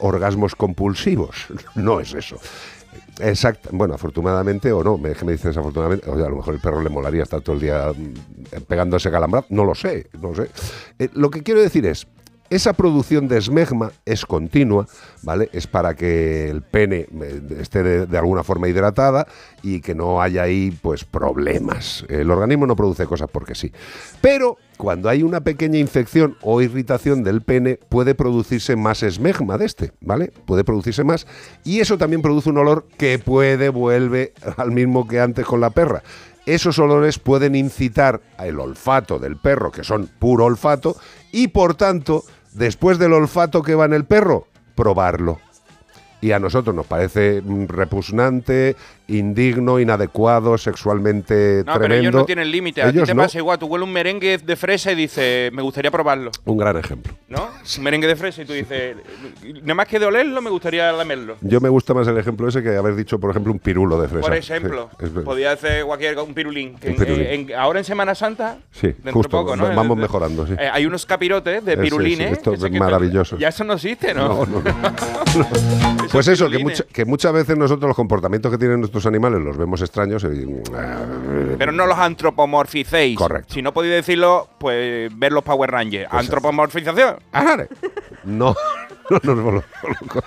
orgasmos 0.00 0.54
compulsivos. 0.54 1.46
No 1.74 2.00
es 2.00 2.12
eso. 2.12 2.36
Exacto. 3.20 3.68
Bueno, 3.72 3.94
afortunadamente 3.94 4.72
o 4.72 4.82
no, 4.82 4.96
me, 4.98 5.14
me 5.24 5.32
dices 5.32 5.56
afortunadamente, 5.56 6.08
o 6.08 6.16
sea, 6.16 6.26
a 6.26 6.30
lo 6.30 6.36
mejor 6.36 6.54
el 6.54 6.60
perro 6.60 6.82
le 6.82 6.88
molaría 6.88 7.22
estar 7.22 7.40
todo 7.40 7.54
el 7.56 7.60
día 7.60 7.92
mm, 7.94 8.62
pegándose 8.66 9.10
calambrazo, 9.10 9.48
no 9.50 9.64
lo 9.64 9.74
sé, 9.74 10.08
no 10.20 10.28
lo 10.30 10.34
sé. 10.34 10.50
Eh, 10.98 11.08
lo 11.12 11.30
que 11.30 11.42
quiero 11.42 11.60
decir 11.60 11.84
es, 11.86 12.06
esa 12.52 12.74
producción 12.74 13.28
de 13.28 13.38
esmegma 13.38 13.92
es 14.04 14.26
continua, 14.26 14.86
¿vale? 15.22 15.48
Es 15.54 15.66
para 15.66 15.94
que 15.94 16.50
el 16.50 16.60
pene 16.60 17.06
eh, 17.22 17.40
esté 17.60 17.82
de, 17.82 18.18
alguna 18.18 18.44
forma 18.44 18.68
hidratada 18.68 19.26
y 19.62 19.80
que 19.80 19.94
no 19.94 20.20
haya 20.20 20.42
ahí, 20.42 20.70
pues, 20.82 21.04
problemas. 21.04 22.04
El 22.10 22.30
organismo 22.30 22.66
no 22.66 22.76
produce 22.76 23.06
cosas 23.06 23.30
porque 23.32 23.54
sí. 23.54 23.72
Pero 24.20 24.58
cuando 24.76 25.08
hay 25.08 25.22
una 25.22 25.40
pequeña 25.40 25.78
infección 25.78 26.36
o 26.42 26.60
irritación 26.60 27.24
del 27.24 27.40
pene, 27.40 27.78
puede 27.88 28.14
producirse 28.14 28.76
más 28.76 29.02
esmegma 29.02 29.56
de 29.56 29.64
este, 29.64 29.92
¿vale? 30.02 30.30
Puede 30.44 30.62
producirse 30.62 31.04
más. 31.04 31.26
Y 31.64 31.80
eso 31.80 31.96
también 31.96 32.20
produce 32.20 32.50
un 32.50 32.58
olor 32.58 32.86
que 32.98 33.18
puede, 33.18 33.70
vuelve 33.70 34.34
al 34.58 34.72
mismo 34.72 35.08
que 35.08 35.20
antes 35.20 35.46
con 35.46 35.62
la 35.62 35.70
perra. 35.70 36.02
Esos 36.44 36.78
olores 36.78 37.18
pueden 37.18 37.54
incitar 37.54 38.20
el 38.38 38.58
olfato 38.58 39.18
del 39.18 39.36
perro, 39.36 39.70
que 39.70 39.84
son 39.84 40.10
puro 40.18 40.46
olfato, 40.46 40.96
y 41.30 41.48
por 41.48 41.76
tanto, 41.76 42.24
después 42.54 42.98
del 42.98 43.12
olfato 43.12 43.62
que 43.62 43.74
va 43.74 43.84
en 43.84 43.92
el 43.92 44.04
perro, 44.04 44.46
probarlo. 44.74 45.40
Y 46.20 46.32
a 46.32 46.38
nosotros 46.38 46.74
nos 46.74 46.86
parece 46.86 47.42
mm, 47.42 47.66
repugnante 47.66 48.76
indigno, 49.14 49.78
inadecuado, 49.80 50.56
sexualmente 50.58 51.62
No, 51.66 51.78
pero 51.78 51.94
ellos 51.94 52.12
no 52.12 52.24
tienen 52.24 52.50
límite. 52.50 52.82
A 52.82 52.90
ti 52.90 52.96
Ellos 52.96 53.08
te 53.08 53.14
no. 53.14 53.22
pasa 53.22 53.38
igual. 53.38 53.58
Tú 53.58 53.66
hueles 53.66 53.86
un 53.86 53.92
merengue 53.92 54.38
de 54.38 54.56
fresa 54.56 54.92
y 54.92 54.94
dices, 54.94 55.52
me 55.52 55.62
gustaría 55.62 55.90
probarlo. 55.90 56.30
Un 56.44 56.56
gran 56.56 56.76
ejemplo. 56.76 57.12
¿No? 57.28 57.48
Un 57.78 57.82
merengue 57.84 58.06
de 58.06 58.16
fresa 58.16 58.42
y 58.42 58.44
tú 58.44 58.52
dices, 58.52 58.96
nada 59.62 59.74
más 59.74 59.88
que 59.88 59.98
de 59.98 60.06
olerlo, 60.06 60.40
me 60.42 60.50
gustaría 60.50 60.90
lamerlo. 60.92 61.36
Yo 61.40 61.60
me 61.60 61.68
gusta 61.68 61.94
más 61.94 62.06
el 62.08 62.18
ejemplo 62.18 62.48
ese 62.48 62.62
que 62.62 62.76
haber 62.76 62.94
dicho, 62.96 63.18
por 63.18 63.30
ejemplo, 63.30 63.52
un 63.52 63.58
pirulo 63.58 64.00
de 64.00 64.08
fresa. 64.08 64.22
Por 64.26 64.36
ejemplo, 64.36 64.90
Sí, 65.00 65.06
podía 65.24 65.52
hacer 65.52 65.84
cualquier 65.84 66.18
un 66.18 66.34
pirulín. 66.34 66.76
que 66.76 66.90
Un 66.90 66.96
pirulín. 66.96 67.26
en- 67.26 67.54
ahora 67.54 67.78
en 67.78 67.84
Semana 67.84 68.14
Santa, 68.14 68.58
Sí, 68.70 68.88
dentro 68.88 69.04
de 69.04 69.12
justo. 69.12 69.30
poco, 69.30 69.56
¿no? 69.56 69.64
va- 69.64 69.74
Vamos 69.74 69.96
De- 69.96 70.02
mejorando, 70.02 70.46
sí. 70.46 70.54
eh, 70.58 70.68
hay 70.72 70.86
unos 70.86 71.06
capirotes 71.06 71.64
de 71.64 71.72
Eh, 71.72 71.76
sí, 71.76 71.82
pirulines. 71.82 72.32
esto 72.32 72.52
es 72.54 72.70
maravilloso. 72.72 73.36
Ya 73.38 73.48
eso 73.48 73.64
no 73.64 73.74
existe, 73.74 74.12
¿no? 74.14 74.28
No, 74.28 74.46
no, 74.46 74.62
Pues 76.12 76.28
eso, 76.28 76.48
que, 76.50 76.58
mucha- 76.58 76.84
que 76.84 77.04
muchas 77.04 77.32
veces 77.32 77.56
nosotros 77.56 77.88
los 77.88 77.96
comportamientos 77.96 78.50
que 78.52 78.58
tienen 78.58 78.80
nuestros 78.80 79.01
animales 79.06 79.40
los 79.40 79.56
vemos 79.56 79.80
extraños 79.80 80.24
y, 80.24 80.46
Pero 81.58 81.72
no 81.72 81.86
los 81.86 81.98
antropomorficéis. 81.98 83.16
Correcto. 83.16 83.54
Si 83.54 83.62
no 83.62 83.72
podéis 83.72 83.94
decirlo, 83.94 84.48
pues 84.58 85.10
ver 85.18 85.32
los 85.32 85.42
Power 85.42 85.70
Rangers. 85.70 86.08
Pues 86.10 86.20
Antropomorfización. 86.20 87.16
no, 88.24 88.54
no 89.22 89.34
nos 89.34 89.36
locos. 89.44 90.24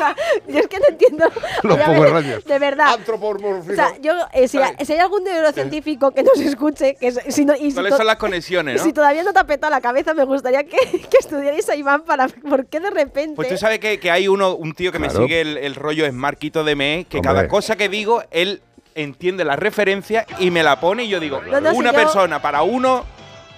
Sea, 0.00 0.16
yo 0.48 0.58
es 0.60 0.68
que 0.68 0.78
no 0.78 0.84
entiendo. 0.88 1.24
Los 1.62 1.78
Power 1.78 2.10
Rangers. 2.12 2.44
De 2.44 2.58
verdad. 2.58 2.98
O 3.08 3.74
sea, 3.74 3.92
yo, 4.00 4.12
eh, 4.32 4.48
si, 4.48 4.58
ha- 4.58 4.74
si 4.84 4.92
hay 4.94 4.98
algún 4.98 5.24
neurocientífico 5.24 6.10
que 6.12 6.22
nos 6.22 6.38
escuche, 6.38 6.94
que 6.94 7.12
si 7.12 7.44
no, 7.44 7.54
y 7.54 7.70
si 7.70 7.74
¿Cuáles 7.74 7.96
son 7.96 8.06
las 8.06 8.16
conexiones, 8.16 8.76
no? 8.78 8.84
Si 8.84 8.92
todavía 8.92 9.22
no 9.22 9.32
te 9.32 9.38
ha 9.40 9.44
petado 9.44 9.70
la 9.70 9.80
cabeza, 9.80 10.14
me 10.14 10.24
gustaría 10.24 10.64
que, 10.64 10.76
que 11.10 11.16
estudiarais 11.18 11.68
a 11.68 11.76
Iván 11.76 12.02
para. 12.02 12.28
¿Por 12.28 12.66
qué 12.66 12.80
de 12.80 12.90
repente? 12.90 13.36
Pues 13.36 13.48
tú 13.48 13.56
sabes 13.56 13.78
que, 13.78 13.98
que 14.00 14.10
hay 14.10 14.28
uno, 14.28 14.54
un 14.54 14.74
tío 14.74 14.92
que 14.92 14.98
me 14.98 15.10
sigue 15.10 15.40
el, 15.40 15.56
el 15.58 15.74
rollo 15.74 16.06
es 16.06 16.12
Marquito 16.12 16.64
de 16.64 16.74
Me, 16.76 17.06
que 17.08 17.18
Hombre. 17.18 17.28
cada 17.34 17.48
cosa 17.48 17.76
que 17.76 17.88
digo, 17.88 18.22
él 18.30 18.62
entiende 18.94 19.44
la 19.44 19.56
referencia 19.56 20.26
y 20.38 20.50
me 20.50 20.62
la 20.62 20.80
pone 20.80 21.04
y 21.04 21.08
yo 21.08 21.20
digo, 21.20 21.40
No, 21.42 21.60
no, 21.60 21.70
si 21.72 21.76
una 21.76 21.92
yo- 21.92 21.96
persona 21.98 22.42
para 22.42 22.62
uno, 22.62 23.04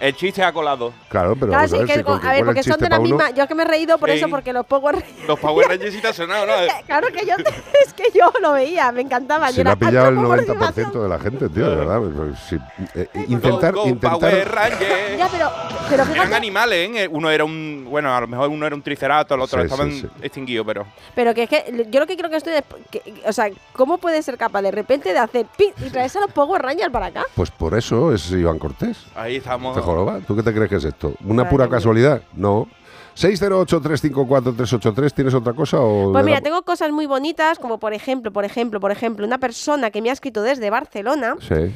el 0.03 0.17
chiste 0.17 0.43
ha 0.43 0.53
colado. 0.53 0.93
Claro, 1.09 1.35
pero 1.37 1.47
Claro, 1.53 1.63
vamos 1.63 1.71
sí, 1.71 1.77
a 1.77 1.79
ver 1.79 1.87
que- 1.87 1.93
si 1.95 2.27
a 2.29 2.33
ver, 2.33 2.45
porque 2.45 2.63
son 2.65 2.79
de 2.79 2.89
la 2.89 2.97
pa' 2.97 3.01
uno- 3.03 3.09
misma. 3.17 3.31
Yo 3.31 3.43
es 3.45 3.49
que 3.49 3.55
me 3.55 3.63
he 3.63 3.67
reído 3.67 3.99
por 3.99 4.11
Sí. 4.11 4.17
eso, 4.17 4.29
porque 4.29 4.53
los 4.53 4.67
Power 4.67 4.97
Los 5.29 5.39
Power 5.39 5.69
Rangers 5.69 5.95
sí 5.95 6.01
te 6.01 6.09
ha 6.09 6.13
sonado, 6.13 6.45
¿no? 6.47 6.53
Claro 6.87 7.07
que 7.13 7.25
yo, 7.25 7.35
es 7.87 7.93
que 7.95 8.05
yo 8.13 8.33
lo 8.41 8.53
veía, 8.53 8.91
me 8.91 9.03
encantaba. 9.03 9.51
Se 9.53 9.63
le 9.63 9.71
ha 9.71 9.77
pillado 9.77 10.09
el 10.09 10.17
90% 10.17 11.03
de 11.03 11.09
la 11.09 11.19
gente, 11.21 11.49
tío, 11.49 11.71
de 11.71 11.77
verdad. 11.77 12.01
Pues, 12.01 12.39
sí, 12.49 12.57
eh, 12.95 13.09
intentar, 13.29 13.73
Go, 13.75 13.83
go, 13.83 13.89
intentar. 13.89 14.19
Power 14.19 14.49
Rangers. 14.51 15.19
Ya, 15.19 15.29
pero, 15.29 15.51
pero 15.89 16.03
Eran 16.15 16.35
animales, 16.35 16.91
¿eh? 16.95 17.09
Uno 17.11 17.31
era 17.31 17.45
un. 17.45 17.87
Bueno, 17.89 18.15
a 18.15 18.21
lo 18.21 18.27
mejor 18.27 18.49
uno 18.49 18.67
era 18.67 18.75
un 18.75 18.83
triceratops, 18.83 19.33
el 19.37 19.41
otro 19.41 19.61
Sí, 19.61 19.65
estaban 19.67 19.91
sí, 19.93 20.01
sí. 20.01 20.09
extinguidos, 20.23 20.67
pero. 20.67 20.87
pero 21.15 21.33
que 21.35 21.45
es 21.45 21.49
que 21.49 21.87
yo 21.91 22.01
lo 22.01 22.07
que 22.07 22.17
creo 22.17 22.29
que 22.31 22.37
estoy. 22.39 22.55
que- 22.91 23.03
o 23.25 23.33
sea, 23.33 23.49
¿cómo 23.73 23.99
puede 23.99 24.21
ser 24.23 24.37
capaz 24.37 24.63
de 24.63 24.71
repente 24.73 25.13
de 25.13 25.19
hacer 25.19 25.47
pin 25.57 25.73
y 25.85 25.91
traerse 25.91 26.19
a 26.19 26.23
los 26.23 26.33
Power 26.33 26.61
Rangers 26.61 26.91
para 26.91 27.07
acá? 27.07 27.25
Pues 27.35 27.51
por 27.51 27.77
eso 27.79 28.13
es 28.13 28.31
Iván 28.33 28.59
Cortés. 28.59 28.99
Ahí 29.15 29.37
estamos. 29.37 29.75
¿Te 29.77 29.81
joroba? 29.93 30.21
¿Tú 30.27 30.35
qué 30.37 30.43
te 30.43 30.53
crees 30.53 30.69
que 30.69 30.77
es 30.77 30.85
esto? 30.85 31.15
¿Una 31.25 31.43
Madre 31.45 31.51
pura 31.51 31.65
mía. 31.67 31.71
casualidad? 31.77 32.23
No. 32.35 32.69
608-354-383, 33.15 35.13
¿tienes 35.13 35.35
otra 35.35 35.53
cosa? 35.53 35.79
O 35.81 36.13
Pues 36.13 36.25
mira, 36.25 36.39
la- 36.39 36.43
tengo 36.43 36.63
cosas 36.63 36.91
muy 36.93 37.07
bonitas, 37.07 37.59
como 37.59 37.79
por 37.79 37.93
ejemplo, 37.93 38.33
por 38.33 38.45
ejemplo, 38.45 38.81
por 38.81 38.91
ejemplo, 38.91 39.27
una 39.27 39.39
persona 39.39 39.91
que 39.91 40.03
me 40.03 40.11
ha 40.11 40.13
escrito 40.13 40.43
desde 40.43 40.71
Barcelona. 40.71 41.37
Sí. 41.41 41.75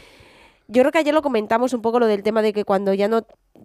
Yo 0.68 0.82
creo 0.82 0.90
que 0.90 0.98
ayer 0.98 1.14
lo 1.14 1.22
comentamos 1.22 1.72
un 1.74 1.80
poco 1.82 2.00
lo 2.00 2.06
del 2.06 2.22
tema 2.24 2.42
de 2.42 2.52
que 2.52 2.64
cuando 2.64 2.92
ya 2.92 3.06
no 3.06 3.24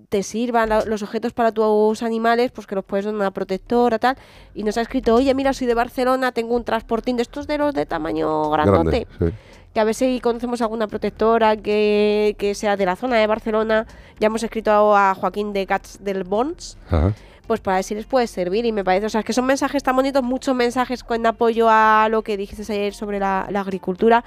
te 0.10 0.22
sirvan 0.23 0.69
los 0.86 1.02
objetos 1.02 1.34
para 1.34 1.52
tus 1.52 2.03
animales, 2.03 2.52
pues 2.52 2.68
que 2.68 2.76
los 2.76 2.84
puedes 2.86 3.06
dar 3.06 3.14
a 3.15 3.18
una 3.18 3.32
protectora, 3.32 3.98
tal. 3.98 4.18
Y 4.53 4.64
nos 4.64 4.78
ha 4.78 4.82
escrito, 4.82 5.15
oye, 5.15 5.34
mira, 5.34 5.52
soy 5.53 5.65
de 5.68 5.73
Barcelona, 5.73 6.32
tengo 6.32 6.56
un 6.56 6.64
transportín 6.64 7.15
de 7.15 7.23
estos 7.23 7.48
de 7.48 7.57
los 7.57 7.73
de 7.73 7.86
tamaño 7.88 8.49
grandote. 8.52 9.07
Grande, 9.18 9.32
sí. 9.32 9.38
Que 9.73 9.80
a 9.80 9.84
ver 9.85 9.95
si 9.95 10.19
conocemos 10.19 10.61
alguna 10.61 10.88
protectora 10.88 11.56
que, 11.56 12.35
que 12.38 12.56
sea 12.56 12.76
de 12.76 12.85
la 12.85 12.95
zona 12.95 13.15
de 13.18 13.27
Barcelona. 13.27 13.88
Ya 14.19 14.27
hemos 14.27 14.43
escrito 14.43 14.95
a 14.95 15.15
Joaquín 15.15 15.53
de 15.53 15.65
Cats 15.65 16.03
del 16.03 16.23
Bons 16.26 16.77
Ajá. 16.88 17.14
pues 17.48 17.61
para 17.61 17.77
ver 17.77 17.84
si 17.85 17.95
les 17.95 18.06
puede 18.06 18.27
servir 18.27 18.65
y 18.65 18.72
me 18.72 18.84
parece, 18.84 19.06
o 19.06 19.10
sea, 19.10 19.23
que 19.23 19.34
son 19.34 19.45
mensajes 19.45 19.81
tan 19.84 19.95
bonitos, 19.95 20.23
muchos 20.23 20.56
mensajes 20.56 21.03
con 21.03 21.26
apoyo 21.26 21.68
a 21.69 22.07
lo 22.10 22.22
que 22.22 22.35
dijiste 22.38 22.72
ayer 22.72 22.93
sobre 22.93 23.19
la, 23.19 23.48
la 23.49 23.61
agricultura. 23.61 24.23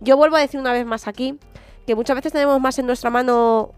Yo 0.00 0.16
vuelvo 0.16 0.36
a 0.36 0.40
decir 0.40 0.58
una 0.60 0.72
vez 0.72 0.84
más 0.86 1.06
aquí 1.08 1.38
que 1.86 1.94
muchas 1.94 2.16
veces 2.16 2.32
tenemos 2.32 2.60
más 2.60 2.78
en 2.78 2.86
nuestra 2.86 3.10
mano 3.10 3.72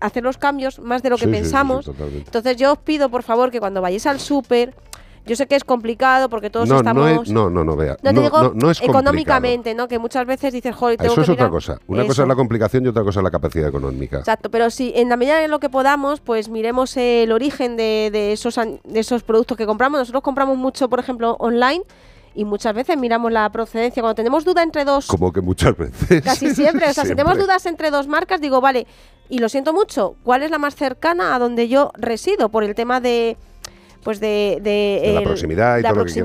hacer 0.00 0.22
los 0.22 0.38
cambios 0.38 0.78
más 0.78 1.02
de 1.02 1.10
lo 1.10 1.16
que 1.16 1.24
Sí, 1.24 1.30
sí, 1.30 1.32
sí, 1.32 1.36
sí, 1.38 1.42
pensamos. 1.42 1.84
totalmente. 1.84 2.24
Entonces 2.26 2.56
yo 2.56 2.72
os 2.72 2.78
pido, 2.78 3.08
por 3.10 3.22
favor, 3.22 3.50
que 3.50 3.60
cuando 3.60 3.80
vayáis 3.82 4.06
al 4.06 4.18
súper, 4.20 4.74
yo 5.24 5.36
sé 5.36 5.46
que 5.46 5.54
es 5.56 5.64
complicado 5.64 6.28
porque 6.28 6.50
todos 6.50 6.68
No, 6.68 6.78
estamos... 6.78 7.02
no, 7.04 7.22
es, 7.22 7.30
no, 7.30 7.48
no, 7.50 7.64
no, 7.64 7.76
vea. 7.76 7.96
No 8.02 8.12
te 8.12 8.20
digo 8.20 8.38
no, 8.54 8.70
es 8.70 8.78
complicado. 8.80 8.90
económicamente, 8.90 9.74
¿no? 9.74 9.86
Que 9.88 9.98
muchas 9.98 10.26
veces 10.26 10.52
dices, 10.52 10.74
joder, 10.74 10.96
tengo 10.98 11.12
Eso 11.12 11.20
es 11.22 11.28
otra 11.28 11.44
mirar". 11.44 11.50
cosa. 11.50 11.78
Una 11.86 12.04
cosa 12.06 12.22
es 12.22 12.28
la 12.28 12.34
complicación 12.34 12.84
y 12.84 12.88
otra 12.88 13.04
cosa 13.04 13.20
es 13.20 13.24
la 13.24 13.30
capacidad 13.30 13.68
económica. 13.68 14.18
Exacto, 14.18 14.50
pero 14.50 14.70
si 14.70 14.92
en 14.96 15.08
la 15.08 15.16
medida 15.16 15.38
de 15.38 15.48
lo 15.48 15.60
que 15.60 15.68
podamos, 15.68 16.20
pues 16.20 16.48
miremos 16.48 16.96
el 16.96 17.30
origen 17.32 17.76
de, 17.76 18.10
de 18.12 18.32
esos, 18.32 18.56
de 18.56 19.00
esos 19.00 19.22
productos 19.22 19.56
que 19.56 19.66
compramos. 19.66 20.00
Nosotros 20.00 20.22
compramos 20.22 20.56
mucho, 20.58 20.88
por 20.88 20.98
ejemplo, 20.98 21.36
online 21.38 21.82
y 22.34 22.44
muchas 22.44 22.74
veces 22.74 22.96
miramos 22.96 23.30
la 23.30 23.50
procedencia. 23.52 24.02
Cuando 24.02 24.14
tenemos 24.16 24.44
duda 24.44 24.62
entre 24.62 24.84
dos, 24.84 25.06
Como 25.06 25.32
que 25.32 25.40
muchas 25.42 25.76
veces. 25.76 26.22
casi 26.22 26.54
siempre, 26.54 26.88
o 26.88 26.92
sea, 26.94 27.04
si 27.04 27.10
tenemos 27.14 27.36
dudas 27.38 27.64
entre 27.66 27.90
dos 27.90 28.08
marcas, 28.08 28.40
digo, 28.40 28.60
vale, 28.60 28.86
y 29.28 29.38
lo 29.38 29.48
siento 29.48 29.72
mucho, 29.72 30.16
¿cuál 30.24 30.42
es 30.42 30.50
la 30.50 30.58
más 30.58 30.74
cercana 30.74 31.34
a 31.34 31.38
donde 31.38 31.68
yo 31.68 31.92
resido? 31.96 32.48
Por 32.48 32.64
el 32.64 32.74
tema 32.74 33.00
de... 33.00 33.36
Pues 34.02 34.20
de, 34.20 34.58
de, 34.62 35.00
de 35.06 35.12
la 35.12 35.18
el- 35.20 35.24
proximidad 35.24 35.78
y 35.78 35.82
la 35.82 35.90
todo 35.90 35.98
lo 36.00 36.04
que 36.06 36.12
por 36.12 36.22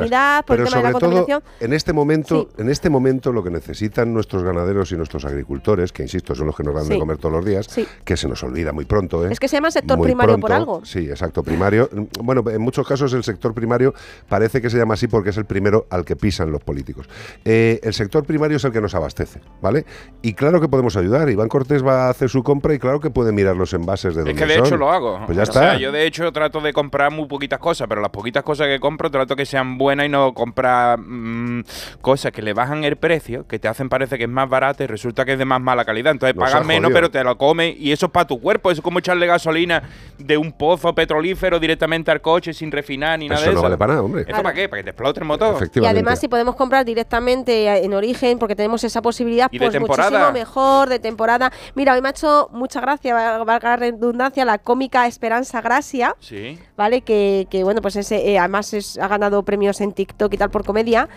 Pero 0.57 0.63
el 0.63 0.69
tema 0.69 0.77
de 0.77 0.83
la 0.83 0.91
sobre 0.91 0.91
todo, 0.91 0.91
contaminación. 0.99 1.43
en 1.59 1.73
este 1.73 1.93
momento, 1.93 2.49
en 2.57 2.69
este 2.69 2.89
momento 2.89 3.31
lo 3.31 3.43
que 3.43 3.49
necesitan 3.51 4.13
nuestros 4.13 4.43
ganaderos 4.43 4.91
y 4.91 4.95
nuestros 4.95 5.25
agricultores, 5.25 5.91
que 5.91 6.03
insisto, 6.03 6.33
son 6.35 6.47
los 6.47 6.55
que 6.55 6.63
nos 6.63 6.73
dan 6.75 6.87
de 6.87 6.95
Sí. 6.95 6.99
comer 6.99 7.17
todos 7.17 7.33
los 7.35 7.45
días, 7.45 7.67
Sí. 7.69 7.87
que 8.03 8.17
se 8.17 8.27
nos 8.27 8.43
olvida 8.43 8.71
muy 8.73 8.85
pronto, 8.85 9.25
¿eh? 9.25 9.29
Es 9.31 9.39
que 9.39 9.47
se 9.47 9.57
llama 9.57 9.71
sector 9.71 9.97
Muy 9.97 10.07
primario 10.07 10.39
por 10.39 10.51
algo. 10.51 10.81
Sí, 10.85 11.09
exacto, 11.09 11.43
primario. 11.43 11.89
Bueno, 12.23 12.43
en 12.49 12.61
muchos 12.61 12.87
casos 12.87 13.13
el 13.13 13.23
sector 13.23 13.53
primario 13.53 13.93
parece 14.27 14.61
que 14.61 14.69
se 14.69 14.77
llama 14.77 14.95
así 14.95 15.07
porque 15.07 15.29
es 15.29 15.37
el 15.37 15.45
primero 15.45 15.85
al 15.89 16.03
que 16.05 16.15
pisan 16.15 16.51
los 16.51 16.63
políticos. 16.63 17.07
Eh, 17.45 17.79
el 17.83 17.93
sector 17.93 18.25
primario 18.25 18.57
es 18.57 18.63
el 18.63 18.71
que 18.71 18.81
nos 18.81 18.95
abastece, 18.95 19.39
¿vale? 19.61 19.85
Y 20.21 20.33
claro 20.33 20.59
que 20.61 20.67
podemos 20.67 20.95
ayudar. 20.97 21.29
Iván 21.29 21.47
Cortés 21.49 21.85
va 21.85 22.07
a 22.07 22.09
hacer 22.09 22.29
su 22.29 22.43
compra 22.43 22.73
y 22.73 22.79
claro 22.79 22.99
que 22.99 23.09
puede 23.09 23.31
mirar 23.31 23.55
los 23.55 23.73
envases 23.73 24.15
de 24.15 24.21
Es 24.21 24.25
dónde 24.27 24.41
que 24.41 24.47
de 24.47 24.55
son. 24.57 24.65
hecho 24.65 24.77
lo 24.77 24.91
hago. 24.91 25.19
Pues 25.25 25.35
ya 25.35 25.41
o 25.41 25.43
está. 25.43 25.59
sea, 25.59 25.77
yo 25.79 25.91
de 25.91 26.05
hecho 26.07 26.31
trato 26.31 26.59
de 26.61 26.73
comprar 26.73 27.11
muy 27.11 27.27
poquitas 27.27 27.59
cosas, 27.59 27.66
pero 27.87 28.01
las 28.01 28.09
poquitas 28.11 28.43
cosas 28.43 28.67
que 28.67 28.79
compro 28.79 29.09
trato 29.11 29.35
que 29.35 29.45
sean 29.45 29.77
buenas 29.77 30.05
y 30.05 30.09
no 30.09 30.33
comprar 30.33 30.99
mm, 30.99 31.63
cosas 32.01 32.31
que 32.31 32.41
le 32.41 32.53
bajan 32.53 32.83
el 32.83 32.95
precio, 32.95 33.45
que 33.47 33.59
te 33.59 33.67
hacen 33.67 33.89
parecer 33.89 34.17
que 34.17 34.23
es 34.25 34.29
más 34.29 34.47
barata 34.49 34.83
y 34.83 34.87
resulta 34.87 35.25
que 35.25 35.33
es 35.33 35.39
de 35.39 35.45
más 35.45 35.59
mala 35.61 35.83
calidad. 35.85 36.11
Entonces 36.11 36.35
Nos 36.35 36.49
pagas 36.49 36.65
menos, 36.65 36.91
pero 36.93 37.11
te 37.11 37.23
lo 37.23 37.37
comes 37.37 37.75
y 37.77 37.91
eso 37.91 38.05
es 38.07 38.11
para 38.11 38.27
tu 38.27 38.39
cuerpo. 38.39 38.71
Eso 38.71 38.79
es 38.79 38.83
como 38.83 38.99
echarle 38.99 39.27
gasolina 39.27 39.83
de 40.17 40.37
un 40.37 40.51
pozo 40.51 40.93
petrolífero 40.95 41.59
directamente 41.59 42.11
al 42.11 42.21
coche 42.21 42.53
sin 42.53 42.71
refinar 42.71 43.19
ni 43.19 43.27
nada 43.27 43.41
Eso 43.41 43.49
de 43.49 43.53
no 43.55 43.59
eso. 43.59 43.63
vale 43.63 43.77
para 43.77 43.93
nada, 43.93 44.03
hombre. 44.03 44.21
¿Esto 44.21 44.41
para 44.43 44.53
qué? 44.53 44.69
Para 44.69 44.79
que 44.81 44.83
te 44.85 44.89
explote 44.91 45.19
el 45.19 45.25
motor. 45.25 45.69
Y 45.75 45.85
además, 45.85 46.19
si 46.19 46.27
podemos 46.27 46.55
comprar 46.55 46.85
directamente 46.85 47.83
en 47.83 47.93
origen, 47.93 48.37
porque 48.39 48.55
tenemos 48.55 48.83
esa 48.83 49.01
posibilidad, 49.01 49.47
Y 49.51 49.57
pues 49.59 49.71
temporada. 49.71 50.09
muchísimo 50.11 50.31
mejor, 50.33 50.89
de 50.89 50.99
temporada. 50.99 51.51
Mira, 51.75 51.93
hoy 51.93 52.01
me 52.01 52.09
ha 52.09 52.11
hecho 52.11 52.49
mucha 52.51 52.79
gracia, 52.81 53.13
va- 53.13 53.43
valga 53.43 53.69
la 53.69 53.75
redundancia, 53.77 54.45
la 54.45 54.57
cómica 54.57 55.07
Esperanza 55.07 55.61
Gracia, 55.61 56.15
Sí. 56.19 56.57
¿vale? 56.75 57.01
Que, 57.01 57.47
que, 57.49 57.56
bueno, 57.63 57.81
pues 57.81 57.95
ese, 57.95 58.29
eh, 58.31 58.39
además 58.39 58.73
es- 58.73 58.97
ha 58.97 59.07
ganado 59.07 59.43
premios 59.43 59.81
en 59.81 59.91
TikTok 59.93 60.33
y 60.33 60.37
tal 60.37 60.49
por 60.49 60.63
comedia. 60.65 61.07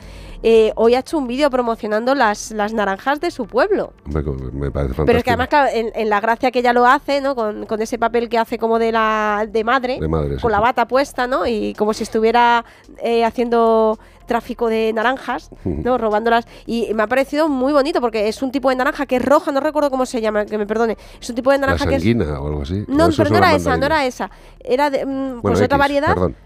Eh, 0.43 0.73
hoy 0.77 0.95
ha 0.95 1.01
hecho 1.01 1.19
un 1.19 1.27
vídeo 1.27 1.51
promocionando 1.51 2.15
las, 2.15 2.51
las 2.53 2.73
naranjas 2.73 3.21
de 3.21 3.31
su 3.31 3.47
pueblo. 3.47 3.93
Hombre, 4.07 4.23
me 4.53 4.71
parece 4.71 4.95
fantástico. 4.95 5.05
Pero 5.07 5.19
es 5.19 5.25
que 5.25 5.31
además, 5.31 5.49
claro, 5.49 5.69
en, 5.73 5.91
en 5.95 6.09
la 6.09 6.21
gracia 6.21 6.51
que 6.51 6.61
ella 6.61 6.73
lo 6.73 6.87
hace, 6.87 7.21
¿no? 7.21 7.35
Con, 7.35 7.67
con 7.67 7.83
ese 7.83 7.99
papel 7.99 8.29
que 8.29 8.39
hace 8.39 8.59
como 8.59 8.79
de 8.79 8.93
la 8.93 9.47
de 9.49 9.65
madre, 9.65 9.99
De 10.01 10.09
madre, 10.09 10.37
sí, 10.37 10.41
con 10.43 10.51
la 10.53 10.61
bata 10.61 10.87
puesta, 10.89 11.27
¿no? 11.27 11.47
Y 11.47 11.75
como 11.75 11.93
si 11.93 12.05
estuviera 12.05 12.65
eh, 13.03 13.25
haciendo 13.25 13.99
tráfico 14.31 14.69
de 14.69 14.93
naranjas, 14.93 15.51
¿no? 15.65 15.99
Robándolas. 15.99 16.47
Y 16.65 16.95
me 16.95 17.03
ha 17.03 17.09
parecido 17.09 17.49
muy 17.49 17.73
bonito 17.73 18.01
porque 18.01 18.29
es 18.29 18.43
un 18.43 18.53
tipo 18.53 18.71
de 18.71 18.77
naranja 18.77 19.05
que 19.05 19.17
es 19.17 19.25
roja, 19.25 19.51
no 19.51 19.59
recuerdo 19.59 19.91
cómo 19.91 20.07
se 20.07 20.21
llama, 20.21 20.47
que 20.47 20.57
me 20.57 20.69
perdone. 20.69 20.97
Es 21.21 21.29
un 21.29 21.35
tipo 21.35 21.51
de 21.51 21.59
La 21.59 21.67
naranja 21.67 21.89
que 21.89 21.97
es... 21.97 22.05
o 22.07 22.47
algo 22.47 22.63
así. 22.63 22.85
No, 22.87 23.09
pero 23.17 23.31
no 23.31 23.39
era 23.39 23.57
esa, 23.57 23.77
no 23.77 23.87
era 23.87 24.07
esa. 24.07 24.31
Era 24.61 24.89
de 24.89 25.05
mm, 25.05 25.09
Bueno, 25.09 25.43
pues 25.43 25.61
otra 25.63 25.79
variedad. 25.79 26.15
Perdón. 26.15 26.37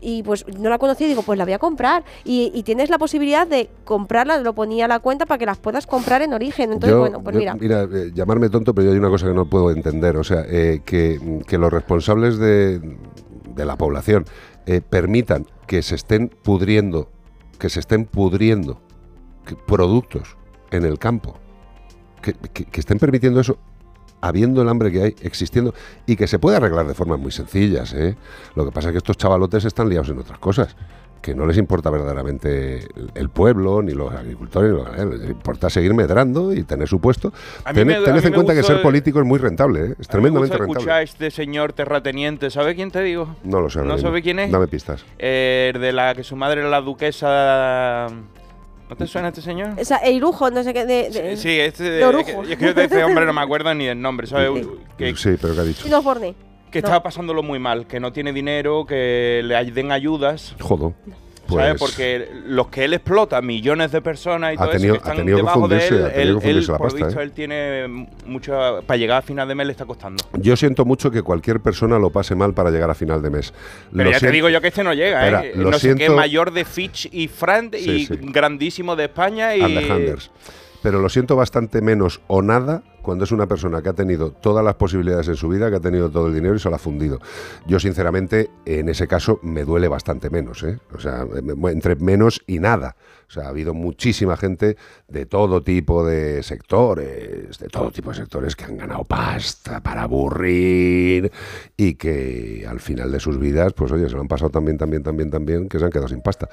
Y 0.00 0.22
pues 0.22 0.46
no 0.58 0.70
la 0.70 0.78
conocí 0.78 1.04
y 1.04 1.08
digo, 1.08 1.20
pues 1.22 1.36
la 1.38 1.44
voy 1.44 1.52
a 1.52 1.58
comprar. 1.58 2.04
Y, 2.24 2.50
y 2.54 2.62
tienes 2.62 2.88
la 2.88 2.96
posibilidad 2.96 3.46
de 3.46 3.68
comprarla, 3.84 4.38
lo 4.38 4.54
ponía 4.54 4.86
a 4.86 4.88
la 4.88 5.00
cuenta 5.00 5.26
para 5.26 5.36
que 5.38 5.44
las 5.46 5.58
puedas 5.58 5.86
comprar 5.86 6.22
en 6.22 6.32
origen. 6.32 6.72
Entonces, 6.72 6.90
Yo- 6.90 7.00
bueno, 7.00 7.22
pues 7.22 7.34
yo- 7.34 7.54
mira. 7.58 7.82
eh, 7.82 8.12
llamarme 8.14 8.48
tonto, 8.48 8.74
pero 8.74 8.86
yo 8.86 8.92
hay 8.92 8.98
una 8.98 9.10
cosa 9.10 9.26
que 9.26 9.34
no 9.34 9.44
puedo 9.44 9.70
entender. 9.70 10.16
O 10.16 10.24
sea, 10.24 10.42
eh, 10.48 10.80
que, 10.86 11.42
que 11.46 11.58
los 11.58 11.70
responsables 11.70 12.38
de, 12.38 12.78
de 13.54 13.64
la 13.66 13.76
población 13.76 14.24
eh, 14.66 14.80
permitan 14.80 15.46
que 15.66 15.82
se 15.82 15.94
estén 15.96 16.28
pudriendo, 16.28 17.08
que 17.58 17.68
se 17.70 17.80
estén 17.80 18.04
pudriendo 18.06 18.80
productos 19.66 20.36
en 20.70 20.84
el 20.84 20.98
campo, 20.98 21.36
que, 22.22 22.32
que- 22.34 22.64
que 22.64 22.80
estén 22.80 22.98
permitiendo 22.98 23.40
eso 23.40 23.58
habiendo 24.20 24.62
el 24.62 24.68
hambre 24.68 24.90
que 24.90 25.02
hay, 25.02 25.14
existiendo, 25.20 25.74
y 26.06 26.16
que 26.16 26.26
se 26.26 26.38
puede 26.38 26.56
arreglar 26.56 26.86
de 26.86 26.94
formas 26.94 27.20
muy 27.20 27.30
sencillas. 27.30 27.92
¿eh? 27.92 28.16
Lo 28.54 28.64
que 28.64 28.72
pasa 28.72 28.88
es 28.88 28.92
que 28.92 28.98
estos 28.98 29.16
chavalotes 29.18 29.64
están 29.64 29.88
liados 29.88 30.08
en 30.08 30.18
otras 30.18 30.38
cosas. 30.38 30.74
Que 31.22 31.34
no 31.34 31.44
les 31.46 31.56
importa 31.58 31.90
verdaderamente 31.90 32.78
el, 32.78 33.10
el 33.14 33.28
pueblo, 33.30 33.82
ni 33.82 33.92
los 33.92 34.12
agricultores, 34.12 34.70
ni 34.70 34.76
los 34.76 34.86
ganaderos. 34.86 35.18
Les 35.20 35.30
importa 35.30 35.68
seguir 35.70 35.92
medrando 35.92 36.52
y 36.52 36.62
tener 36.62 36.86
su 36.86 37.00
puesto. 37.00 37.32
A 37.64 37.72
mí 37.72 37.80
Tened, 37.80 37.86
me- 37.86 37.94
a 37.94 38.04
tened 38.04 38.20
mí 38.20 38.26
en 38.26 38.30
me 38.30 38.34
cuenta 38.36 38.54
que 38.54 38.62
ser 38.62 38.76
el- 38.76 38.82
político 38.82 39.18
es 39.18 39.26
muy 39.26 39.38
rentable, 39.40 39.80
¿eh? 39.80 39.84
es 39.92 39.98
Me 39.98 40.04
tremendamente 40.06 40.38
gusta 40.56 40.58
rentable. 40.58 40.78
escuchar 40.80 40.94
a 40.98 41.02
este 41.02 41.30
señor 41.32 41.72
terrateniente. 41.72 42.48
¿Sabe 42.50 42.74
quién 42.76 42.90
te 42.92 43.02
digo? 43.02 43.34
No 43.42 43.60
lo 43.60 43.68
sé. 43.70 43.80
¿No 43.82 43.98
sabe 43.98 44.22
quién 44.22 44.38
es? 44.38 44.52
Dame 44.52 44.68
pistas. 44.68 45.04
Eh, 45.18 45.72
de 45.78 45.92
la 45.92 46.14
que 46.14 46.22
su 46.22 46.36
madre 46.36 46.60
era 46.60 46.70
la 46.70 46.80
duquesa. 46.80 48.08
¿No 48.88 48.94
te 48.94 49.06
suena 49.08 49.28
este 49.28 49.42
señor? 49.42 49.70
O 49.80 49.84
sea, 49.84 49.96
Eirujo, 49.98 50.48
no 50.52 50.62
sé 50.62 50.72
qué. 50.72 50.86
De, 50.86 51.10
de- 51.10 51.36
Sí, 51.36 51.58
este. 51.58 51.82
de 51.82 52.24
que- 52.24 52.52
es 52.52 52.56
que 52.56 52.66
yo 52.66 52.72
de 52.74 52.84
este 52.84 53.02
hombre 53.02 53.26
no 53.26 53.32
me 53.32 53.40
acuerdo 53.42 53.74
ni 53.74 53.86
del 53.86 54.00
nombre, 54.00 54.28
¿sabes? 54.28 54.64
Que, 54.96 55.16
Sí, 55.16 55.30
pero 55.40 55.54
¿qué 55.54 55.60
ha 55.60 55.64
dicho? 55.64 55.88
No, 55.88 56.02
Forney. 56.02 56.36
Que 56.70 56.80
No. 56.80 56.86
estaba 56.88 57.02
pasándolo 57.02 57.42
muy 57.42 57.58
mal, 57.58 57.86
que 57.86 58.00
no 58.00 58.12
tiene 58.12 58.32
dinero, 58.32 58.84
que 58.86 59.40
le 59.44 59.64
den 59.72 59.92
ayudas. 59.92 60.54
Jodo. 60.60 60.94
¿Sabes? 61.48 61.76
Pues- 61.78 61.92
Porque 61.92 62.28
los 62.46 62.66
que 62.66 62.84
él 62.86 62.94
explota, 62.94 63.40
millones 63.40 63.92
de 63.92 64.02
personas 64.02 64.50
y 64.50 64.54
Ha 64.56 64.58
todo 64.58 64.70
tenido- 64.70 64.94
eso 64.94 65.02
que 65.04 65.08
ha 65.08 65.12
están 65.12 65.16
tenido 65.24 65.36
que 65.36 65.42
debajo 65.42 65.68
de 65.68 65.78
fundirse, 65.78 65.94
él, 65.94 66.04
ha 66.04 66.08
tenido 66.08 66.20
él, 66.20 66.26
que 66.26 66.32
fundirse 66.40 66.58
él, 66.58 66.66
la 66.72 66.78
por 66.78 66.86
pasta, 66.88 67.06
visto, 67.06 67.20
¿eh? 67.20 67.22
él 67.22 67.30
tiene 67.32 68.06
mucho... 68.26 68.82
Para 68.84 68.96
llegar 68.96 69.18
a 69.18 69.22
final 69.22 69.46
de 69.46 69.54
mes 69.54 69.66
le 69.66 69.70
está 69.72 69.84
costando. 69.84 70.24
Yo 70.32 70.56
siento 70.56 70.84
mucho 70.84 71.08
que 71.12 71.22
cualquier 71.22 71.60
persona 71.60 72.00
lo 72.00 72.10
pase 72.10 72.34
mal 72.34 72.52
para 72.52 72.70
llegar 72.72 72.90
a 72.90 72.94
final 72.96 73.22
de 73.22 73.30
mes. 73.30 73.54
Pero 73.92 74.04
Lo 74.06 74.10
ya 74.10 74.18
te 74.18 74.32
digo 74.32 74.48
yo 74.48 74.60
que 74.60 74.66
este 74.68 74.82
no 74.82 74.92
llega, 74.92 75.20
Espera, 75.24 75.44
¿eh? 75.46 75.52
lo 75.54 75.70
No 75.70 75.78
sé 75.78 75.90
qué, 75.90 75.96
siento- 75.98 76.16
mayor 76.16 76.52
de 76.52 76.64
Fitch 76.64 77.08
y 77.12 77.28
Frank 77.28 77.76
Sí, 77.78 77.90
y 77.90 78.06
sí. 78.06 78.18
grandísimo 78.22 78.96
de 78.96 79.04
España 79.04 79.54
y... 79.54 79.60
and 79.62 79.78
the 79.78 79.92
Handers. 79.92 80.30
Pero 80.86 81.00
lo 81.00 81.08
siento 81.08 81.34
bastante 81.34 81.80
menos 81.80 82.20
o 82.28 82.42
nada 82.42 82.84
cuando 83.02 83.24
es 83.24 83.32
una 83.32 83.48
persona 83.48 83.82
que 83.82 83.88
ha 83.88 83.92
tenido 83.92 84.30
todas 84.30 84.64
las 84.64 84.76
posibilidades 84.76 85.26
en 85.26 85.34
su 85.34 85.48
vida, 85.48 85.68
que 85.68 85.78
ha 85.78 85.80
tenido 85.80 86.12
todo 86.12 86.28
el 86.28 86.34
dinero 86.34 86.54
y 86.54 86.60
se 86.60 86.70
lo 86.70 86.76
ha 86.76 86.78
fundido. 86.78 87.18
Yo, 87.66 87.80
sinceramente, 87.80 88.50
en 88.64 88.88
ese 88.88 89.08
caso 89.08 89.40
me 89.42 89.64
duele 89.64 89.88
bastante 89.88 90.30
menos. 90.30 90.62
¿eh? 90.62 90.78
O 90.94 91.00
sea, 91.00 91.26
entre 91.70 91.96
menos 91.96 92.40
y 92.46 92.60
nada. 92.60 92.94
O 93.28 93.32
sea, 93.32 93.46
ha 93.46 93.48
habido 93.48 93.74
muchísima 93.74 94.36
gente 94.36 94.76
de 95.08 95.26
todo 95.26 95.64
tipo 95.64 96.06
de 96.06 96.44
sectores, 96.44 97.58
de 97.58 97.66
todo 97.66 97.90
tipo 97.90 98.10
de 98.10 98.18
sectores 98.18 98.54
que 98.54 98.66
han 98.66 98.76
ganado 98.76 99.02
pasta 99.02 99.82
para 99.82 100.02
aburrir 100.02 101.32
y 101.76 101.94
que 101.94 102.64
al 102.64 102.78
final 102.78 103.10
de 103.10 103.18
sus 103.18 103.40
vidas, 103.40 103.72
pues 103.72 103.90
oye, 103.90 104.08
se 104.08 104.14
lo 104.14 104.20
han 104.20 104.28
pasado 104.28 104.50
también, 104.50 104.78
también, 104.78 105.02
también, 105.02 105.32
también, 105.32 105.68
que 105.68 105.80
se 105.80 105.84
han 105.84 105.90
quedado 105.90 106.06
sin 106.06 106.20
pasta. 106.20 106.48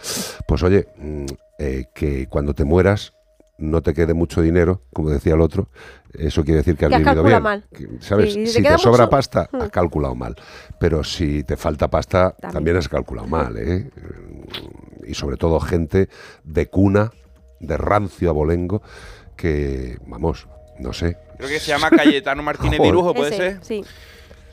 Pues 0.47 0.64
oye, 0.64 0.88
mm, 0.97 1.26
eh, 1.60 1.85
que 1.93 2.26
cuando 2.26 2.55
te 2.55 2.64
mueras 2.64 3.14
no 3.58 3.82
te 3.82 3.94
quede 3.94 4.14
mucho 4.14 4.42
dinero, 4.42 4.82
como 4.94 5.10
decía 5.10 5.36
el 5.36 5.42
otro, 5.42 5.68
eso 6.14 6.44
quiere 6.44 6.58
decir 6.60 6.76
que 6.76 6.86
has 6.86 6.92
Que 6.92 6.98
vivido 7.00 7.24
bien. 7.24 7.42
mal. 7.44 7.66
¿Sabes? 8.00 8.34
Sí, 8.34 8.44
te 8.44 8.48
si 8.50 8.64
te 8.64 8.78
sobra 8.78 9.04
mucho- 9.04 9.10
pasta, 9.10 9.50
Hmm. 9.52 9.62
has 9.62 9.70
calculado 9.70 10.16
mal. 10.16 10.36
Pero 10.80 11.04
si 11.04 11.44
te 11.44 11.56
falta 11.58 11.88
pasta, 11.90 12.32
También. 12.32 12.54
también, 12.54 12.78
has 12.78 12.90
calculado 12.90 13.28
mal. 13.28 13.56
¿eh? 13.58 13.90
Y 15.06 15.14
sobre 15.14 15.38
todo 15.38 15.60
gente 15.60 16.10
de 16.44 16.68
cuna, 16.68 17.12
de 17.60 17.78
rancio 17.78 18.30
abolengo, 18.30 18.82
que, 19.36 19.98
vamos, 20.08 20.48
no 20.80 20.94
sé. 20.94 21.18
Creo 21.38 21.50
que 21.50 21.60
se 21.60 21.68
llama 21.68 21.90
Cayetano 21.90 22.44
Martínez. 22.44 22.80
Virujo, 22.82 23.14
¿puede 23.14 23.30
Ese, 23.34 23.38
ser? 23.38 23.60
Sí. 23.64 23.84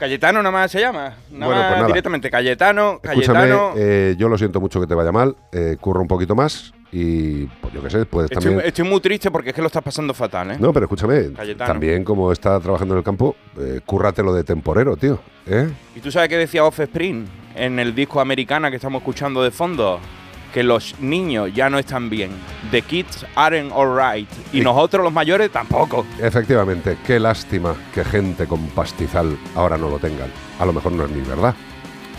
Cayetano 0.00 0.42
nada 0.42 0.50
más 0.50 0.70
se 0.72 0.80
llama. 0.80 1.14
Nada 1.30 1.46
Bueno, 1.46 1.50
más 1.50 1.64
pues 1.68 1.76
nada. 1.76 1.86
directamente. 1.88 2.30
Cayetano, 2.30 3.00
Escúchame, 3.02 3.38
Cayetano. 3.40 3.72
eh, 3.76 4.14
yo 4.18 4.28
lo 4.30 4.38
siento 4.38 4.58
mucho 4.60 4.80
que 4.80 4.86
te 4.86 4.94
vaya 4.94 5.12
mal, 5.12 5.36
eh, 5.52 5.76
curra 5.78 6.00
un 6.00 6.08
poquito 6.08 6.34
más 6.34 6.72
y, 6.90 7.44
pues 7.60 7.74
yo 7.74 7.82
qué 7.82 7.90
sé, 7.90 8.06
puedes 8.06 8.30
Estoy, 8.30 8.44
también... 8.46 8.66
estoy 8.66 8.84
muy 8.88 9.00
triste 9.00 9.30
porque 9.30 9.50
es 9.50 9.54
que 9.54 9.60
lo 9.60 9.66
estás 9.66 9.82
pasando 9.82 10.14
fatal, 10.14 10.52
¿eh? 10.52 10.56
No, 10.58 10.72
pero 10.72 10.86
escúchame, 10.86 11.32
Cayetano. 11.34 11.70
también 11.70 12.02
como 12.02 12.32
está 12.32 12.58
trabajando 12.60 12.94
en 12.94 12.98
el 12.98 13.04
campo, 13.04 13.36
eh, 13.58 13.80
cúrratelo 13.84 14.32
de 14.32 14.42
temporero, 14.42 14.96
tío. 14.96 15.20
¿eh? 15.46 15.68
¿Y 15.94 16.00
tú 16.00 16.10
sabes 16.10 16.30
qué 16.30 16.38
decía 16.38 16.64
Offspring 16.64 17.26
en 17.54 17.78
el 17.78 17.94
disco 17.94 18.20
americana 18.22 18.70
que 18.70 18.76
estamos 18.76 19.00
escuchando 19.02 19.42
de 19.42 19.50
fondo? 19.50 20.00
Que 20.52 20.62
los 20.64 20.98
niños 21.00 21.52
ya 21.54 21.70
no 21.70 21.78
están 21.78 22.10
bien. 22.10 22.30
The 22.72 22.82
kids 22.82 23.24
aren't 23.36 23.72
alright. 23.72 24.28
Y 24.52 24.58
Y- 24.58 24.62
nosotros 24.62 25.04
los 25.04 25.12
mayores 25.12 25.50
tampoco. 25.52 26.04
Efectivamente, 26.20 26.98
qué 27.06 27.20
lástima 27.20 27.74
que 27.94 28.04
gente 28.04 28.46
con 28.46 28.66
pastizal 28.68 29.38
ahora 29.54 29.76
no 29.78 29.88
lo 29.88 29.98
tengan. 29.98 30.30
A 30.58 30.66
lo 30.66 30.72
mejor 30.72 30.92
no 30.92 31.04
es 31.04 31.10
ni 31.10 31.20
verdad. 31.22 31.54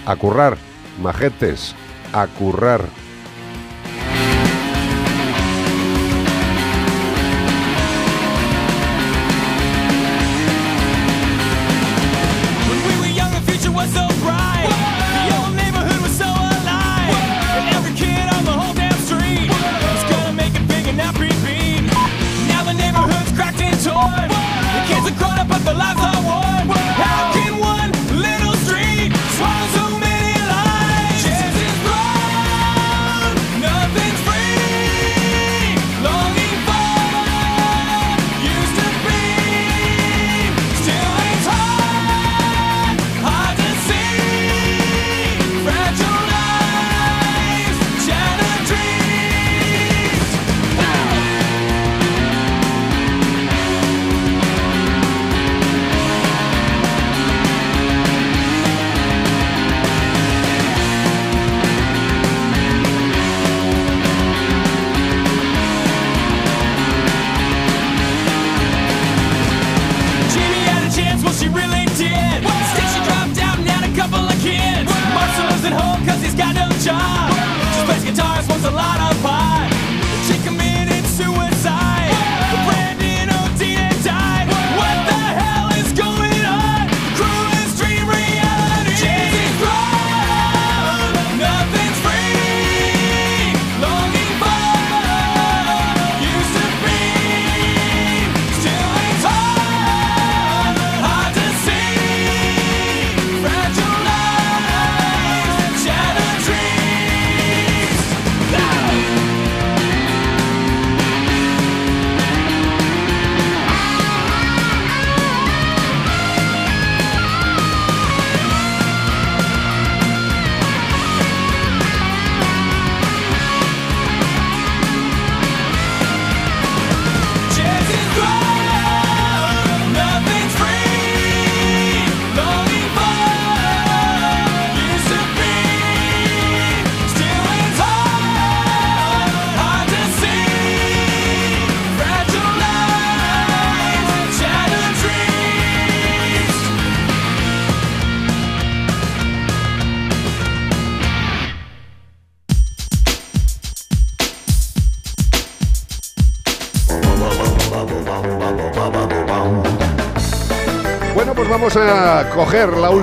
A 0.05 0.15
currar, 0.15 0.57
majetes, 1.01 1.75
a 2.13 2.27
currar. 2.27 2.81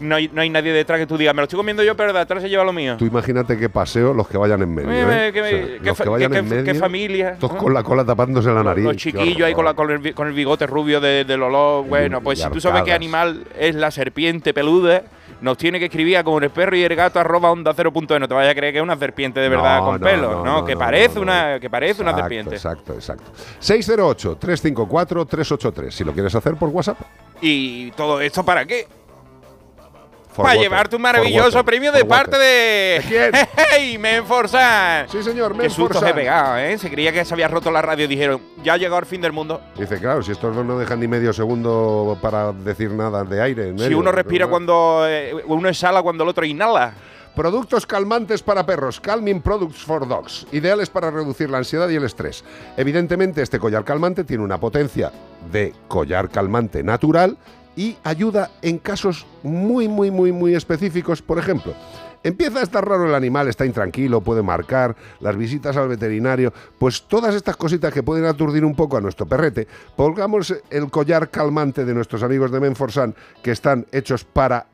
no, 0.00 0.14
hay, 0.14 0.30
no 0.32 0.40
hay 0.40 0.48
nadie 0.48 0.72
detrás 0.72 0.98
que 0.98 1.06
tú 1.06 1.18
digas, 1.18 1.34
me 1.34 1.42
lo 1.42 1.44
estoy 1.44 1.58
comiendo 1.58 1.82
yo, 1.82 1.94
pero 1.94 2.10
de 2.14 2.20
atrás 2.20 2.42
se 2.42 2.48
lleva 2.48 2.64
lo 2.64 2.72
mío. 2.72 2.96
Tú 2.96 3.04
imagínate 3.04 3.58
qué 3.58 3.68
paseo 3.68 4.14
los 4.14 4.28
que 4.28 4.38
vayan 4.38 4.62
en 4.62 4.74
medio. 4.74 4.90
Eh, 4.90 5.28
¿eh? 5.28 5.32
qué- 5.34 5.40
O 5.40 5.44
sea, 5.44 5.60
qué 5.66 5.80
los 5.88 5.98
que 6.00 6.08
vayan 6.08 6.32
qué- 6.32 6.38
en 6.38 6.44
qué- 6.48 6.56
qué 6.56 6.62
medio, 6.62 6.80
familia, 6.80 7.36
Todos 7.38 7.56
con 7.56 7.74
la 7.74 7.82
cola 7.82 8.02
tapándose 8.06 8.48
la 8.50 8.62
nariz. 8.62 8.84
Los 8.84 8.96
chiquillos 8.96 9.42
ahí 9.46 9.52
con, 9.52 9.66
la- 9.66 9.74
con 9.74 9.90
el, 9.90 10.14
con 10.14 10.26
el 10.28 10.32
bigote 10.32 10.66
rubio 10.66 11.02
de- 11.02 11.24
del 11.26 11.42
olor. 11.42 11.84
Bueno, 11.86 12.22
pues 12.22 12.40
si 12.40 12.48
tú 12.48 12.60
sabes 12.62 12.82
qué 12.84 12.94
animal 12.94 13.44
es 13.58 13.74
la 13.74 13.90
serpiente 13.90 14.54
peluda, 14.54 15.02
nos 15.40 15.56
tiene 15.56 15.78
que 15.78 15.84
escribir 15.86 16.16
a 16.16 16.24
como 16.24 16.38
el 16.38 16.50
perro 16.50 16.74
y 16.76 16.82
el 16.82 16.96
gato 16.96 17.20
arroba 17.20 17.50
onda 17.50 17.72
cero 17.74 17.92
punto 17.92 18.14
e. 18.14 18.20
No 18.20 18.28
te 18.28 18.34
vayas 18.34 18.52
a 18.52 18.54
creer 18.54 18.72
que 18.72 18.78
es 18.78 18.82
una 18.82 18.96
serpiente 18.96 19.40
de 19.40 19.48
verdad 19.48 19.78
No, 19.78 19.86
con 19.86 20.00
no, 20.00 20.06
pelos, 20.06 20.44
no, 20.44 20.64
que, 20.64 20.76
parece. 20.76 21.18
Una, 21.20 21.60
que 21.60 21.70
parece 21.70 22.02
una 22.02 22.14
serpiente. 22.14 22.56
Exacto, 22.56 22.94
exacto. 22.94 23.30
608-354-383. 23.60 25.90
Si 25.90 26.04
lo 26.04 26.12
quieres 26.12 26.34
hacer 26.34 26.56
por 26.56 26.68
WhatsApp. 26.70 26.98
¿Y 27.40 27.92
todo 27.92 28.20
esto 28.20 28.44
para 28.44 28.66
qué? 28.66 28.88
For 30.38 30.46
para 30.46 30.60
llevarte 30.60 30.96
un 30.96 31.02
for 31.02 31.12
maravilloso 31.12 31.48
water, 31.58 31.64
premio 31.64 31.92
de 31.92 32.04
parte 32.04 32.38
de. 32.38 33.02
quién? 33.06 33.32
¡Hey! 33.72 33.98
Menforsan. 33.98 35.08
Sí, 35.08 35.22
señor, 35.22 35.56
Qué 35.58 35.68
susto 35.68 35.98
se 36.00 36.14
pegado, 36.14 36.56
¿eh? 36.58 36.78
Se 36.78 36.88
creía 36.90 37.12
que 37.12 37.24
se 37.24 37.34
había 37.34 37.48
roto 37.48 37.70
la 37.70 37.82
radio. 37.82 38.06
Dijeron, 38.08 38.40
ya 38.62 38.74
ha 38.74 38.76
llegado 38.76 38.98
el 39.00 39.06
fin 39.06 39.20
del 39.20 39.32
mundo. 39.32 39.60
Dice, 39.76 39.98
claro, 39.98 40.22
si 40.22 40.32
estos 40.32 40.54
dos 40.54 40.64
no 40.64 40.78
dejan 40.78 41.00
ni 41.00 41.08
medio 41.08 41.32
segundo 41.32 42.16
para 42.22 42.52
decir 42.52 42.90
nada 42.92 43.24
de 43.24 43.42
aire. 43.42 43.68
en 43.68 43.78
Si 43.78 43.94
uno 43.94 44.12
respira 44.12 44.46
¿no? 44.46 44.50
cuando. 44.50 45.04
eh, 45.08 45.34
uno 45.46 45.68
exhala 45.68 46.02
cuando 46.02 46.24
el 46.24 46.30
otro 46.30 46.44
inhala. 46.44 46.92
Productos 47.34 47.86
calmantes 47.86 48.42
para 48.42 48.66
perros, 48.66 48.98
Calming 49.00 49.40
Products 49.42 49.84
for 49.84 50.08
Dogs, 50.08 50.44
ideales 50.50 50.90
para 50.90 51.08
reducir 51.10 51.48
la 51.48 51.58
ansiedad 51.58 51.88
y 51.88 51.94
el 51.94 52.02
estrés. 52.02 52.42
Evidentemente, 52.76 53.42
este 53.42 53.60
collar 53.60 53.84
calmante 53.84 54.24
tiene 54.24 54.42
una 54.42 54.58
potencia 54.58 55.12
de 55.52 55.72
collar 55.86 56.30
calmante 56.30 56.82
natural 56.82 57.36
y 57.78 57.96
ayuda 58.02 58.50
en 58.60 58.78
casos 58.78 59.24
muy, 59.44 59.86
muy, 59.86 60.10
muy, 60.10 60.32
muy 60.32 60.56
específicos. 60.56 61.22
Por 61.22 61.38
ejemplo, 61.38 61.74
empieza 62.24 62.58
a 62.58 62.62
estar 62.64 62.84
raro 62.84 63.06
el 63.06 63.14
animal, 63.14 63.46
está 63.46 63.64
intranquilo, 63.64 64.20
puede 64.20 64.42
marcar, 64.42 64.96
las 65.20 65.36
visitas 65.36 65.76
al 65.76 65.86
veterinario, 65.86 66.52
pues 66.76 67.02
todas 67.02 67.36
estas 67.36 67.56
cositas 67.56 67.94
que 67.94 68.02
pueden 68.02 68.24
aturdir 68.24 68.64
un 68.64 68.74
poco 68.74 68.96
a 68.96 69.00
nuestro 69.00 69.26
perrete, 69.26 69.68
pongamos 69.94 70.52
el 70.70 70.90
collar 70.90 71.30
calmante 71.30 71.84
de 71.84 71.94
nuestros 71.94 72.24
amigos 72.24 72.50
de 72.50 72.58
Menforsan 72.58 73.14
que 73.44 73.52
están 73.52 73.86
hechos 73.92 74.24
para 74.24 74.66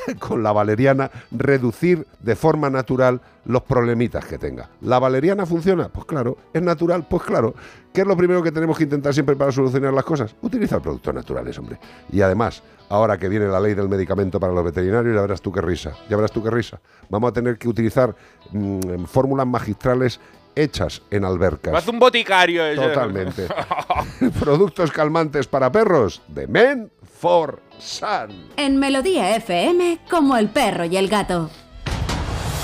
con 0.18 0.42
la 0.42 0.52
valeriana 0.52 1.10
reducir 1.30 2.06
de 2.20 2.36
forma 2.36 2.70
natural 2.70 3.20
los 3.44 3.62
problemitas 3.62 4.24
que 4.24 4.38
tenga. 4.38 4.70
¿La 4.80 4.98
valeriana 4.98 5.46
funciona? 5.46 5.88
Pues 5.88 6.06
claro. 6.06 6.36
¿Es 6.52 6.62
natural? 6.62 7.06
Pues 7.08 7.22
claro. 7.22 7.54
¿Qué 7.92 8.02
es 8.02 8.06
lo 8.06 8.16
primero 8.16 8.42
que 8.42 8.52
tenemos 8.52 8.76
que 8.78 8.84
intentar 8.84 9.12
siempre 9.12 9.36
para 9.36 9.52
solucionar 9.52 9.92
las 9.92 10.04
cosas? 10.04 10.34
Utilizar 10.42 10.80
productos 10.80 11.12
naturales, 11.12 11.58
hombre. 11.58 11.78
Y 12.10 12.22
además, 12.22 12.62
ahora 12.88 13.18
que 13.18 13.28
viene 13.28 13.46
la 13.46 13.60
ley 13.60 13.74
del 13.74 13.88
medicamento 13.88 14.38
para 14.38 14.52
los 14.52 14.64
veterinarios, 14.64 15.14
ya 15.14 15.20
verás 15.20 15.42
tú 15.42 15.52
qué 15.52 15.60
risa. 15.60 15.92
Ya 16.08 16.16
verás 16.16 16.32
tú 16.32 16.42
qué 16.42 16.50
risa. 16.50 16.80
Vamos 17.08 17.30
a 17.30 17.32
tener 17.32 17.58
que 17.58 17.68
utilizar 17.68 18.14
mm, 18.52 19.04
fórmulas 19.04 19.46
magistrales 19.46 20.20
hechas 20.54 21.02
en 21.10 21.24
albercas. 21.24 21.74
Haz 21.74 21.88
un 21.88 21.98
boticario 21.98 22.64
ese. 22.64 22.80
Totalmente. 22.80 23.48
Productos 24.40 24.92
calmantes 24.92 25.46
para 25.46 25.72
perros 25.72 26.22
de 26.28 26.46
Men 26.46 26.90
for 27.22 27.60
Sun. 27.82 28.48
En 28.56 28.76
Melodía 28.78 29.34
FM, 29.36 29.98
como 30.08 30.36
el 30.36 30.48
perro 30.48 30.84
y 30.84 30.96
el 30.96 31.08
gato. 31.08 31.50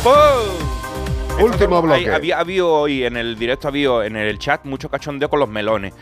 ¡Pum! 0.02 1.44
Último 1.44 1.76
Hay- 1.76 1.82
bloque. 1.82 2.10
había 2.12 2.38
habido 2.40 2.72
hoy 2.72 3.04
en 3.04 3.16
el 3.16 3.38
directo, 3.38 3.68
había 3.68 4.04
en 4.06 4.16
el 4.16 4.38
chat 4.38 4.64
mucho 4.64 4.88
cachondeo 4.88 5.28
con 5.28 5.40
los 5.40 5.48
melones. 5.48 5.92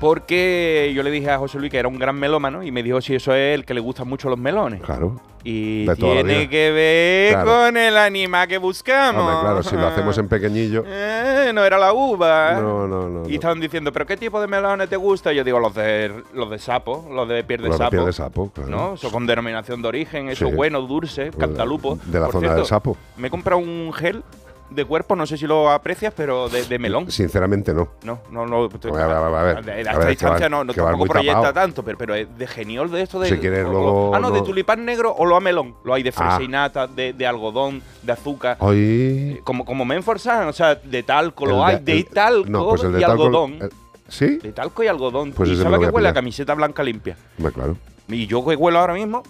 Porque 0.00 0.92
yo 0.94 1.02
le 1.02 1.10
dije 1.10 1.30
a 1.30 1.38
José 1.38 1.58
Luis 1.58 1.70
que 1.70 1.78
era 1.78 1.88
un 1.88 1.98
gran 1.98 2.16
melómano 2.16 2.62
y 2.62 2.70
me 2.70 2.82
dijo 2.82 3.00
si 3.00 3.14
eso 3.14 3.34
es 3.34 3.54
el 3.54 3.64
que 3.64 3.74
le 3.74 3.80
gustan 3.80 4.08
mucho 4.08 4.28
los 4.28 4.38
melones. 4.38 4.82
Claro. 4.82 5.20
Y 5.46 5.86
tiene 5.96 6.48
que 6.48 6.70
ver 6.72 7.32
Claro. 7.34 7.50
con 7.50 7.76
el 7.76 7.96
animal 7.98 8.48
que 8.48 8.56
buscamos. 8.56 9.20
Hombre, 9.22 9.36
claro, 9.42 9.62
si 9.62 9.76
lo 9.76 9.86
hacemos 9.86 10.16
en 10.18 10.28
pequeñillo. 10.28 10.84
Eh, 11.46 11.52
no 11.52 11.62
era 11.64 11.76
la 11.78 11.92
uva. 11.92 12.52
No, 12.54 12.86
no, 12.88 13.08
no. 13.10 13.24
Y 13.26 13.28
no. 13.28 13.34
estaban 13.34 13.60
diciendo, 13.60 13.92
¿pero 13.92 14.06
qué 14.06 14.16
tipo 14.16 14.40
de 14.40 14.46
melones 14.46 14.88
te 14.88 14.96
gusta? 14.96 15.30
Y 15.32 15.36
yo 15.36 15.44
digo, 15.44 15.58
los 15.58 15.74
de 15.74 16.22
los 16.32 16.48
de 16.48 16.58
sapo, 16.58 17.06
los 17.12 17.28
de 17.28 17.44
piel 17.44 17.60
de 17.60 17.68
Los 17.68 17.78
de 17.78 17.84
sapo. 17.84 17.90
piel 17.90 18.04
de 18.06 18.12
sapo, 18.14 18.50
claro. 18.50 18.70
¿No? 18.70 18.94
Eso 18.94 19.10
con 19.12 19.26
denominación 19.26 19.82
de 19.82 19.88
origen, 19.88 20.30
eso 20.30 20.48
Sí. 20.48 20.54
bueno, 20.54 20.80
dulce, 20.80 21.30
cantalupo. 21.38 21.98
de 22.06 22.18
la 22.20 22.26
Por 22.26 22.40
zona 22.40 22.54
del 22.54 22.64
sapo. 22.64 22.96
Me 23.18 23.28
he 23.28 23.30
comprado 23.30 23.60
un 23.60 23.92
gel 23.92 24.22
de 24.74 24.84
cuerpo, 24.84 25.14
no 25.16 25.26
sé 25.26 25.36
si 25.36 25.46
lo 25.46 25.70
aprecias, 25.70 26.12
pero 26.16 26.48
de, 26.48 26.64
de 26.64 26.78
melón. 26.78 27.10
Sinceramente 27.10 27.72
no. 27.72 27.88
No, 28.04 28.20
no, 28.30 28.46
no. 28.46 28.64
A 28.64 28.68
ver, 28.68 29.00
a 29.00 29.28
ver, 29.28 29.56
a 29.58 29.60
ver. 29.60 29.78
Esta 29.80 30.06
distancia 30.06 30.48
no, 30.48 30.64
no 30.64 30.72
tampoco 30.74 31.06
proyecta 31.06 31.34
tapado. 31.40 31.54
tanto, 31.54 31.82
pero, 31.84 31.98
pero 31.98 32.14
es 32.14 32.28
de 32.38 32.46
genial 32.46 32.90
de 32.90 33.02
esto 33.02 33.18
de. 33.20 33.28
Si 33.28 33.38
quieres, 33.38 33.64
o- 33.66 33.70
luego 33.70 34.14
Ah, 34.14 34.20
no, 34.20 34.30
de 34.30 34.42
tulipán 34.42 34.84
negro 34.84 35.14
o 35.16 35.24
lo 35.26 35.36
a 35.36 35.40
melón. 35.40 35.74
Lo 35.84 35.94
hay 35.94 36.02
de 36.02 36.12
fresa 36.12 36.36
Ah. 36.36 36.42
y 36.42 36.48
nata, 36.48 36.86
de, 36.86 37.12
de 37.12 37.26
algodón, 37.26 37.82
de 38.02 38.12
azúcar. 38.12 38.56
Hoy. 38.60 39.40
Como, 39.44 39.64
como 39.64 39.84
Menforsan, 39.84 40.48
o 40.48 40.52
sea, 40.52 40.74
de 40.74 41.02
talco 41.02 41.44
El 41.44 41.50
lo 41.50 41.64
hay, 41.64 41.78
de 41.80 41.92
el- 41.92 42.06
talco 42.06 42.48
no, 42.50 42.68
pues 42.70 42.82
el 42.84 42.92
de 42.92 42.98
y 42.98 43.02
talco- 43.02 43.10
algodón. 43.12 43.52
el- 43.60 43.70
¿Sí? 44.08 44.36
De 44.38 44.52
talco 44.52 44.82
y 44.82 44.86
algodón. 44.86 45.32
Pues 45.32 45.48
y 45.50 45.56
sabe 45.56 45.78
que 45.80 45.86
huele 45.86 46.08
a 46.08 46.12
camiseta 46.14 46.54
blanca 46.54 46.82
limpia. 46.82 47.16
Claro. 47.54 47.76
Y 48.08 48.26
yo 48.26 48.44
que 48.44 48.54
huelo 48.54 48.78
ahora 48.78 48.92
mismo, 48.94 49.22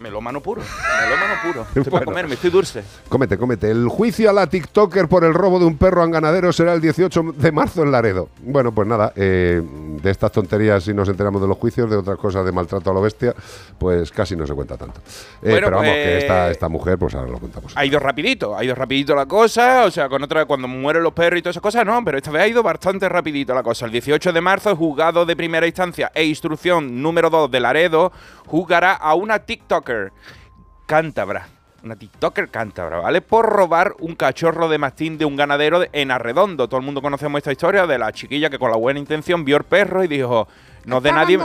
melómano 0.00 0.40
puro. 0.40 0.62
Melómano 1.02 1.34
puro. 1.44 1.62
Estoy 1.68 1.82
para 1.84 1.90
Bueno. 1.90 2.04
comerme, 2.06 2.34
estoy 2.34 2.50
dulce. 2.50 2.82
Cómete, 3.08 3.38
cómete. 3.38 3.70
El 3.70 3.88
juicio 3.88 4.30
a 4.30 4.32
la 4.32 4.46
TikToker 4.46 5.08
por 5.08 5.24
el 5.24 5.34
robo 5.34 5.58
de 5.58 5.64
un 5.66 5.76
perro 5.76 6.04
en 6.04 6.10
ganadero 6.10 6.52
será 6.52 6.72
el 6.74 6.80
18 6.80 7.34
de 7.36 7.52
marzo 7.52 7.82
en 7.82 7.90
Laredo. 7.92 8.28
Bueno, 8.40 8.72
pues 8.72 8.86
nada, 8.88 9.12
eh, 9.16 9.62
de 10.02 10.10
estas 10.10 10.32
tonterías 10.32 10.84
si 10.84 10.92
nos 10.94 11.08
enteramos 11.08 11.40
de 11.40 11.48
los 11.48 11.56
juicios, 11.58 11.90
de 11.90 11.96
otras 11.96 12.18
cosas 12.18 12.44
de 12.44 12.52
maltrato 12.52 12.90
a 12.90 12.94
lo 12.94 13.00
bestia, 13.00 13.34
pues 13.78 14.10
casi 14.10 14.36
no 14.36 14.46
se 14.46 14.54
cuenta 14.54 14.76
tanto. 14.76 15.00
Eh, 15.42 15.50
Bueno, 15.50 15.66
pero 15.66 15.76
vamos, 15.78 15.92
que 15.94 16.02
pues- 16.04 16.22
esta, 16.24 16.50
esta 16.50 16.68
mujer, 16.68 16.98
pues 16.98 17.14
ahora 17.14 17.30
lo 17.30 17.38
contamos. 17.38 17.72
Ha 17.76 17.84
ido 17.84 17.98
rapidito, 17.98 18.56
ha 18.56 18.64
ido 18.64 18.74
rapidito 18.74 19.14
la 19.14 19.26
cosa, 19.26 19.84
o 19.84 19.90
sea, 19.90 20.08
con 20.08 20.22
otra 20.22 20.44
cuando 20.44 20.68
mueren 20.68 21.02
los 21.02 21.12
perros 21.12 21.38
y 21.38 21.42
todas 21.42 21.54
esas 21.54 21.62
cosas, 21.62 21.84
no, 21.86 22.04
pero 22.04 22.18
esta 22.18 22.30
vez 22.30 22.42
ha 22.42 22.48
ido 22.48 22.62
bastante 22.62 23.08
rapidito 23.08 23.54
la 23.54 23.62
cosa. 23.62 23.86
El 23.86 23.92
18 23.92 24.32
de 24.32 24.40
marzo, 24.40 24.70
el 24.70 24.76
juzgado 24.76 25.24
de 25.26 25.36
primera 25.36 25.66
instancia 25.66 26.10
e 26.14 26.24
instrucción 26.24 27.02
número 27.02 27.30
2 27.30 27.50
de 27.50 27.60
Laredo 27.60 28.12
juzgará 28.46 28.92
a 28.92 29.14
una 29.14 29.40
TikToker 29.86 30.12
cántabra, 30.86 31.48
una 31.84 31.96
TikToker 31.96 32.48
cántabra, 32.48 32.98
¿vale? 33.00 33.20
Por 33.20 33.46
robar 33.46 33.94
un 34.00 34.14
cachorro 34.14 34.68
de 34.68 34.78
mastín 34.78 35.18
de 35.18 35.24
un 35.24 35.36
ganadero 35.36 35.78
de- 35.80 35.90
en 35.92 36.10
Arredondo. 36.10 36.68
Todo 36.68 36.80
el 36.80 36.86
mundo 36.86 37.00
conocemos 37.02 37.38
esta 37.38 37.52
historia 37.52 37.86
de 37.86 37.98
la 37.98 38.12
chiquilla 38.12 38.50
que 38.50 38.58
con 38.58 38.70
la 38.70 38.76
buena 38.76 38.98
intención 38.98 39.44
vio 39.44 39.56
el 39.56 39.64
perro 39.64 40.02
y 40.04 40.08
dijo, 40.08 40.48
no 40.84 41.00
de 41.00 41.10
nadie... 41.12 41.36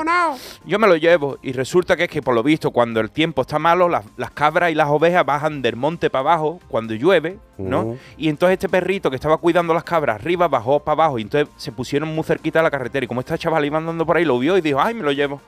Yo 0.66 0.78
me 0.80 0.88
lo 0.88 0.96
llevo 0.96 1.38
y 1.42 1.52
resulta 1.54 1.96
que 1.96 2.04
es 2.06 2.10
que 2.10 2.22
por 2.22 2.34
lo 2.36 2.44
visto 2.44 2.72
cuando 2.72 3.00
el 3.00 3.10
tiempo 3.12 3.42
está 3.42 3.58
malo 3.60 3.88
las, 3.90 4.06
las 4.18 4.32
cabras 4.32 4.72
y 4.72 4.76
las 4.76 4.88
ovejas 4.90 5.26
bajan 5.26 5.62
del 5.62 5.76
monte 5.76 6.10
para 6.10 6.22
abajo 6.32 6.60
cuando 6.68 6.94
llueve, 6.94 7.38
¿no? 7.58 7.98
Y 8.18 8.30
entonces 8.30 8.54
este 8.54 8.70
perrito 8.70 9.10
que 9.10 9.16
estaba 9.16 9.38
cuidando 9.38 9.74
las 9.74 9.84
cabras 9.84 10.16
arriba 10.18 10.48
bajó 10.48 10.80
para 10.80 10.94
abajo 11.04 11.20
y 11.20 11.24
entonces 11.24 11.50
se 11.58 11.72
pusieron 11.72 12.10
muy 12.14 12.24
cerquita 12.24 12.60
de 12.60 12.64
la 12.64 12.72
carretera 12.72 13.04
y 13.04 13.08
como 13.08 13.20
esta 13.20 13.38
chaval 13.38 13.66
iba 13.66 13.78
andando 13.78 14.06
por 14.06 14.18
ahí 14.18 14.26
lo 14.26 14.38
vio 14.40 14.58
y 14.58 14.62
dijo, 14.62 14.80
ay, 14.80 14.94
me 14.96 15.04
lo 15.04 15.12
llevo. 15.12 15.42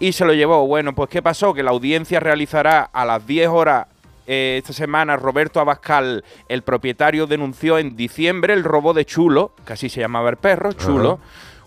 Y 0.00 0.12
se 0.12 0.24
lo 0.24 0.32
llevó. 0.34 0.66
Bueno, 0.66 0.94
pues 0.94 1.08
¿qué 1.10 1.22
pasó? 1.22 1.54
Que 1.54 1.62
la 1.62 1.70
audiencia 1.70 2.20
realizará 2.20 2.82
a 2.92 3.04
las 3.04 3.26
10 3.26 3.48
horas 3.48 3.86
eh, 4.26 4.56
esta 4.58 4.72
semana 4.72 5.16
Roberto 5.16 5.60
Abascal, 5.60 6.24
el 6.48 6.62
propietario, 6.62 7.26
denunció 7.26 7.78
en 7.78 7.96
diciembre 7.96 8.52
el 8.54 8.64
robo 8.64 8.94
de 8.94 9.04
Chulo, 9.04 9.52
que 9.66 9.72
así 9.72 9.88
se 9.88 10.00
llamaba 10.00 10.30
el 10.30 10.36
perro, 10.36 10.72
Chulo. 10.72 11.18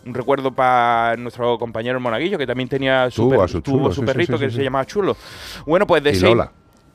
Un 0.06 0.14
recuerdo 0.14 0.52
para 0.52 1.18
nuestro 1.18 1.58
compañero 1.58 2.00
Monaguillo, 2.00 2.38
que 2.38 2.46
también 2.46 2.70
tenía 2.70 3.10
su, 3.10 3.28
per- 3.30 3.50
su 3.50 3.62
tuvo 3.62 3.78
Chulo, 3.78 3.90
su 3.90 3.94
sí, 3.96 4.02
sí, 4.02 4.06
perrito 4.06 4.38
sí, 4.38 4.46
que 4.46 4.52
se 4.52 4.64
llamaba 4.64 4.86
Chulo. 4.86 5.18
Bueno, 5.66 5.88
pues 5.88 6.04
de 6.04 6.12
Y 6.12 6.20
Lola. 6.20 6.52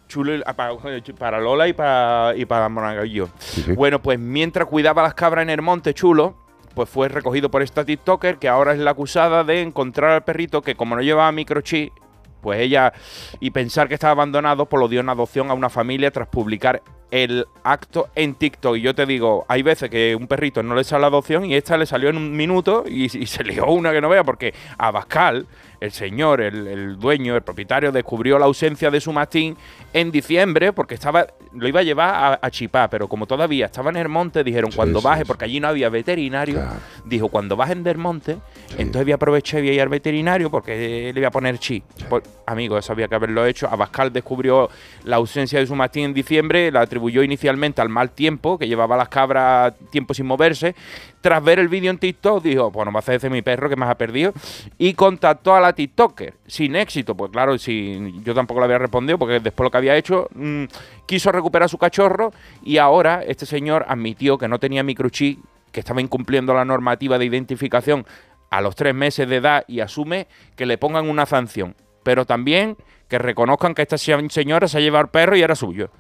Chulo 0.09 0.37
y- 0.37 0.43
ah, 0.47 0.55
para, 0.55 0.73
para 1.19 1.41
Lola 1.41 1.67
y 1.69 1.73
para, 1.73 2.35
y 2.37 2.45
para 2.45 2.69
Monaguillo. 2.69 3.29
Bueno, 3.75 4.01
pues 4.01 4.19
mientras 4.19 4.67
cuidaba 4.69 5.03
las 5.03 5.15
cabras 5.15 5.43
en 5.43 5.51
el 5.51 5.61
monte 5.63 5.93
Chulo, 5.93 6.37
pues 6.75 6.89
fue 6.89 7.09
recogido 7.09 7.51
por 7.51 7.63
esta 7.63 7.85
TikToker 7.85 8.39
que 8.39 8.49
ahora 8.49 8.73
es 8.73 8.79
la 8.79 8.93
acusada 8.93 9.45
de 9.45 9.63
encontrar 9.63 10.11
al 10.13 10.25
perrito 10.25 10.63
que 10.63 10.75
como 10.75 10.97
no 10.97 11.03
llevaba 11.03 11.31
microchip, 11.33 11.93
pues 12.41 12.61
ella 12.61 12.93
y 13.39 13.51
pensar 13.51 13.89
que 13.89 13.95
estaba 13.95 14.13
abandonado, 14.13 14.67
pues 14.67 14.81
lo 14.81 14.89
dio 14.89 15.01
en 15.01 15.09
adopción 15.09 15.51
a 15.51 15.55
una 15.55 15.69
familia 15.69 16.11
tras 16.11 16.29
publicar 16.29 16.83
el 17.11 17.47
acto 17.65 18.09
en 18.15 18.35
TikTok. 18.35 18.77
Y 18.77 18.83
yo 18.83 18.95
te 18.95 19.07
digo, 19.07 19.45
hay 19.49 19.63
veces 19.63 19.91
que 19.91 20.15
un 20.15 20.27
perrito 20.27 20.63
no 20.63 20.75
le 20.75 20.85
sale 20.85 21.03
la 21.03 21.07
adopción 21.09 21.45
y 21.45 21.55
esta 21.55 21.77
le 21.77 21.87
salió 21.87 22.09
en 22.09 22.17
un 22.17 22.37
minuto 22.37 22.85
y, 22.87 23.05
y 23.05 23.27
se 23.27 23.45
lió 23.45 23.67
una 23.67 23.93
que 23.93 24.01
no 24.01 24.09
vea, 24.09 24.25
porque 24.25 24.55
Abascal, 24.79 25.47
el 25.81 25.93
señor, 25.93 26.41
el, 26.41 26.67
el 26.67 26.99
dueño, 26.99 27.35
el 27.35 27.43
propietario, 27.43 27.91
descubrió 27.93 28.39
la 28.39 28.47
ausencia 28.47 28.91
de 28.91 29.01
su 29.01 29.13
mastín 29.13 29.57
en 29.93 30.11
diciembre 30.11 30.73
porque 30.73 30.95
estaba 30.95 31.27
lo 31.53 31.67
iba 31.67 31.81
a 31.81 31.83
llevar 31.83 32.15
a, 32.15 32.47
a 32.47 32.51
Chipá, 32.51 32.89
pero 32.89 33.09
como 33.09 33.27
todavía 33.27 33.67
estaba 33.67 33.91
en 33.91 33.97
el 33.97 34.09
monte, 34.09 34.45
dijeron 34.45 34.71
cuando 34.75 35.01
baje, 35.01 35.25
porque 35.25 35.47
allí 35.47 35.59
no 35.59 35.69
había 35.69 35.89
veterinario, 35.89 36.61
dijo 37.05 37.29
cuando 37.29 37.57
bajen 37.57 37.83
del 37.83 37.99
monte, 37.99 38.39
entonces 38.79 39.05
voy 39.05 39.13
a 39.13 39.15
aprovechar 39.17 39.61
y 39.61 39.63
voy 39.63 39.71
a 39.71 39.75
ir 39.75 39.81
al 39.83 39.89
veterinario 39.89 40.51
porque 40.51 41.11
le 41.13 41.21
voy 41.21 41.25
a 41.25 41.31
poner 41.31 41.59
chi. 41.59 41.83
Pues, 42.09 42.23
amigo, 42.47 42.79
eso 42.79 42.93
había 42.93 43.09
que 43.09 43.15
haberlo 43.17 43.45
hecho. 43.47 43.69
Abascal 43.69 44.13
descubrió 44.13 44.71
la 45.05 45.17
ausencia 45.17 45.59
de 45.59 45.67
su 45.67 45.75
mastín 45.75 46.05
en 46.07 46.15
diciembre, 46.15 46.71
la 46.71 46.83
atribuyó 46.83 47.23
inicialmente 47.23 47.81
al 47.81 47.89
mal 47.89 48.11
tiempo, 48.11 48.59
que 48.59 48.69
llevaba 48.69 48.97
las 48.97 49.09
cabras 49.09 49.75
tiempo 49.91 50.15
sin 50.15 50.27
moverse. 50.27 50.75
Tras 51.21 51.45
ver 51.45 51.59
el 51.59 51.69
vídeo 51.69 51.91
en 51.91 51.99
TikTok, 51.99 52.43
dijo, 52.43 52.73
pues 52.73 52.87
no 52.87 52.93
va 52.93 52.99
a 52.99 53.01
hacer 53.01 53.17
ese 53.17 53.29
mi 53.29 53.43
perro 53.43 53.69
que 53.69 53.77
más 53.77 53.91
ha 53.91 53.97
perdido. 53.99 54.33
Y 54.79 54.95
contactó 54.95 55.55
a 55.55 55.61
la 55.61 55.75
TikToker, 55.75 56.35
sin 56.47 56.77
éxito. 56.77 57.15
Pues 57.15 57.31
claro, 57.31 57.59
si 57.59 58.15
yo 58.25 58.35
tampoco 58.35 58.61
le 58.61 58.65
había 58.65 58.79
respondido, 58.79 59.19
porque 59.19 59.39
después 59.41 59.67
lo 59.67 59.71
que 59.71 59.77
había 59.77 59.97
hecho, 59.97 60.29
mm, 60.35 60.65
quiso 61.07 61.31
recuperar 61.31 61.69
su 61.69 61.77
cachorro 61.77 62.33
y 62.63 62.79
ahora 62.79 63.23
este 63.27 63.45
señor 63.45 63.85
admitió 63.87 64.39
que 64.39 64.49
no 64.49 64.59
tenía 64.59 64.83
microchip, 64.83 65.39
que 65.73 65.81
estaba 65.81 66.01
incumpliendo 66.01 66.55
la 66.55 66.65
normativa 66.65 67.19
de 67.19 67.27
identificación 67.27 68.07
a 68.51 68.61
los 68.63 68.75
tres 68.75 68.95
meses 68.95 69.29
de 69.29 69.37
edad 69.37 69.65
y 69.69 69.81
asume 69.81 70.27
que 70.57 70.65
le 70.67 70.79
pongan 70.79 71.09
una 71.09 71.27
sanción. 71.27 71.77
Pero 72.03 72.25
también 72.25 72.77
que 73.09 73.19
reconozcan 73.19 73.75
que 73.75 73.83
esta 73.83 73.99
se- 73.99 74.29
señora 74.31 74.69
se 74.69 74.79
ha 74.79 74.81
llevado 74.81 75.05
el 75.05 75.11
perro 75.11 75.37
y 75.37 75.43
era 75.43 75.55
suyo. 75.55 75.91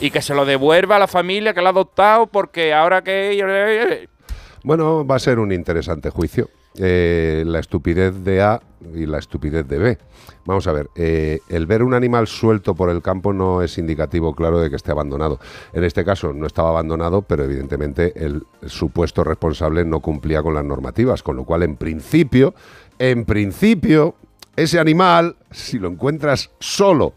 Y 0.00 0.10
que 0.10 0.22
se 0.22 0.34
lo 0.34 0.44
devuelva 0.46 0.96
a 0.96 0.98
la 0.98 1.06
familia 1.06 1.52
que 1.54 1.60
lo 1.60 1.66
ha 1.66 1.70
adoptado 1.70 2.26
porque 2.26 2.72
ahora 2.72 3.02
que... 3.02 4.08
Bueno, 4.64 5.06
va 5.06 5.16
a 5.16 5.18
ser 5.18 5.38
un 5.38 5.52
interesante 5.52 6.08
juicio. 6.08 6.48
Eh, 6.76 7.44
la 7.46 7.60
estupidez 7.60 8.24
de 8.24 8.40
A 8.40 8.62
y 8.94 9.04
la 9.04 9.18
estupidez 9.18 9.68
de 9.68 9.78
B. 9.78 9.98
Vamos 10.46 10.66
a 10.66 10.72
ver, 10.72 10.88
eh, 10.96 11.40
el 11.50 11.66
ver 11.66 11.82
un 11.82 11.92
animal 11.92 12.26
suelto 12.26 12.74
por 12.74 12.88
el 12.88 13.02
campo 13.02 13.34
no 13.34 13.60
es 13.60 13.76
indicativo 13.76 14.34
claro 14.34 14.58
de 14.58 14.70
que 14.70 14.76
esté 14.76 14.90
abandonado. 14.90 15.38
En 15.74 15.84
este 15.84 16.02
caso 16.02 16.32
no 16.32 16.46
estaba 16.46 16.70
abandonado, 16.70 17.20
pero 17.20 17.44
evidentemente 17.44 18.14
el 18.16 18.42
supuesto 18.66 19.22
responsable 19.22 19.84
no 19.84 20.00
cumplía 20.00 20.42
con 20.42 20.54
las 20.54 20.64
normativas, 20.64 21.22
con 21.22 21.36
lo 21.36 21.44
cual 21.44 21.62
en 21.62 21.76
principio, 21.76 22.54
en 22.98 23.26
principio, 23.26 24.14
ese 24.56 24.80
animal, 24.80 25.36
si 25.50 25.78
lo 25.78 25.88
encuentras 25.88 26.50
solo 26.58 27.12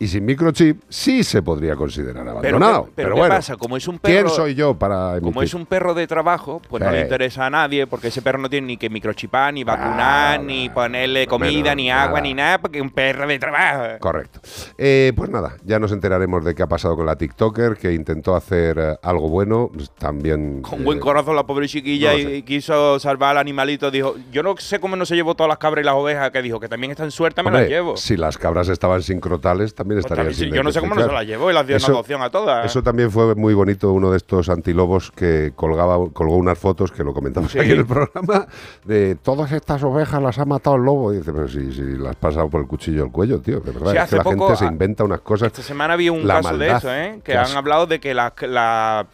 y 0.00 0.08
sin 0.08 0.24
microchip, 0.24 0.80
sí 0.88 1.22
se 1.22 1.42
podría 1.42 1.76
considerar 1.76 2.26
abandonado. 2.26 2.86
¿qué- 2.86 2.90
Pero, 2.96 3.08
pero 3.10 3.14
¿qué 3.14 3.20
bueno, 3.20 3.34
pasa? 3.36 3.56
Como 3.56 3.76
es 3.76 3.86
un 3.86 3.98
¿quién 3.98 4.24
perro- 4.24 4.30
soy 4.34 4.54
yo 4.54 4.74
para 4.74 5.16
Como 5.20 5.28
emitir? 5.32 5.42
es 5.44 5.54
un 5.54 5.66
perro 5.66 5.92
de 5.92 6.06
trabajo, 6.06 6.62
pues 6.70 6.82
no 6.82 6.90
le 6.90 7.02
interesa 7.02 7.44
a 7.46 7.50
nadie, 7.50 7.86
porque 7.86 8.08
ese 8.08 8.22
perro 8.22 8.38
no 8.38 8.48
tiene 8.48 8.66
ni 8.66 8.76
que 8.78 8.88
microchipar, 8.88 9.52
ni 9.52 9.62
vacunar, 9.62 10.40
ni 10.42 10.70
ponerle 10.70 11.26
comida, 11.26 11.50
menos, 11.74 11.76
ni 11.76 11.90
agua, 11.90 12.06
nada. 12.12 12.20
ni 12.22 12.32
nada, 12.34 12.58
porque 12.58 12.78
es 12.78 12.82
un 12.82 12.88
perro 12.90 13.26
de 13.28 13.38
trabajo. 13.38 13.98
Correcto. 14.00 14.40
Eh, 14.78 15.12
pues 15.14 15.28
nada, 15.28 15.56
ya 15.64 15.78
nos 15.78 15.92
enteraremos 15.92 16.44
de 16.46 16.54
qué 16.54 16.62
ha 16.62 16.66
pasado 16.66 16.96
con 16.96 17.04
la 17.04 17.16
TikToker, 17.16 17.76
que 17.76 17.92
intentó 17.92 18.34
hacer 18.34 18.78
eh, 18.78 18.96
algo 19.02 19.28
bueno, 19.28 19.70
pues 19.70 19.90
también... 19.90 20.62
Con 20.62 20.80
eh, 20.80 20.84
buen 20.84 20.98
corazón 20.98 21.36
la 21.36 21.44
pobre 21.44 21.68
chiquilla 21.68 22.12
no 22.14 22.18
y, 22.18 22.42
quiso 22.42 22.98
salvar 22.98 23.32
al 23.32 23.38
animalito. 23.38 23.90
Dijo, 23.90 24.14
yo 24.32 24.42
no 24.42 24.54
sé 24.56 24.80
cómo 24.80 24.96
no 24.96 25.04
se 25.04 25.14
llevó 25.14 25.34
todas 25.34 25.48
las 25.48 25.58
cabras 25.58 25.82
y 25.82 25.84
las 25.84 25.94
ovejas, 25.94 26.30
que 26.30 26.40
dijo 26.40 26.58
que 26.58 26.68
también 26.68 26.90
están 26.92 27.10
sueltas, 27.10 27.44
me 27.44 27.48
hombre, 27.50 27.62
las 27.64 27.70
llevo. 27.70 27.96
Si 27.98 28.16
las 28.16 28.38
cabras 28.38 28.68
estaban 28.70 29.02
sin 29.02 29.20
crotales, 29.20 29.74
también 29.74 29.89
Pues 29.94 30.06
también, 30.06 30.34
sí, 30.34 30.50
yo 30.50 30.62
no 30.62 30.72
sé 30.72 30.80
cómo 30.80 30.94
no 30.94 31.02
se 31.06 31.12
las 31.12 31.26
llevó 31.26 31.50
dio 31.50 31.60
en 31.60 31.76
Eso- 31.76 31.92
adopción 31.92 32.22
a 32.22 32.30
todas. 32.30 32.64
Eso 32.66 32.82
también 32.82 33.10
fue 33.10 33.34
muy 33.34 33.54
bonito, 33.54 33.92
uno 33.92 34.10
de 34.10 34.16
estos 34.16 34.48
antilobos 34.48 35.10
que 35.10 35.52
colgaba, 35.56 35.96
colgó 36.12 36.36
unas 36.36 36.58
fotos, 36.58 36.92
que 36.92 37.02
lo 37.04 37.12
comentamos 37.12 37.50
Sí. 37.52 37.58
aquí 37.58 37.72
en 37.72 37.78
el 37.80 37.86
programa, 37.86 38.46
de 38.84 39.14
todas 39.16 39.52
estas 39.52 39.82
ovejas 39.82 40.22
las 40.22 40.38
ha 40.38 40.44
matado 40.44 40.76
el 40.76 40.82
lobo. 40.82 41.12
Y 41.12 41.18
dice, 41.18 41.32
pero 41.32 41.48
si, 41.48 41.72
si 41.72 41.82
las 41.82 42.10
has 42.10 42.16
pasado 42.16 42.48
por 42.48 42.60
el 42.60 42.66
cuchillo 42.66 43.04
al 43.04 43.12
cuello, 43.12 43.40
tío, 43.40 43.60
de 43.60 43.72
verdad. 43.72 43.92
Sí, 43.92 43.98
es 43.98 44.10
que 44.10 44.16
la 44.16 44.22
poco, 44.22 44.46
gente 44.48 44.56
se 44.58 44.66
inventa 44.66 45.04
unas 45.04 45.20
cosas. 45.20 45.46
Esta 45.48 45.62
semana 45.62 45.94
había 45.94 46.12
un 46.12 46.26
La 46.26 46.36
caso 46.40 46.56
de 46.58 46.70
eso, 46.70 46.94
¿eh? 46.94 47.20
Que 47.24 47.36
han 47.36 47.56
hablado 47.56 47.86
de 47.86 48.00
que 48.00 48.14
la- 48.14 48.32
la- 48.42 49.06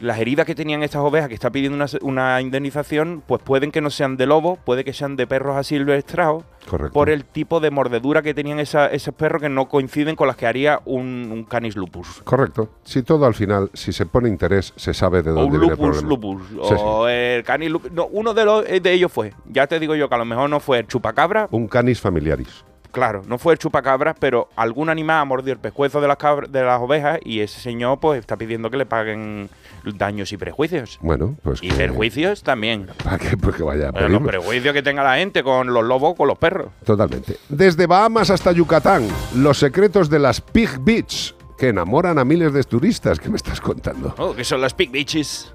las 0.00 0.18
heridas 0.18 0.46
que 0.46 0.54
tenían 0.54 0.82
estas 0.82 1.02
ovejas 1.02 1.28
que 1.28 1.34
está 1.34 1.50
pidiendo 1.50 1.76
una, 1.76 1.86
una 2.02 2.40
indemnización, 2.40 3.22
pues 3.26 3.42
pueden 3.42 3.70
que 3.72 3.80
no 3.80 3.90
sean 3.90 4.16
de 4.16 4.26
lobo, 4.26 4.56
puede 4.64 4.84
que 4.84 4.92
sean 4.92 5.16
de 5.16 5.26
perros 5.26 5.56
asilvestrados, 5.56 6.44
Correcto. 6.68 6.92
por 6.92 7.10
el 7.10 7.24
tipo 7.24 7.60
de 7.60 7.70
mordedura 7.70 8.22
que 8.22 8.34
tenían 8.34 8.58
esa- 8.58 8.86
esos 8.88 9.14
perros 9.14 9.40
que 9.42 9.48
no 9.48 9.68
coinciden 9.68 10.16
con 10.16 10.26
las 10.26 10.36
que 10.36 10.46
haría 10.46 10.80
un, 10.84 11.28
un 11.32 11.44
canis 11.44 11.76
lupus. 11.76 12.22
Correcto. 12.24 12.70
Si 12.84 13.02
todo 13.02 13.24
al 13.26 13.34
final, 13.34 13.70
si 13.72 13.92
se 13.92 14.04
pone 14.06 14.28
interés, 14.28 14.72
se 14.76 14.92
sabe 14.92 15.22
de 15.22 15.30
O 15.30 15.34
dónde 15.34 15.56
un 15.56 15.60
viene 15.60 15.74
el 15.74 15.80
lupus 15.80 16.02
problema. 16.02 16.08
lupus. 16.08 16.68
Sí, 16.68 16.74
sí. 16.76 16.82
o 16.84 17.08
el 17.08 17.44
canis 17.44 17.70
lupus. 17.70 17.92
No, 17.92 18.06
uno 18.06 18.34
de, 18.34 18.44
los, 18.44 18.64
de 18.64 18.92
ellos 18.92 19.12
fue. 19.12 19.32
Ya 19.46 19.66
te 19.66 19.78
digo 19.78 19.94
yo 19.94 20.08
que 20.08 20.14
a 20.14 20.18
lo 20.18 20.24
mejor 20.24 20.50
no 20.50 20.60
fue 20.60 20.80
el 20.80 20.86
chupacabra, 20.86 21.48
Un 21.50 21.68
canis 21.68 22.00
familiaris. 22.00 22.64
Claro, 22.96 23.20
no 23.28 23.36
fue 23.36 23.52
el 23.52 23.58
chupacabras, 23.58 24.16
pero 24.18 24.48
algún 24.56 24.88
animal 24.88 25.20
ha 25.20 25.24
mordido 25.26 25.52
el 25.52 25.58
pescuezo 25.58 26.00
de 26.00 26.08
las, 26.08 26.16
cabra- 26.16 26.46
de 26.48 26.62
las 26.62 26.80
ovejas 26.80 27.18
y 27.22 27.40
ese 27.40 27.60
señor 27.60 28.00
pues 28.00 28.18
está 28.18 28.38
pidiendo 28.38 28.70
que 28.70 28.78
le 28.78 28.86
paguen 28.86 29.50
daños 29.84 30.32
y 30.32 30.38
prejuicios. 30.38 30.98
Bueno, 31.02 31.36
pues 31.42 31.62
Y 31.62 31.68
que, 31.68 31.74
perjuicios 31.74 32.42
también. 32.42 32.86
para 33.04 33.18
que, 33.18 33.36
pues 33.36 33.54
que 33.54 33.62
vaya 33.62 33.92
Pero 33.92 34.08
los 34.08 34.22
prejuicios 34.22 34.72
que 34.72 34.82
tenga 34.82 35.04
la 35.04 35.16
gente 35.16 35.42
con 35.42 35.74
los 35.74 35.84
lobos, 35.84 36.14
con 36.16 36.26
los 36.26 36.38
perros. 36.38 36.68
Totalmente. 36.86 37.36
Desde 37.50 37.86
Bahamas 37.86 38.30
hasta 38.30 38.50
Yucatán, 38.52 39.06
los 39.34 39.58
secretos 39.58 40.08
de 40.08 40.18
las 40.18 40.40
Pig 40.40 40.78
Beach 40.80 41.34
que 41.58 41.68
enamoran 41.68 42.18
a 42.18 42.24
miles 42.24 42.54
de 42.54 42.62
turistas. 42.64 43.20
¿Qué 43.20 43.28
me 43.28 43.36
estás 43.36 43.60
contando? 43.60 44.14
Oh, 44.16 44.34
que 44.34 44.42
son 44.42 44.62
las 44.62 44.72
pig 44.72 44.90
beaches. 44.90 45.52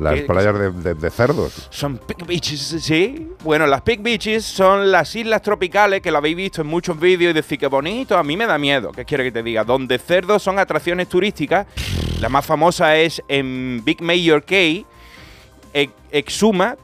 Las 0.00 0.14
¿Qué- 0.14 0.20
playas 0.22 0.58
de, 0.58 0.70
de- 0.70 0.94
de 0.94 1.10
cerdos. 1.10 1.68
Son 1.70 1.98
pig 1.98 2.24
beaches, 2.26 2.76
sí. 2.80 3.30
Bueno, 3.42 3.66
las 3.66 3.82
pig 3.82 4.00
beaches 4.00 4.44
son 4.44 4.90
las 4.92 5.14
islas 5.16 5.42
tropicales 5.42 6.00
que 6.00 6.10
lo 6.10 6.18
habéis 6.18 6.36
visto 6.36 6.60
en 6.62 6.68
muchos 6.68 6.98
vídeos 6.98 7.30
y 7.30 7.34
decir 7.34 7.58
que 7.58 7.66
bonito, 7.66 8.16
a 8.16 8.22
mí 8.22 8.36
me 8.36 8.46
da 8.46 8.58
miedo. 8.58 8.92
¿Qué 8.92 9.04
quiere 9.04 9.24
que 9.24 9.32
te 9.32 9.42
diga? 9.42 9.64
Donde 9.64 9.98
cerdos 9.98 10.42
son 10.42 10.58
atracciones 10.58 11.08
turísticas. 11.08 11.66
La 12.20 12.28
más 12.28 12.44
famosa 12.46 12.96
es 12.96 13.22
en 13.28 13.82
Big 13.84 14.02
Mayor 14.02 14.44
Cay, 14.44 14.84
Ex- 15.72 15.92
Exuma, 16.10 16.76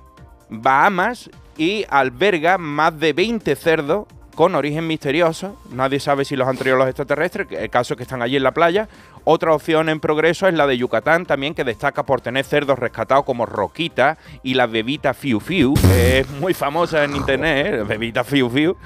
Bahamas 0.49 1.31
y 1.57 1.85
alberga 1.89 2.59
más 2.59 2.99
de 2.99 3.13
20 3.13 3.55
cerdos 3.57 4.07
con 4.35 4.55
origen 4.55 4.87
misterioso. 4.87 5.61
Nadie 5.73 6.01
sabe 6.01 6.25
si 6.25 6.37
los 6.37 6.47
han 6.49 6.57
traído 6.57 6.77
los 6.77 6.89
extraterrestres, 6.89 7.47
el 7.53 7.71
caso 7.71 7.95
es 7.95 7.99
que 7.99 8.03
están 8.03 8.21
allí 8.23 8.37
en 8.37 8.43
la 8.43 8.53
playa. 8.53 8.89
Otra 9.27 9.55
opción 9.55 9.89
en 9.89 10.01
progreso 10.01 10.47
es 10.47 10.53
la 10.53 10.67
de 10.67 10.77
Yucatán 10.77 11.25
también, 11.25 11.55
que 11.55 11.65
destaca 11.65 12.03
por 12.03 12.21
tener 12.21 12.45
cerdos 12.45 12.79
rescatados 12.79 13.25
como 13.25 13.47
Roquita 13.47 14.19
y 14.43 14.53
la 14.53 14.67
bebita 14.67 15.15
Fiu 15.15 15.41
Fiu, 15.41 15.73
que 15.73 16.19
es 16.19 16.29
muy 16.29 16.53
famosa 16.53 17.05
en 17.05 17.17
internet, 17.17 17.67
¿eh? 17.67 17.85
bebita 17.85 18.23
Fiu 18.23 18.51
Fiu. 18.51 18.77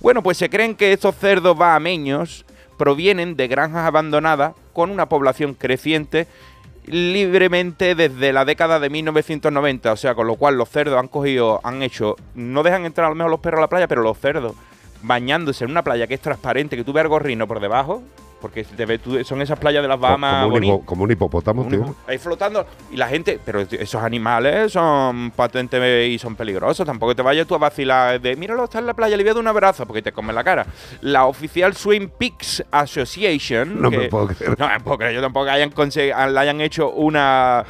Bueno, 0.00 0.24
pues 0.24 0.38
se 0.38 0.50
creen 0.50 0.74
que 0.74 0.92
estos 0.92 1.14
cerdos 1.14 1.56
bahameños 1.56 2.44
provienen 2.76 3.36
de 3.36 3.46
granjas 3.46 3.86
abandonadas 3.86 4.54
con 4.72 4.90
una 4.90 5.08
población 5.08 5.54
creciente 5.54 6.26
libremente 6.86 7.94
desde 7.94 8.32
la 8.32 8.44
década 8.44 8.80
de 8.80 8.90
1990, 8.90 9.92
o 9.92 9.96
sea, 9.96 10.16
con 10.16 10.26
lo 10.26 10.34
cual 10.34 10.56
los 10.56 10.68
cerdos 10.68 10.98
han 10.98 11.08
cogido, 11.08 11.60
han 11.62 11.82
hecho, 11.84 12.16
no 12.34 12.64
dejan 12.64 12.86
entrar 12.86 13.06
a 13.06 13.10
lo 13.10 13.14
mejor 13.14 13.30
los 13.30 13.40
perros 13.40 13.58
a 13.58 13.62
la 13.62 13.68
playa, 13.68 13.86
pero 13.86 14.02
los 14.02 14.18
cerdos 14.18 14.54
bañándose 15.02 15.64
en 15.64 15.70
una 15.70 15.82
playa 15.82 16.08
que 16.08 16.14
es 16.14 16.20
transparente, 16.20 16.76
que 16.76 16.82
tú 16.84 16.92
ves 16.92 17.06
por 17.06 17.60
debajo, 17.60 18.02
porque 18.40 18.64
te 18.64 18.86
ves 18.86 19.00
tú- 19.00 19.22
son 19.24 19.40
esas 19.42 19.58
playas 19.58 19.82
de 19.82 19.88
las 19.88 19.98
Bahamas 19.98 20.34
como, 20.42 20.46
un 20.46 20.52
bonitas. 20.52 20.76
hipo- 20.78 20.84
como 20.84 21.04
un 21.04 21.10
hipopótamo, 21.10 21.66
tío. 21.68 21.94
Ahí 22.06 22.18
flotando. 22.18 22.66
Y 22.92 22.96
la 22.96 23.08
gente, 23.08 23.38
pero 23.44 23.60
esos 23.60 24.02
animales 24.02 24.72
son 24.72 25.30
patentes 25.34 26.08
y 26.08 26.18
son 26.18 26.36
peligrosos. 26.36 26.86
Tampoco 26.86 27.14
te 27.16 27.22
vayas 27.22 27.46
tú 27.46 27.54
a 27.54 27.58
vacilar 27.58 28.20
de, 28.20 28.36
míralo, 28.36 28.64
está 28.64 28.78
en 28.78 28.86
la 28.86 28.94
playa, 28.94 29.16
le 29.16 29.22
voy 29.22 29.30
a 29.30 29.34
dar 29.34 29.40
un 29.42 29.48
abrazo 29.48 29.86
porque 29.86 30.02
te 30.02 30.12
come 30.12 30.32
la 30.32 30.44
cara. 30.44 30.66
La 31.00 31.26
oficial 31.26 31.74
Swim 31.74 32.08
Pigs 32.18 32.62
Association. 32.70 33.80
No 33.80 33.90
me 33.90 34.08
puedo 34.08 34.28
creer. 34.28 34.58
No 34.58 34.68
me 34.68 34.80
puedo 34.80 34.98
creer, 34.98 35.14
yo 35.14 35.20
tampoco 35.20 35.46
que 35.46 35.52
hayan, 35.52 35.70
le 36.34 36.40
hayan 36.40 36.60
hecho 36.60 36.90
una, 36.90 37.64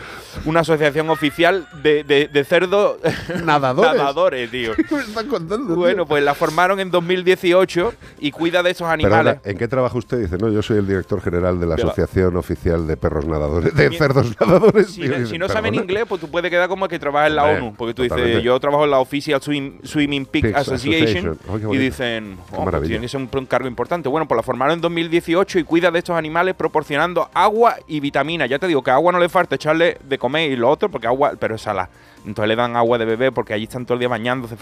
una 0.45 0.61
asociación 0.61 1.11
oficial 1.11 1.67
de, 1.83 2.05
de, 2.05 2.29
de 2.29 2.45
cerdos 2.45 2.99
Nadadores. 3.45 3.93
nadadores, 3.95 4.51
tío. 4.51 4.75
¿Qué 4.77 4.95
me 4.95 5.01
están 5.01 5.29
contando? 5.29 5.67
tío? 5.69 5.77
Bueno, 5.77 6.07
pues 6.07 6.23
la 6.23 6.35
formaron 6.35 6.81
en 6.81 6.91
2018 6.91 7.95
y 8.21 8.31
cuida 8.31 8.63
de 8.63 8.71
esos 8.71 8.89
animales. 8.89 9.35
Perdona, 9.35 9.41
¿en 9.45 9.59
qué 9.59 9.69
trabaja 9.69 9.97
usted? 9.99 10.19
Dice, 10.19 10.39
no, 10.39 10.49
yo 10.51 10.63
soy 10.67 10.79
el 10.79 10.87
director 10.87 11.21
general 11.21 11.59
de 11.61 11.67
la 11.67 11.75
Asociación 11.77 12.37
Oficial 12.37 12.87
de 12.87 12.97
Perros 12.97 13.27
Nadadores, 13.27 13.75
de 13.75 13.91
Cerdos 13.97 14.35
Nadadores. 14.41 14.91
Si, 14.91 15.07
no- 15.07 15.27
si 15.27 15.39
no 15.39 15.49
saben 15.49 15.75
inglés, 15.75 16.05
pues 16.09 16.21
tú 16.21 16.29
puedes 16.31 16.51
quedar 16.51 16.69
como 16.69 16.87
que 16.89 16.99
trabajas 16.99 17.31
en 17.31 17.37
la 17.37 17.45
ONU. 17.45 17.75
Porque 17.77 17.95
tú 17.95 18.03
dices, 18.03 18.43
yo 18.43 18.59
trabajo 18.61 18.85
en 18.85 18.91
la 18.91 18.99
Official 18.99 19.41
Swim- 19.41 19.79
Swimming 19.85 20.27
Pig 20.27 20.45
Pigs 20.45 20.57
Association. 20.57 21.39
Oh, 21.49 21.75
y 21.75 21.79
dicen, 21.79 22.37
oh, 22.39 22.47
pues 22.51 22.65
maravilla. 22.65 22.89
tiene 22.91 23.03
que 23.05 23.09
ser 23.09 23.21
un, 23.21 23.29
un 23.33 23.47
cargo 23.47 23.69
importante. 23.69 24.09
Bueno, 24.09 24.27
pues 24.29 24.37
la 24.37 24.43
formaron 24.43 24.75
en 24.75 24.81
2018 24.81 25.59
y 25.61 25.65
cuida 25.65 25.91
de 25.91 25.99
estos 26.01 26.17
animales 26.17 26.55
proporcionando 26.55 27.29
agua 27.33 27.77
y 27.87 28.01
vitaminas. 28.01 28.49
Ya 28.51 28.59
te 28.59 28.67
digo 28.67 28.83
que 28.83 28.91
agua 28.91 29.13
no 29.13 29.19
le 29.19 29.29
falta 29.29 29.55
echarle 29.55 29.99
de 30.05 30.19
comer 30.19 30.51
y 30.51 30.57
lo 30.57 30.69
otro, 30.69 30.91
porque 30.91 31.07
agua, 31.07 31.33
pero 31.39 31.55
es 31.55 31.63
salada. 31.63 31.89
Entonces 32.27 32.49
le 32.49 32.57
dan 32.57 32.77
agua 32.77 32.99
de 32.99 33.05
bebé 33.05 33.33
porque 33.33 33.55
allí 33.55 33.65
están 33.65 33.87
todo 33.87 33.95
el 33.95 34.01
día 34.01 34.09
bañándose. 34.09 34.57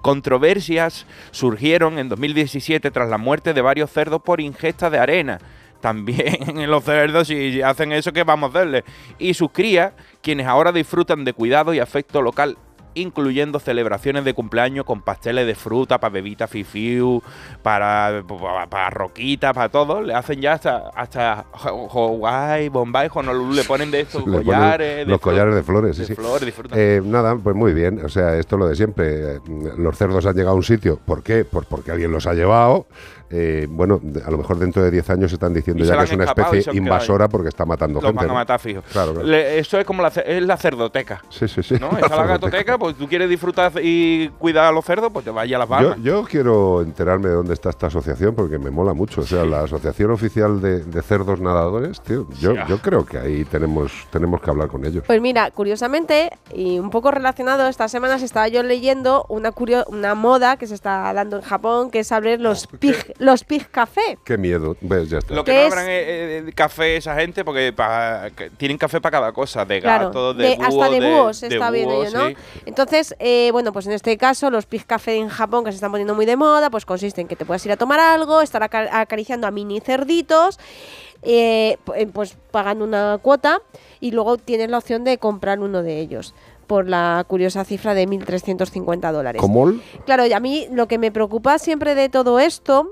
Controversias 0.00 1.06
surgieron 1.30 1.98
en 1.98 2.08
2017 2.08 2.90
tras 2.90 3.08
la 3.10 3.18
muerte 3.18 3.52
de 3.52 3.60
varios 3.60 3.90
cerdos 3.90 4.22
por 4.22 4.40
ingesta 4.40 4.88
de 4.88 4.98
arena. 4.98 5.38
También 5.80 6.70
los 6.70 6.84
cerdos, 6.84 7.28
si 7.28 7.60
hacen 7.60 7.92
eso, 7.92 8.12
¿qué 8.12 8.24
vamos 8.24 8.54
a 8.54 8.58
hacerle? 8.58 8.84
Y 9.18 9.34
sus 9.34 9.50
crías, 9.50 9.92
quienes 10.22 10.46
ahora 10.46 10.72
disfrutan 10.72 11.24
de 11.24 11.32
cuidado 11.32 11.74
y 11.74 11.80
afecto 11.80 12.22
local, 12.22 12.56
incluyendo 12.94 13.58
celebraciones 13.58 14.24
de 14.24 14.34
cumpleaños 14.34 14.84
con 14.84 15.02
pasteles 15.02 15.46
de 15.46 15.54
fruta, 15.54 15.98
para 15.98 16.12
bebita 16.12 16.46
fifiu, 16.46 17.22
para, 17.62 18.22
para, 18.26 18.66
para 18.66 18.90
roquita, 18.90 19.52
para 19.52 19.68
todo, 19.68 20.02
le 20.02 20.14
hacen 20.14 20.40
ya 20.40 20.54
hasta, 20.54 20.88
hasta 20.94 21.44
Hawaii, 21.52 22.68
Bombay, 22.68 23.08
Honolulu, 23.12 23.54
le 23.54 23.64
ponen 23.64 23.90
de 23.90 24.00
estos 24.00 24.26
Le 24.26 24.38
collares. 24.42 25.06
de 25.06 25.12
los 25.12 25.20
collares 25.20 25.54
de 25.54 25.62
flores, 25.62 25.96
sí, 25.96 26.02
de 26.02 26.06
sí. 26.08 26.14
flores. 26.14 26.54
Eh, 26.72 27.00
nada, 27.04 27.36
pues 27.36 27.54
muy 27.56 27.72
bien. 27.72 28.04
O 28.04 28.08
sea, 28.08 28.36
esto 28.36 28.56
es 28.56 28.60
lo 28.60 28.68
de 28.68 28.76
siempre. 28.76 29.36
Eh, 29.36 29.40
Los 29.78 29.96
cerdos 29.96 30.26
han 30.26 30.34
llegado 30.34 30.52
a 30.52 30.56
un 30.56 30.62
sitio. 30.62 30.98
¿Por 31.04 31.22
qué? 31.22 31.44
Pues 31.44 31.66
porque 31.66 31.90
alguien 31.90 32.10
los 32.12 32.26
ha 32.26 32.34
llevado. 32.34 32.86
Eh, 33.34 33.66
bueno, 33.70 33.98
a 34.26 34.30
lo 34.30 34.36
mejor 34.38 34.58
dentro 34.58 34.82
de 34.82 34.90
10 34.90 35.08
años 35.10 35.32
están 35.32 35.54
diciendo 35.54 35.82
Y 35.82 35.86
se 35.86 35.90
ya 35.92 35.96
la 35.96 36.02
que 36.04 36.10
es 36.10 36.16
una 36.16 36.24
se 36.26 36.40
especie 36.42 36.74
invasora 36.76 37.28
porque 37.28 37.48
está 37.48 37.64
matando 37.64 37.94
Los 38.00 38.04
gente. 38.04 38.16
van 38.18 38.24
a 38.26 38.28
¿no? 38.28 38.34
matar, 38.34 38.60
fijo. 38.60 38.82
Claro, 38.92 39.12
claro. 39.14 39.26
Le- 39.26 39.58
eso 39.58 39.78
es 39.78 39.86
como 39.86 40.02
la, 40.02 40.08
es 40.08 40.42
la 40.42 40.56
cerdoteca. 40.58 41.22
Sí, 41.30 41.48
sí, 41.48 41.62
sí. 41.62 41.76
¿no? 41.80 41.96
Esa 41.96 42.14
la 42.16 42.26
gatoteca, 42.26 42.76
pues 42.78 42.94
tú 42.96 43.08
quieres 43.08 43.28
disfrutar 43.30 43.72
y 43.82 44.28
cuidar 44.38 44.66
a 44.66 44.72
los 44.72 44.84
cerdos, 44.84 45.10
pues 45.12 45.24
te 45.24 45.30
vayas 45.30 45.56
a 45.56 45.58
las 45.60 45.68
Yo, 45.68 45.74
Bahamas. 45.88 45.98
yo 46.04 46.24
quiero 46.24 46.82
enterarme 46.82 47.28
de 47.30 47.34
dónde 47.36 47.54
está 47.54 47.70
esta 47.70 47.86
asociación 47.86 48.34
porque 48.34 48.58
me 48.58 48.70
mola 48.70 48.92
mucho. 48.92 49.22
O 49.22 49.24
sea, 49.24 49.44
la 49.44 49.62
Asociación 49.62 50.10
Oficial 50.10 50.60
de, 50.60 50.80
de 50.84 51.02
Cerdos 51.02 51.40
Nadadores, 51.40 52.00
tío. 52.02 52.26
Yo, 52.38 52.54
yo 52.68 52.78
creo 52.78 53.06
que 53.06 53.18
ahí 53.18 53.44
tenemos, 53.46 53.92
tenemos 54.10 54.40
que 54.42 54.50
hablar 54.50 54.68
con 54.68 54.84
ellos. 54.84 55.04
Pues 55.06 55.20
mira, 55.22 55.50
curiosamente, 55.50 56.30
y 56.54 56.78
un 56.78 56.90
poco 56.90 57.10
relacionado, 57.10 57.66
estas 57.68 57.90
semanas 57.90 58.20
estaba 58.22 58.48
yo 58.48 58.62
leyendo 58.62 59.24
una, 59.30 59.52
curio- 59.52 59.84
una 59.88 60.14
moda 60.14 60.56
que 60.58 60.66
se 60.66 60.74
está 60.74 61.12
dando 61.14 61.36
en 61.36 61.42
Japón, 61.42 61.90
que 61.90 62.00
es 62.00 62.12
abrir 62.12 62.40
los 62.40 62.66
pig, 62.78 62.96
los 63.22 63.44
pig 63.44 63.70
café. 63.70 64.18
Qué 64.24 64.36
miedo. 64.36 64.76
Ya 64.80 65.18
está. 65.18 65.32
Lo 65.34 65.44
que 65.44 65.52
¿Qué 65.52 65.56
no 65.60 65.66
es? 65.66 65.72
habrán 65.72 65.88
es, 65.88 66.04
eh, 66.06 66.52
café 66.54 66.96
esa 66.96 67.14
gente 67.14 67.44
porque 67.44 67.72
pa- 67.72 68.30
que 68.36 68.50
tienen 68.50 68.76
café 68.78 69.00
para 69.00 69.18
cada 69.18 69.32
cosa, 69.32 69.64
de 69.64 69.80
Claro, 69.80 70.06
gatos, 70.06 70.36
de, 70.36 70.42
de- 70.44 70.56
búhos, 70.56 70.66
hasta 70.68 70.90
de 70.90 71.00
búhos 71.00 71.40
de 71.40 71.46
está 71.48 71.70
viendo 71.70 71.94
búhos, 71.94 72.12
yo, 72.12 72.18
¿no? 72.18 72.28
sí. 72.28 72.36
Entonces, 72.66 73.14
eh, 73.20 73.50
bueno, 73.52 73.72
pues 73.72 73.86
en 73.86 73.92
este 73.92 74.16
caso, 74.18 74.50
los 74.50 74.66
pig 74.66 74.84
café 74.86 75.14
en 75.14 75.28
Japón, 75.28 75.64
que 75.64 75.70
se 75.70 75.76
están 75.76 75.92
poniendo 75.92 76.14
muy 76.16 76.26
de 76.26 76.36
moda, 76.36 76.68
pues 76.68 76.84
consiste 76.84 77.20
en 77.20 77.28
que 77.28 77.36
te 77.36 77.44
puedas 77.44 77.64
ir 77.64 77.72
a 77.72 77.76
tomar 77.76 78.00
algo, 78.00 78.42
estar 78.42 78.62
aca- 78.62 78.88
acariciando 79.00 79.46
a 79.46 79.50
mini 79.52 79.80
cerditos, 79.80 80.58
eh, 81.22 81.76
eh, 81.94 82.06
pues 82.12 82.36
pagando 82.50 82.84
una 82.84 83.18
cuota 83.22 83.60
y 84.00 84.10
luego 84.10 84.36
tienes 84.36 84.68
la 84.68 84.78
opción 84.78 85.04
de 85.04 85.18
comprar 85.18 85.60
uno 85.60 85.82
de 85.84 86.00
ellos 86.00 86.34
por 86.66 86.88
la 86.88 87.24
curiosa 87.28 87.64
cifra 87.64 87.94
de 87.94 88.06
1.350 88.08 89.12
dólares. 89.12 89.40
¿Cómo? 89.40 89.72
Claro, 90.06 90.26
y 90.26 90.32
a 90.32 90.40
mí 90.40 90.66
lo 90.72 90.88
que 90.88 90.98
me 90.98 91.12
preocupa 91.12 91.58
siempre 91.58 91.94
de 91.94 92.08
todo 92.08 92.40
esto, 92.40 92.90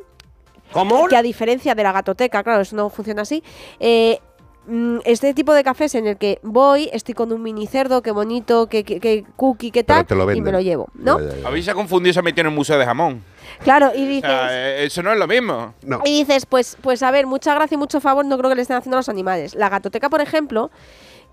que 1.08 1.16
a 1.16 1.22
diferencia 1.22 1.74
de 1.74 1.82
la 1.82 1.92
gatoteca, 1.92 2.42
claro, 2.42 2.62
eso 2.62 2.76
no 2.76 2.90
funciona 2.90 3.22
así, 3.22 3.42
eh, 3.78 4.18
mm, 4.66 4.98
este 5.04 5.34
tipo 5.34 5.52
de 5.54 5.64
cafés 5.64 5.94
en 5.94 6.06
el 6.06 6.16
que 6.16 6.38
voy, 6.42 6.88
estoy 6.92 7.14
con 7.14 7.32
un 7.32 7.42
mini 7.42 7.66
cerdo, 7.66 8.02
qué 8.02 8.10
bonito, 8.10 8.66
qué, 8.68 8.84
qué, 8.84 9.00
qué 9.00 9.24
cookie, 9.36 9.70
qué 9.70 9.84
tal, 9.84 10.06
te 10.06 10.14
lo 10.14 10.30
y 10.32 10.40
me 10.40 10.52
lo 10.52 10.60
llevo, 10.60 10.88
¿no? 10.94 11.18
A 11.44 11.50
mí 11.50 11.62
se 11.62 11.70
ha 11.70 11.74
confundido 11.74 12.10
y 12.10 12.14
se 12.14 12.20
ha 12.20 12.22
metido 12.22 12.42
en 12.42 12.52
el 12.52 12.54
museo 12.54 12.78
de 12.78 12.84
jamón. 12.84 13.22
Claro, 13.64 13.90
y 13.94 14.04
O 14.04 14.06
dices... 14.06 14.30
sea, 14.30 14.48
eh, 14.50 14.84
eso 14.84 15.02
no 15.02 15.12
es 15.12 15.18
lo 15.18 15.26
mismo. 15.26 15.74
Y 16.04 16.20
dices, 16.24 16.46
pues, 16.46 16.76
pues 16.80 17.02
a 17.02 17.10
ver, 17.10 17.26
mucha 17.26 17.54
gracia 17.54 17.74
y 17.74 17.78
mucho 17.78 18.00
favor 18.00 18.24
no 18.24 18.38
creo 18.38 18.48
que 18.48 18.56
le 18.56 18.62
estén 18.62 18.76
haciendo 18.76 18.96
a 18.96 19.00
los 19.00 19.08
animales. 19.08 19.54
La 19.54 19.68
gatoteca, 19.68 20.08
por 20.08 20.20
ejemplo, 20.20 20.70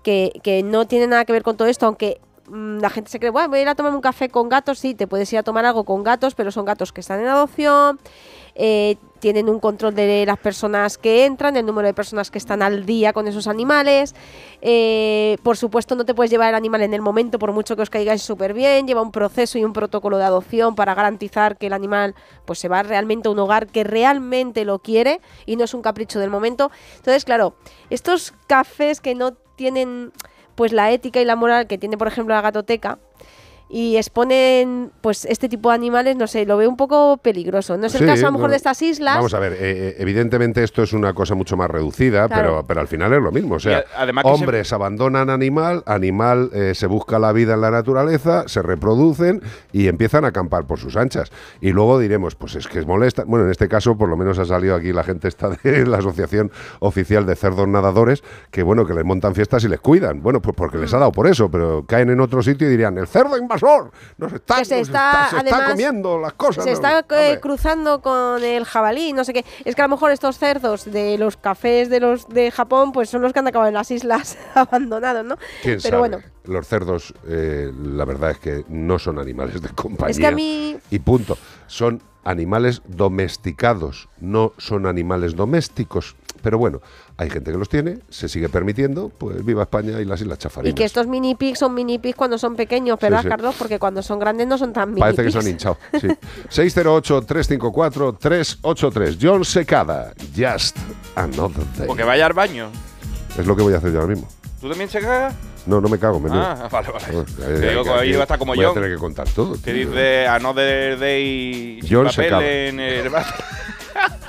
que, 0.02 0.32
que 0.42 0.62
no 0.62 0.86
tiene 0.86 1.06
nada 1.06 1.24
que 1.24 1.32
ver 1.32 1.42
con 1.42 1.56
todo 1.56 1.68
esto, 1.68 1.86
aunque 1.86 2.20
mm, 2.48 2.78
la 2.80 2.90
gente 2.90 3.10
se 3.10 3.18
cree, 3.18 3.30
bueno, 3.30 3.48
voy 3.48 3.60
a 3.60 3.62
ir 3.62 3.68
a 3.68 3.74
tomarme 3.74 3.96
un 3.96 4.02
café 4.02 4.28
con 4.28 4.48
gatos, 4.48 4.78
sí, 4.78 4.94
te 4.94 5.06
puedes 5.06 5.32
ir 5.32 5.38
a 5.38 5.42
tomar 5.42 5.64
algo 5.64 5.84
con 5.84 6.02
gatos, 6.02 6.34
pero 6.34 6.50
son 6.50 6.64
gatos 6.64 6.92
que 6.92 7.00
están 7.00 7.20
en 7.20 7.28
adopción, 7.28 7.98
eh, 8.58 8.96
tienen 9.20 9.48
un 9.48 9.60
control 9.60 9.94
de 9.94 10.24
las 10.26 10.38
personas 10.38 10.98
que 10.98 11.24
entran, 11.24 11.56
el 11.56 11.64
número 11.64 11.86
de 11.86 11.94
personas 11.94 12.30
que 12.30 12.38
están 12.38 12.60
al 12.62 12.84
día 12.84 13.12
con 13.12 13.26
esos 13.26 13.46
animales. 13.46 14.14
eh, 14.60 15.36
por 15.42 15.56
supuesto, 15.56 15.94
no 15.94 16.04
te 16.04 16.14
puedes 16.14 16.30
llevar 16.30 16.50
el 16.50 16.54
animal 16.54 16.82
en 16.82 16.92
el 16.94 17.00
momento, 17.00 17.38
por 17.38 17.52
mucho 17.52 17.76
que 17.76 17.82
os 17.82 17.90
caigáis 17.90 18.22
súper 18.22 18.54
bien. 18.54 18.86
Lleva 18.86 19.02
un 19.02 19.12
proceso 19.12 19.58
y 19.58 19.64
un 19.64 19.72
protocolo 19.72 20.18
de 20.18 20.24
adopción 20.24 20.74
para 20.74 20.94
garantizar 20.94 21.56
que 21.56 21.68
el 21.68 21.72
animal 21.72 22.14
pues, 22.44 22.58
se 22.58 22.68
va 22.68 22.82
realmente 22.82 23.28
a 23.28 23.30
un 23.30 23.38
hogar 23.38 23.68
que 23.68 23.84
realmente 23.84 24.64
lo 24.64 24.80
quiere 24.80 25.20
y 25.46 25.56
no 25.56 25.64
es 25.64 25.74
un 25.74 25.82
capricho 25.82 26.18
del 26.18 26.30
momento. 26.30 26.70
Entonces, 26.96 27.24
claro, 27.24 27.54
estos 27.90 28.34
cafés 28.46 29.00
que 29.00 29.14
no 29.14 29.32
tienen 29.56 30.12
pues 30.54 30.72
la 30.72 30.90
ética 30.90 31.20
y 31.20 31.24
la 31.24 31.36
moral 31.36 31.68
que 31.68 31.78
tiene, 31.78 31.96
por 31.96 32.08
ejemplo, 32.08 32.34
la 32.34 32.40
gatoteca, 32.40 32.98
y 33.70 33.96
exponen 33.96 34.90
pues 35.00 35.24
este 35.26 35.48
tipo 35.48 35.68
de 35.70 35.74
animales, 35.74 36.16
no 36.16 36.26
sé, 36.26 36.46
lo 36.46 36.56
veo 36.56 36.68
un 36.68 36.76
poco 36.76 37.18
peligroso. 37.18 37.76
No 37.76 37.86
es 37.86 37.94
el 37.94 38.00
Sí, 38.00 38.06
caso 38.06 38.26
a 38.26 38.30
lo 38.30 38.32
mejor 38.32 38.48
no. 38.48 38.52
de 38.52 38.56
estas 38.56 38.80
islas. 38.82 39.16
Vamos 39.16 39.34
a 39.34 39.38
ver, 39.38 39.52
eh, 39.52 39.58
eh, 39.60 39.96
evidentemente 39.98 40.62
esto 40.64 40.82
es 40.82 40.92
una 40.92 41.12
cosa 41.12 41.34
mucho 41.34 41.56
más 41.56 41.70
reducida, 41.70 42.26
Claro. 42.28 42.42
pero, 42.42 42.66
pero 42.66 42.80
al 42.80 42.88
final 42.88 43.12
es 43.12 43.22
lo 43.22 43.30
mismo. 43.30 43.56
O 43.56 43.60
sea, 43.60 43.84
además 43.96 44.24
se- 44.24 44.30
hombres 44.32 44.72
abandonan 44.72 45.28
animal, 45.30 45.82
animal 45.86 46.50
eh, 46.54 46.72
se 46.74 46.86
busca 46.86 47.18
la 47.18 47.32
vida 47.32 47.54
en 47.54 47.60
la 47.60 47.70
naturaleza, 47.70 48.44
se 48.48 48.62
reproducen 48.62 49.42
y 49.72 49.88
empiezan 49.88 50.24
a 50.24 50.28
acampar 50.28 50.66
por 50.66 50.78
sus 50.78 50.96
anchas. 50.96 51.30
Y 51.60 51.72
luego 51.72 51.98
diremos, 51.98 52.34
pues 52.36 52.54
es 52.56 52.66
que 52.68 52.78
es 52.78 52.86
molesta. 52.86 53.24
Bueno, 53.26 53.44
en 53.44 53.50
este 53.50 53.68
caso, 53.68 53.96
por 53.98 54.08
lo 54.08 54.16
menos 54.16 54.38
ha 54.38 54.44
salido 54.46 54.74
aquí 54.76 54.92
la 54.92 55.04
gente 55.04 55.28
esta 55.28 55.50
de 55.50 55.58
la 55.86 55.98
Asociación 55.98 56.50
Oficial 56.80 57.26
de 57.26 57.36
Cerdos 57.36 57.68
Nadadores, 57.68 58.22
que 58.50 58.62
bueno, 58.62 58.86
que 58.86 58.94
les 58.94 59.04
montan 59.04 59.34
fiestas 59.34 59.62
y 59.64 59.68
les 59.68 59.80
cuidan. 59.80 60.22
Bueno, 60.22 60.40
pues 60.40 60.56
porque 60.56 60.78
les 60.78 60.94
ha 60.94 60.98
dado 60.98 61.12
por 61.12 61.26
eso, 61.26 61.50
pero 61.50 61.84
caen 61.86 62.08
en 62.08 62.20
otro 62.20 62.42
sitio 62.42 62.66
y 62.66 62.70
dirían, 62.70 62.96
el 62.96 63.06
cerdo 63.06 63.36
invasor 63.36 63.57
nos 64.18 64.32
está, 64.32 64.56
que 64.58 64.64
se 64.64 64.78
nos 64.78 64.88
está, 64.88 65.28
se 65.30 65.36
está 65.36 65.56
además, 65.56 65.70
comiendo 65.70 66.18
las 66.18 66.32
cosas. 66.34 66.64
Se 66.64 66.72
está 66.72 67.04
eh, 67.10 67.38
cruzando 67.40 68.00
con 68.00 68.42
el 68.42 68.64
jabalí, 68.64 69.12
no 69.12 69.24
sé 69.24 69.32
qué. 69.32 69.44
Es 69.64 69.74
que 69.74 69.82
a 69.82 69.86
lo 69.86 69.90
mejor 69.90 70.10
estos 70.10 70.38
cerdos 70.38 70.84
de 70.90 71.18
los 71.18 71.36
cafés 71.36 71.90
de 71.90 72.00
los 72.00 72.28
de 72.28 72.50
Japón, 72.50 72.92
pues 72.92 73.10
son 73.10 73.22
los 73.22 73.32
que 73.32 73.38
han 73.38 73.48
acabado 73.48 73.68
en 73.68 73.74
las 73.74 73.90
islas 73.90 74.38
abandonados, 74.54 75.24
¿no? 75.24 75.36
¿Quién 75.62 75.78
Pero 75.82 75.82
sabe? 75.82 75.98
bueno, 75.98 76.18
Los 76.44 76.66
cerdos, 76.66 77.14
eh, 77.26 77.72
la 77.82 78.04
verdad 78.04 78.30
es 78.32 78.38
que 78.38 78.64
no 78.68 78.98
son 78.98 79.18
animales 79.18 79.60
de 79.62 79.68
compañía. 79.74 80.10
es 80.10 80.18
que 80.18 80.26
a 80.26 80.32
mí 80.32 80.76
Y 80.90 80.98
punto. 81.00 81.36
Son 81.66 82.02
animales 82.24 82.82
domesticados, 82.86 84.08
no 84.20 84.52
son 84.58 84.86
animales 84.86 85.34
domésticos. 85.36 86.16
Pero 86.42 86.58
bueno, 86.58 86.80
hay 87.20 87.30
gente 87.30 87.50
que 87.52 87.58
los 87.58 87.68
tiene, 87.68 87.98
se 88.08 88.28
sigue 88.28 88.48
permitiendo, 88.48 89.08
pues 89.10 89.44
viva 89.44 89.62
España 89.64 90.00
y 90.00 90.04
las 90.04 90.20
Islas 90.20 90.38
y 90.38 90.42
Chafarinas. 90.42 90.74
que 90.76 90.84
estos 90.84 91.06
mini 91.08 91.34
pigs 91.34 91.58
son 91.58 91.74
mini 91.74 91.98
pigs 91.98 92.14
cuando 92.16 92.38
son 92.38 92.54
pequeños, 92.56 92.96
¿verdad, 93.00 93.22
sí. 93.22 93.28
Carlos? 93.28 93.54
Porque 93.58 93.78
cuando 93.80 94.02
son 94.02 94.18
grandes 94.20 94.46
no 94.46 94.56
son 94.56 94.72
tan 94.72 94.90
mini 94.90 95.00
Parece 95.00 95.22
que 95.22 95.28
pigs. 95.30 95.34
son 95.34 95.48
hinchados. 95.48 95.78
Sí. 96.00 96.08
608-354-383. 96.72 99.18
John 99.20 99.44
Secada, 99.44 100.12
Just 100.36 100.76
Another 101.14 101.64
Day. 101.76 101.86
Porque 101.86 102.02
vaya 102.04 102.26
al 102.26 102.32
baño. 102.32 102.70
Es 103.38 103.46
lo 103.46 103.54
que 103.56 103.62
voy 103.62 103.74
a 103.74 103.78
hacer 103.78 103.92
yo 103.92 104.00
ahora 104.00 104.14
mismo. 104.14 104.28
¿Tú 104.60 104.68
también 104.68 104.90
se 104.90 105.00
cagas? 105.00 105.34
No, 105.66 105.80
no 105.80 105.88
me 105.88 105.98
cago, 105.98 106.18
me 106.18 106.30
Ah, 106.32 106.68
vale, 106.70 106.88
vale. 106.90 107.04
Bueno, 107.12 107.24
Te 107.36 107.68
digo 107.70 107.84
que 107.84 107.90
ahí 107.90 108.12
va 108.12 108.20
a 108.20 108.22
estar 108.22 108.38
como 108.38 108.54
voy 108.54 108.64
a 108.64 108.72
tener 108.72 108.90
que 108.92 108.98
contar 108.98 109.28
todo. 109.28 109.52
Que 109.54 109.72
tío. 109.74 109.88
dice 109.88 110.26
Another 110.26 110.98
Day 110.98 111.80
sin 111.82 111.90
John 111.90 112.06
papel 112.06 112.24
Secada. 112.24 112.46
en 112.46 112.80
el 112.80 113.10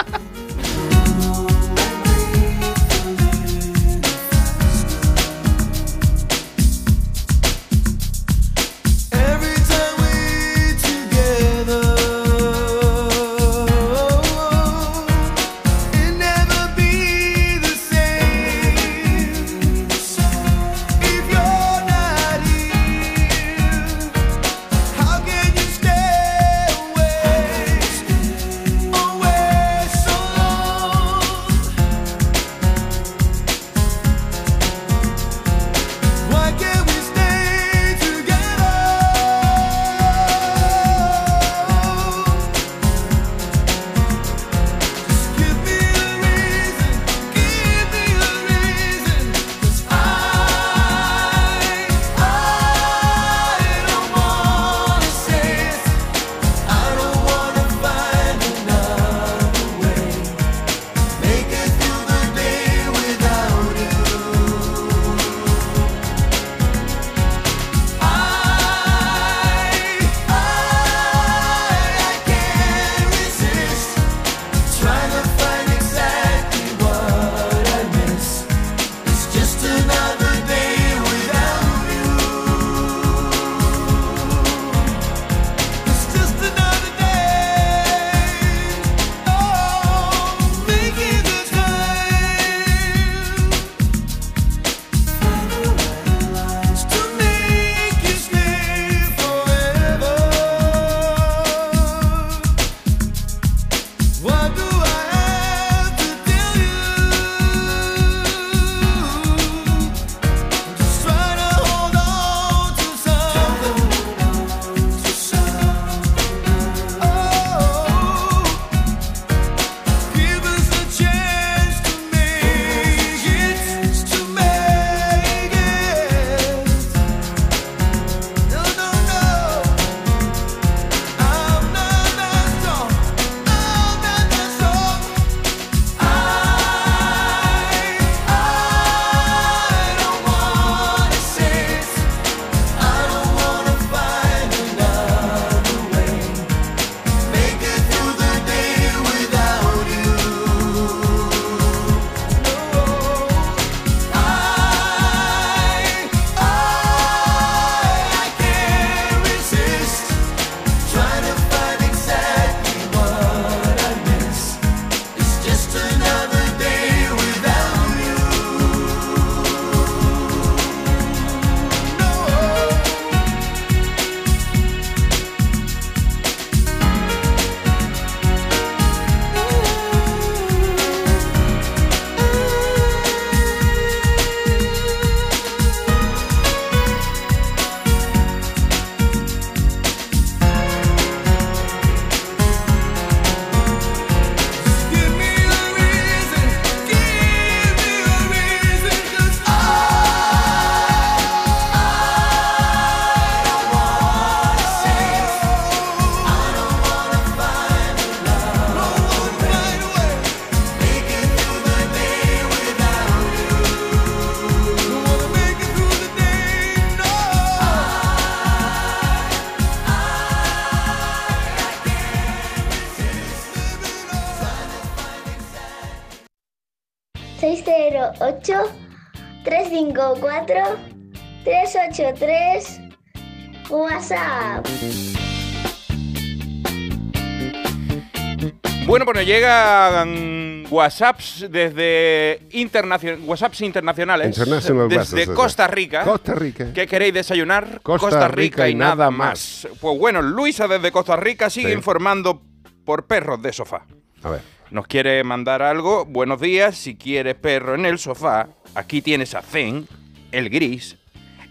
Bueno, 239.19 239.33
llegan 239.33 240.65
WhatsApps 240.69 241.47
desde 241.51 242.39
internacion- 242.51 243.19
WhatsApps 243.25 243.59
internacionales. 243.59 244.27
International 244.27 244.87
desde 244.87 245.25
Costa 245.33 245.67
Rica. 245.67 246.03
Costa 246.03 246.35
Rica. 246.35 246.71
¿Qué 246.73 246.87
queréis 246.87 247.13
desayunar? 247.13 247.81
Costa 247.83 248.29
Rica 248.29 248.69
y 248.69 248.75
nada 248.75 249.11
más. 249.11 249.67
Pues 249.81 249.99
bueno, 249.99 250.21
Luisa 250.21 250.69
desde 250.69 250.93
Costa 250.93 251.17
Rica 251.17 251.49
sigue 251.49 251.67
Sí. 251.71 251.73
informando 251.73 252.41
por 252.85 253.07
perros 253.07 253.41
de 253.41 253.51
sofá. 253.51 253.81
A 254.23 254.29
ver. 254.29 254.41
Nos 254.71 254.87
quiere 254.87 255.21
mandar 255.25 255.63
algo. 255.63 256.05
Buenos 256.05 256.39
días, 256.39 256.77
si 256.77 256.95
quieres 256.95 257.35
perro 257.35 257.75
en 257.75 257.85
el 257.85 257.99
sofá, 257.99 258.47
aquí 258.73 259.01
tienes 259.01 259.35
a 259.35 259.41
Zen, 259.41 259.85
el 260.31 260.49
gris, 260.49 260.95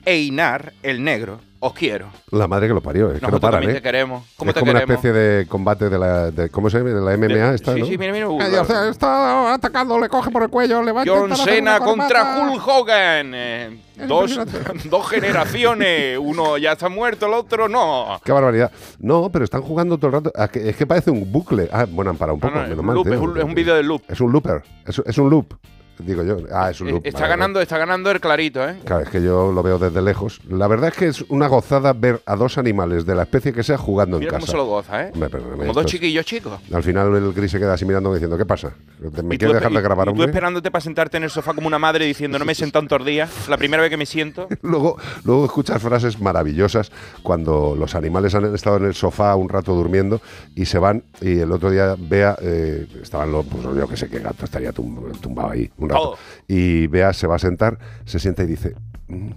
e 0.05 0.19
Inar, 0.19 0.73
el 0.83 1.03
negro. 1.03 1.41
Os 1.61 1.73
quiero. 1.73 2.07
La 2.31 2.47
madre 2.47 2.69
que 2.69 2.75
lo 2.75 2.81
parió, 2.81 3.11
es 3.11 3.19
que 3.19 3.27
no 3.27 3.41
paran, 3.41 3.55
también 3.63 3.73
¿eh? 3.73 3.75
te 3.75 3.83
queremos. 3.83 4.23
¿Cómo 4.37 4.51
es 4.53 4.55
te 4.55 4.61
como 4.61 4.71
una 4.71 4.79
especie 4.79 5.13
de 5.13 5.45
combate 5.49 5.91
de 5.91 5.99
la, 5.99 6.31
de, 6.31 6.51
¿cómo 6.51 6.71
se 6.71 6.79
llama? 6.79 6.91
De 6.91 7.01
la 7.01 7.17
MMA 7.17 7.55
esta, 7.55 7.75
sí, 7.75 7.81
¿no? 7.81 7.87
sí, 7.87 7.99
mira, 7.99 8.13
mira. 8.13 8.27
Eh, 8.29 8.51
ya 8.53 8.61
está, 8.63 8.89
está 8.89 9.55
atacando, 9.55 9.99
le 9.99 10.09
coge 10.09 10.31
por 10.31 10.45
el 10.45 10.51
cuello, 10.51 10.81
le 10.85 10.93
va 10.93 11.03
a 11.03 11.05
John 11.05 11.23
intentar 11.23 11.41
hacer 11.41 11.55
Cena 11.57 11.77
una 11.79 11.85
contra 11.85 12.21
corbata. 12.37 12.53
Hulk 12.53 12.69
Hogan. 12.69 13.33
eh, 13.35 13.81
dos, 14.07 14.39
dos 14.85 15.09
generaciones. 15.09 16.17
Uno 16.21 16.59
ya 16.59 16.73
está 16.73 16.89
muerto, 16.89 17.27
el 17.27 17.33
otro 17.35 17.69
no. 17.69 18.21
Qué 18.25 18.31
barbaridad. 18.31 18.71
No, 19.01 19.29
pero 19.33 19.45
están 19.45 19.63
jugando 19.63 19.99
todo 19.99 20.07
el 20.09 20.13
rato. 20.13 20.33
Ah, 20.37 20.47
que- 20.47 20.69
Es 20.69 20.77
que 20.77 20.87
parece 20.87 21.11
un 21.11 21.33
bucle. 21.33 21.69
Ah, 21.73 21.87
bueno, 21.91 22.13
han 22.13 22.17
parado 22.17 22.35
un 22.35 22.41
poco. 22.41 22.55
No, 22.55 22.61
no, 22.69 22.69
menos 22.69 22.73
es 22.77 22.79
un 22.79 22.87
mal, 22.87 22.95
loop, 22.95 23.05
tío. 23.05 23.15
es 23.15 23.21
un- 23.21 23.39
es 23.39 23.45
un 23.45 23.55
vídeo 23.55 23.75
de 23.75 23.83
loop. 23.83 24.03
Es 24.09 24.21
un 24.21 24.31
looper. 24.31 24.63
Es, 24.87 25.03
es 25.05 25.19
un 25.19 25.29
loop, 25.29 25.55
digo 25.99 26.23
yo. 26.23 26.39
Ah, 26.53 26.71
es 26.71 26.81
un 26.81 26.91
loop. 26.91 27.07
Está 27.07 27.21
vale, 27.21 27.31
ganando, 27.31 27.61
está 27.61 27.79
ganando 27.79 28.11
el 28.11 28.21
clarito, 28.21 28.67
¿eh? 28.69 28.79
Claro, 28.85 29.03
es 29.03 29.09
que 29.11 29.23
yo 29.23 29.53
lo 29.53 29.63
veo 29.63 29.79
desde 29.79 30.01
lejos. 30.03 30.41
La 30.49 30.67
verdad 30.69 30.89
es 30.91 30.97
que 30.97 31.07
es 31.09 31.23
una 31.29 31.47
gozada 31.49 31.93
ver 31.93 32.21
a 32.27 32.37
dos 32.37 32.59
animales 32.59 33.07
de 33.07 33.15
la 33.15 33.23
especie 33.23 33.53
que 33.53 33.63
sea 33.63 33.79
jugando 33.79 34.17
en 34.17 34.21
Mira 34.21 34.33
casa. 34.33 34.41
cómo 34.41 34.51
se 34.53 34.57
lo 34.57 34.67
goza, 34.67 35.03
¿eh? 35.07 35.13
Perdóname, 35.19 35.59
Como 35.67 35.73
dos 35.73 35.87
chiquillos 35.87 36.25
chicos. 36.27 36.61
Al 36.73 36.83
final 36.83 37.15
el 37.17 37.33
gris 37.33 37.51
se 37.51 37.59
queda 37.59 37.75
así 37.75 37.85
mirando 37.85 38.13
diciendo, 38.13 38.37
¿qué 38.39 38.47
pasa? 38.47 38.73
¿Me 39.01 39.09
Y 39.09 39.11
tú 39.11 39.47
quieres 39.47 39.55
dejar 39.55 39.73
de 39.73 39.79
y- 39.79 39.83
grabar, 39.83 40.07
y 40.07 40.11
tú 40.11 40.11
hombre? 40.13 40.27
esperándote 40.27 40.71
para 40.71 40.81
sentarte 40.83 41.17
en 41.17 41.25
el 41.25 41.31
sofá 41.31 41.55
como 41.55 41.67
una 41.67 41.79
madre 41.79 42.05
diciendo 42.05 42.39
no 42.39 42.45
me 42.45 42.53
he 42.53 42.55
sentado 42.55 42.85
en 42.97 43.05
días. 43.05 43.49
La 43.49 43.57
primera 43.57 43.83
vez 43.83 43.91
que 43.91 43.97
me 43.97 44.07
siento. 44.07 44.49
Luego, 44.63 44.97
luego 45.25 45.45
escuchas 45.45 45.81
frases 45.81 46.21
maravillosas 46.21 46.91
cuando 47.23 47.75
los 47.79 47.95
animales 47.95 48.35
han 48.35 48.55
estado 48.55 48.77
en 48.79 48.87
el 48.87 48.95
sofá 48.95 49.35
un 49.37 49.49
rato 49.49 49.75
durmiendo 49.75 50.21
y 50.55 50.65
se 50.67 50.79
van 50.79 51.05
y 51.21 51.39
el 51.39 51.53
otro 51.53 51.71
día 51.71 51.95
Bea, 51.99 52.37
eh, 52.41 52.87
estaban 53.03 53.31
los, 53.33 53.47
pues 53.47 53.63
yo 53.63 53.87
que 53.89 53.97
sé 53.97 54.09
qué 54.09 54.19
gato 54.21 54.45
estaría 54.45 54.73
tum- 54.73 55.13
tumbado 55.21 55.51
ahí 55.51 55.71
un 55.79 55.88
rato. 55.89 56.03
Todo. 56.03 56.19
Y 56.47 56.87
Bea 56.89 57.13
se 57.13 57.27
va 57.27 57.37
a 57.37 57.39
sentar, 57.39 57.79
se 58.05 58.19
sienta 58.19 58.43
y 58.43 58.47
dice, 58.47 58.75
"Mm, 59.09 59.31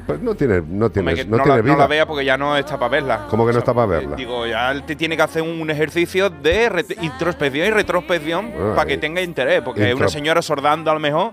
Pues 0.06 0.20
no 0.22 0.36
tiene, 0.36 0.62
no 0.68 0.92
que 0.92 1.02
no, 1.04 1.12
no, 1.12 1.14
tiene 1.14 1.14
la, 1.48 1.62
vida. 1.62 1.74
no 1.74 1.78
la 1.80 1.88
vea 1.88 2.06
porque 2.06 2.26
ya 2.26 2.38
no 2.38 2.56
está 2.58 2.78
para 2.78 2.90
verla. 2.90 3.28
¿Cómo 3.30 3.46
que 3.46 3.54
no 3.54 3.60
está 3.60 3.74
para 3.74 3.88
verla? 3.88 4.16
Digo, 4.16 4.46
ya 4.48 4.74
te 4.86 4.96
tiene 4.96 5.16
que 5.16 5.24
hacer 5.24 5.42
un 5.42 5.70
ejercicio 5.70 6.30
de 6.30 6.86
introspección 7.02 7.68
y 7.68 7.72
retrospección 7.72 8.52
Ah, 8.58 8.74
para 8.76 8.88
que 8.88 8.98
tenga 8.98 9.22
interés. 9.22 9.62
Porque 9.62 9.82
intro- 9.92 9.98
una 9.98 10.08
señora 10.10 10.42
sordando 10.42 10.92
a 10.92 10.94
lo 10.94 11.00
mejor 11.00 11.32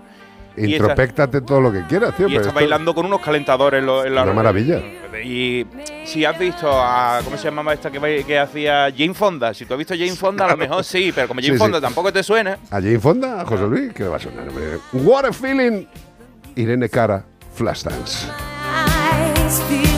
Intropéctate 0.57 1.39
todo 1.41 1.61
lo 1.61 1.71
que 1.71 1.83
quieras, 1.83 2.13
tío. 2.17 2.27
y 2.27 2.35
está 2.35 2.51
bailando 2.51 2.93
con 2.93 3.05
unos 3.05 3.21
calentadores 3.21 3.79
en, 3.79 3.85
lo- 3.85 4.03
en 4.03 4.13
la 4.13 4.23
Una 4.23 4.33
maravilla. 4.33 4.81
Y 5.23 5.65
si 6.05 6.25
has 6.25 6.37
visto 6.37 6.69
a. 6.69 7.21
¿Cómo 7.23 7.37
se 7.37 7.45
llamaba 7.45 7.73
esta 7.73 7.89
que, 7.89 8.25
que 8.25 8.37
hacía 8.39 8.91
Jane 8.95 9.13
Fonda? 9.13 9.53
Si 9.53 9.65
tú 9.65 9.73
has 9.75 9.77
visto 9.77 9.93
Jane 9.93 10.15
Fonda, 10.15 10.45
a 10.45 10.49
lo 10.49 10.57
mejor 10.57 10.83
sí, 10.83 11.11
pero 11.15 11.27
como 11.29 11.39
Jane 11.39 11.53
Sí, 11.53 11.57
sí. 11.57 11.59
Fonda 11.59 11.79
tampoco 11.79 12.11
te 12.11 12.23
suena. 12.23 12.57
¿A 12.71 12.75
Jane 12.81 12.99
Fonda? 12.99 13.39
¿A 13.41 13.45
José 13.45 13.67
Luis? 13.67 13.93
¿Qué 13.93 14.03
le 14.03 14.09
va 14.09 14.17
a 14.17 14.19
sonar? 14.19 14.47
What 14.91 15.25
a 15.25 15.31
feeling. 15.33 15.85
Irene 16.55 16.89
Cara, 16.89 17.23
Flashdance. 17.53 18.27
Eyes 19.49 19.59
feel 19.63 19.88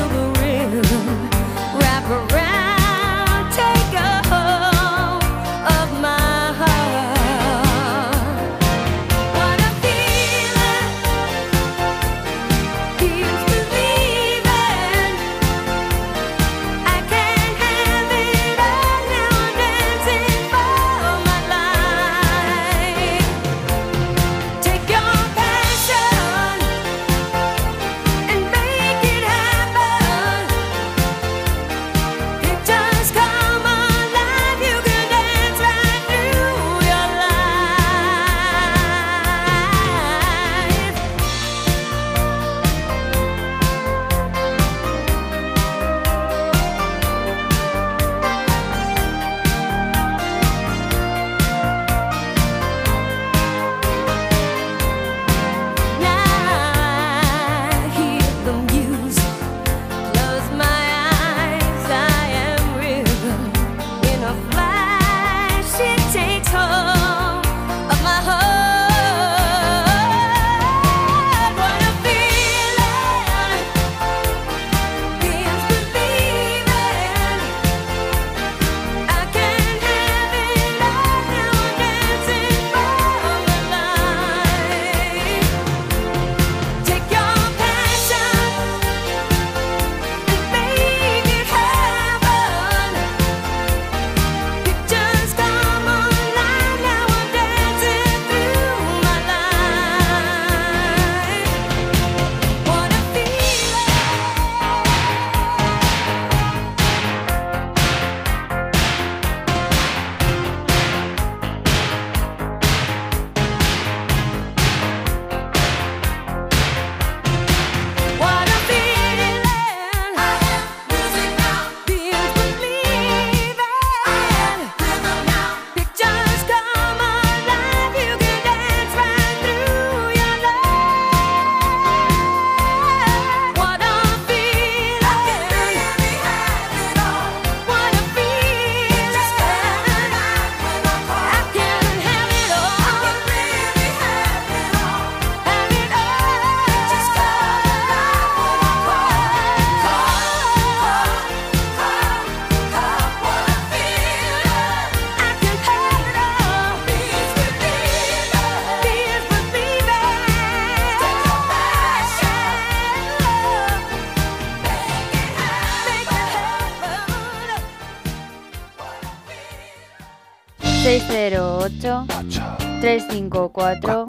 354 172.92 174.06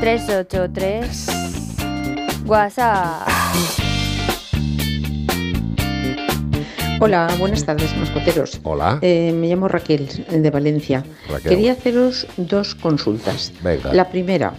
383 0.00 1.26
WhatsApp. 2.44 3.28
Hola, 6.98 7.32
buenas 7.38 7.64
tardes, 7.64 7.96
mascoteros. 7.96 8.58
Hola. 8.64 8.98
Eh, 9.00 9.32
me 9.32 9.46
llamo 9.46 9.68
Raquel, 9.68 10.08
de 10.28 10.50
Valencia. 10.50 11.04
Raquel. 11.28 11.50
Quería 11.50 11.70
haceros 11.70 12.26
dos 12.36 12.74
consultas. 12.74 13.52
Venga. 13.62 13.94
La 13.94 14.10
primera, 14.10 14.54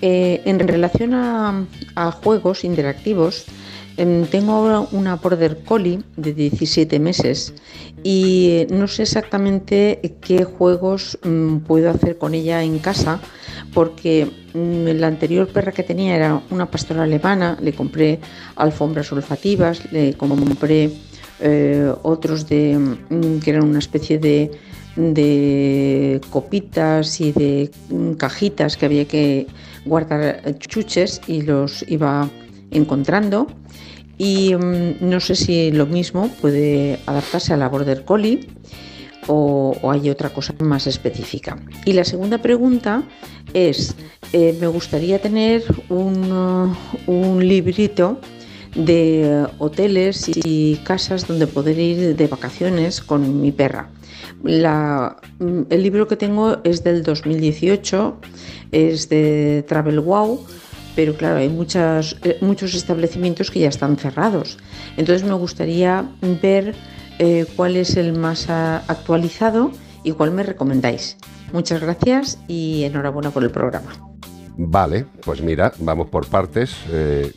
eh, 0.00 0.40
en 0.46 0.58
relación 0.66 1.12
a, 1.12 1.66
a 1.96 2.10
juegos 2.10 2.64
interactivos, 2.64 3.44
tengo 3.96 4.52
ahora 4.52 4.80
una 4.92 5.16
Border 5.16 5.62
Collie 5.64 6.00
de 6.16 6.32
17 6.32 6.98
meses 6.98 7.54
y 8.02 8.48
eh, 8.50 8.66
no 8.70 8.88
sé 8.88 9.02
exactamente 9.02 10.16
qué 10.20 10.44
juegos 10.44 11.18
mm, 11.22 11.58
puedo 11.58 11.90
hacer 11.90 12.18
con 12.18 12.34
ella 12.34 12.62
en 12.62 12.78
casa 12.78 13.20
porque 13.72 14.28
mm, 14.52 14.98
la 14.98 15.06
anterior 15.06 15.46
perra 15.48 15.72
que 15.72 15.82
tenía 15.82 16.16
era 16.16 16.42
una 16.50 16.70
pastora 16.70 17.04
alemana, 17.04 17.56
le 17.60 17.72
compré 17.72 18.18
alfombras 18.56 19.12
olfativas, 19.12 19.90
le 19.92 20.14
compré 20.14 20.90
eh, 21.40 21.92
otros 22.02 22.48
de, 22.48 22.76
mm, 22.78 23.38
que 23.38 23.50
eran 23.50 23.64
una 23.64 23.78
especie 23.78 24.18
de, 24.18 24.50
de 24.96 26.20
copitas 26.30 27.20
y 27.20 27.32
de 27.32 27.70
cajitas 28.18 28.76
que 28.76 28.86
había 28.86 29.04
que 29.06 29.46
guardar 29.84 30.40
eh, 30.44 30.54
chuches 30.58 31.20
y 31.26 31.42
los 31.42 31.84
iba 31.88 32.28
encontrando. 32.70 33.46
Y 34.18 34.54
mm, 34.54 34.96
no 35.00 35.20
sé 35.20 35.34
si 35.34 35.72
lo 35.72 35.86
mismo 35.86 36.28
puede 36.40 37.00
adaptarse 37.06 37.52
a 37.52 37.56
la 37.56 37.68
Border 37.68 38.04
Collie 38.04 38.46
o, 39.26 39.74
hay 39.90 40.10
otra 40.10 40.30
cosa 40.30 40.54
más 40.60 40.86
específica. 40.86 41.56
Y 41.84 41.92
la 41.94 42.04
segunda 42.04 42.38
pregunta 42.38 43.02
es, 43.52 43.96
eh, 44.32 44.56
me 44.60 44.66
gustaría 44.66 45.18
tener 45.18 45.64
un, 45.88 46.30
uh, 46.30 46.74
un 47.06 47.46
librito 47.46 48.20
de 48.74 49.46
hoteles 49.58 50.30
y 50.44 50.76
casas 50.84 51.26
donde 51.26 51.46
poder 51.46 51.78
ir 51.78 52.16
de 52.16 52.26
vacaciones 52.26 53.00
con 53.00 53.40
mi 53.40 53.52
perra. 53.52 53.88
Mm, 54.42 55.62
el 55.70 55.82
libro 55.82 56.06
que 56.06 56.16
tengo 56.16 56.58
es 56.64 56.84
del 56.84 57.02
2018, 57.02 58.16
es 58.72 59.08
de 59.08 59.64
Travel 59.66 60.00
Wow, 60.00 60.44
pero 60.94 61.16
claro, 61.16 61.36
hay 61.36 61.48
muchas, 61.48 62.16
eh, 62.24 62.38
muchos 62.40 62.74
establecimientos 62.74 63.50
que 63.50 63.60
ya 63.60 63.68
están 63.68 63.96
cerrados. 63.96 64.58
Entonces 64.96 65.26
me 65.26 65.34
gustaría 65.34 66.08
ver 66.42 66.74
eh, 67.18 67.46
cuál 67.56 67.76
es 67.76 67.96
el 67.96 68.12
más 68.12 68.48
actualizado 68.48 69.70
y 70.02 70.12
cuál 70.12 70.30
me 70.30 70.42
recomendáis. 70.42 71.16
Muchas 71.52 71.80
gracias 71.80 72.38
y 72.48 72.84
enhorabuena 72.84 73.30
por 73.30 73.44
el 73.44 73.50
programa. 73.50 73.92
Vale, 74.56 75.06
pues 75.24 75.42
mira, 75.42 75.72
vamos 75.78 76.08
por 76.08 76.26
partes. 76.26 76.76
Eh, 76.90 77.32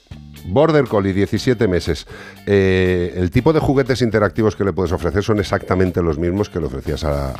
Border 0.47 0.85
Collie, 0.85 1.13
17 1.13 1.67
meses. 1.67 2.07
Eh, 2.45 3.13
el 3.15 3.29
tipo 3.31 3.53
de 3.53 3.59
juguetes 3.59 4.01
interactivos 4.01 4.55
que 4.55 4.63
le 4.63 4.73
puedes 4.73 4.91
ofrecer 4.91 5.23
son 5.23 5.39
exactamente 5.39 6.01
los 6.01 6.17
mismos 6.17 6.49
que 6.49 6.59
le 6.59 6.67
ofrecías 6.67 7.03
al, 7.03 7.35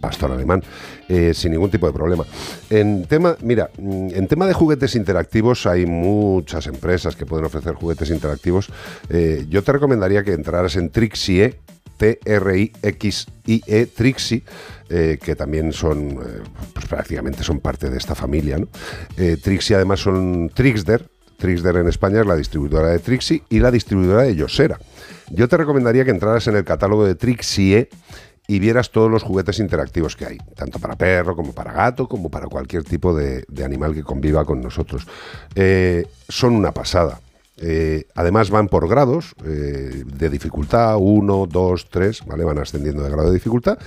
pastor 0.00 0.32
alemán, 0.32 0.62
eh, 1.08 1.32
sin 1.34 1.52
ningún 1.52 1.70
tipo 1.70 1.86
de 1.86 1.92
problema. 1.92 2.24
En 2.70 3.04
tema, 3.06 3.36
mira, 3.42 3.70
mm, 3.78 4.08
en 4.14 4.26
tema 4.28 4.46
de 4.46 4.52
juguetes 4.52 4.94
interactivos 4.94 5.66
hay 5.66 5.86
muchas 5.86 6.66
empresas 6.66 7.16
que 7.16 7.26
pueden 7.26 7.46
ofrecer 7.46 7.74
juguetes 7.74 8.10
interactivos. 8.10 8.70
Eh, 9.08 9.46
yo 9.48 9.62
te 9.62 9.72
recomendaría 9.72 10.22
que 10.22 10.32
entraras 10.32 10.76
en 10.76 10.90
Trixie, 10.90 11.58
T-R-I-X-I-E, 11.96 13.86
Trixie, 13.86 14.42
eh, 14.88 15.18
que 15.22 15.36
también 15.36 15.72
son, 15.72 16.18
pues 16.72 16.86
prácticamente 16.86 17.42
son 17.42 17.60
parte 17.60 17.88
de 17.88 17.98
esta 17.98 18.14
familia. 18.14 18.58
¿no? 18.58 18.68
Trixie 19.42 19.76
además 19.76 20.00
son 20.00 20.50
Trixder, 20.52 21.08
Trixder 21.44 21.76
en 21.76 21.88
España 21.88 22.22
es 22.22 22.26
la 22.26 22.36
distribuidora 22.36 22.88
de 22.88 22.98
Trixie 22.98 23.42
y 23.50 23.60
la 23.60 23.70
distribuidora 23.70 24.22
de 24.22 24.34
Yosera. 24.34 24.78
Yo 25.28 25.46
te 25.46 25.58
recomendaría 25.58 26.02
que 26.02 26.10
entraras 26.10 26.46
en 26.46 26.56
el 26.56 26.64
catálogo 26.64 27.04
de 27.04 27.16
Trixie 27.16 27.90
y 28.48 28.58
vieras 28.60 28.90
todos 28.90 29.10
los 29.10 29.22
juguetes 29.22 29.58
interactivos 29.58 30.16
que 30.16 30.24
hay, 30.24 30.38
tanto 30.56 30.78
para 30.78 30.96
perro 30.96 31.36
como 31.36 31.52
para 31.52 31.74
gato, 31.74 32.08
como 32.08 32.30
para 32.30 32.46
cualquier 32.46 32.82
tipo 32.84 33.14
de, 33.14 33.44
animal 33.62 33.92
que 33.92 34.02
conviva 34.02 34.46
con 34.46 34.62
nosotros. 34.62 35.06
Eh, 35.54 36.06
son 36.30 36.54
una 36.54 36.72
pasada. 36.72 37.20
Eh, 37.56 38.06
además 38.16 38.50
van 38.50 38.66
por 38.68 38.88
grados 38.88 39.34
eh, 39.44 40.02
de 40.04 40.28
dificultad, 40.28 40.96
1, 40.98 41.46
2, 41.50 41.86
3, 41.88 42.26
¿vale? 42.26 42.42
Van 42.44 42.58
ascendiendo 42.58 43.02
de 43.04 43.10
grado 43.10 43.28
de 43.28 43.34
dificultad 43.34 43.78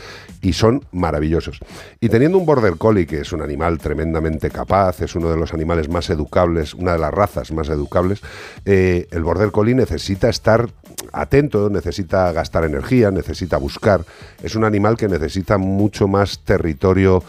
y 0.42 0.54
son 0.54 0.86
maravillosos. 0.94 1.60
Y 2.00 2.08
teniendo 2.08 2.38
un 2.38 2.46
Border 2.46 2.78
Collie, 2.78 3.06
que 3.06 3.20
es 3.22 3.34
un 3.34 3.42
animal 3.42 3.78
tremendamente 3.78 4.50
capaz, 4.50 5.02
es 5.02 5.16
uno 5.16 5.30
de 5.30 5.36
los 5.38 5.54
animales 5.54 5.90
más 5.90 6.10
educables, 6.10 6.74
una 6.74 6.94
de 6.94 7.00
las 7.00 7.14
razas 7.14 7.52
más 7.52 7.68
educables, 7.68 8.22
eh, 8.66 9.08
el 9.12 9.24
Border 9.24 9.52
Collie 9.52 9.76
necesita 9.76 10.30
estar 10.30 10.70
atento, 11.12 11.70
necesita 11.70 12.32
gastar 12.32 12.64
energía, 12.64 13.12
necesita 13.12 13.58
buscar. 13.58 14.06
Es 14.42 14.56
un 14.56 14.64
animal 14.64 14.96
que 14.96 15.08
necesita 15.10 15.58
mucho 15.58 16.08
más 16.08 16.40
territorio 16.46 17.22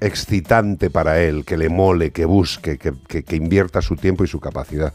excitante 0.00 0.90
para 0.90 1.20
él, 1.20 1.44
que 1.44 1.56
le 1.56 1.68
mole, 1.68 2.10
que 2.10 2.24
busque, 2.24 2.78
que, 2.78 2.92
que- 3.08 3.22
que 3.24 3.36
invierta 3.36 3.82
su 3.82 3.96
tiempo 3.96 4.22
y 4.24 4.28
su 4.28 4.38
capacidad. 4.40 4.92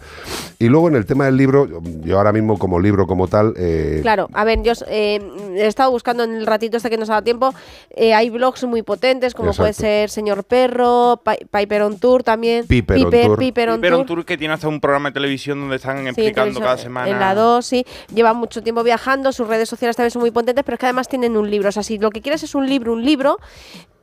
Y 0.59 0.67
luego 0.67 0.87
en 0.87 0.95
el 0.95 1.05
tema 1.05 1.25
del 1.25 1.37
libro, 1.37 1.67
yo 2.03 2.17
ahora 2.17 2.31
mismo 2.31 2.57
como 2.57 2.79
libro 2.79 3.07
como 3.07 3.27
tal... 3.27 3.53
eh, 3.57 3.99
Claro, 4.01 4.29
a 4.33 4.43
ver, 4.43 4.61
yo 4.63 4.73
eh, 4.87 5.19
he 5.55 5.65
estado 5.67 5.91
buscando 5.91 6.23
en 6.23 6.33
el 6.35 6.45
ratito 6.45 6.77
este 6.77 6.89
que 6.89 6.97
nos 6.97 7.09
ha 7.09 7.13
dado 7.13 7.23
tiempo. 7.23 7.53
eh, 7.91 8.13
hay 8.13 8.29
blogs 8.29 8.63
muy 8.65 8.81
potentes, 8.83 9.33
como 9.33 9.53
puede 9.53 9.73
ser 9.73 10.09
Señor 10.09 10.43
Perro, 10.43 11.21
Pi- 11.23 11.45
Piper 11.51 11.81
on 11.83 11.99
Tour 11.99 12.23
también. 12.23 12.65
Piper 12.67 12.97
on 12.97 13.03
Piper, 13.11 13.25
Tour. 13.27 13.39
Piper 13.39 13.69
on 13.69 13.75
Piper 13.81 13.93
on 13.93 13.99
Tour. 14.05 14.17
Tour 14.17 14.25
que 14.25 14.37
tiene 14.37 14.53
hasta 14.53 14.67
un 14.67 14.79
programa 14.79 15.09
de 15.09 15.13
televisión 15.13 15.59
donde 15.59 15.75
están 15.77 16.07
explicando 16.07 16.59
cada 16.59 16.77
semana. 16.77 17.09
En 17.09 17.19
la 17.19 17.35
2, 17.35 17.65
sí. 17.65 17.85
Lleva 18.13 18.33
mucho 18.33 18.61
tiempo 18.63 18.83
viajando, 18.83 19.31
sus 19.31 19.47
redes 19.47 19.67
sociales 19.69 19.95
también 19.95 20.11
son 20.11 20.21
muy 20.21 20.31
potentes, 20.31 20.63
pero 20.65 20.75
es 20.75 20.79
que 20.79 20.85
además 20.85 21.07
tienen 21.07 21.35
un 21.37 21.49
libro. 21.49 21.69
O 21.69 21.71
sea, 21.71 21.83
si 21.83 21.97
lo 21.97 22.09
que 22.11 22.21
quieres 22.21 22.43
es 22.43 22.55
un 22.55 22.67
libro, 22.69 22.93
un 22.93 23.03
libro. 23.03 23.37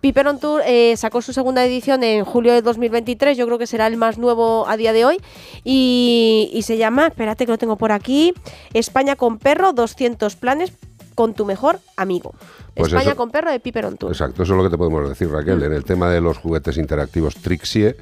Piper 0.03 0.27
on 0.27 0.39
Tour 0.41 0.61
eh, 0.67 0.95
sacó 0.99 1.23
su 1.23 1.33
segunda 1.33 1.65
edición 1.65 2.03
en 2.03 2.25
julio 2.25 2.53
de 2.53 2.61
2023, 2.61 3.39
yo 3.39 3.47
creo 3.47 3.57
que 3.57 3.67
será 3.69 3.87
el 3.87 3.97
más 3.97 4.19
nuevo 4.19 4.69
a 4.69 4.77
día 4.77 4.93
de 4.93 5.05
hoy. 5.05 5.19
Y, 5.65 6.51
y 6.53 6.63
se 6.63 6.77
llama, 6.77 7.07
espérate 7.07 7.47
que 7.47 7.53
lo 7.53 7.57
tengo 7.59 7.77
por 7.77 7.93
aquí, 7.93 8.35
España 8.75 9.15
con 9.17 9.39
perro, 9.39 9.73
200 9.73 10.35
planes 10.37 10.73
con 11.15 11.35
tu 11.35 11.45
mejor 11.45 11.79
amigo. 11.97 12.35
Pues 12.75 12.89
España 12.89 13.11
eso- 13.11 13.17
con 13.17 13.31
perro 13.31 13.53
de 13.53 13.61
Piper 13.61 13.85
on 13.87 13.97
Tour. 13.97 14.11
Exacto, 14.11 14.43
eso 14.43 14.55
es 14.55 14.57
lo 14.57 14.65
que 14.65 14.71
te 14.71 14.79
podemos 14.79 15.09
decir, 15.09 15.29
Raquel. 15.31 15.63
En 15.63 15.73
el 15.73 15.85
tema 15.85 16.11
de 16.11 16.21
los 16.21 16.39
juguetes 16.39 16.79
interactivos 16.79 17.37
Trixie 17.37 17.95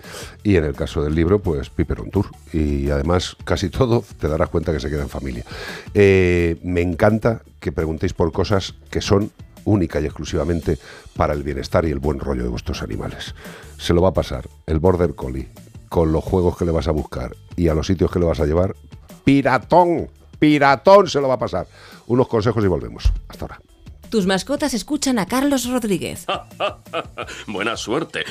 y 0.43 0.57
en 0.57 0.65
el 0.65 0.75
caso 0.75 1.03
del 1.03 1.15
libro, 1.15 1.41
pues 1.41 1.69
Piper 1.71 2.01
on 2.01 2.11
Tour. 2.11 2.27
Y 2.55 2.89
además, 2.89 3.37
casi 3.45 3.69
todo 3.69 4.05
te 4.19 4.27
darás 4.29 4.49
cuenta 4.49 4.73
que 4.73 4.81
se 4.81 4.89
queda 4.89 5.03
en 5.03 5.09
familia. 5.11 5.45
Eh, 5.93 6.57
me 6.63 6.81
encanta 6.81 7.43
que 7.59 7.73
preguntéis 7.73 8.15
por 8.15 8.33
cosas 8.33 8.75
que 8.91 9.01
son 9.03 9.33
única 9.65 10.01
y 10.01 10.07
exclusivamente 10.07 10.79
para 11.17 11.35
el 11.35 11.43
bienestar 11.43 11.85
y 11.85 11.91
el 11.91 11.99
buen 11.99 12.19
rollo 12.19 12.43
de 12.43 12.49
vuestros 12.49 12.83
animales. 12.83 13.35
Se 13.79 13.95
lo 13.95 14.03
va 14.03 14.11
a 14.11 14.15
pasar 14.15 14.49
el 14.67 14.79
Border 14.79 15.15
Collie 15.15 15.49
con 15.89 16.13
los 16.13 16.25
juegos 16.25 16.57
que 16.57 16.65
le 16.65 16.71
vas 16.71 16.89
a 16.89 16.93
buscar 16.93 17.37
y 17.57 17.69
a 17.69 17.75
los 17.75 17.87
sitios 17.87 18.11
que 18.11 18.19
le 18.19 18.27
vas 18.27 18.41
a 18.41 18.47
llevar. 18.47 18.75
Piratón, 19.25 20.11
piratón 20.39 21.09
se 21.09 21.21
lo 21.21 21.29
va 21.29 21.35
a 21.35 21.39
pasar. 21.39 21.67
Unos 22.07 22.29
consejos 22.29 22.65
y 22.65 22.69
volvemos. 22.69 23.13
Hasta 23.29 23.45
ahora. 23.45 23.61
Tus 24.11 24.27
mascotas 24.27 24.75
escuchan 24.75 25.21
a 25.21 25.27
Carlos 25.27 25.69
Rodríguez 25.69 26.27
Buena 27.47 27.77
suerte. 27.77 28.25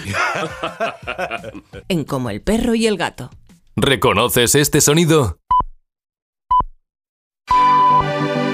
en 1.87 2.03
Como 2.03 2.29
el 2.29 2.41
perro 2.41 2.75
y 2.75 2.85
el 2.85 2.97
gato. 2.97 3.29
¿Reconoces 3.77 4.55
este 4.55 4.81
sonido? 4.81 5.39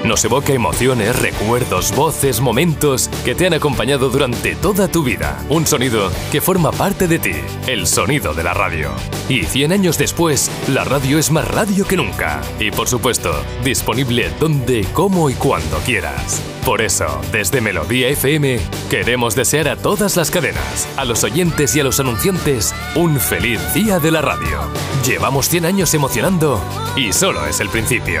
Nos 0.06 0.24
evoca 0.24 0.52
emociones, 0.52 1.20
recuerdos, 1.20 1.92
voces, 1.96 2.40
momentos 2.40 3.08
que 3.24 3.34
te 3.34 3.44
han 3.44 3.54
acompañado 3.54 4.08
durante 4.08 4.54
toda 4.54 4.86
tu 4.86 5.02
vida. 5.02 5.44
Un 5.48 5.66
sonido 5.66 6.12
que 6.30 6.40
forma 6.40 6.70
parte 6.70 7.08
de 7.08 7.18
ti, 7.18 7.32
el 7.66 7.88
sonido 7.88 8.32
de 8.32 8.44
la 8.44 8.54
radio. 8.54 8.92
Y 9.28 9.42
100 9.42 9.72
años 9.72 9.98
después, 9.98 10.48
la 10.68 10.84
radio 10.84 11.18
es 11.18 11.32
más 11.32 11.48
radio 11.48 11.84
que 11.88 11.96
nunca. 11.96 12.40
Y 12.60 12.70
por 12.70 12.86
supuesto, 12.86 13.34
disponible 13.64 14.30
donde, 14.38 14.86
cómo 14.92 15.28
y 15.28 15.34
cuando 15.34 15.76
quieras. 15.78 16.40
Por 16.64 16.82
eso, 16.82 17.20
desde 17.32 17.60
Melodía 17.60 18.08
FM, 18.08 18.60
queremos 18.88 19.34
desear 19.34 19.66
a 19.66 19.74
todas 19.74 20.16
las 20.16 20.30
cadenas, 20.30 20.86
a 20.96 21.04
los 21.04 21.24
oyentes 21.24 21.74
y 21.74 21.80
a 21.80 21.84
los 21.84 21.98
anunciantes, 21.98 22.72
un 22.94 23.18
feliz 23.18 23.60
día 23.74 23.98
de 23.98 24.12
la 24.12 24.22
radio. 24.22 24.60
Llevamos 25.04 25.48
100 25.48 25.64
años 25.64 25.94
emocionando 25.94 26.62
y 26.94 27.12
solo 27.12 27.44
es 27.46 27.58
el 27.58 27.70
principio. 27.70 28.20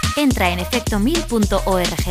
Entra 0.17 0.49
en 0.49 0.59
efectomil.org. 0.59 2.05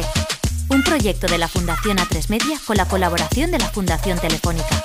Un 0.70 0.82
proyecto 0.82 1.26
de 1.26 1.38
la 1.38 1.48
Fundación 1.48 1.98
A3 1.98 2.28
Media 2.28 2.58
con 2.66 2.76
la 2.76 2.86
colaboración 2.86 3.50
de 3.50 3.58
la 3.58 3.68
Fundación 3.68 4.18
Telefónica. 4.18 4.84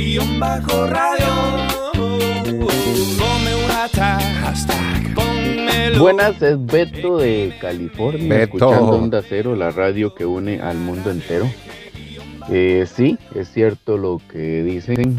CPG-radio. 0.00 1.26
Ponme 3.18 3.54
un 3.54 3.68
hashtag. 3.68 5.14
Pónmelo. 5.14 6.00
Buenas, 6.00 6.40
es 6.40 6.64
Beto 6.64 7.18
de 7.18 7.52
California, 7.60 8.26
Beto. 8.26 8.56
escuchando 8.56 8.92
Onda 8.92 9.20
Cero, 9.20 9.54
la 9.54 9.70
radio 9.70 10.14
que 10.14 10.24
une 10.24 10.58
al 10.62 10.78
mundo 10.78 11.10
entero. 11.10 11.46
Eh, 12.50 12.86
sí, 12.90 13.18
es 13.34 13.52
cierto 13.52 13.98
lo 13.98 14.22
que 14.32 14.62
dicen. 14.62 15.18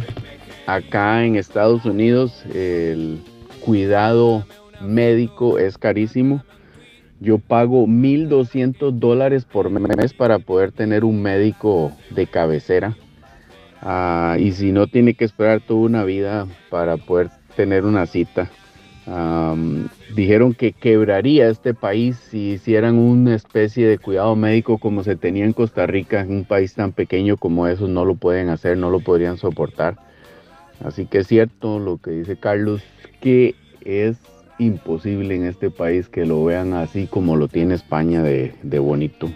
Acá 0.66 1.26
en 1.26 1.36
Estados 1.36 1.86
Unidos 1.86 2.44
el 2.52 3.22
cuidado 3.64 4.48
médico 4.82 5.60
es 5.60 5.78
carísimo. 5.78 6.44
Yo 7.20 7.38
pago 7.38 7.86
1.200 7.86 8.94
dólares 8.94 9.46
por 9.46 9.70
mes 9.70 10.14
para 10.16 10.40
poder 10.40 10.72
tener 10.72 11.04
un 11.06 11.22
médico 11.22 11.92
de 12.10 12.26
cabecera. 12.26 12.98
Ah, 13.82 14.38
y 14.40 14.52
si 14.52 14.72
no, 14.72 14.88
tiene 14.88 15.16
que 15.16 15.26
esperar 15.26 15.62
toda 15.62 15.80
una 15.82 16.04
vida 16.04 16.48
para 16.70 16.98
poder 16.98 17.30
tener 17.56 17.86
una 17.86 18.06
cita. 18.06 18.50
Dijeron 20.16 20.54
que 20.54 20.72
quebraría 20.72 21.50
este 21.50 21.74
país 21.74 22.16
si 22.30 22.52
hicieran 22.52 22.98
una 22.98 23.36
especie 23.36 23.88
de 23.88 23.98
cuidado 23.98 24.36
médico 24.36 24.78
como 24.78 25.04
se 25.04 25.16
tenía 25.16 25.44
en 25.44 25.54
Costa 25.54 25.86
Rica, 25.86 26.22
en 26.22 26.32
un 26.32 26.46
país 26.46 26.76
tan 26.76 26.92
pequeño 26.94 27.36
como 27.36 27.68
esos 27.68 27.90
no 27.90 28.06
lo 28.06 28.16
pueden 28.16 28.50
hacer, 28.50 28.78
no 28.78 28.90
lo 28.90 29.00
podrían 29.00 29.38
soportar. 29.38 29.98
Así 30.84 31.08
que 31.08 31.20
es 31.20 31.28
cierto 31.28 31.80
lo 31.80 31.98
que 31.98 32.12
dice 32.12 32.38
Carlos, 32.38 32.84
que 33.20 33.56
es 33.84 34.18
imposible 34.60 35.36
en 35.36 35.46
este 35.46 35.72
país 35.72 36.08
que 36.08 36.26
lo 36.26 36.44
vean 36.46 36.74
así 36.74 37.08
como 37.08 37.36
lo 37.36 37.48
tiene 37.48 37.74
España 37.74 38.22
de 38.22 38.80
bonito. 38.80 39.30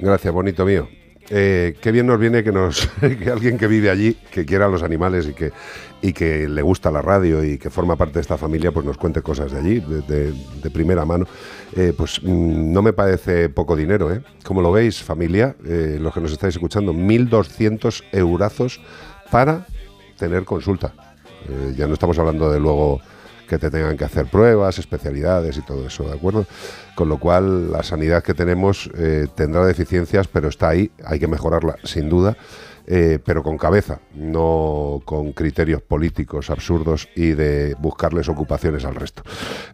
Gracias, 0.00 0.34
bonito 0.34 0.66
mío. 0.66 0.88
Eh, 1.30 1.76
qué 1.80 1.92
bien 1.92 2.06
nos 2.06 2.18
viene 2.18 2.42
que 2.42 2.52
nos 2.52 2.86
que 3.00 3.30
alguien 3.30 3.58
que 3.58 3.66
vive 3.66 3.90
allí, 3.90 4.14
que 4.30 4.44
quiera 4.44 4.68
los 4.68 4.82
animales 4.82 5.26
y 5.28 5.32
que, 5.32 5.52
y 6.00 6.12
que 6.12 6.48
le 6.48 6.62
gusta 6.62 6.90
la 6.90 7.00
radio 7.00 7.44
y 7.44 7.58
que 7.58 7.70
forma 7.70 7.96
parte 7.96 8.14
de 8.14 8.20
esta 8.20 8.36
familia, 8.36 8.72
pues 8.72 8.84
nos 8.84 8.98
cuente 8.98 9.22
cosas 9.22 9.52
de 9.52 9.58
allí, 9.58 9.80
de, 9.80 10.70
primera 10.70 11.04
mano. 11.04 11.26
Eh, 11.76 11.92
pues 11.96 12.22
mm, 12.22 12.72
no 12.72 12.82
me 12.82 12.92
parece 12.92 13.48
poco 13.48 13.76
dinero, 13.76 14.12
¿eh? 14.12 14.22
Como 14.44 14.62
lo 14.62 14.72
veis, 14.72 15.02
familia, 15.02 15.56
eh, 15.64 15.98
los 16.00 16.12
que 16.12 16.20
nos 16.20 16.32
estáis 16.32 16.54
escuchando, 16.54 16.92
1.200 16.92 18.04
eurazos 18.12 18.80
para 19.30 19.66
tener 20.18 20.44
consulta. 20.44 20.92
Ya 21.76 21.88
no 21.88 21.94
estamos 21.94 22.16
hablando 22.20 22.52
de 22.52 22.60
luego 22.60 23.00
que 23.48 23.58
te 23.58 23.70
tengan 23.70 23.96
que 23.98 24.04
hacer 24.04 24.26
pruebas, 24.26 24.78
especialidades 24.78 25.58
y 25.58 25.62
todo 25.62 25.86
eso, 25.86 26.04
¿de 26.04 26.14
acuerdo? 26.14 26.46
Con 26.94 27.08
lo 27.08 27.18
cual, 27.18 27.72
la 27.72 27.82
sanidad 27.82 28.22
que 28.22 28.34
tenemos 28.34 28.90
eh, 28.96 29.26
tendrá 29.34 29.64
deficiencias, 29.64 30.28
pero 30.28 30.48
está 30.48 30.68
ahí, 30.68 30.90
hay 31.04 31.18
que 31.18 31.26
mejorarla, 31.26 31.76
sin 31.84 32.08
duda, 32.10 32.36
eh, 32.86 33.18
pero 33.24 33.42
con 33.42 33.56
cabeza, 33.56 34.00
no 34.14 35.00
con 35.04 35.32
criterios 35.32 35.80
políticos 35.82 36.50
absurdos 36.50 37.08
y 37.14 37.30
de 37.30 37.76
buscarles 37.78 38.28
ocupaciones 38.28 38.84
al 38.84 38.96
resto. 38.96 39.22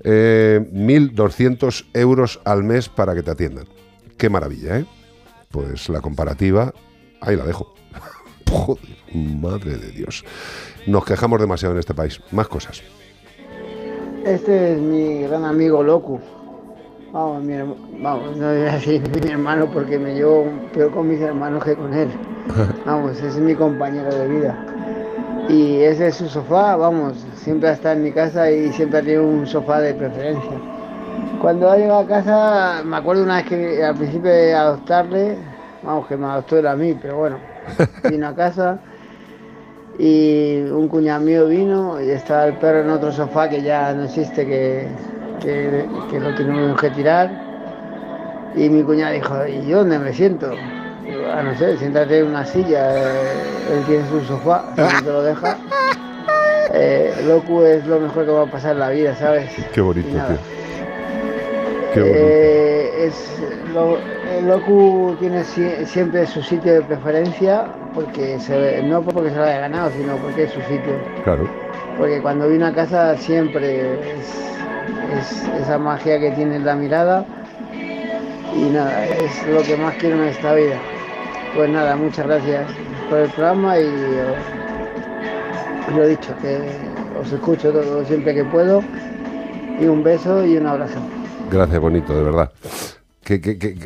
Eh, 0.04 0.60
1.200 0.72 1.86
euros 1.94 2.40
al 2.44 2.62
mes 2.62 2.88
para 2.88 3.14
que 3.14 3.22
te 3.22 3.30
atiendan. 3.30 3.66
Qué 4.16 4.28
maravilla, 4.28 4.78
¿eh? 4.78 4.86
Pues 5.50 5.88
la 5.88 6.00
comparativa, 6.00 6.72
ahí 7.20 7.36
la 7.36 7.44
dejo. 7.44 7.74
Joder, 8.50 8.84
madre 9.14 9.76
de 9.76 9.90
Dios. 9.90 10.24
Nos 10.86 11.04
quejamos 11.04 11.40
demasiado 11.40 11.74
en 11.74 11.80
este 11.80 11.94
país. 11.94 12.20
Más 12.30 12.48
cosas. 12.48 12.82
Este 14.24 14.74
es 14.74 14.78
mi 14.78 15.22
gran 15.22 15.44
amigo 15.44 15.82
Locu. 15.82 16.20
Vamos, 17.12 17.42
mi 17.42 17.54
herma- 17.54 17.74
vamos, 18.02 18.36
no 18.36 18.48
voy 18.48 18.62
a 18.68 18.72
decir 18.72 19.02
mi 19.24 19.30
hermano 19.30 19.66
porque 19.72 19.98
me 19.98 20.14
llevo 20.14 20.44
peor 20.74 20.90
con 20.90 21.08
mis 21.08 21.20
hermanos 21.20 21.64
que 21.64 21.74
con 21.74 21.92
él. 21.94 22.08
Vamos, 22.84 23.12
ese 23.12 23.28
es 23.28 23.36
mi 23.38 23.54
compañero 23.54 24.14
de 24.14 24.28
vida. 24.28 24.54
Y 25.48 25.80
ese 25.80 26.08
es 26.08 26.16
su 26.16 26.28
sofá, 26.28 26.76
vamos, 26.76 27.14
siempre 27.36 27.70
está 27.70 27.92
en 27.92 28.02
mi 28.02 28.12
casa 28.12 28.50
y 28.50 28.70
siempre 28.72 28.98
ha 28.98 29.02
tenido 29.02 29.24
un 29.24 29.46
sofá 29.46 29.80
de 29.80 29.94
preferencia. 29.94 30.50
Cuando 31.40 31.70
ha 31.70 31.76
llegado 31.76 32.00
a 32.00 32.06
casa, 32.06 32.82
me 32.84 32.96
acuerdo 32.96 33.22
una 33.22 33.36
vez 33.36 33.46
que 33.46 33.82
al 33.84 33.94
principio 33.94 34.30
de 34.30 34.54
adoptarle, 34.54 35.36
vamos, 35.82 36.06
que 36.06 36.16
me 36.16 36.26
adoptó 36.26 36.58
él 36.58 36.66
a 36.66 36.76
mí, 36.76 36.94
pero 37.00 37.16
bueno, 37.16 37.36
vino 38.10 38.28
a 38.28 38.34
casa 38.34 38.78
y 39.98 40.60
un 40.70 40.88
cuñado 40.88 41.20
mío 41.20 41.46
vino 41.46 42.00
y 42.00 42.10
estaba 42.10 42.46
el 42.46 42.54
perro 42.54 42.80
en 42.80 42.90
otro 42.90 43.10
sofá 43.12 43.48
que 43.48 43.62
ya 43.62 43.92
no 43.94 44.04
existe, 44.04 44.46
que, 44.46 44.88
que, 45.40 45.86
que 46.10 46.20
lo 46.20 46.34
tuvimos 46.34 46.80
que 46.80 46.90
tirar. 46.90 47.30
Y 48.54 48.68
mi 48.70 48.82
cuñado 48.82 49.12
dijo, 49.14 49.46
¿y 49.46 49.66
yo 49.66 49.78
dónde 49.78 49.98
me 49.98 50.12
siento? 50.12 50.50
Digo, 51.06 51.26
ah, 51.32 51.42
no 51.42 51.54
sé, 51.56 51.76
siéntate 51.76 52.18
en 52.20 52.26
una 52.28 52.44
silla, 52.44 52.90
eh, 52.96 53.32
él 53.72 53.84
tiene 53.86 54.08
su 54.08 54.20
sofá, 54.24 54.64
si 54.74 54.80
no 54.80 54.88
te 54.88 55.12
lo 55.12 55.22
deja. 55.22 55.58
Eh, 56.70 57.14
Locu 57.26 57.62
es 57.62 57.86
lo 57.86 57.98
mejor 57.98 58.26
que 58.26 58.30
va 58.30 58.42
a 58.42 58.46
pasar 58.46 58.72
en 58.72 58.80
la 58.80 58.90
vida, 58.90 59.14
¿sabes? 59.16 59.50
Qué 59.72 59.80
bonito, 59.80 60.06
tío. 60.10 60.18
Qué 61.94 62.00
bonito. 62.02 62.18
Eh, 62.18 63.06
es, 63.06 63.40
lo- 63.72 63.98
el 64.36 64.46
Locu 64.46 65.16
tiene 65.18 65.44
si- 65.44 65.86
siempre 65.86 66.26
su 66.26 66.42
sitio 66.42 66.74
de 66.74 66.82
preferencia, 66.82 67.64
porque 67.94 68.38
se, 68.38 68.82
no 68.82 69.00
porque 69.02 69.30
se 69.30 69.36
lo 69.36 69.44
haya 69.44 69.60
ganado, 69.60 69.90
sino 69.92 70.16
porque 70.18 70.42
es 70.42 70.50
su 70.50 70.60
sitio. 70.60 70.92
Claro. 71.24 71.48
Porque 71.96 72.20
cuando 72.20 72.46
vino 72.48 72.66
a 72.66 72.72
casa 72.74 73.16
siempre 73.16 73.94
es, 74.18 74.47
es 75.16 75.42
esa 75.62 75.78
magia 75.78 76.18
que 76.18 76.30
tiene 76.32 76.56
en 76.56 76.64
la 76.64 76.74
mirada. 76.74 77.24
Y 78.54 78.70
nada, 78.70 79.06
es 79.06 79.46
lo 79.46 79.62
que 79.62 79.76
más 79.76 79.94
quiero 79.96 80.16
en 80.16 80.28
esta 80.28 80.54
vida. 80.54 80.78
Pues 81.54 81.70
nada, 81.70 81.96
muchas 81.96 82.26
gracias 82.26 82.70
por 83.08 83.18
el 83.20 83.30
programa 83.30 83.78
y 83.78 83.84
eh, 83.84 84.34
lo 85.94 86.06
dicho, 86.06 86.34
que 86.40 86.58
os 87.20 87.32
escucho 87.32 87.72
todo 87.72 88.04
siempre 88.04 88.34
que 88.34 88.44
puedo. 88.44 88.82
Y 89.80 89.86
un 89.86 90.02
beso 90.02 90.44
y 90.44 90.56
un 90.56 90.66
abrazo. 90.66 90.98
Gracias, 91.50 91.80
bonito, 91.80 92.14
de 92.16 92.22
verdad. 92.22 92.50
Que, 93.22 93.76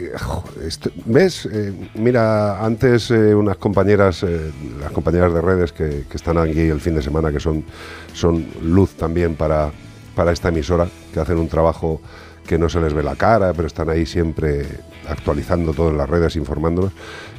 ¿Ves? 1.04 1.46
Eh, 1.46 1.72
mira, 1.94 2.64
antes 2.64 3.10
eh, 3.10 3.34
unas 3.34 3.56
compañeras, 3.56 4.22
eh, 4.22 4.52
las 4.80 4.92
compañeras 4.92 5.34
de 5.34 5.40
redes 5.40 5.72
que, 5.72 6.04
que 6.08 6.16
están 6.16 6.38
aquí 6.38 6.60
el 6.60 6.80
fin 6.80 6.94
de 6.94 7.02
semana, 7.02 7.32
que 7.32 7.40
son, 7.40 7.64
son 8.12 8.46
luz 8.62 8.94
también 8.94 9.34
para, 9.34 9.72
para 10.14 10.32
esta 10.32 10.48
emisora, 10.48 10.88
que 11.12 11.20
hacen 11.20 11.38
un 11.38 11.48
trabajo 11.48 12.00
que 12.46 12.58
no 12.58 12.68
se 12.68 12.80
les 12.80 12.92
ve 12.92 13.02
la 13.02 13.14
cara, 13.16 13.52
pero 13.52 13.66
están 13.68 13.88
ahí 13.88 14.04
siempre 14.04 14.66
actualizando 15.08 15.72
todo 15.72 15.90
en 15.90 15.96
las 15.98 16.08
redes, 16.10 16.34
informándonos. 16.36 16.92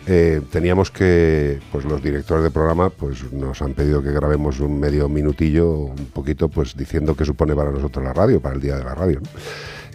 Eh, 0.08 0.42
teníamos 0.52 0.92
que, 0.92 1.60
pues 1.72 1.86
los 1.86 2.02
directores 2.02 2.44
de 2.44 2.52
programa, 2.52 2.90
pues 2.90 3.32
nos 3.32 3.62
han 3.62 3.74
pedido 3.74 4.02
que 4.02 4.12
grabemos 4.12 4.60
un 4.60 4.80
medio 4.80 5.08
minutillo, 5.10 5.72
un 5.72 6.08
poquito, 6.14 6.50
pues 6.50 6.76
diciendo 6.76 7.16
qué 7.16 7.26
supone 7.26 7.56
para 7.56 7.72
nosotros 7.72 8.04
la 8.04 8.14
radio, 8.14 8.40
para 8.42 8.56
el 8.56 8.62
día 8.62 8.76
de 8.78 8.84
la 8.84 8.96
radio. 8.96 9.20
¿no? 9.22 9.30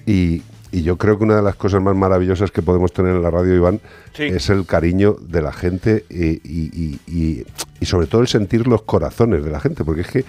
Y, 0.06 0.42
y 0.70 0.82
yo 0.82 0.96
creo 0.98 1.16
que 1.18 1.24
una 1.24 1.36
de 1.36 1.42
las 1.42 1.56
cosas 1.56 1.82
más 1.82 1.96
maravillosas 1.96 2.50
que 2.50 2.60
podemos 2.62 2.92
tener 2.92 3.14
en 3.16 3.22
la 3.22 3.30
radio, 3.30 3.54
Iván, 3.54 3.80
Sí. 4.12 4.24
es 4.24 4.50
el 4.50 4.66
cariño 4.66 5.16
de 5.20 5.40
la 5.42 5.52
gente 5.52 6.04
y, 6.10 6.26
y- 6.26 6.70
y- 6.74 7.00
y- 7.06 7.46
y 7.80 7.86
sobre 7.86 8.06
todo 8.06 8.20
el 8.22 8.28
sentir 8.28 8.66
los 8.66 8.82
corazones 8.82 9.42
de 9.44 9.50
la 9.50 9.60
gente, 9.60 9.84
porque 9.84 10.02
es 10.02 10.08
que, 10.08 10.24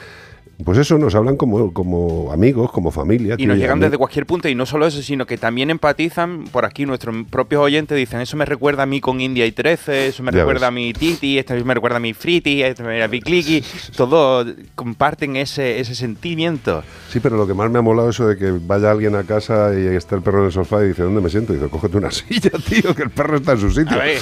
pues 0.63 0.77
eso, 0.77 0.97
nos 0.97 1.15
hablan 1.15 1.37
como, 1.37 1.73
como 1.73 2.31
amigos, 2.31 2.71
como 2.71 2.91
familia. 2.91 3.35
Y 3.37 3.45
nos 3.45 3.57
llegan 3.57 3.79
desde 3.79 3.97
cualquier 3.97 4.25
punto 4.25 4.49
y 4.49 4.55
no 4.55 4.65
solo 4.65 4.85
eso, 4.87 5.01
sino 5.01 5.25
que 5.25 5.37
también 5.37 5.69
empatizan 5.69 6.45
por 6.51 6.65
aquí 6.65 6.85
nuestros 6.85 7.15
propios 7.29 7.61
oyentes 7.61 7.97
dicen, 7.97 8.19
eso 8.21 8.35
me 8.37 8.45
recuerda 8.45 8.83
a 8.83 8.85
mí 8.85 8.99
con 8.99 9.21
India 9.21 9.45
y 9.45 9.51
13, 9.51 10.07
eso 10.07 10.23
me 10.23 10.31
Ya 10.31 10.39
recuerda 10.39 10.61
ves. 10.61 10.67
a 10.67 10.71
mi 10.71 10.93
Titi, 10.93 11.37
esto 11.39 11.53
me 11.63 11.73
recuerda 11.73 11.97
a 11.97 11.99
mi 11.99 12.13
Friti, 12.13 12.61
esto 12.61 12.83
me 12.83 12.89
recuerda 12.89 13.05
a 13.05 13.07
mi 13.07 13.21
Clicky, 13.21 13.63
todos 13.95 14.47
comparten 14.75 15.35
ese, 15.37 15.79
ese 15.79 15.95
sentimiento. 15.95 16.83
Sí, 17.09 17.19
pero 17.19 17.37
lo 17.37 17.47
que 17.47 17.53
más 17.53 17.69
me 17.71 17.79
ha 17.79 17.81
molado 17.81 18.09
eso 18.09 18.27
de 18.27 18.37
que 18.37 18.51
vaya 18.51 18.91
alguien 18.91 19.15
a 19.15 19.23
casa 19.23 19.71
y 19.77 19.85
está 19.95 20.15
el 20.15 20.21
perro 20.21 20.39
en 20.39 20.45
el 20.47 20.51
sofá 20.51 20.83
y 20.83 20.89
dice, 20.89 21.03
¿dónde 21.03 21.21
me 21.21 21.29
siento? 21.29 21.53
Y 21.53 21.57
dice, 21.57 21.69
cógete 21.69 21.97
una 21.97 22.11
silla, 22.11 22.51
tío, 22.67 22.93
que 22.95 23.03
el 23.03 23.09
perro 23.09 23.37
está 23.37 23.53
en 23.53 23.59
su 23.59 23.71
sitio. 23.71 23.95
A 23.99 24.03
ver, 24.03 24.17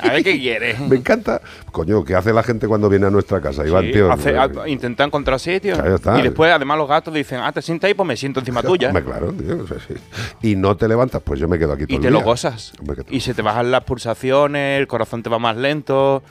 a 0.00 0.12
ver 0.12 0.24
qué 0.24 0.38
quiere. 0.40 0.76
Me 0.88 0.96
encanta. 0.96 1.40
Coño, 1.70 2.02
¿qué 2.04 2.14
hace 2.14 2.32
la 2.32 2.42
gente 2.42 2.66
cuando 2.66 2.88
viene 2.88 3.06
a 3.06 3.10
nuestra 3.10 3.40
casa, 3.40 3.66
Iván, 3.66 3.84
Sí, 3.86 3.92
tío? 3.92 4.10
hace- 4.10 4.36
a- 4.38 4.50
intenta 4.68 5.04
encontrar 5.04 5.38
sitio. 5.38 5.65
Está. 5.74 6.18
Y 6.18 6.22
después, 6.22 6.52
además, 6.52 6.78
los 6.78 6.88
gatos 6.88 7.12
dicen, 7.12 7.40
ah, 7.42 7.52
te 7.52 7.62
sientas 7.62 7.88
ahí, 7.88 7.94
pues 7.94 8.06
me 8.06 8.16
siento 8.16 8.40
encima 8.40 8.62
tuya. 8.62 8.88
Hombre, 8.88 9.04
claro, 9.04 9.32
tío, 9.32 9.62
o 9.62 9.66
sea, 9.66 9.78
sí. 9.78 9.94
Y 10.42 10.56
no 10.56 10.76
te 10.76 10.88
levantas, 10.88 11.22
pues 11.22 11.40
yo 11.40 11.48
me 11.48 11.58
quedo 11.58 11.72
aquí 11.72 11.86
todo 11.86 11.92
y 11.92 11.96
el 11.96 12.02
te 12.02 12.10
lo 12.10 12.20
gozas. 12.20 12.72
Hombre, 12.80 13.04
Y 13.10 13.20
se 13.20 13.34
te 13.34 13.42
bajan 13.42 13.70
las 13.70 13.84
pulsaciones, 13.84 14.78
el 14.80 14.86
corazón 14.86 15.22
te 15.22 15.30
va 15.30 15.38
más 15.38 15.56
lento, 15.56 16.22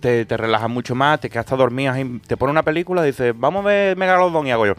te, 0.00 0.24
te 0.24 0.36
relajas 0.36 0.70
mucho 0.70 0.94
más, 0.94 1.20
te 1.20 1.28
quedas 1.30 1.46
hasta 1.46 1.56
dormido. 1.56 1.94
Te 2.26 2.36
pone 2.36 2.50
una 2.52 2.62
película 2.62 3.02
dices, 3.02 3.34
vamos 3.36 3.64
a 3.64 3.68
ver 3.68 3.96
Megalodon. 3.96 4.46
Y 4.46 4.50
hago 4.52 4.66
yo. 4.66 4.74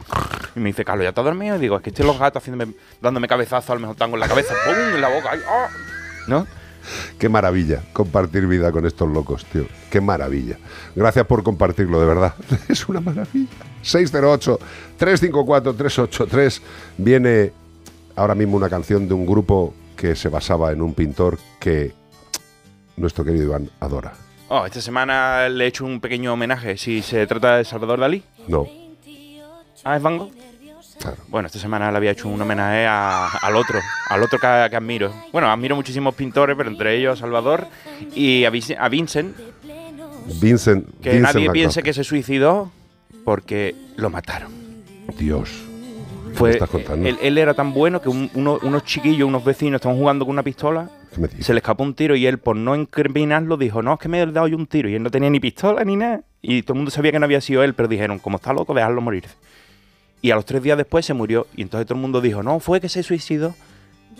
Y 0.55 0.59
me 0.59 0.67
dice, 0.67 0.83
Carlos, 0.83 1.03
¿ya 1.03 1.09
estás 1.09 1.25
dormido? 1.25 1.55
Y 1.55 1.59
digo, 1.59 1.75
es 1.77 1.81
que 1.81 1.89
estoy 1.89 2.05
los 2.05 2.17
gatos 2.17 2.41
haciéndome, 2.41 2.73
dándome 3.01 3.27
cabezazo, 3.27 3.71
a 3.73 3.75
lo 3.75 3.81
mejor 3.81 3.95
tango 3.95 4.15
en 4.15 4.21
la 4.21 4.27
cabeza, 4.27 4.53
¡pum! 4.65 4.95
en 4.95 5.01
la 5.01 5.09
boca. 5.09 5.29
ay, 5.31 5.39
¡ah! 5.47 5.67
¿No? 6.27 6.47
Qué 7.17 7.29
maravilla 7.29 7.81
compartir 7.93 8.45
vida 8.47 8.71
con 8.71 8.85
estos 8.85 9.09
locos, 9.09 9.45
tío. 9.45 9.65
Qué 9.89 10.01
maravilla. 10.01 10.57
Gracias 10.95 11.25
por 11.25 11.41
compartirlo, 11.43 11.99
de 11.99 12.05
verdad. 12.05 12.33
Es 12.69 12.87
una 12.87 13.01
maravilla. 13.01 13.49
608-354-383. 13.83 16.61
Viene 16.97 17.51
ahora 18.15 18.35
mismo 18.35 18.57
una 18.57 18.69
canción 18.69 19.07
de 19.07 19.13
un 19.13 19.25
grupo 19.25 19.73
que 19.95 20.15
se 20.15 20.29
basaba 20.29 20.71
en 20.71 20.81
un 20.81 20.93
pintor 20.93 21.37
que 21.59 21.93
nuestro 22.97 23.25
querido 23.25 23.45
Iván 23.45 23.69
adora. 23.79 24.13
Oh, 24.49 24.65
esta 24.65 24.81
semana 24.81 25.47
le 25.47 25.65
he 25.65 25.67
hecho 25.67 25.85
un 25.85 25.99
pequeño 25.99 26.33
homenaje. 26.33 26.77
Si 26.77 27.01
se 27.01 27.25
trata 27.27 27.57
de 27.57 27.65
Salvador 27.65 27.99
Dalí. 27.99 28.23
No. 28.47 28.67
Ah, 29.83 29.95
es 29.95 30.01
Van 30.01 30.17
Gogh. 30.17 30.31
Bueno, 31.29 31.47
esta 31.47 31.59
semana 31.59 31.91
le 31.91 31.97
había 31.97 32.11
hecho 32.11 32.27
un 32.27 32.41
homenaje 32.41 32.85
a- 32.85 33.27
al 33.41 33.55
otro, 33.55 33.79
al 34.09 34.21
otro 34.23 34.37
que, 34.39 34.67
que 34.69 34.75
admiro. 34.75 35.13
Bueno, 35.31 35.49
admiro 35.51 35.75
muchísimos 35.75 36.13
pintores, 36.15 36.55
pero 36.57 36.69
entre 36.69 36.95
ellos 36.97 37.17
a 37.17 37.21
Salvador 37.21 37.67
y 38.15 38.43
a, 38.45 38.49
Vincent, 38.49 38.79
Vincent. 38.89 40.85
que 41.01 41.09
Vincent 41.11 41.21
nadie 41.21 41.49
piense 41.51 41.83
que 41.83 41.93
se 41.93 42.03
suicidó 42.03 42.71
porque 43.23 43.75
lo 43.95 44.09
mataron. 44.09 44.51
Dios. 45.17 45.49
¿Qué 46.29 46.35
Fue, 46.35 46.51
estás 46.51 46.69
contando? 46.69 47.07
él, 47.07 47.17
él 47.21 47.37
era 47.37 47.53
tan 47.53 47.73
bueno 47.73 48.01
que 48.01 48.09
un- 48.09 48.29
uno- 48.35 48.59
unos 48.61 48.83
chiquillos, 48.83 49.27
unos 49.27 49.43
vecinos, 49.43 49.75
estaban 49.79 49.97
jugando 49.97 50.25
con 50.25 50.33
una 50.33 50.43
pistola, 50.43 50.89
se 51.39 51.53
le 51.53 51.59
escapó 51.59 51.83
un 51.83 51.95
tiro 51.95 52.15
y 52.15 52.27
él, 52.27 52.37
por 52.37 52.55
no 52.55 52.75
incriminarlo, 52.75 53.57
dijo, 53.57 53.81
no, 53.81 53.93
es 53.93 53.99
que 53.99 54.07
me 54.09 54.21
he 54.21 54.25
dado 54.27 54.47
yo 54.47 54.55
un 54.55 54.67
tiro. 54.67 54.87
Y 54.89 54.95
él 54.95 55.03
no 55.03 55.09
tenía 55.09 55.29
ni 55.29 55.39
pistola 55.39 55.83
ni 55.83 55.95
nada. 55.95 56.21
Y 56.41 56.61
todo 56.61 56.73
el 56.73 56.77
mundo 56.77 56.91
sabía 56.91 57.11
que 57.11 57.19
no 57.19 57.25
había 57.25 57.41
sido 57.41 57.63
él, 57.63 57.73
pero 57.73 57.87
dijeron, 57.89 58.19
como 58.19 58.37
está 58.37 58.53
loco, 58.53 58.73
dejarlo 58.73 59.01
morir. 59.01 59.25
Y 60.21 60.31
a 60.31 60.35
los 60.35 60.45
tres 60.45 60.61
días 60.61 60.77
después 60.77 61.05
se 61.05 61.13
murió. 61.13 61.47
Y 61.55 61.61
entonces 61.61 61.87
todo 61.87 61.95
el 61.95 62.01
mundo 62.01 62.21
dijo, 62.21 62.43
no, 62.43 62.59
fue 62.59 62.81
que 62.81 62.89
se 62.89 63.03
suicidó 63.03 63.55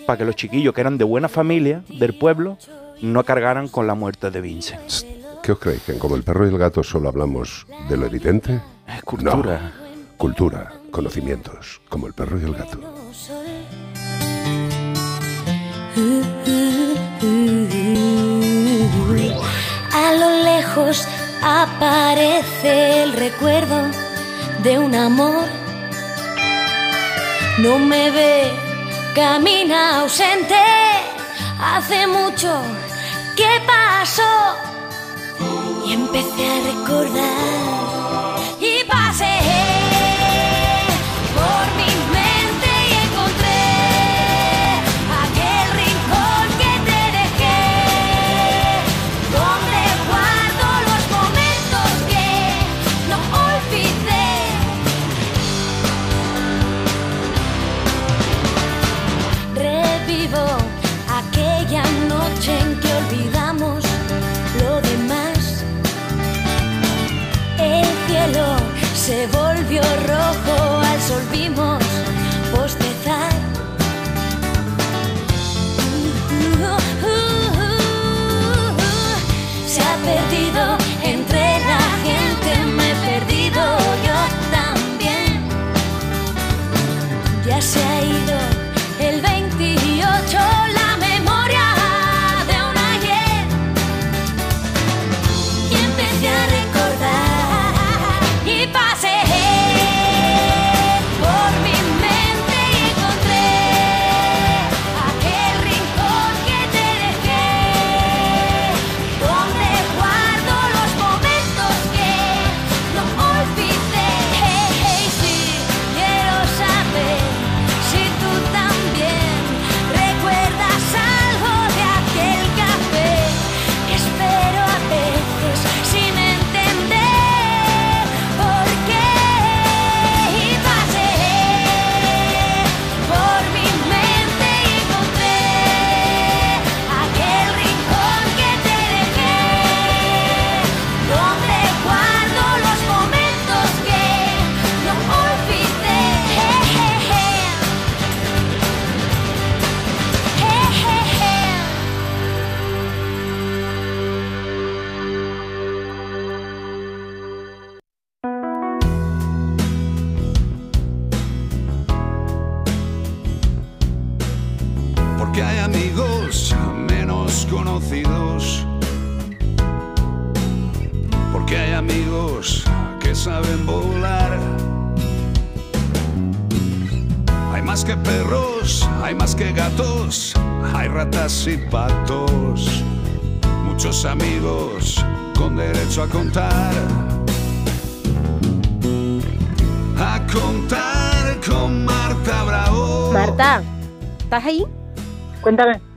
para 0.06 0.18
que 0.18 0.26
los 0.26 0.36
chiquillos 0.36 0.74
que 0.74 0.82
eran 0.82 0.98
de 0.98 1.04
buena 1.04 1.28
familia, 1.28 1.84
del 1.90 2.18
pueblo, 2.18 2.58
no 3.02 3.24
cargaran 3.24 3.68
con 3.68 3.88
la 3.88 3.96
muerte 3.96 4.32
de 4.32 4.42
Vincent. 4.42 4.82
¿Qué 5.44 5.54
os 5.54 5.60
creéis? 5.60 5.82
¿Que 5.84 5.94
en 5.94 6.00
como 6.00 6.16
el 6.16 6.24
perro 6.24 6.46
y 6.46 6.50
el 6.50 6.58
gato 6.58 6.84
solo 6.84 7.10
hablamos 7.10 7.66
de 7.90 7.98
lo 7.98 8.06
evidente? 8.06 8.62
Es 8.88 9.04
cultura. 9.04 9.62
No. 9.62 9.90
Cultura, 10.18 10.74
conocimientos, 10.92 11.82
como 11.88 12.08
el 12.08 12.14
perro 12.14 12.40
y 12.40 12.44
el 12.44 12.54
gato. 12.54 12.80
A 19.94 20.14
lo 20.14 20.44
lejos 20.44 21.08
aparece 21.42 23.04
el 23.04 23.14
recuerdo 23.14 23.78
de 24.64 24.78
un 24.78 24.94
amor. 24.94 25.46
No 27.62 27.78
me 27.78 28.10
ve, 28.10 28.52
camina 29.14 30.00
ausente. 30.00 30.56
Hace 31.60 32.08
mucho 32.08 32.62
que 33.36 33.50
pasó 33.68 34.56
y 35.86 35.92
empecé 35.92 36.50
a 36.50 36.60
recordar 36.72 37.79
se 69.10 69.26
volvió 69.26 69.82
rojo 70.06 70.49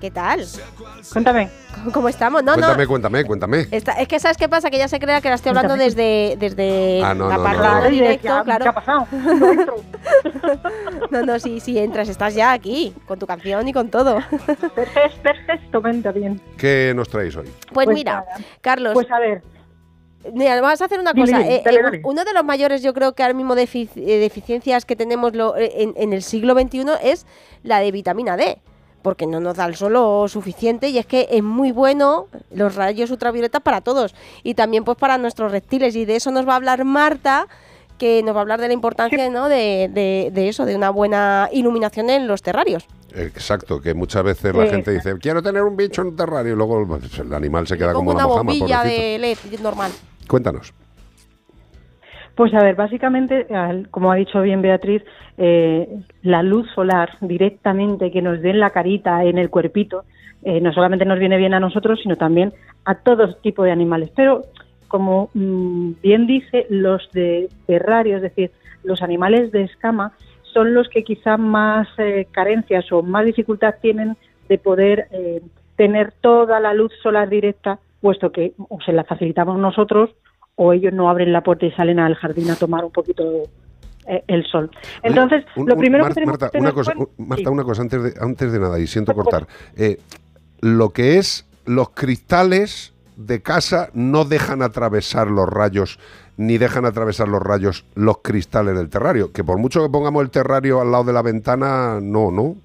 ¿Qué 0.02 0.10
tal? 0.10 0.44
Cuéntame. 1.12 1.48
¿Cómo, 1.94 2.08
estamos? 2.08 2.42
No, 2.42 2.54
cuéntame, 2.54 2.82
no. 2.82 2.88
cuéntame, 2.88 3.24
cuéntame. 3.24 3.66
Está- 3.70 3.92
es 3.92 4.08
que 4.08 4.18
¿sabes 4.18 4.36
qué 4.36 4.48
pasa? 4.48 4.68
Que 4.68 4.76
ya 4.76 4.88
se 4.88 4.98
crea 4.98 5.20
que 5.20 5.28
la 5.28 5.36
estoy 5.36 5.50
hablando 5.50 5.76
Cuéntame. 5.76 5.90
desde, 5.94 6.36
desde 6.38 7.00
Ah, 7.04 7.14
no, 7.14 7.28
la 7.28 7.36
no, 7.36 7.44
no, 7.44 7.74
no. 7.76 7.82
de 7.84 7.90
directo, 7.90 8.22
¿Qué 8.22 8.28
ha- 8.28 8.42
claro. 8.42 8.62
qué 8.64 8.68
ha 8.68 8.72
pasado? 8.72 9.06
No, 11.12 11.22
no, 11.24 11.38
sí, 11.38 11.60
sí, 11.60 11.78
entras, 11.78 12.08
estás 12.08 12.34
ya 12.34 12.50
aquí, 12.52 12.92
con 13.06 13.18
tu 13.20 13.26
canción 13.28 13.68
y 13.68 13.72
con 13.72 13.90
todo. 13.90 14.18
Perfecto, 14.74 15.80
perfecto, 15.80 16.12
bien. 16.12 16.40
¿Qué 16.58 16.92
nos 16.96 17.08
traéis 17.08 17.36
hoy? 17.36 17.46
Pues, 17.72 17.84
Pues 17.86 17.88
mira, 17.94 18.12
nada. 18.14 18.26
Carlos. 18.60 18.94
Pues 18.94 19.08
a 19.08 19.20
ver. 19.20 19.42
Mira, 20.32 20.60
vamos 20.60 20.80
a 20.80 20.84
hacer 20.86 20.98
una 20.98 21.12
cosa. 21.14 21.38
dime, 21.38 21.56
eh, 21.56 21.62
dale, 21.64 21.78
eh, 21.78 21.82
dale. 21.84 22.00
uno 22.04 22.24
de 22.24 22.32
los 22.32 22.44
mayores, 22.44 22.82
yo 22.82 22.92
creo 22.92 23.12
que 23.12 23.22
ahora 23.22 23.34
mismo 23.34 23.54
defici- 23.54 23.90
eh, 23.96 24.18
deficiencias 24.18 24.84
que 24.84 24.96
tenemos 24.96 25.34
lo- 25.36 25.54
en, 25.56 25.92
en 25.96 26.12
el 26.12 26.22
siglo 26.22 26.54
XXI 26.54 26.86
es 27.04 27.24
la 27.62 27.78
de 27.78 27.92
vitamina 27.92 28.36
D. 28.36 28.58
Porque 29.02 29.26
no 29.26 29.40
nos 29.40 29.56
da 29.56 29.66
el 29.66 29.74
sol 29.74 30.28
suficiente 30.30 30.88
y 30.88 30.98
es 30.98 31.06
que 31.06 31.28
es 31.30 31.42
muy 31.42 31.72
bueno 31.72 32.28
los 32.54 32.74
rayos 32.76 33.10
ultravioletas 33.10 33.60
para 33.60 33.80
todos 33.80 34.14
y 34.42 34.54
también 34.54 34.84
pues 34.84 34.96
para 34.96 35.18
nuestros 35.18 35.50
reptiles 35.52 35.96
y 35.96 36.04
de 36.04 36.16
eso 36.16 36.30
nos 36.30 36.46
va 36.48 36.52
a 36.52 36.56
hablar 36.56 36.84
Marta 36.84 37.48
que 37.98 38.22
nos 38.24 38.34
va 38.34 38.38
a 38.40 38.42
hablar 38.42 38.60
de 38.60 38.66
la 38.68 38.74
importancia 38.74 39.28
¿no? 39.30 39.48
de, 39.48 39.88
de- 39.92 40.30
de 40.32 40.48
eso, 40.48 40.64
de 40.64 40.74
una 40.74 40.90
buena 40.90 41.48
iluminación 41.52 42.10
en 42.10 42.26
los 42.26 42.42
terrarios. 42.42 42.86
Exacto, 43.14 43.80
que 43.80 43.94
muchas 43.94 44.24
veces 44.24 44.54
la 44.56 44.64
Sí, 44.64 44.70
gente 44.70 44.90
dice, 44.90 45.14
quiero 45.20 45.42
tener 45.42 45.62
un 45.62 45.76
bicho 45.76 46.00
en 46.02 46.08
un 46.08 46.16
terrario, 46.16 46.54
y 46.54 46.56
luego 46.56 46.82
el 47.20 47.34
animal 47.34 47.66
se 47.68 47.76
queda 47.76 47.92
Como 47.92 48.10
una 48.10 48.20
la 48.22 48.26
mojama, 48.26 48.52
bombilla 48.52 48.82
de 48.82 49.18
LED 49.18 49.60
normal. 49.60 49.92
Cuéntanos. 50.26 50.72
Pues 52.34 52.54
a 52.54 52.62
ver, 52.62 52.76
básicamente, 52.76 53.46
como 53.90 54.10
ha 54.10 54.16
dicho 54.16 54.40
bien 54.40 54.62
Beatriz, 54.62 55.02
eh, 55.36 55.86
la 56.22 56.42
luz 56.42 56.66
solar 56.74 57.10
directamente 57.20 58.10
que 58.10 58.22
nos 58.22 58.40
dé 58.40 58.50
en 58.50 58.60
la 58.60 58.70
carita, 58.70 59.22
en 59.24 59.36
el 59.38 59.50
cuerpito, 59.50 60.04
eh, 60.42 60.60
no 60.60 60.72
solamente 60.72 61.04
nos 61.04 61.18
viene 61.18 61.36
bien 61.36 61.54
a 61.54 61.60
nosotros, 61.60 62.00
sino 62.02 62.16
también 62.16 62.52
a 62.84 62.96
todo 62.96 63.34
tipo 63.36 63.62
de 63.62 63.70
animales. 63.70 64.10
Pero, 64.16 64.42
como 64.88 65.30
mm, 65.34 65.92
bien 66.02 66.26
dice, 66.26 66.66
los 66.70 67.08
de 67.12 67.48
terrario, 67.66 68.16
es 68.16 68.22
decir, 68.22 68.50
los 68.82 69.02
animales 69.02 69.52
de 69.52 69.62
escama, 69.62 70.12
son 70.52 70.74
los 70.74 70.88
que 70.88 71.04
quizá 71.04 71.36
más 71.36 71.88
eh, 71.98 72.26
carencias 72.30 72.90
o 72.92 73.02
más 73.02 73.24
dificultad 73.24 73.76
tienen 73.80 74.16
de 74.48 74.58
poder 74.58 75.06
eh, 75.12 75.42
tener 75.76 76.12
toda 76.20 76.60
la 76.60 76.74
luz 76.74 76.92
solar 77.02 77.28
directa, 77.28 77.78
puesto 78.00 78.32
que 78.32 78.52
se 78.84 78.92
la 78.92 79.04
facilitamos 79.04 79.58
nosotros 79.58 80.10
o 80.56 80.72
ellos 80.72 80.92
no 80.92 81.08
abren 81.08 81.32
la 81.32 81.42
puerta 81.42 81.66
y 81.66 81.72
salen 81.72 81.98
al 81.98 82.14
jardín 82.14 82.50
a 82.50 82.56
tomar 82.56 82.84
un 82.84 82.92
poquito 82.92 83.24
eh, 84.06 84.22
el 84.26 84.44
sol. 84.46 84.70
Entonces, 85.02 85.44
Un- 85.56 85.66
lo 85.68 85.74
un- 85.74 85.80
primero 85.80 86.04
Mar- 86.04 86.10
que 86.10 86.14
tenemos 86.14 86.32
Marta, 86.40 86.50
que 86.50 86.58
una 86.58 86.72
cosa, 86.72 86.92
cuenta- 86.94 87.12
un- 87.18 87.28
Marta, 87.28 87.50
una 87.50 87.62
cosa 87.64 87.82
antes 87.82 88.02
de, 88.02 88.14
antes 88.20 88.52
de 88.52 88.58
nada, 88.58 88.78
y 88.80 88.86
siento 88.86 89.14
cortar. 89.14 89.46
Eh, 89.76 89.98
lo 90.60 90.90
que 90.90 91.18
es 91.18 91.46
los 91.64 91.90
cristales 91.90 92.92
de 93.16 93.40
casa 93.42 93.90
no 93.94 94.24
dejan 94.24 94.62
atravesar 94.62 95.30
los 95.30 95.48
rayos, 95.48 95.98
ni 96.36 96.58
dejan 96.58 96.84
atravesar 96.86 97.28
los 97.28 97.40
rayos 97.42 97.84
los 97.94 98.18
cristales 98.18 98.76
del 98.76 98.88
terrario. 98.88 99.32
Que 99.32 99.44
por 99.44 99.58
mucho 99.58 99.82
que 99.82 99.88
pongamos 99.90 100.22
el 100.22 100.30
terrario 100.30 100.80
al 100.80 100.90
lado 100.90 101.04
de 101.04 101.12
la 101.12 101.22
ventana, 101.22 102.00
no, 102.02 102.30
¿no? 102.30 102.56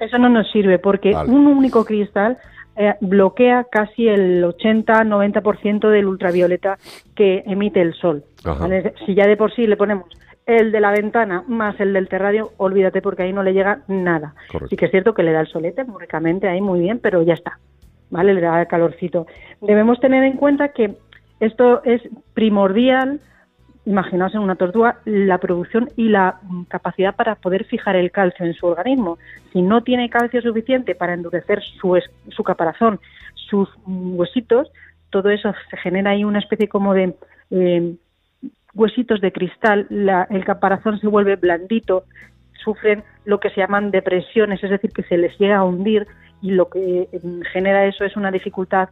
Eso 0.00 0.18
no 0.18 0.28
nos 0.28 0.50
sirve 0.50 0.78
porque 0.78 1.12
Vale. 1.12 1.30
un 1.30 1.46
único 1.46 1.84
cristal 1.84 2.38
eh, 2.82 2.96
bloquea 3.00 3.66
casi 3.70 4.08
el 4.08 4.44
80-90% 4.44 5.88
del 5.88 6.06
ultravioleta 6.06 6.78
que 7.14 7.42
emite 7.46 7.80
el 7.80 7.94
sol. 7.94 8.24
Si 9.06 9.14
ya 9.14 9.26
de 9.26 9.36
por 9.36 9.54
sí 9.54 9.66
le 9.66 9.76
ponemos 9.76 10.06
el 10.46 10.72
de 10.72 10.80
la 10.80 10.90
ventana 10.90 11.44
más 11.46 11.78
el 11.78 11.92
del 11.92 12.08
terrario, 12.08 12.50
olvídate 12.56 13.00
porque 13.00 13.22
ahí 13.22 13.32
no 13.32 13.42
le 13.42 13.52
llega 13.52 13.82
nada. 13.86 14.34
Correcto. 14.48 14.68
Sí 14.68 14.76
que 14.76 14.86
es 14.86 14.90
cierto 14.90 15.14
que 15.14 15.22
le 15.22 15.32
da 15.32 15.40
el 15.40 15.46
solete 15.46 15.84
muy 15.84 16.00
ricamente 16.00 16.48
ahí 16.48 16.60
muy 16.60 16.80
bien, 16.80 16.98
pero 16.98 17.22
ya 17.22 17.34
está. 17.34 17.58
¿Vale? 18.10 18.34
Le 18.34 18.40
da 18.40 18.60
el 18.60 18.66
calorcito. 18.66 19.26
Debemos 19.60 20.00
tener 20.00 20.24
en 20.24 20.36
cuenta 20.36 20.68
que 20.68 20.96
esto 21.40 21.82
es 21.84 22.02
primordial 22.34 23.20
imaginaos 23.84 24.34
en 24.34 24.40
una 24.40 24.54
tortuga 24.56 24.98
la 25.04 25.38
producción 25.38 25.90
y 25.96 26.08
la 26.08 26.38
capacidad 26.68 27.16
para 27.16 27.34
poder 27.34 27.64
fijar 27.64 27.96
el 27.96 28.10
calcio 28.10 28.46
en 28.46 28.54
su 28.54 28.66
organismo. 28.66 29.18
Si 29.52 29.60
no 29.60 29.82
tiene 29.82 30.08
calcio 30.08 30.40
suficiente 30.40 30.94
para 30.94 31.14
endurecer 31.14 31.60
su, 31.80 31.96
es- 31.96 32.10
su 32.28 32.44
caparazón, 32.44 33.00
sus 33.34 33.68
huesitos, 33.86 34.70
todo 35.10 35.30
eso 35.30 35.52
se 35.70 35.76
genera 35.78 36.10
ahí 36.12 36.24
una 36.24 36.38
especie 36.38 36.68
como 36.68 36.94
de 36.94 37.14
eh, 37.50 37.94
huesitos 38.74 39.20
de 39.20 39.32
cristal, 39.32 39.86
la- 39.90 40.26
el 40.30 40.44
caparazón 40.44 40.98
se 41.00 41.08
vuelve 41.08 41.36
blandito, 41.36 42.04
sufren 42.64 43.02
lo 43.24 43.40
que 43.40 43.50
se 43.50 43.60
llaman 43.60 43.90
depresiones, 43.90 44.62
es 44.62 44.70
decir, 44.70 44.90
que 44.92 45.02
se 45.02 45.18
les 45.18 45.36
llega 45.38 45.56
a 45.56 45.64
hundir 45.64 46.06
y 46.40 46.52
lo 46.52 46.68
que 46.68 47.08
eh, 47.12 47.20
genera 47.52 47.84
eso 47.86 48.04
es 48.04 48.16
una 48.16 48.30
dificultad 48.30 48.88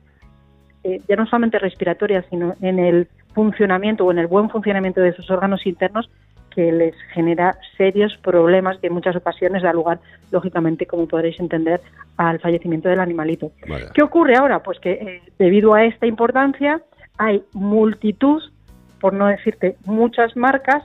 eh, 0.82 1.00
ya 1.08 1.16
no 1.16 1.26
solamente 1.26 1.58
respiratoria, 1.58 2.24
sino 2.30 2.54
en 2.62 2.78
el 2.78 3.08
funcionamiento 3.34 4.04
o 4.04 4.10
en 4.10 4.18
el 4.18 4.26
buen 4.26 4.50
funcionamiento 4.50 5.00
de 5.00 5.12
sus 5.12 5.30
órganos 5.30 5.66
internos 5.66 6.10
que 6.50 6.72
les 6.72 6.94
genera 7.14 7.56
serios 7.76 8.16
problemas 8.18 8.78
que 8.78 8.88
en 8.88 8.94
muchas 8.94 9.16
ocasiones 9.16 9.62
da 9.62 9.72
lugar, 9.72 10.00
lógicamente, 10.30 10.86
como 10.86 11.06
podréis 11.06 11.38
entender, 11.38 11.80
al 12.16 12.40
fallecimiento 12.40 12.88
del 12.88 13.00
animalito. 13.00 13.52
¿Qué 13.94 14.02
ocurre 14.02 14.36
ahora? 14.36 14.62
Pues 14.62 14.78
que 14.80 14.92
eh, 14.92 15.22
debido 15.38 15.74
a 15.74 15.84
esta 15.84 16.06
importancia 16.06 16.82
hay 17.18 17.42
multitud, 17.52 18.42
por 19.00 19.12
no 19.12 19.26
decirte 19.26 19.76
muchas 19.84 20.36
marcas, 20.36 20.84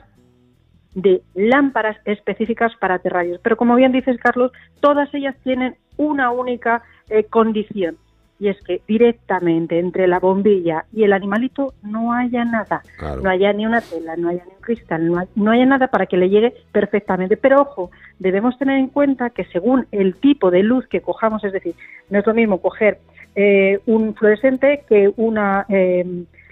de 0.94 1.20
lámparas 1.34 1.98
específicas 2.06 2.72
para 2.80 2.98
terrarios. 3.00 3.38
Pero 3.42 3.56
como 3.58 3.74
bien 3.74 3.92
dices, 3.92 4.16
Carlos, 4.18 4.50
todas 4.80 5.12
ellas 5.12 5.36
tienen 5.42 5.76
una 5.98 6.30
única 6.30 6.82
eh, 7.10 7.24
condición 7.24 7.98
y 8.38 8.48
es 8.48 8.60
que 8.62 8.82
directamente 8.86 9.78
entre 9.78 10.06
la 10.06 10.18
bombilla 10.18 10.84
y 10.92 11.04
el 11.04 11.12
animalito 11.14 11.72
no 11.82 12.12
haya 12.12 12.44
nada, 12.44 12.82
Claro. 12.98 13.22
no 13.22 13.30
haya 13.30 13.52
ni 13.52 13.64
una 13.64 13.80
tela, 13.80 14.14
no 14.16 14.28
haya 14.28 14.44
ni 14.44 14.50
un 14.52 14.60
cristal, 14.60 15.06
no, 15.06 15.18
hay- 15.18 15.28
no 15.34 15.50
haya 15.52 15.64
nada 15.64 15.86
para 15.88 16.06
que 16.06 16.16
le 16.18 16.28
llegue 16.28 16.52
perfectamente. 16.72 17.36
Pero 17.38 17.62
ojo, 17.62 17.90
debemos 18.18 18.58
tener 18.58 18.78
en 18.78 18.88
cuenta 18.88 19.30
que 19.30 19.44
según 19.46 19.86
el 19.90 20.16
tipo 20.16 20.50
de 20.50 20.62
luz 20.62 20.86
que 20.86 21.00
cojamos, 21.00 21.44
es 21.44 21.52
decir, 21.52 21.74
no 22.10 22.18
es 22.18 22.26
lo 22.26 22.34
mismo 22.34 22.60
coger 22.60 22.98
eh, 23.34 23.80
un 23.86 24.14
fluorescente 24.14 24.84
que 24.88 25.12
una 25.16 25.64
eh, 25.68 26.04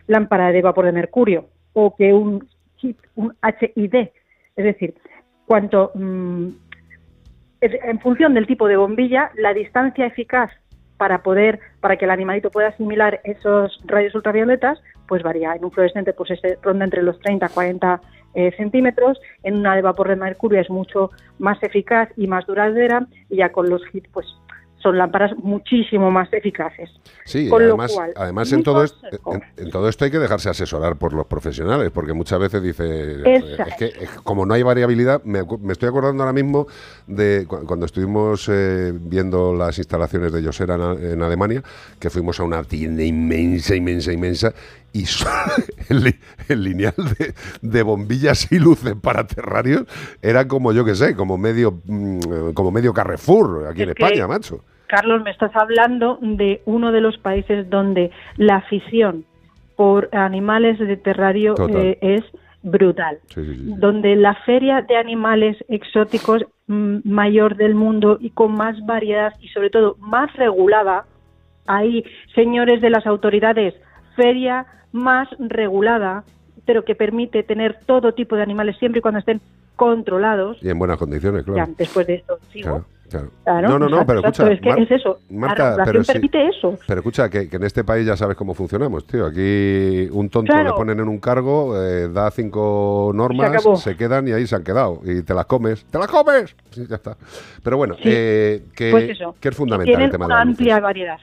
lámpara 0.07 0.53
de 0.53 0.63
vapor 0.63 0.85
de 0.87 0.93
mercurio 0.93 1.47
o 1.73 1.95
que 1.97 2.13
un 2.13 2.47
chip, 2.77 2.99
un 3.15 3.35
HID. 3.43 3.95
Es 4.57 4.65
decir, 4.65 4.95
cuanto 5.47 5.91
mm, 5.95 6.49
en 7.61 7.99
función 8.01 8.35
del 8.35 8.47
tipo 8.47 8.69
de 8.69 8.77
bombilla, 8.77 9.31
la 9.37 9.55
distancia 9.55 10.05
eficaz 10.07 10.51
para 10.97 11.23
poder, 11.23 11.61
para 11.81 11.97
que 11.97 12.05
el 12.05 12.11
animalito 12.11 12.51
pueda 12.51 12.69
asimilar 12.69 13.21
esos 13.25 13.81
rayos 13.87 14.15
ultravioletas, 14.15 14.81
pues 15.07 15.23
varía. 15.23 15.55
En 15.55 15.65
un 15.65 15.71
fluorescente, 15.71 16.13
pues 16.13 16.31
ese 16.31 16.59
ronda 16.63 16.85
entre 16.85 17.03
los 17.03 17.19
30 17.21 17.47
a 17.47 17.49
40 17.49 18.01
eh, 18.35 18.53
centímetros. 18.57 19.21
En 19.43 19.57
una 19.57 19.77
de 19.77 19.83
vapor 19.83 20.09
de 20.09 20.17
mercurio 20.17 20.61
es 20.61 20.71
mucho 20.71 21.11
más 21.39 21.63
eficaz 21.63 22.09
y 22.17 22.27
más 22.27 22.47
duradera. 22.47 23.07
Y 23.29 23.37
ya 23.37 23.51
con 23.51 23.69
los 23.69 23.83
HIT, 23.93 24.09
pues 24.13 24.27
son 24.85 24.99
lámparas 24.99 25.33
muchísimo 25.39 26.11
más 26.13 26.31
eficaces. 26.33 26.91
Sí, 27.25 27.49
Con 27.49 27.63
lo 27.63 27.69
además, 27.71 27.93
cual, 27.93 28.13
además 28.15 28.53
en 28.53 28.63
todo, 28.63 28.85
esto, 28.85 28.99
en, 29.33 29.43
en 29.57 29.71
todo 29.71 29.89
esto 29.89 30.05
hay 30.05 30.11
que 30.11 30.19
dejarse 30.19 30.51
asesorar 30.51 30.97
por 30.97 31.15
los 31.15 31.27
profesionales, 31.27 31.91
porque 31.93 32.13
muchas 32.13 32.39
veces 32.39 32.63
dice, 32.63 33.13
es 33.25 33.75
que 33.79 33.87
es- 33.87 34.11
como 34.23 34.45
no 34.45 34.53
hay 34.55 34.63
variabilidad, 34.63 35.23
me, 35.25 35.41
estoy 35.73 35.89
acordando 35.89 36.23
ahora 36.23 36.35
mismo 36.35 36.67
de 37.07 37.47
cu- 37.49 37.65
cuando 37.67 37.87
estuvimos 37.87 38.49
eh, 38.53 38.93
viendo 38.95 39.55
las 39.55 39.79
instalaciones 39.79 40.33
de 40.33 40.43
Yosera 40.43 40.75
en, 40.75 41.13
en 41.13 41.23
Alemania, 41.23 41.63
que 41.99 42.11
fuimos 42.11 42.39
a 42.39 42.45
una 42.45 42.63
tienda 42.63 43.03
inmensa, 43.03 43.75
inmensa, 43.75 44.13
inmensa, 44.13 44.53
y 44.93 45.05
el, 45.89 46.05
li- 46.05 46.21
el 46.49 46.63
lineal 46.63 46.95
de, 47.19 47.35
de 47.63 47.83
bombillas 47.83 48.53
y 48.53 48.59
luces 48.59 48.95
para 49.01 49.27
terrarios 49.27 49.85
era 50.23 50.47
como, 50.47 50.73
yo 50.73 50.85
que 50.85 50.95
sé, 50.95 51.17
como 51.17 51.39
medio, 51.39 51.81
mm, 51.87 52.51
como 52.53 52.71
medio 52.71 52.93
Carrefour 52.93 53.67
aquí 53.67 53.83
en 53.83 53.89
Es 53.91 53.97
España, 53.99 54.29
macho. 54.29 54.63
Carlos, 54.95 55.23
me 55.25 55.33
estás 55.33 55.51
hablando 55.57 56.19
de 56.21 56.63
uno 56.67 56.93
de 56.93 57.01
los 57.01 57.19
países 57.19 57.69
donde 57.69 58.13
la 58.37 58.57
afición 58.57 59.25
por 59.75 60.09
animales 60.13 60.79
de 60.79 60.97
terrario 60.97 61.57
eh, 61.69 61.99
es 62.01 62.23
brutal. 62.63 63.19
Sí, 63.35 63.45
sí, 63.45 63.55
sí. 63.57 63.75
Donde 63.77 64.15
la 64.15 64.37
feria 64.47 64.83
de 64.83 64.97
animales 64.97 65.57
exóticos 65.67 66.45
mm, 66.69 66.99
mayor 67.03 67.57
del 67.57 67.75
mundo 67.75 68.19
y 68.21 68.31
con 68.31 68.53
más 68.53 68.77
variedad 68.87 69.33
y 69.41 69.49
sobre 69.49 69.71
todo 69.71 69.97
más 69.99 70.33
regulada, 70.37 71.07
hay 71.67 72.05
señores 72.33 72.81
de 72.81 72.91
las 72.91 73.05
autoridades, 73.05 73.75
feria 74.15 74.65
más 74.93 75.27
regulada, 75.41 76.23
pero 76.67 76.85
que 76.85 76.95
permite 76.95 77.43
tener 77.43 77.81
todo 77.85 78.15
tipo 78.15 78.37
de 78.37 78.43
animales 78.43 78.77
siempre 78.79 79.01
y 79.01 79.03
cuando 79.03 79.19
estén 79.19 79.41
controlados. 79.75 80.63
Y 80.63 80.69
en 80.69 80.79
buenas 80.79 80.99
condiciones, 80.99 81.43
claro. 81.43 81.67
Ya, 81.67 81.75
después 81.77 82.07
de 82.07 82.15
esto 82.15 82.39
sigo. 82.53 82.69
Claro, 82.69 82.85
claro. 83.19 83.31
Claro, 83.45 83.69
no, 83.69 83.79
no, 83.79 83.89
no, 83.89 84.07
pero 84.07 84.21
escucha. 84.21 84.51
es 84.53 84.61
que 84.61 84.69
Mar- 84.69 84.81
es 84.81 84.91
eso. 84.91 85.19
Marta, 85.31 85.77
la 85.77 85.85
pero 85.85 86.03
sí- 86.05 86.13
permite 86.13 86.47
eso. 86.49 86.79
Pero 86.87 87.01
escucha, 87.01 87.29
que, 87.31 87.49
que 87.49 87.57
en 87.57 87.65
este 87.65 87.85
país 87.85 88.07
ya 88.07 88.17
sabes 88.17 88.37
cómo 88.37 88.55
funcionamos, 88.55 89.07
tío. 89.07 89.27
Aquí 89.27 90.09
un 90.13 90.29
tonto 90.31 90.53
Claro. 90.53 90.71
le 90.71 90.77
ponen 90.77 91.01
en 91.01 91.09
un 91.09 91.19
cargo, 91.19 91.75
eh, 91.83 92.09
da 92.09 92.31
cinco 92.31 93.13
normas, 93.15 93.63
se, 93.83 93.97
quedan 93.97 94.27
y 94.29 94.33
ahí 94.33 94.47
se 94.47 94.57
han 94.57 94.65
quedado. 94.65 95.01
Y 95.05 95.23
te 95.23 95.35
las 95.35 95.47
comes. 95.47 95.85
¡Te 95.87 95.99
las 95.99 96.09
comes! 96.09 96.55
Sí, 96.71 96.85
ya 96.89 96.97
está. 96.97 97.17
Pero 97.63 97.77
bueno, 97.77 97.95
Sí. 97.97 98.03
eh, 98.07 98.63
que, 98.75 98.91
Pues 98.91 99.19
que 99.41 99.49
es 99.49 99.57
fundamental 99.57 99.87
Tienen 99.87 100.07
el 100.07 100.11
tema 100.13 100.25
de 100.25 100.27
una 100.27 100.37
las 100.39 100.47
luces. 100.47 100.59
amplia 100.61 100.81
variedad. 100.81 101.19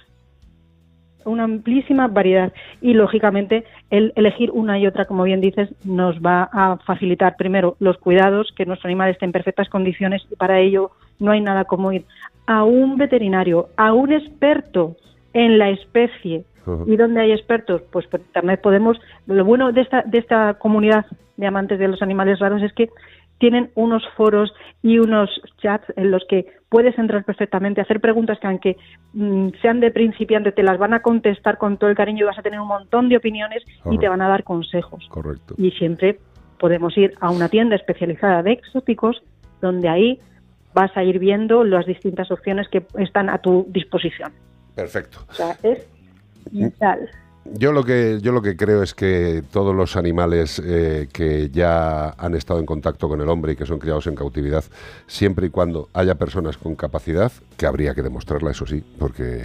Una 1.24 1.44
amplísima 1.44 2.08
variedad. 2.08 2.52
Y 2.82 2.94
lógicamente, 2.96 3.64
el 3.92 4.12
elegir 4.16 4.50
una 4.52 4.80
y 4.80 4.88
otra, 4.88 5.06
como 5.06 5.22
bien 5.24 5.40
dices, 5.40 5.70
nos 5.84 6.18
va 6.20 6.50
a 6.52 6.78
facilitar 6.78 7.36
primero 7.38 7.76
los 7.80 7.98
cuidados, 8.00 8.52
que 8.58 8.66
nuestro 8.66 8.88
animal 8.88 9.12
esté 9.12 9.26
en 9.26 9.32
perfectas 9.32 9.70
condiciones 9.70 10.24
y 10.32 10.36
para 10.36 10.60
ello 10.60 10.90
no 11.22 11.32
hay 11.32 11.40
nada 11.40 11.64
como 11.66 11.94
ir 11.94 12.06
a 12.48 12.64
un 12.64 12.98
veterinario, 12.98 13.70
a 13.78 13.94
un 13.94 14.12
experto 14.12 14.98
en 15.34 15.58
la 15.58 15.70
especie. 15.70 16.44
¿Y 16.86 16.96
dónde 16.96 17.22
hay 17.22 17.32
expertos? 17.32 17.82
Pues 17.92 18.06
por 18.08 18.20
internet 18.20 18.62
podemos. 18.62 19.00
Lo 19.26 19.44
bueno 19.44 19.72
de 19.72 19.82
esta, 19.82 20.04
de 20.04 20.20
esta 20.20 20.54
comunidad 20.56 21.06
de 21.38 21.48
amantes 21.48 21.80
de 21.80 21.88
los 21.88 22.02
animales 22.02 22.40
raros 22.40 22.62
es 22.62 22.72
que 22.74 22.90
tienen 23.40 23.72
unos 23.74 24.04
foros 24.16 24.54
y 24.84 25.00
unos 25.00 25.30
chats 25.58 25.86
en 25.96 26.12
los 26.12 26.24
que 26.30 26.46
puedes 26.70 26.98
entrar 27.00 27.24
perfectamente, 27.24 27.82
hacer 27.82 28.00
preguntas 28.00 28.38
que 28.40 28.48
aunque 28.48 28.78
mm, 29.14 29.50
sean 29.62 29.80
de 29.80 29.90
principiante 29.90 30.52
te 30.52 30.62
las 30.62 30.78
van 30.78 30.94
a 30.94 31.02
contestar 31.02 31.58
con 31.58 31.78
todo 31.78 31.90
el 31.90 31.96
cariño 31.96 32.24
y 32.24 32.28
vas 32.28 32.38
a 32.38 32.44
tener 32.44 32.60
un 32.60 32.68
montón 32.68 33.10
de 33.10 33.18
opiniones 33.18 33.64
y 33.90 33.98
te 33.98 34.08
van 34.08 34.22
a 34.22 34.28
dar 34.28 34.44
consejos. 34.44 35.08
Correcto. 35.10 35.56
Y 35.58 35.72
siempre 35.72 36.20
podemos 36.60 36.96
ir 36.96 37.16
a 37.20 37.32
una 37.32 37.50
tienda 37.50 37.76
especializada 37.76 38.44
de 38.44 38.52
exóticos 38.52 39.24
donde 39.60 39.90
ahí 39.90 40.20
vas 40.74 40.96
a 40.96 41.04
ir 41.04 41.20
viendo 41.20 41.64
las 41.64 41.86
distintas 41.86 42.32
opciones 42.32 42.68
que 42.70 42.86
están 42.98 43.30
a 43.30 43.40
tu 43.40 43.66
disposición. 43.70 44.32
Perfecto. 44.76 45.20
O 45.30 45.34
sea, 45.34 45.58
es 45.64 45.88
vital. 46.52 47.10
Yo 47.44 47.72
lo 47.72 47.84
que 47.84 48.20
yo 48.22 48.32
lo 48.32 48.42
que 48.42 48.56
creo 48.56 48.84
es 48.84 48.94
que 48.94 49.44
todos 49.52 49.76
los 49.76 49.96
animales 49.96 50.62
eh, 50.64 51.08
que 51.12 51.50
ya 51.50 52.12
han 52.12 52.36
estado 52.36 52.60
en 52.60 52.68
contacto 52.68 53.10
con 53.10 53.20
el 53.20 53.30
hombre 53.30 53.54
y 53.54 53.56
que 53.56 53.66
son 53.66 53.80
criados 53.80 54.06
en 54.06 54.16
cautividad, 54.16 54.64
siempre 55.08 55.48
y 55.48 55.50
cuando 55.50 55.90
haya 55.94 56.16
personas 56.16 56.58
con 56.58 56.76
capacidad, 56.76 57.32
que 57.58 57.66
habría 57.66 57.96
que 57.96 58.04
demostrarla, 58.04 58.52
eso 58.52 58.68
sí, 58.68 58.84
porque 59.00 59.44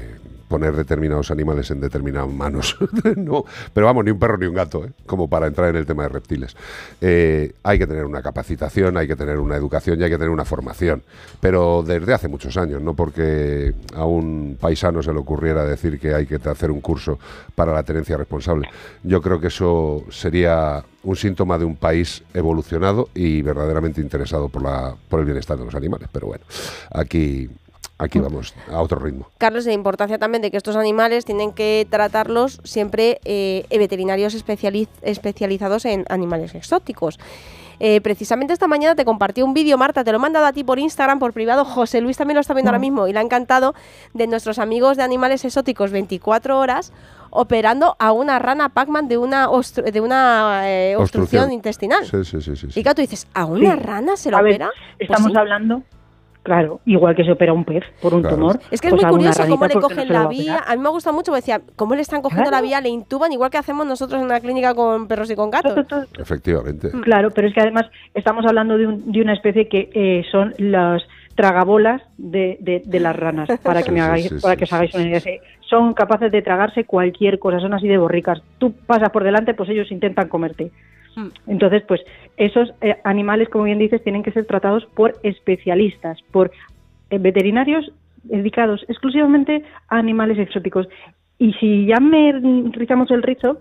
poner 0.49 0.75
determinados 0.75 1.31
animales 1.31 1.71
en 1.71 1.81
determinadas 1.81 2.31
manos, 2.31 2.77
no, 3.17 3.45
pero 3.73 3.87
vamos, 3.87 4.05
ni 4.05 4.11
un 4.11 4.19
perro 4.19 4.39
ni 4.39 4.47
un 4.47 4.55
gato, 4.55 4.85
¿eh? 4.85 4.93
como 5.07 5.29
para 5.29 5.47
entrar 5.47 5.71
en 5.71 5.77
el 5.77 5.87
tema 5.87 6.05
de 6.05 6.09
reptiles. 6.09 6.57
Eh, 7.01 7.53
hay 7.63 7.79
que 7.79 7.87
tener 7.87 8.05
una 8.05 8.23
capacitación, 8.23 8.97
hay 8.97 9.07
que 9.07 9.17
tener 9.17 9.39
una 9.39 9.57
educación 9.57 10.01
y 10.01 10.05
hay 10.05 10.11
que 10.11 10.19
tener 10.19 10.31
una 10.31 10.45
formación, 10.45 11.03
pero 11.41 11.83
desde 11.83 12.13
hace 12.13 12.29
muchos 12.29 12.57
años, 12.57 12.81
no 12.83 12.95
porque 12.95 13.75
a 13.95 14.05
un 14.05 14.57
paisano 14.61 15.03
se 15.03 15.13
le 15.13 15.19
ocurriera 15.19 15.65
decir 15.65 15.99
que 15.99 16.15
hay 16.15 16.27
que 16.27 16.37
hacer 16.37 16.71
un 16.71 16.81
curso 16.81 17.19
para 17.55 17.73
la 17.73 17.83
tenencia 17.83 18.17
responsable. 18.17 18.69
Yo 19.03 19.21
creo 19.23 19.41
que 19.41 19.49
eso 19.49 20.05
sería 20.11 20.85
un 21.07 21.17
síntoma 21.17 21.57
de 21.57 21.65
un 21.65 21.77
país 21.77 22.23
evolucionado 22.35 23.09
y 23.15 23.41
verdaderamente 23.43 24.01
interesado 24.01 24.49
por, 24.49 24.63
la, 24.63 24.95
por 25.09 25.21
el 25.21 25.27
bienestar 25.27 25.57
de 25.57 25.65
los 25.65 25.75
animales. 25.75 26.09
Pero 26.13 26.27
bueno, 26.27 26.45
aquí, 26.91 27.49
aquí 27.99 28.19
vamos 28.19 28.55
a 28.71 28.81
otro 28.81 28.99
ritmo. 28.99 29.29
Carlos, 29.39 29.67
la 29.67 29.73
importancia 29.73 30.19
también 30.19 30.43
de 30.43 30.51
que 30.51 30.57
estos 30.57 30.77
animales 30.77 31.25
tienen 31.25 31.53
que 31.53 31.87
tratarlos 31.91 32.61
siempre 32.65 33.21
eh, 33.25 33.65
veterinarios 33.71 34.35
especializ- 34.35 34.89
especializados 35.03 35.85
en 35.85 36.05
animales 36.09 36.55
exóticos. 36.55 37.19
Eh, 37.79 38.01
precisamente 38.01 38.55
esta 38.55 38.67
mañana 38.69 38.95
te 38.95 39.05
compartí 39.05 39.43
un 39.43 39.53
vídeo, 39.53 39.77
Marta, 39.77 40.03
te 40.03 40.11
lo 40.11 40.17
he 40.17 40.21
mandado 40.21 40.47
a 40.47 40.53
ti 40.55 40.65
por 40.65 40.79
Instagram, 40.79 41.19
por 41.19 41.35
privado. 41.35 41.65
José 41.67 42.01
Luis 42.01 42.17
también 42.17 42.37
lo 42.37 42.41
está 42.41 42.55
viendo 42.55 42.71
ahora 42.71 42.79
mismo 42.79 43.07
y 43.07 43.13
le 43.13 43.19
ha 43.19 43.23
encantado 43.23 43.75
de 44.15 44.27
nuestros 44.27 44.59
amigos 44.59 44.97
de 44.97 45.03
animales 45.03 45.45
exóticos 45.45 45.91
24 45.91 46.59
horas 46.59 46.93
operando 47.31 47.95
a 47.99 48.13
una 48.13 48.39
rana 48.39 48.71
Pac-Man 48.71 49.09
de 49.09 49.19
una, 49.19 49.49
de 49.93 50.01
una 50.01 50.63
eh, 50.71 50.97
obstrucción, 50.97 51.53
intestinal. 51.53 52.07
Sí, 52.07 52.25
sí, 52.25 52.41
sí, 52.41 52.57
sí, 52.57 52.67
sí. 52.71 52.81
Y 52.81 52.83
claro, 52.83 52.95
tú 52.95 53.03
dices, 53.03 53.27
¿a 53.35 53.45
una 53.45 53.75
Sí. 53.75 53.81
rana 53.83 54.17
se 54.17 54.31
lo 54.31 54.39
A 54.39 54.43
ver, 54.43 54.55
opera? 54.55 54.71
Pues 54.97 55.11
Estamos 55.11 55.33
sí. 55.33 55.37
hablando, 55.39 55.83
claro, 56.47 56.81
igual 56.87 57.17
que 57.17 57.25
se 57.25 57.33
opera 57.33 57.53
un 57.53 57.65
pez 57.65 57.83
por 58.01 58.15
un 58.15 58.21
Claro. 58.23 58.37
tumor. 58.37 58.61
Es 58.71 58.81
que 58.81 58.87
es 58.87 58.95
pues 58.95 59.03
muy 59.03 59.11
curioso 59.11 59.43
cómo 59.49 59.67
le 59.67 59.75
no 59.75 59.81
cogen 59.81 60.09
la 60.13 60.23
a 60.23 60.29
vía. 60.29 60.61
A 60.67 60.77
mí 60.77 60.81
me 60.83 60.89
gusta 60.91 61.11
mucho, 61.11 61.33
porque 61.33 61.41
decía, 61.43 61.61
cómo 61.75 61.97
le 61.97 62.03
están 62.03 62.23
cogiendo 62.23 62.49
Claro. 62.51 62.63
la 62.65 62.69
vía, 62.69 62.81
le 62.81 62.89
intuban, 62.89 63.33
igual 63.33 63.51
que 63.51 63.59
hacemos 63.59 63.85
nosotros 63.85 64.21
en 64.21 64.27
una 64.27 64.39
clínica 64.41 64.73
con 64.75 65.09
perros 65.09 65.29
y 65.31 65.35
con 65.35 65.51
gatos. 65.51 65.77
Efectivamente. 66.19 66.91
Claro, 67.03 67.31
pero 67.33 67.49
es 67.49 67.55
que 67.55 67.61
además 67.61 67.87
estamos 68.15 68.47
hablando 68.47 68.79
de, 68.79 68.87
un- 68.87 69.11
de 69.11 69.21
una 69.21 69.33
especie 69.35 69.69
que 69.69 69.91
eh, 69.93 70.25
son 70.31 70.55
las 70.59 71.03
tragabolas 71.35 72.01
de, 72.17 72.57
de- 72.61 72.83
de 72.87 73.01
las 73.01 73.15
ranas, 73.17 73.49
para 73.63 73.81
que 73.83 73.89
Sí, 73.89 73.95
me 73.95 74.01
hagáis, 74.01 74.29
sí, 74.29 74.37
para 74.41 74.57
que 74.57 74.65
os 74.65 74.73
hagáis 74.73 74.95
una 74.95 75.05
idea. 75.09 75.21
Sí, 75.21 75.39
Son 75.69 75.93
capaces 75.95 76.31
de 76.31 76.43
tragarse 76.43 76.85
cualquier 76.85 77.39
cosa, 77.41 77.59
son 77.61 77.75
así 77.75 77.89
de 77.89 77.99
borricas. 77.99 78.41
Tú 78.59 78.73
pasas 78.87 79.11
por 79.11 79.25
delante, 79.25 79.53
pues 79.53 79.69
ellos 79.69 79.91
intentan 79.91 80.29
comerte. 80.29 80.71
Entonces, 81.47 81.83
pues 81.89 82.03
esos 82.37 82.73
eh, 82.81 82.97
animales, 83.05 83.49
como 83.49 83.65
bien 83.65 83.79
dices, 83.79 84.03
tienen 84.03 84.23
que 84.23 84.33
ser 84.33 84.47
tratados 84.47 84.85
por 84.95 85.15
especialistas, 85.23 86.19
por 86.33 86.51
eh, 87.11 87.19
veterinarios 87.19 87.91
dedicados 88.25 88.85
exclusivamente 88.89 89.63
a 89.89 89.99
animales 89.99 90.39
exóticos. 90.39 90.89
Y 91.39 91.53
si 91.55 91.87
ya 91.87 92.01
me 92.01 92.33
rizamos 92.73 93.11
el 93.11 93.23
rizo, 93.23 93.59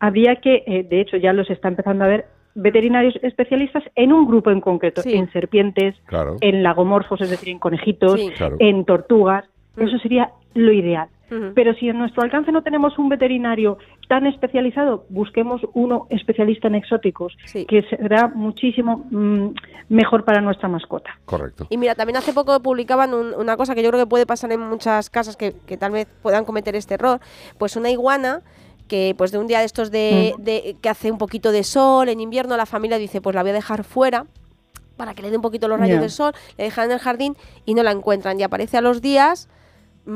habría 0.00 0.36
que, 0.36 0.62
eh, 0.66 0.86
de 0.88 1.00
hecho 1.00 1.16
ya 1.16 1.32
los 1.32 1.50
está 1.50 1.68
empezando 1.68 2.04
a 2.04 2.08
ver, 2.08 2.26
veterinarios 2.54 3.16
especialistas 3.22 3.82
en 3.96 4.12
un 4.12 4.26
grupo 4.26 4.50
en 4.50 4.60
concreto, 4.60 5.02
Sí. 5.02 5.14
en 5.14 5.30
serpientes, 5.32 5.96
Claro. 6.06 6.36
en 6.40 6.62
lagomorfos, 6.62 7.20
es 7.20 7.30
decir, 7.30 7.48
en 7.48 7.58
conejitos, 7.58 8.20
Sí. 8.20 8.30
Claro. 8.36 8.56
en 8.60 8.84
tortugas. 8.84 9.44
Eso 9.76 9.98
sería 9.98 10.30
lo 10.54 10.72
ideal. 10.72 11.08
Pero 11.54 11.74
si 11.74 11.88
en 11.88 11.98
nuestro 11.98 12.22
alcance 12.22 12.52
no 12.52 12.62
tenemos 12.62 12.98
un 12.98 13.08
veterinario 13.08 13.78
tan 14.08 14.26
especializado, 14.26 15.04
busquemos 15.08 15.60
uno 15.74 16.06
especialista 16.10 16.68
en 16.68 16.74
exóticos, 16.76 17.36
Sí. 17.46 17.64
que 17.66 17.82
será 17.82 18.28
muchísimo 18.28 19.04
mm, 19.10 19.48
mejor 19.88 20.24
para 20.24 20.40
nuestra 20.40 20.68
mascota. 20.68 21.10
Correcto. 21.24 21.66
Y 21.70 21.76
mira, 21.78 21.94
también 21.94 22.16
hace 22.16 22.32
poco 22.32 22.60
publicaban 22.60 23.14
un- 23.14 23.34
una 23.34 23.56
cosa 23.56 23.74
que 23.74 23.82
yo 23.82 23.90
creo 23.90 24.02
que 24.04 24.08
puede 24.08 24.26
pasar 24.26 24.52
en 24.52 24.60
muchas 24.60 25.10
casas 25.10 25.36
que, 25.36 25.54
que 25.66 25.76
tal 25.76 25.92
vez 25.92 26.06
puedan 26.22 26.44
cometer 26.44 26.74
este 26.76 26.94
error. 26.94 27.20
Pues 27.58 27.76
una 27.76 27.90
iguana 27.90 28.42
que 28.88 29.14
pues 29.16 29.32
de 29.32 29.38
un 29.38 29.46
día 29.46 29.60
de 29.60 29.64
estos 29.64 29.90
de, 29.90 30.34
de- 30.38 30.76
que 30.82 30.88
hace 30.90 31.10
un 31.10 31.18
poquito 31.18 31.52
de 31.52 31.64
sol 31.64 32.08
en 32.10 32.20
invierno, 32.20 32.56
la 32.56 32.66
familia 32.66 32.98
dice, 32.98 33.20
pues 33.22 33.34
la 33.34 33.42
voy 33.42 33.50
a 33.50 33.54
dejar 33.54 33.82
fuera 33.84 34.26
para 34.96 35.14
que 35.14 35.22
le 35.22 35.30
dé 35.30 35.36
un 35.36 35.42
poquito 35.42 35.66
los 35.68 35.80
rayos 35.80 35.96
Ya. 35.96 36.00
del 36.02 36.10
sol, 36.10 36.32
le 36.58 36.64
dejan 36.64 36.84
en 36.86 36.92
el 36.92 36.98
jardín 36.98 37.34
y 37.64 37.74
no 37.74 37.82
la 37.82 37.90
encuentran. 37.90 38.38
Y 38.38 38.42
aparece 38.42 38.76
a 38.76 38.80
los 38.80 39.00
días, 39.02 39.48
mm, 39.48 39.63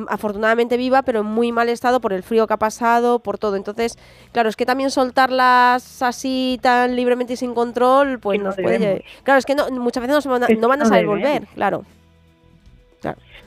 afortunadamente 0.08 0.76
viva, 0.76 1.02
pero 1.02 1.20
en 1.20 1.26
muy 1.26 1.52
mal 1.52 1.68
estado 1.68 2.00
por 2.00 2.12
el 2.12 2.23
frío 2.23 2.47
que 2.47 2.55
ha 2.55 2.58
pasado, 2.58 3.20
por 3.20 3.39
todo. 3.39 3.57
Entonces, 3.57 3.99
claro, 4.33 4.49
es 4.49 4.57
que 4.57 4.67
también 4.67 4.91
soltarlas 4.91 6.02
así 6.02 6.58
tan 6.62 6.97
libremente 6.97 7.34
y 7.34 7.36
sin 7.36 7.55
control, 7.55 8.18
pues 8.18 8.41
nos 8.41 8.57
puede... 8.57 9.05
Claro, 9.23 9.39
es 9.39 9.47
que 9.47 9.55
no, 9.55 9.70
muchas 9.70 10.02
veces 10.02 10.17
no, 10.17 10.20
se 10.20 10.28
van 10.28 10.44
a, 10.44 10.49
no 10.49 10.68
van 10.68 10.83
a 10.83 10.84
saber 10.84 11.07
volver, 11.07 11.47
claro. 11.55 11.84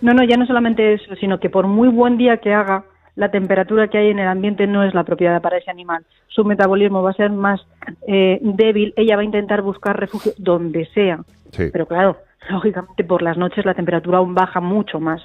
No, 0.01 0.13
no, 0.13 0.23
ya 0.23 0.35
no 0.35 0.47
solamente 0.47 0.93
eso, 0.93 1.15
sino 1.15 1.39
que 1.39 1.49
por 1.49 1.67
muy 1.67 1.87
buen 1.87 2.17
día 2.17 2.37
que 2.37 2.53
haga, 2.53 2.85
la 3.15 3.29
temperatura 3.29 3.87
que 3.87 3.99
hay 3.99 4.09
en 4.09 4.17
el 4.17 4.27
ambiente 4.27 4.65
no 4.65 4.83
es 4.83 4.95
la 4.95 5.01
apropiada 5.01 5.39
para 5.41 5.57
ese 5.57 5.69
animal. 5.69 6.03
Su 6.27 6.43
metabolismo 6.43 7.03
va 7.03 7.11
a 7.11 7.13
ser 7.13 7.29
más 7.29 7.61
eh, 8.07 8.39
débil, 8.41 8.93
ella 8.95 9.15
va 9.15 9.21
a 9.21 9.25
intentar 9.25 9.61
buscar 9.61 9.99
refugio 9.99 10.31
donde 10.37 10.85
sea. 10.87 11.19
Sí. 11.51 11.65
Pero 11.71 11.85
claro, 11.85 12.17
lógicamente 12.49 13.03
por 13.03 13.21
las 13.21 13.37
noches 13.37 13.63
la 13.63 13.75
temperatura 13.75 14.17
aún 14.17 14.33
baja 14.33 14.59
mucho 14.59 14.99
más. 14.99 15.21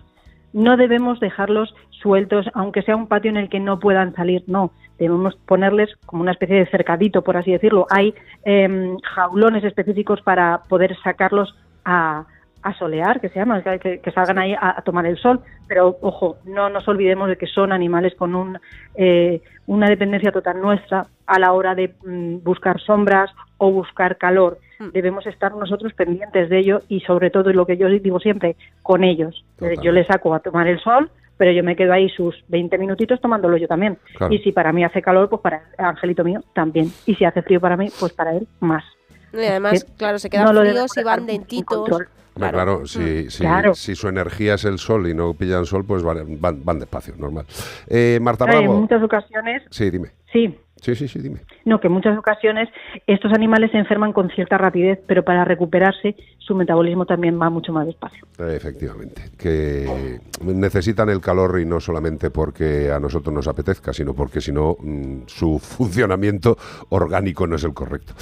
No 0.57 0.77
debemos 0.79 1.21
dejarlos 1.21 1.75
sueltos, 1.91 2.47
aunque 2.55 2.81
sea 2.83 2.97
un 2.97 3.09
patio 3.09 3.31
en 3.31 3.37
el 3.37 3.51
que 3.51 3.61
no 3.61 3.79
puedan 3.79 4.15
salir, 4.15 4.43
no. 4.47 4.71
Debemos 4.99 5.37
ponerles 5.47 5.91
como 6.07 6.23
una 6.23 6.33
especie 6.33 6.57
de 6.57 6.67
cercadito, 6.71 7.21
por 7.23 7.37
así 7.37 7.53
decirlo. 7.53 7.87
Hay 7.91 8.15
em, 8.45 8.97
jaulones 9.15 9.65
específicos 9.65 10.23
para 10.23 10.63
poder 10.69 10.97
sacarlos 11.05 11.55
a, 11.85 12.25
a 12.63 12.75
solear, 12.79 13.21
que 13.21 13.29
se 13.29 13.39
llama, 13.39 13.63
que, 13.63 13.79
que- 13.79 14.01
que 14.01 14.11
salgan 14.13 14.39
ahí 14.39 14.55
a, 14.55 14.79
a 14.79 14.83
tomar 14.83 15.05
el 15.05 15.19
sol. 15.19 15.41
Pero 15.69 15.99
ojo, 16.01 16.39
no 16.47 16.71
nos 16.71 16.89
olvidemos 16.89 17.29
de 17.29 17.37
que 17.37 17.47
son 17.47 17.71
animales 17.71 18.15
con 18.15 18.35
un, 18.35 18.59
eh, 18.95 19.43
una 19.67 19.89
dependencia 19.91 20.33
total 20.33 20.61
nuestra 20.63 21.07
a 21.27 21.39
la 21.39 21.53
hora 21.53 21.75
de 21.75 21.93
mm, 22.03 22.43
buscar 22.43 22.81
sombras 22.81 23.31
o 23.59 23.71
buscar 23.71 24.17
calor. 24.17 24.57
Debemos 24.93 25.27
estar 25.27 25.55
nosotros 25.55 25.93
pendientes 25.95 26.49
de 26.51 26.59
ello 26.59 26.83
y 26.89 27.01
sobre 27.01 27.31
todo, 27.31 27.51
y 27.51 27.55
lo 27.55 27.67
que 27.67 27.77
yo 27.77 27.89
digo 27.89 28.21
siempre, 28.21 28.57
con 28.83 29.05
ellos. 29.05 29.45
Eh, 29.61 29.75
Yo 29.83 29.93
les 29.93 30.07
saco 30.07 30.35
a 30.35 30.41
tomar 30.41 30.67
el 30.69 30.79
sol, 30.81 31.11
pero 31.39 31.53
yo 31.53 31.63
me 31.65 31.77
quedo 31.77 31.93
ahí 31.93 32.09
sus 32.11 32.35
20 32.49 32.79
minutitos 32.79 33.21
tomándolo 33.21 33.57
yo 33.57 33.69
también. 33.69 33.99
Claro. 34.17 34.33
Y 34.35 34.39
si 34.39 34.53
para 34.53 34.73
mí 34.73 34.85
hace 34.85 35.03
calor, 35.03 35.29
pues 35.29 35.41
para 35.43 35.63
el 35.79 35.85
angelito 35.85 36.25
mío 36.25 36.41
también. 36.55 36.91
Y 37.07 37.15
si 37.15 37.25
hace 37.25 37.43
frío 37.43 37.61
para 37.61 37.77
mí, 37.77 37.89
pues 38.01 38.13
para 38.13 38.33
él 38.37 38.47
más. 38.61 38.85
Y 39.33 39.45
además, 39.45 39.85
claro, 39.99 40.19
se 40.19 40.31
quedan 40.31 40.55
no 40.55 40.61
fríos 40.63 40.97
y 40.97 41.03
van 41.03 41.27
dentitos. 41.27 41.91
Hombre, 42.39 42.51
claro, 42.53 42.87
si, 42.87 43.31
si- 43.31 43.43
Claro. 43.43 43.75
si 43.75 43.95
su 43.95 44.09
energía 44.09 44.55
es 44.55 44.65
el 44.67 44.79
sol 44.79 45.09
y 45.09 45.15
no 45.15 45.33
pillan 45.35 45.65
sol, 45.65 45.85
pues 45.87 46.03
van, 46.03 46.39
van, 46.41 46.63
van 46.65 46.79
despacio, 46.79 47.15
normal. 47.17 47.47
Eh, 47.89 48.19
Marta 48.21 48.45
Claro, 48.45 48.61
en 48.61 48.65
Bravo. 48.67 48.81
muchas 48.83 49.03
ocasiones, 49.03 49.63
Sí, 49.71 49.89
dime. 49.91 50.09
sí, 50.33 50.55
Sí, 50.81 50.95
sí, 50.95 51.09
sí, 51.09 51.19
dime. 51.21 51.41
no, 51.65 51.81
que 51.81 51.87
en 51.89 51.93
muchas 51.95 52.17
ocasiones 52.19 52.69
estos 53.07 53.33
animales 53.33 53.71
se 53.73 53.79
enferman 53.79 54.13
con 54.13 54.29
cierta 54.31 54.59
rapidez, 54.59 55.01
pero 55.07 55.25
para 55.25 55.45
recuperarse 55.45 56.15
su 56.39 56.55
metabolismo 56.55 57.07
también 57.07 57.41
va 57.41 57.49
mucho 57.51 57.73
más 57.73 57.87
despacio. 57.87 58.27
Efectivamente, 58.39 59.23
que 59.39 60.21
necesitan 60.43 61.09
el 61.09 61.21
calor 61.21 61.59
y 61.61 61.65
no 61.65 61.81
solamente 61.81 62.31
porque 62.31 62.93
a 62.93 63.01
nosotros 63.01 63.35
nos 63.35 63.49
apetezca, 63.49 63.93
sino 63.93 64.15
porque 64.15 64.41
si 64.41 64.53
no 64.53 64.77
mm, 64.79 65.23
su 65.27 65.59
funcionamiento 65.59 66.57
orgánico 66.91 67.47
no 67.47 67.57
es 67.57 67.65
el 67.65 67.73
correcto. 67.75 68.13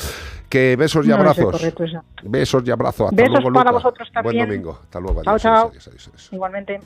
Que 0.49 0.76
besos 0.76 1.05
y 1.07 1.08
No 1.08 1.16
abrazos. 1.16 1.50
correcto, 1.50 1.84
besos 2.23 2.62
y 2.66 2.70
abrazos. 2.70 3.10
Hasta 3.10 3.16
Besos 3.16 3.33
luego, 3.42 3.52
para 3.52 3.70
Luca. 3.73 3.83
vosotros 3.83 4.08
Buen 4.12 4.24
también. 4.24 4.49
domingo. 4.49 4.78
Hasta 4.81 5.00
luego. 5.00 5.20
Adiós, 5.20 5.42
chao. 5.42 5.68
adiós, 5.68 5.89
adiós, 5.89 6.08
adiós. 6.08 6.28
Igualmente. 6.33 6.81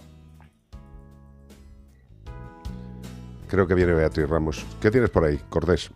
Creo 3.48 3.66
que 3.66 3.74
viene 3.74 3.94
Beatriz 3.94 4.28
Ramos. 4.28 4.64
¿Qué 4.80 4.90
tienes 4.90 5.10
por 5.10 5.24
ahí, 5.24 5.40
Cordés? 5.48 5.90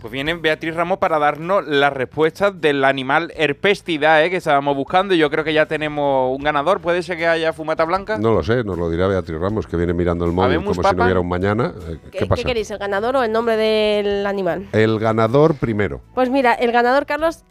Pues 0.00 0.12
viene 0.12 0.34
Beatriz 0.34 0.74
Ramos 0.76 0.98
para 0.98 1.18
darnos 1.18 1.66
las 1.66 1.92
respuestas 1.92 2.60
del 2.60 2.84
animal 2.84 3.32
herpestida 3.34 4.22
¿eh? 4.24 4.30
que 4.30 4.36
estábamos 4.36 4.76
buscando. 4.76 5.14
y 5.14 5.18
Yo 5.18 5.30
creo 5.30 5.42
que 5.42 5.52
ya 5.52 5.66
tenemos 5.66 6.36
un 6.36 6.44
ganador. 6.44 6.80
¿Puede 6.80 7.02
ser 7.02 7.16
que 7.16 7.26
haya 7.26 7.52
fumata 7.52 7.84
blanca? 7.84 8.16
No 8.16 8.32
lo 8.32 8.44
sé, 8.44 8.62
nos 8.62 8.78
lo 8.78 8.88
dirá 8.88 9.08
Beatriz 9.08 9.40
Ramos, 9.40 9.66
que 9.66 9.76
viene 9.76 9.94
mirando 9.94 10.24
el 10.24 10.32
móvil 10.32 10.58
como 10.58 10.74
si 10.74 10.80
no 10.80 11.04
hubiera 11.04 11.18
un 11.18 11.28
mañana. 11.28 11.72
Eh, 11.88 11.98
¿Qué, 12.12 12.18
¿Qué, 12.18 12.28
qué 12.28 12.44
queréis, 12.44 12.70
el 12.70 12.78
ganador 12.78 13.16
o 13.16 13.22
el 13.24 13.32
nombre 13.32 13.56
del 13.56 14.24
animal? 14.26 14.68
El 14.72 15.00
ganador 15.00 15.56
primero. 15.56 16.00
Pues 16.14 16.30
mira, 16.30 16.54
el 16.54 16.70
ganador, 16.70 17.06
Carlos, 17.06 17.44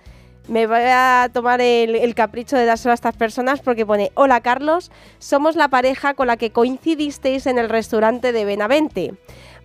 me 0.48 0.68
voy 0.68 0.82
a 0.84 1.30
tomar 1.34 1.62
el, 1.62 1.96
el 1.96 2.16
capricho 2.16 2.56
de 2.56 2.66
dárselo 2.66 2.92
a 2.92 2.96
estas 2.96 3.16
personas 3.16 3.62
porque 3.62 3.86
pone, 3.86 4.12
hola 4.14 4.42
Carlos, 4.42 4.92
somos 5.20 5.56
la 5.56 5.68
pareja 5.70 6.14
con 6.14 6.28
la 6.28 6.38
que 6.38 6.52
coincidisteis 6.52 7.48
en 7.48 7.58
el 7.58 7.70
restaurante 7.70 8.32
de 8.32 8.46
Benavente. 8.46 9.14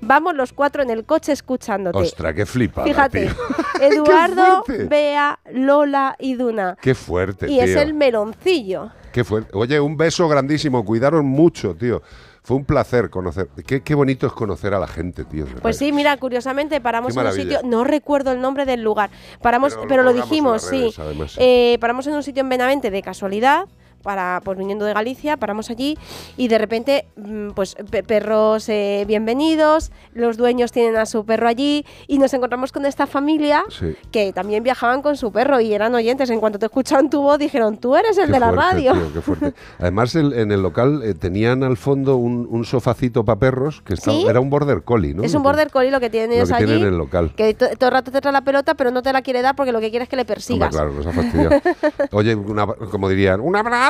Vamos 0.02 0.34
los 0.34 0.52
cuatro 0.52 0.82
en 0.82 0.90
el 0.90 1.04
coche 1.04 1.32
escuchándote. 1.32 1.98
Ostras, 1.98 2.34
qué 2.34 2.46
flipada, 2.46 2.86
Fíjate, 2.86 3.26
tío. 3.26 3.34
Eduardo! 3.80 4.64
Bea, 4.88 5.38
Lola 5.52 6.16
y 6.18 6.34
Duna. 6.34 6.76
Qué 6.80 6.94
fuerte, 6.94 7.50
Y 7.50 7.60
es 7.60 7.76
el 7.76 7.94
meloncillo. 7.94 8.90
Qué 9.12 9.24
fuerte. 9.24 9.50
Oye, 9.54 9.78
un 9.80 9.96
beso 9.96 10.28
grandísimo. 10.28 10.84
Cuidaron 10.84 11.26
mucho, 11.26 11.74
tío. 11.74 12.02
Fue 12.42 12.56
un 12.56 12.64
placer 12.64 13.10
conocer. 13.10 13.48
Qué, 13.66 13.82
qué 13.82 13.94
bonito 13.94 14.26
es 14.26 14.32
conocer 14.32 14.74
a 14.74 14.78
la 14.78 14.86
gente, 14.86 15.24
tío. 15.24 15.44
Pues 15.60 15.76
sí, 15.76 15.92
mira, 15.92 16.16
curiosamente 16.16 16.80
paramos 16.80 17.16
en 17.16 17.26
un 17.26 17.32
sitio, 17.32 17.60
no 17.64 17.84
recuerdo 17.84 18.32
el 18.32 18.40
nombre 18.40 18.64
del 18.64 18.82
lugar, 18.82 19.10
paramos, 19.42 19.74
Pero 19.74 19.88
pero, 19.88 20.02
lo 20.02 20.12
dijimos, 20.12 20.70
redes, 20.70 20.98
además, 20.98 21.32
sí. 21.32 21.38
Eh, 21.40 21.78
paramos 21.80 22.06
en 22.06 22.14
un 22.14 22.22
sitio 22.22 22.40
en 22.40 22.48
Benavente 22.48 22.90
de 22.90 23.02
casualidad, 23.02 23.66
para 24.02 24.40
pues 24.44 24.56
viniendo 24.58 24.84
de 24.84 24.94
Galicia, 24.94 25.36
paramos 25.36 25.70
allí 25.70 25.98
y 26.36 26.48
de 26.48 26.58
repente, 26.58 27.06
mm, 27.16 27.50
pues 27.50 27.76
pe- 27.90 28.02
perros 28.02 28.68
eh, 28.68 29.04
bienvenidos, 29.06 29.92
los 30.14 30.36
dueños 30.36 30.72
tienen 30.72 30.96
a 30.96 31.06
su 31.06 31.24
perro 31.24 31.48
allí 31.48 31.84
y 32.06 32.18
nos 32.18 32.32
encontramos 32.34 32.72
con 32.72 32.86
esta 32.86 33.06
familia 33.06 33.62
Sí. 33.68 33.94
que 34.10 34.32
también 34.32 34.62
viajaban 34.62 35.02
con 35.02 35.16
su 35.16 35.32
perro 35.32 35.60
y 35.60 35.72
eran 35.74 35.94
oyentes. 35.94 36.30
En 36.30 36.40
cuanto 36.40 36.58
te 36.58 36.66
escucharon 36.66 37.10
tu 37.10 37.20
voz, 37.22 37.38
dijeron, 37.38 37.76
tú 37.76 37.94
eres 37.96 38.16
el 38.18 38.26
Qué 38.26 38.32
de 38.32 38.40
la 38.40 38.50
radio. 38.50 38.92
tío, 38.94 39.12
qué 39.12 39.20
fuerte. 39.20 39.54
Además, 39.78 40.14
el- 40.14 40.32
en 40.32 40.50
el 40.52 40.62
local 40.62 41.02
eh, 41.04 41.14
tenían 41.14 41.62
al 41.62 41.76
fondo 41.76 42.16
un, 42.16 42.46
un 42.50 42.64
sofacito 42.64 43.24
para 43.24 43.38
perros 43.38 43.82
que 43.82 43.94
estaba- 43.94 44.16
¿Sí? 44.16 44.26
era 44.26 44.40
un 44.40 44.48
border 44.50 44.82
collie, 44.82 45.14
¿no? 45.14 45.22
Es 45.24 45.34
un 45.34 45.42
border 45.42 45.70
collie 45.70 45.90
lo 45.90 46.00
que 46.00 46.10
tienen 46.10 46.38
Lo 46.40 46.46
que 46.46 46.54
allí. 46.54 46.64
tienen 46.66 46.82
en 46.86 46.92
el 46.94 46.98
local. 46.98 47.32
Que 47.36 47.54
to- 47.54 47.68
todo 47.76 47.88
el 47.88 47.92
rato 47.92 48.10
te 48.10 48.20
trae 48.20 48.32
la 48.32 48.42
pelota, 48.42 48.74
pero 48.74 48.90
no 48.90 49.02
te 49.02 49.12
la 49.12 49.22
quiere 49.22 49.42
dar 49.42 49.54
porque 49.56 49.72
lo 49.72 49.80
que 49.80 49.90
quiere 49.90 50.04
es 50.04 50.08
que 50.08 50.16
le 50.16 50.22
Hombre, 50.22 50.34
persigas. 50.34 50.70
claro, 50.70 50.92
nos 50.92 51.06
ha 51.06 51.12
fastidiado. 51.12 51.60
Oye, 52.12 52.34
una- 52.34 52.66
como 52.66 53.08
dirían, 53.08 53.40
¡un 53.40 53.56
abrazo! 53.56 53.89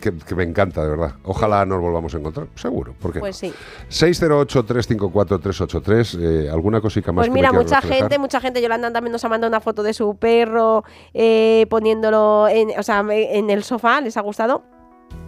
Que, 0.00 0.16
que 0.16 0.34
me 0.34 0.44
encanta, 0.44 0.82
de 0.82 0.90
verdad. 0.90 1.14
Ojalá 1.24 1.64
nos 1.66 1.80
volvamos 1.80 2.14
a 2.14 2.18
encontrar, 2.18 2.46
seguro. 2.54 2.94
¿Por 3.00 3.12
qué 3.12 3.18
no? 3.18 3.22
Pues 3.22 3.36
sí. 3.36 3.52
608-354-383. 3.90 6.18
Eh, 6.20 6.50
¿Alguna 6.50 6.80
cosica 6.80 7.12
más 7.12 7.22
Pues 7.22 7.28
que 7.28 7.32
me 7.32 7.38
mira, 7.38 7.50
quieras 7.50 7.64
mucha 7.64 7.80
reflejar? 7.80 8.02
gente, 8.02 8.18
mucha 8.18 8.40
gente, 8.40 8.62
Yolanda 8.62 8.92
también 8.92 9.12
nos 9.12 9.24
ha 9.24 9.28
mandado 9.28 9.48
una 9.48 9.60
foto 9.60 9.82
de 9.82 9.94
su 9.94 10.16
perro 10.16 10.84
eh, 11.14 11.66
poniéndolo 11.70 12.48
en, 12.48 12.70
o 12.78 12.82
sea, 12.82 13.02
me- 13.02 13.36
en 13.38 13.50
el 13.50 13.64
sofá, 13.64 14.00
les 14.00 14.16
ha 14.16 14.20
gustado. 14.20 14.62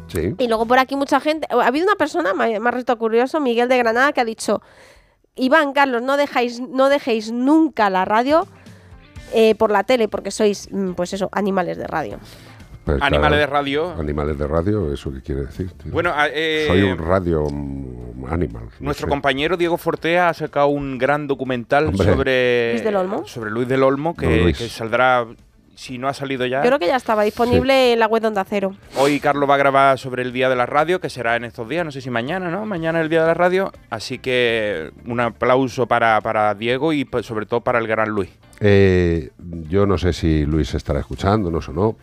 Sí. 0.08 0.34
Y 0.38 0.48
luego 0.48 0.66
por 0.66 0.78
aquí 0.78 0.96
mucha 0.96 1.20
gente, 1.20 1.46
ha 1.50 1.66
habido 1.66 1.86
una 1.86 1.96
persona, 1.96 2.34
me 2.34 2.56
ha 2.56 2.60
me 2.60 2.70
resultado 2.70 2.98
curioso, 2.98 3.40
Miguel 3.40 3.68
de 3.68 3.78
Granada, 3.78 4.12
que 4.12 4.20
ha 4.20 4.24
dicho, 4.24 4.60
Iván, 5.34 5.72
Carlos, 5.72 6.02
no 6.02 6.16
dejáis, 6.16 6.60
no 6.60 6.88
dejéis 6.88 7.32
nunca 7.32 7.90
la 7.90 8.04
radio 8.04 8.46
eh, 9.32 9.54
por 9.56 9.70
la 9.70 9.82
tele, 9.84 10.08
porque 10.08 10.30
sois, 10.30 10.68
mm, 10.70 10.92
pues 10.92 11.12
eso, 11.14 11.28
animales 11.32 11.78
de 11.78 11.86
radio. 11.86 12.18
Pues 12.84 13.00
Animales 13.00 13.20
claro, 13.20 13.36
de 13.36 13.46
radio. 13.46 13.90
Animales 13.98 14.38
de 14.38 14.46
radio, 14.46 14.92
¿eso 14.92 15.10
qué 15.12 15.20
quiere 15.22 15.40
decir? 15.46 15.70
tío? 15.72 15.90
Bueno, 15.90 16.12
a- 16.14 16.28
eh, 16.30 16.64
Soy 16.68 16.82
un 16.82 16.98
radio 16.98 17.44
mm, 17.50 18.26
animal. 18.28 18.64
no 18.78 18.86
Nuestro 18.86 19.06
sé. 19.06 19.10
compañero 19.10 19.56
Diego 19.56 19.76
Fortea 19.78 20.28
ha 20.28 20.34
sacado 20.34 20.66
un 20.68 20.98
gran 20.98 21.26
documental 21.26 21.86
Hombre. 21.86 22.06
sobre 22.06 22.70
Luis 22.72 22.84
del 22.84 22.96
Olmo. 22.96 23.26
sobre 23.26 23.50
Luis 23.50 23.68
del 23.68 23.82
Olmo 23.82 24.14
que 24.14 24.52
saldrá 24.54 25.26
si 25.74 25.98
no 25.98 26.06
ha 26.08 26.14
salido 26.14 26.46
ya. 26.46 26.60
Creo 26.62 26.78
que 26.78 26.86
ya 26.86 26.94
estaba 26.96 27.24
disponible 27.24 27.92
en 27.94 27.98
la 27.98 28.06
web 28.06 28.22
de 28.22 28.28
Onda 28.28 28.44
Cero. 28.48 28.76
Hoy 28.96 29.18
Carlos 29.18 29.48
va 29.50 29.54
a 29.54 29.58
grabar 29.58 29.98
sobre 29.98 30.22
el 30.22 30.32
Día 30.32 30.48
de 30.48 30.54
la 30.54 30.66
Radio, 30.66 31.00
que 31.00 31.10
será 31.10 31.34
en 31.36 31.44
estos 31.44 31.68
días, 31.68 31.84
no 31.84 31.90
sé 31.90 32.00
si 32.00 32.10
mañana, 32.10 32.48
¿no? 32.48 32.64
Mañana 32.64 33.00
es 33.00 33.04
el 33.04 33.08
Día 33.10 33.22
de 33.22 33.26
la 33.26 33.34
Radio. 33.34 33.72
Así 33.90 34.18
que 34.20 34.92
un 35.06 35.18
aplauso 35.18 35.86
para, 35.86 36.20
para 36.20 36.54
Diego 36.54 36.92
y 36.92 37.04
pues, 37.04 37.26
sobre 37.26 37.46
todo 37.46 37.60
para 37.62 37.80
el 37.80 37.88
gran 37.88 38.10
Luis. 38.10 38.30
Eh, 38.60 39.30
yo 39.68 39.84
no 39.84 39.98
sé 39.98 40.12
si 40.12 40.46
Luis 40.46 40.72
estará 40.74 41.00
escuchándonos 41.00 41.68
o 41.68 41.72
no. 41.72 41.96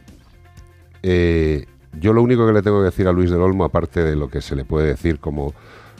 Eh, 1.03 1.65
yo 1.99 2.13
lo 2.13 2.21
único 2.21 2.47
que 2.47 2.53
le 2.53 2.61
tengo 2.61 2.79
que 2.79 2.85
decir 2.85 3.07
a 3.07 3.11
Luis 3.11 3.29
del 3.29 3.41
Olmo, 3.41 3.65
aparte 3.65 4.03
de 4.03 4.15
lo 4.15 4.29
que 4.29 4.41
se 4.41 4.55
le 4.55 4.65
puede 4.65 4.87
decir 4.87 5.19
como, 5.19 5.53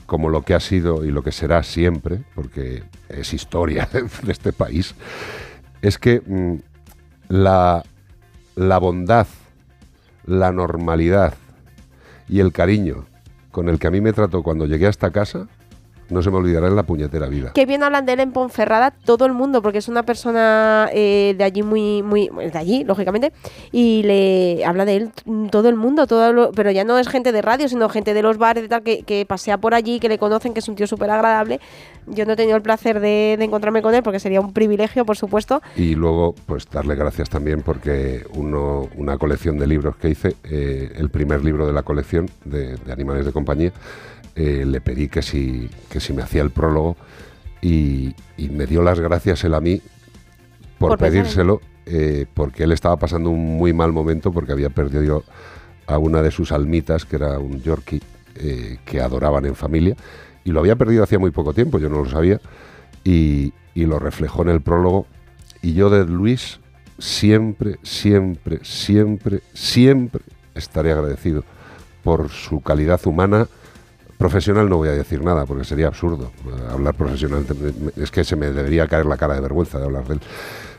como 0.06 0.30
lo 0.30 0.44
que 0.44 0.54
ha 0.54 0.60
sido 0.60 1.06
y 1.06 1.12
lo 1.12 1.24
que 1.24 1.32
será 1.32 1.64
siempre, 1.64 2.24
porque 2.36 2.84
es 3.10 3.34
historia 3.34 3.90
de 4.24 4.32
este 4.32 4.54
país, 4.54 4.96
es 5.82 5.98
que 5.98 6.22
mm, 6.26 6.56
la, 7.30 7.84
la 8.56 8.78
bondad, 8.78 9.28
la 10.26 10.52
normalidad 10.52 11.34
y 12.30 12.40
el 12.40 12.52
cariño 12.52 13.06
con 13.52 13.68
el 13.68 13.80
que 13.80 13.88
a 13.88 13.92
mí 13.92 14.02
me 14.02 14.14
trató 14.14 14.44
cuando 14.44 14.66
llegué 14.66 14.88
a 14.88 14.90
esta 14.90 15.12
casa, 15.12 15.48
no 16.11 16.22
se 16.22 16.30
me 16.30 16.38
olvidará 16.38 16.67
en 16.67 16.75
la 16.75 16.83
puñetera 16.83 17.27
vida. 17.27 17.51
Qué 17.53 17.65
bien 17.65 17.83
hablan 17.83 18.06
de 18.06 18.14
él 18.14 18.19
en 18.19 18.31
Ponferrada 18.31 18.91
todo 18.91 19.25
el 19.25 19.33
mundo, 19.33 19.61
porque 19.61 19.80
es 19.80 19.88
una 19.88 20.03
persona 20.03 20.90
eh, 20.93 21.33
de 21.38 21.43
allí 21.43 21.64
muy, 21.64 22.03
muy, 22.03 22.30
de 22.30 22.57
allí, 22.57 22.83
lógicamente, 22.83 23.31
y 23.72 24.03
le 24.03 24.65
habla 24.65 24.85
de 24.85 24.95
él 24.98 25.11
todo 25.49 25.69
el 25.69 25.75
mundo, 25.75 26.07
todo 26.07 26.33
lo- 26.33 26.51
pero 26.51 26.69
ya 26.72 26.83
no 26.83 26.98
es 26.99 27.07
gente 27.07 27.31
de 27.31 27.41
radio, 27.41 27.67
sino 27.69 27.90
gente 27.90 28.14
de 28.14 28.22
los 28.22 28.38
bares 28.38 28.65
y 28.65 28.67
tal, 28.67 28.83
que, 28.83 29.03
que 29.03 29.25
pasea 29.25 29.57
por 29.57 29.73
allí, 29.73 29.99
que 29.99 30.09
le 30.09 30.17
conocen, 30.17 30.53
que 30.53 30.59
es 30.59 30.67
un 30.67 30.75
tío 30.75 30.88
súper 30.88 31.09
agradable. 31.09 31.59
Yo 32.07 32.25
no 32.25 32.33
he 32.33 32.35
tenido 32.35 32.56
el 32.57 32.64
placer 32.64 32.99
de, 32.99 33.35
de 33.38 33.45
encontrarme 33.45 33.81
con 33.81 33.93
él, 33.93 34.03
porque 34.03 34.19
sería 34.19 34.41
un 34.41 34.53
privilegio, 34.53 35.06
por 35.06 35.17
supuesto. 35.17 35.61
Y 35.75 35.95
luego, 35.95 36.35
pues 36.45 36.67
darle 36.69 36.95
gracias 36.95 37.30
también 37.30 37.61
porque 37.61 38.25
uno, 38.35 38.90
una 38.98 39.17
colección 39.17 39.57
de 39.57 39.67
libros 39.67 39.95
que 39.98 40.09
hice, 40.09 40.35
eh, 40.43 40.91
el 40.95 41.09
primer 41.09 41.43
libro 41.43 41.65
de 41.67 41.73
la 41.73 41.83
colección 41.83 42.30
de, 42.43 42.75
de 42.75 42.91
animales 42.91 43.25
de 43.25 43.31
compañía, 43.31 43.72
eh, 44.35 44.64
le 44.66 44.82
pedí 44.82 45.08
que 45.08 45.22
si, 45.22 45.69
que 45.90 46.00
si 46.00 46.14
me 46.14 46.22
hacía 46.22 46.42
el 46.42 46.51
prólogo 46.51 46.95
y, 47.61 48.16
y 48.38 48.50
me 48.50 48.66
dio 48.66 48.82
las 48.82 49.00
gracias 49.00 49.43
él 49.43 49.53
a 49.53 49.61
mí 49.61 49.82
por, 50.77 50.98
pedírselo, 50.98 51.61
eh, 51.85 52.26
porque 52.34 52.64
él 52.64 52.72
estaba 52.72 52.98
pasando 52.98 53.30
un 53.30 53.58
muy 53.58 53.74
mal 53.74 53.92
momento 53.92 54.32
porque 54.32 54.51
había 54.51 54.69
perdido 54.69 55.24
a 55.88 55.98
una 55.98 56.22
de 56.22 56.32
sus 56.32 56.51
almitas, 56.51 57.06
que 57.06 57.18
era 57.18 57.38
un 57.38 57.61
Yorkie, 57.61 58.01
eh, 58.35 58.80
que 58.85 59.01
adoraban 59.01 59.45
en 59.45 59.56
familia, 59.56 59.95
y 60.43 60.51
lo 60.51 60.60
había 60.60 60.76
perdido 60.76 61.03
hacía 61.03 61.19
muy 61.19 61.32
poco 61.32 61.53
tiempo, 61.53 61.77
yo 61.77 61.90
no 61.90 62.03
lo 62.03 62.10
sabía, 62.10 62.40
y, 63.03 63.53
y 63.76 63.85
lo 63.85 64.00
reflejó 64.00 64.42
en 64.42 64.50
el 64.50 64.61
prólogo. 64.61 65.06
Y 65.61 65.74
yo 65.74 65.90
de 65.90 66.06
Luis 66.06 66.60
siempre, 66.98 67.77
siempre, 67.84 68.60
siempre, 68.64 69.42
siempre 69.53 70.24
estaré 70.56 70.92
agradecido 70.92 71.43
por 72.03 72.30
su 72.30 72.61
calidad 72.61 73.00
humana. 73.06 73.48
Profesional 74.22 74.69
no 74.69 74.77
voy 74.77 74.90
a 74.90 74.91
decir 74.91 75.24
nada 75.24 75.48
porque 75.48 75.64
sería 75.64 75.88
absurdo 75.88 76.32
eh, 76.45 76.72
hablar 76.72 76.93
profesional. 76.93 77.43
Es 77.95 78.11
que 78.11 78.24
se 78.24 78.35
me 78.35 78.51
debería 78.51 78.88
caer 78.88 79.08
la 79.08 79.17
cara 79.17 79.33
de 79.33 79.41
vergüenza 79.41 79.80
de 79.80 79.85
hablar 79.85 80.08
de 80.08 80.14
él. 80.14 80.22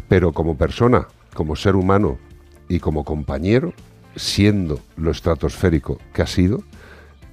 Pero 0.09 0.33
como 0.33 0.57
persona, 0.57 1.09
como 1.35 1.57
ser 1.57 1.75
humano 1.75 2.19
y 2.69 2.79
como 2.79 3.05
compañero, 3.05 3.73
siendo 4.15 4.79
lo 4.97 5.11
estratosférico 5.11 5.99
que 6.15 6.23
ha 6.23 6.27
sido, 6.29 6.63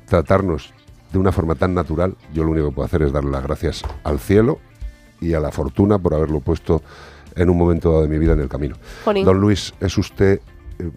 tratarnos 0.08 0.74
de 1.14 1.20
una 1.20 1.32
forma 1.32 1.54
tan 1.54 1.76
natural, 1.76 2.16
yo 2.34 2.44
lo 2.44 2.52
único 2.52 2.70
que 2.70 2.76
puedo 2.76 2.88
hacer 2.88 3.04
es 3.04 3.12
darle 3.12 3.30
las 3.30 3.44
gracias 3.44 3.84
al 4.04 4.18
cielo 4.20 4.58
y 5.22 5.36
a 5.36 5.40
la 5.40 5.52
fortuna 5.52 6.00
por 6.00 6.16
haberlo 6.16 6.40
puesto 6.40 6.82
en 7.36 7.52
un 7.52 7.58
momento 7.58 7.92
dado 7.92 8.02
de 8.02 8.08
mi 8.08 8.18
vida 8.18 8.34
en 8.34 8.40
el 8.40 8.50
camino. 8.50 8.76
Jolín. 9.06 9.26
Don 9.26 9.40
Luis, 9.40 9.76
es 9.80 9.96
usted 9.96 10.42
eh, 10.80 10.90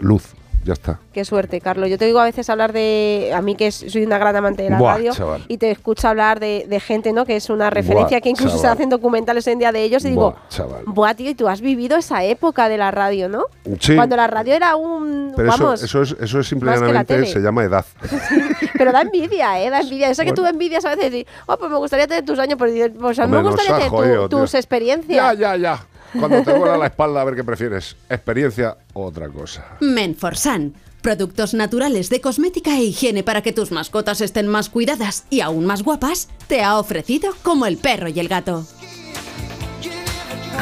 luz. 0.00 0.34
Ya 0.68 0.74
está. 0.74 1.00
Qué 1.12 1.24
suerte, 1.24 1.60
Carlos. 1.62 1.88
Yo 1.88 1.96
te 1.96 2.04
digo 2.04 2.20
a 2.20 2.24
veces 2.24 2.48
hablar 2.50 2.72
de. 2.74 3.32
A 3.34 3.40
mí, 3.40 3.56
que 3.56 3.72
soy 3.72 4.04
una 4.04 4.18
gran 4.18 4.36
amante 4.36 4.62
de 4.62 4.70
la 4.70 4.78
Buah, 4.78 4.94
radio, 4.96 5.12
chaval. 5.14 5.42
y 5.48 5.56
te 5.56 5.70
escucho 5.70 6.06
hablar 6.08 6.38
de, 6.40 6.66
de 6.68 6.78
gente, 6.78 7.12
¿no? 7.14 7.24
Que 7.24 7.36
es 7.36 7.48
una 7.48 7.70
referencia, 7.70 8.20
que 8.20 8.28
incluso 8.28 8.58
se 8.58 8.66
hacen 8.66 8.90
documentales 8.90 9.46
hoy 9.46 9.54
en 9.54 9.58
día 9.60 9.72
de 9.72 9.82
ellos, 9.82 10.04
y 10.04 10.10
digo, 10.10 10.36
chaval. 10.50 10.82
Buah, 10.86 11.14
tío, 11.14 11.30
y 11.30 11.34
tú 11.34 11.48
has 11.48 11.62
vivido 11.62 11.96
esa 11.96 12.22
época 12.22 12.68
de 12.68 12.76
la 12.76 12.90
radio, 12.90 13.28
¿no? 13.30 13.44
Sí. 13.80 13.96
Cuando 13.96 14.14
la 14.16 14.26
radio 14.26 14.54
era 14.54 14.76
un. 14.76 15.32
Pero 15.34 15.48
vamos, 15.48 15.82
eso 15.82 16.02
es, 16.02 16.14
eso 16.20 16.40
es 16.40 16.46
simplemente, 16.46 17.24
se 17.26 17.40
llama 17.40 17.64
edad. 17.64 17.86
pero 18.76 18.92
da 18.92 19.00
envidia, 19.00 19.60
¿eh? 19.62 19.70
Da 19.70 19.80
envidia. 19.80 20.10
Eso 20.10 20.22
que 20.22 20.32
tú 20.32 20.44
envidias 20.44 20.84
a 20.84 20.94
veces 20.94 21.12
y, 21.14 21.26
oh, 21.46 21.56
pues 21.56 21.70
me 21.70 21.78
gustaría 21.78 22.06
tener 22.06 22.24
tus 22.24 22.38
años, 22.38 22.58
pues 22.58 23.18
a 23.18 23.26
mí 23.26 23.32
me 23.36 23.42
gustaría 23.42 23.88
tener 23.88 24.28
tu- 24.28 24.28
tus 24.28 24.54
experiencias. 24.54 25.16
Ya, 25.16 25.32
ya, 25.34 25.56
ya. 25.56 25.86
Cuando 26.18 26.42
te 26.42 26.52
duela 26.56 26.76
la 26.78 26.86
espalda, 26.86 27.20
a 27.20 27.24
ver 27.24 27.34
qué 27.34 27.44
prefieres. 27.44 27.96
Experiencia 28.08 28.76
o 28.94 29.04
otra 29.06 29.28
cosa. 29.28 29.64
Menforsan. 29.80 30.74
Productos 31.02 31.54
naturales 31.54 32.10
de 32.10 32.20
cosmética 32.20 32.76
e 32.76 32.82
higiene 32.84 33.22
para 33.22 33.40
que 33.42 33.52
tus 33.52 33.70
mascotas 33.70 34.20
estén 34.20 34.48
más 34.48 34.68
cuidadas 34.68 35.24
y 35.30 35.40
aún 35.42 35.64
más 35.64 35.82
guapas, 35.82 36.28
te 36.48 36.62
ha 36.64 36.76
ofrecido 36.78 37.34
como 37.42 37.66
el 37.66 37.76
perro 37.76 38.08
y 38.08 38.18
el 38.18 38.26
gato. 38.28 38.66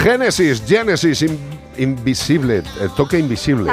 Génesis, 0.02 0.62
Genesis, 0.66 1.22
in- 1.22 1.38
invisible, 1.78 2.62
el 2.80 2.90
toque 2.90 3.18
invisible. 3.18 3.72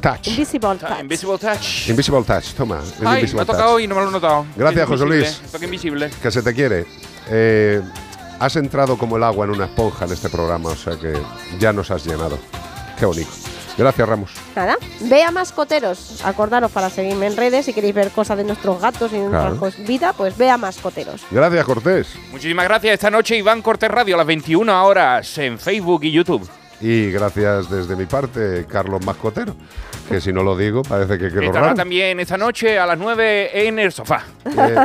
Touch. 0.00 0.28
Invisible 0.28 0.76
touch. 0.76 1.00
Invisible 1.00 1.38
Touch. 1.38 1.88
Invisible 1.88 2.22
touch, 2.24 2.52
toma. 2.54 2.80
Ay, 3.00 3.04
me 3.04 3.14
invisible 3.20 3.42
ha 3.42 3.46
tocado 3.46 3.72
touch. 3.72 3.82
y 3.82 3.86
no 3.86 3.94
me 3.94 4.02
lo 4.02 4.08
he 4.08 4.12
notado. 4.12 4.46
Gracias, 4.56 4.86
José 4.86 5.06
Luis. 5.06 5.40
Toque 5.50 5.64
invisible. 5.64 6.10
Que 6.22 6.30
se 6.30 6.42
te 6.42 6.52
quiere. 6.52 6.84
Eh, 7.30 7.80
has 8.40 8.56
entrado 8.56 8.96
como 8.98 9.16
el 9.16 9.22
agua 9.24 9.44
en 9.46 9.52
una 9.52 9.64
esponja 9.66 10.04
en 10.04 10.12
este 10.12 10.28
programa, 10.28 10.70
o 10.70 10.76
sea 10.76 10.96
que 10.96 11.14
ya 11.58 11.72
nos 11.72 11.90
has 11.90 12.04
llenado. 12.04 12.38
Qué 12.98 13.06
bonito. 13.06 13.30
Gracias, 13.76 14.08
Ramos. 14.08 14.30
Nada, 14.54 14.76
ve 15.00 15.24
a 15.24 15.32
Mascoteros. 15.32 16.24
Acordaros 16.24 16.70
para 16.70 16.90
seguirme 16.90 17.26
en 17.26 17.36
redes 17.36 17.66
si 17.66 17.72
queréis 17.72 17.92
ver 17.94 18.10
cosas 18.12 18.36
de 18.36 18.44
nuestros 18.44 18.80
gatos 18.80 19.12
y 19.12 19.18
de 19.18 19.28
Claro. 19.28 19.54
nuestra 19.56 19.84
vida, 19.84 20.12
pues 20.12 20.36
ve 20.38 20.48
a 20.48 20.56
Mascoteros. 20.56 21.22
Gracias, 21.30 21.64
Cortés. 21.64 22.08
Muchísimas 22.30 22.66
gracias. 22.66 22.94
Esta 22.94 23.10
noche 23.10 23.36
Iván 23.36 23.62
Cortés 23.62 23.90
Radio 23.90 24.14
a 24.14 24.18
las 24.18 24.26
21 24.28 24.86
horas 24.86 25.36
en 25.38 25.58
Facebook 25.58 26.04
y 26.04 26.12
YouTube. 26.12 26.48
Y 26.80 27.10
gracias 27.10 27.68
desde 27.68 27.96
mi 27.96 28.06
parte, 28.06 28.64
Carlos 28.68 29.04
Mascotero. 29.04 29.56
Que 30.08 30.20
si 30.20 30.32
no 30.32 30.42
lo 30.42 30.54
digo, 30.56 30.82
parece 30.82 31.18
que 31.18 31.28
quedo 31.30 31.40
Estará 31.42 31.66
raro. 31.66 31.74
también 31.76 32.20
esta 32.20 32.36
noche 32.36 32.78
a 32.78 32.84
las 32.86 32.98
9 32.98 33.66
en 33.68 33.78
el 33.78 33.90
sofá. 33.90 34.22
Eh, 34.44 34.76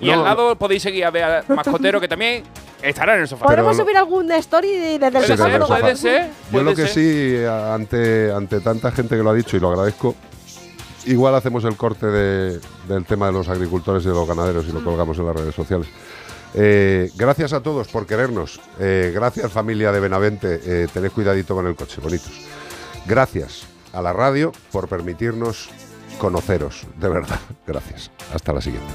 y 0.00 0.06
no, 0.08 0.14
al 0.14 0.24
lado 0.24 0.56
podéis 0.56 0.82
seguir 0.82 1.04
a 1.04 1.10
ver 1.10 1.22
a 1.24 1.44
Mascotero 1.48 2.00
que 2.00 2.08
también 2.08 2.42
estará 2.82 3.14
en 3.14 3.20
el 3.22 3.28
sofá. 3.28 3.46
¿Podemos 3.46 3.76
subir 3.76 3.96
alguna 3.96 4.36
story 4.38 4.98
desde 4.98 5.06
el 5.18 5.24
Sí, 5.24 5.28
sofá? 5.28 5.44
desde 5.44 5.44
el 5.44 5.50
luego? 5.58 5.66
sofá. 5.68 5.80
puede 5.80 5.96
ser, 5.96 6.22
Yo 6.26 6.32
puede 6.50 6.64
lo 6.64 6.74
que 6.74 6.86
sí, 6.88 7.36
a- 7.44 7.72
ante, 7.74 8.32
ante 8.32 8.60
tanta 8.60 8.90
gente 8.90 9.16
que 9.16 9.22
lo 9.22 9.30
ha 9.30 9.34
dicho 9.34 9.56
y 9.56 9.60
lo 9.60 9.70
agradezco, 9.70 10.16
igual 11.06 11.34
hacemos 11.36 11.64
el 11.64 11.76
corte 11.76 12.06
de- 12.06 12.58
del 12.88 13.04
tema 13.06 13.26
de 13.26 13.32
los 13.32 13.48
agricultores 13.48 14.02
y 14.04 14.08
de 14.08 14.14
los 14.14 14.26
ganaderos 14.26 14.66
y 14.68 14.72
lo 14.72 14.82
colgamos 14.82 15.16
en 15.18 15.26
las 15.26 15.36
redes 15.36 15.54
sociales. 15.54 15.86
Eh, 16.54 17.10
gracias 17.14 17.52
a 17.52 17.62
todos 17.62 17.86
por 17.88 18.06
querernos. 18.06 18.60
Eh, 18.80 19.12
gracias 19.14 19.50
familia 19.52 19.92
de 19.92 20.00
Benavente. 20.00 20.60
Eh, 20.66 20.88
tened 20.92 21.10
cuidadito 21.12 21.54
con 21.54 21.66
el 21.68 21.76
coche, 21.76 22.00
bonitos. 22.02 22.32
Gracias 23.06 23.66
a 23.92 24.02
la 24.02 24.12
radio 24.12 24.52
por 24.70 24.88
permitirnos 24.88 25.70
conoceros. 26.18 26.86
De 26.96 27.08
verdad. 27.08 27.40
Gracias. 27.66 28.10
Hasta 28.32 28.52
la 28.52 28.60
siguiente. 28.60 28.92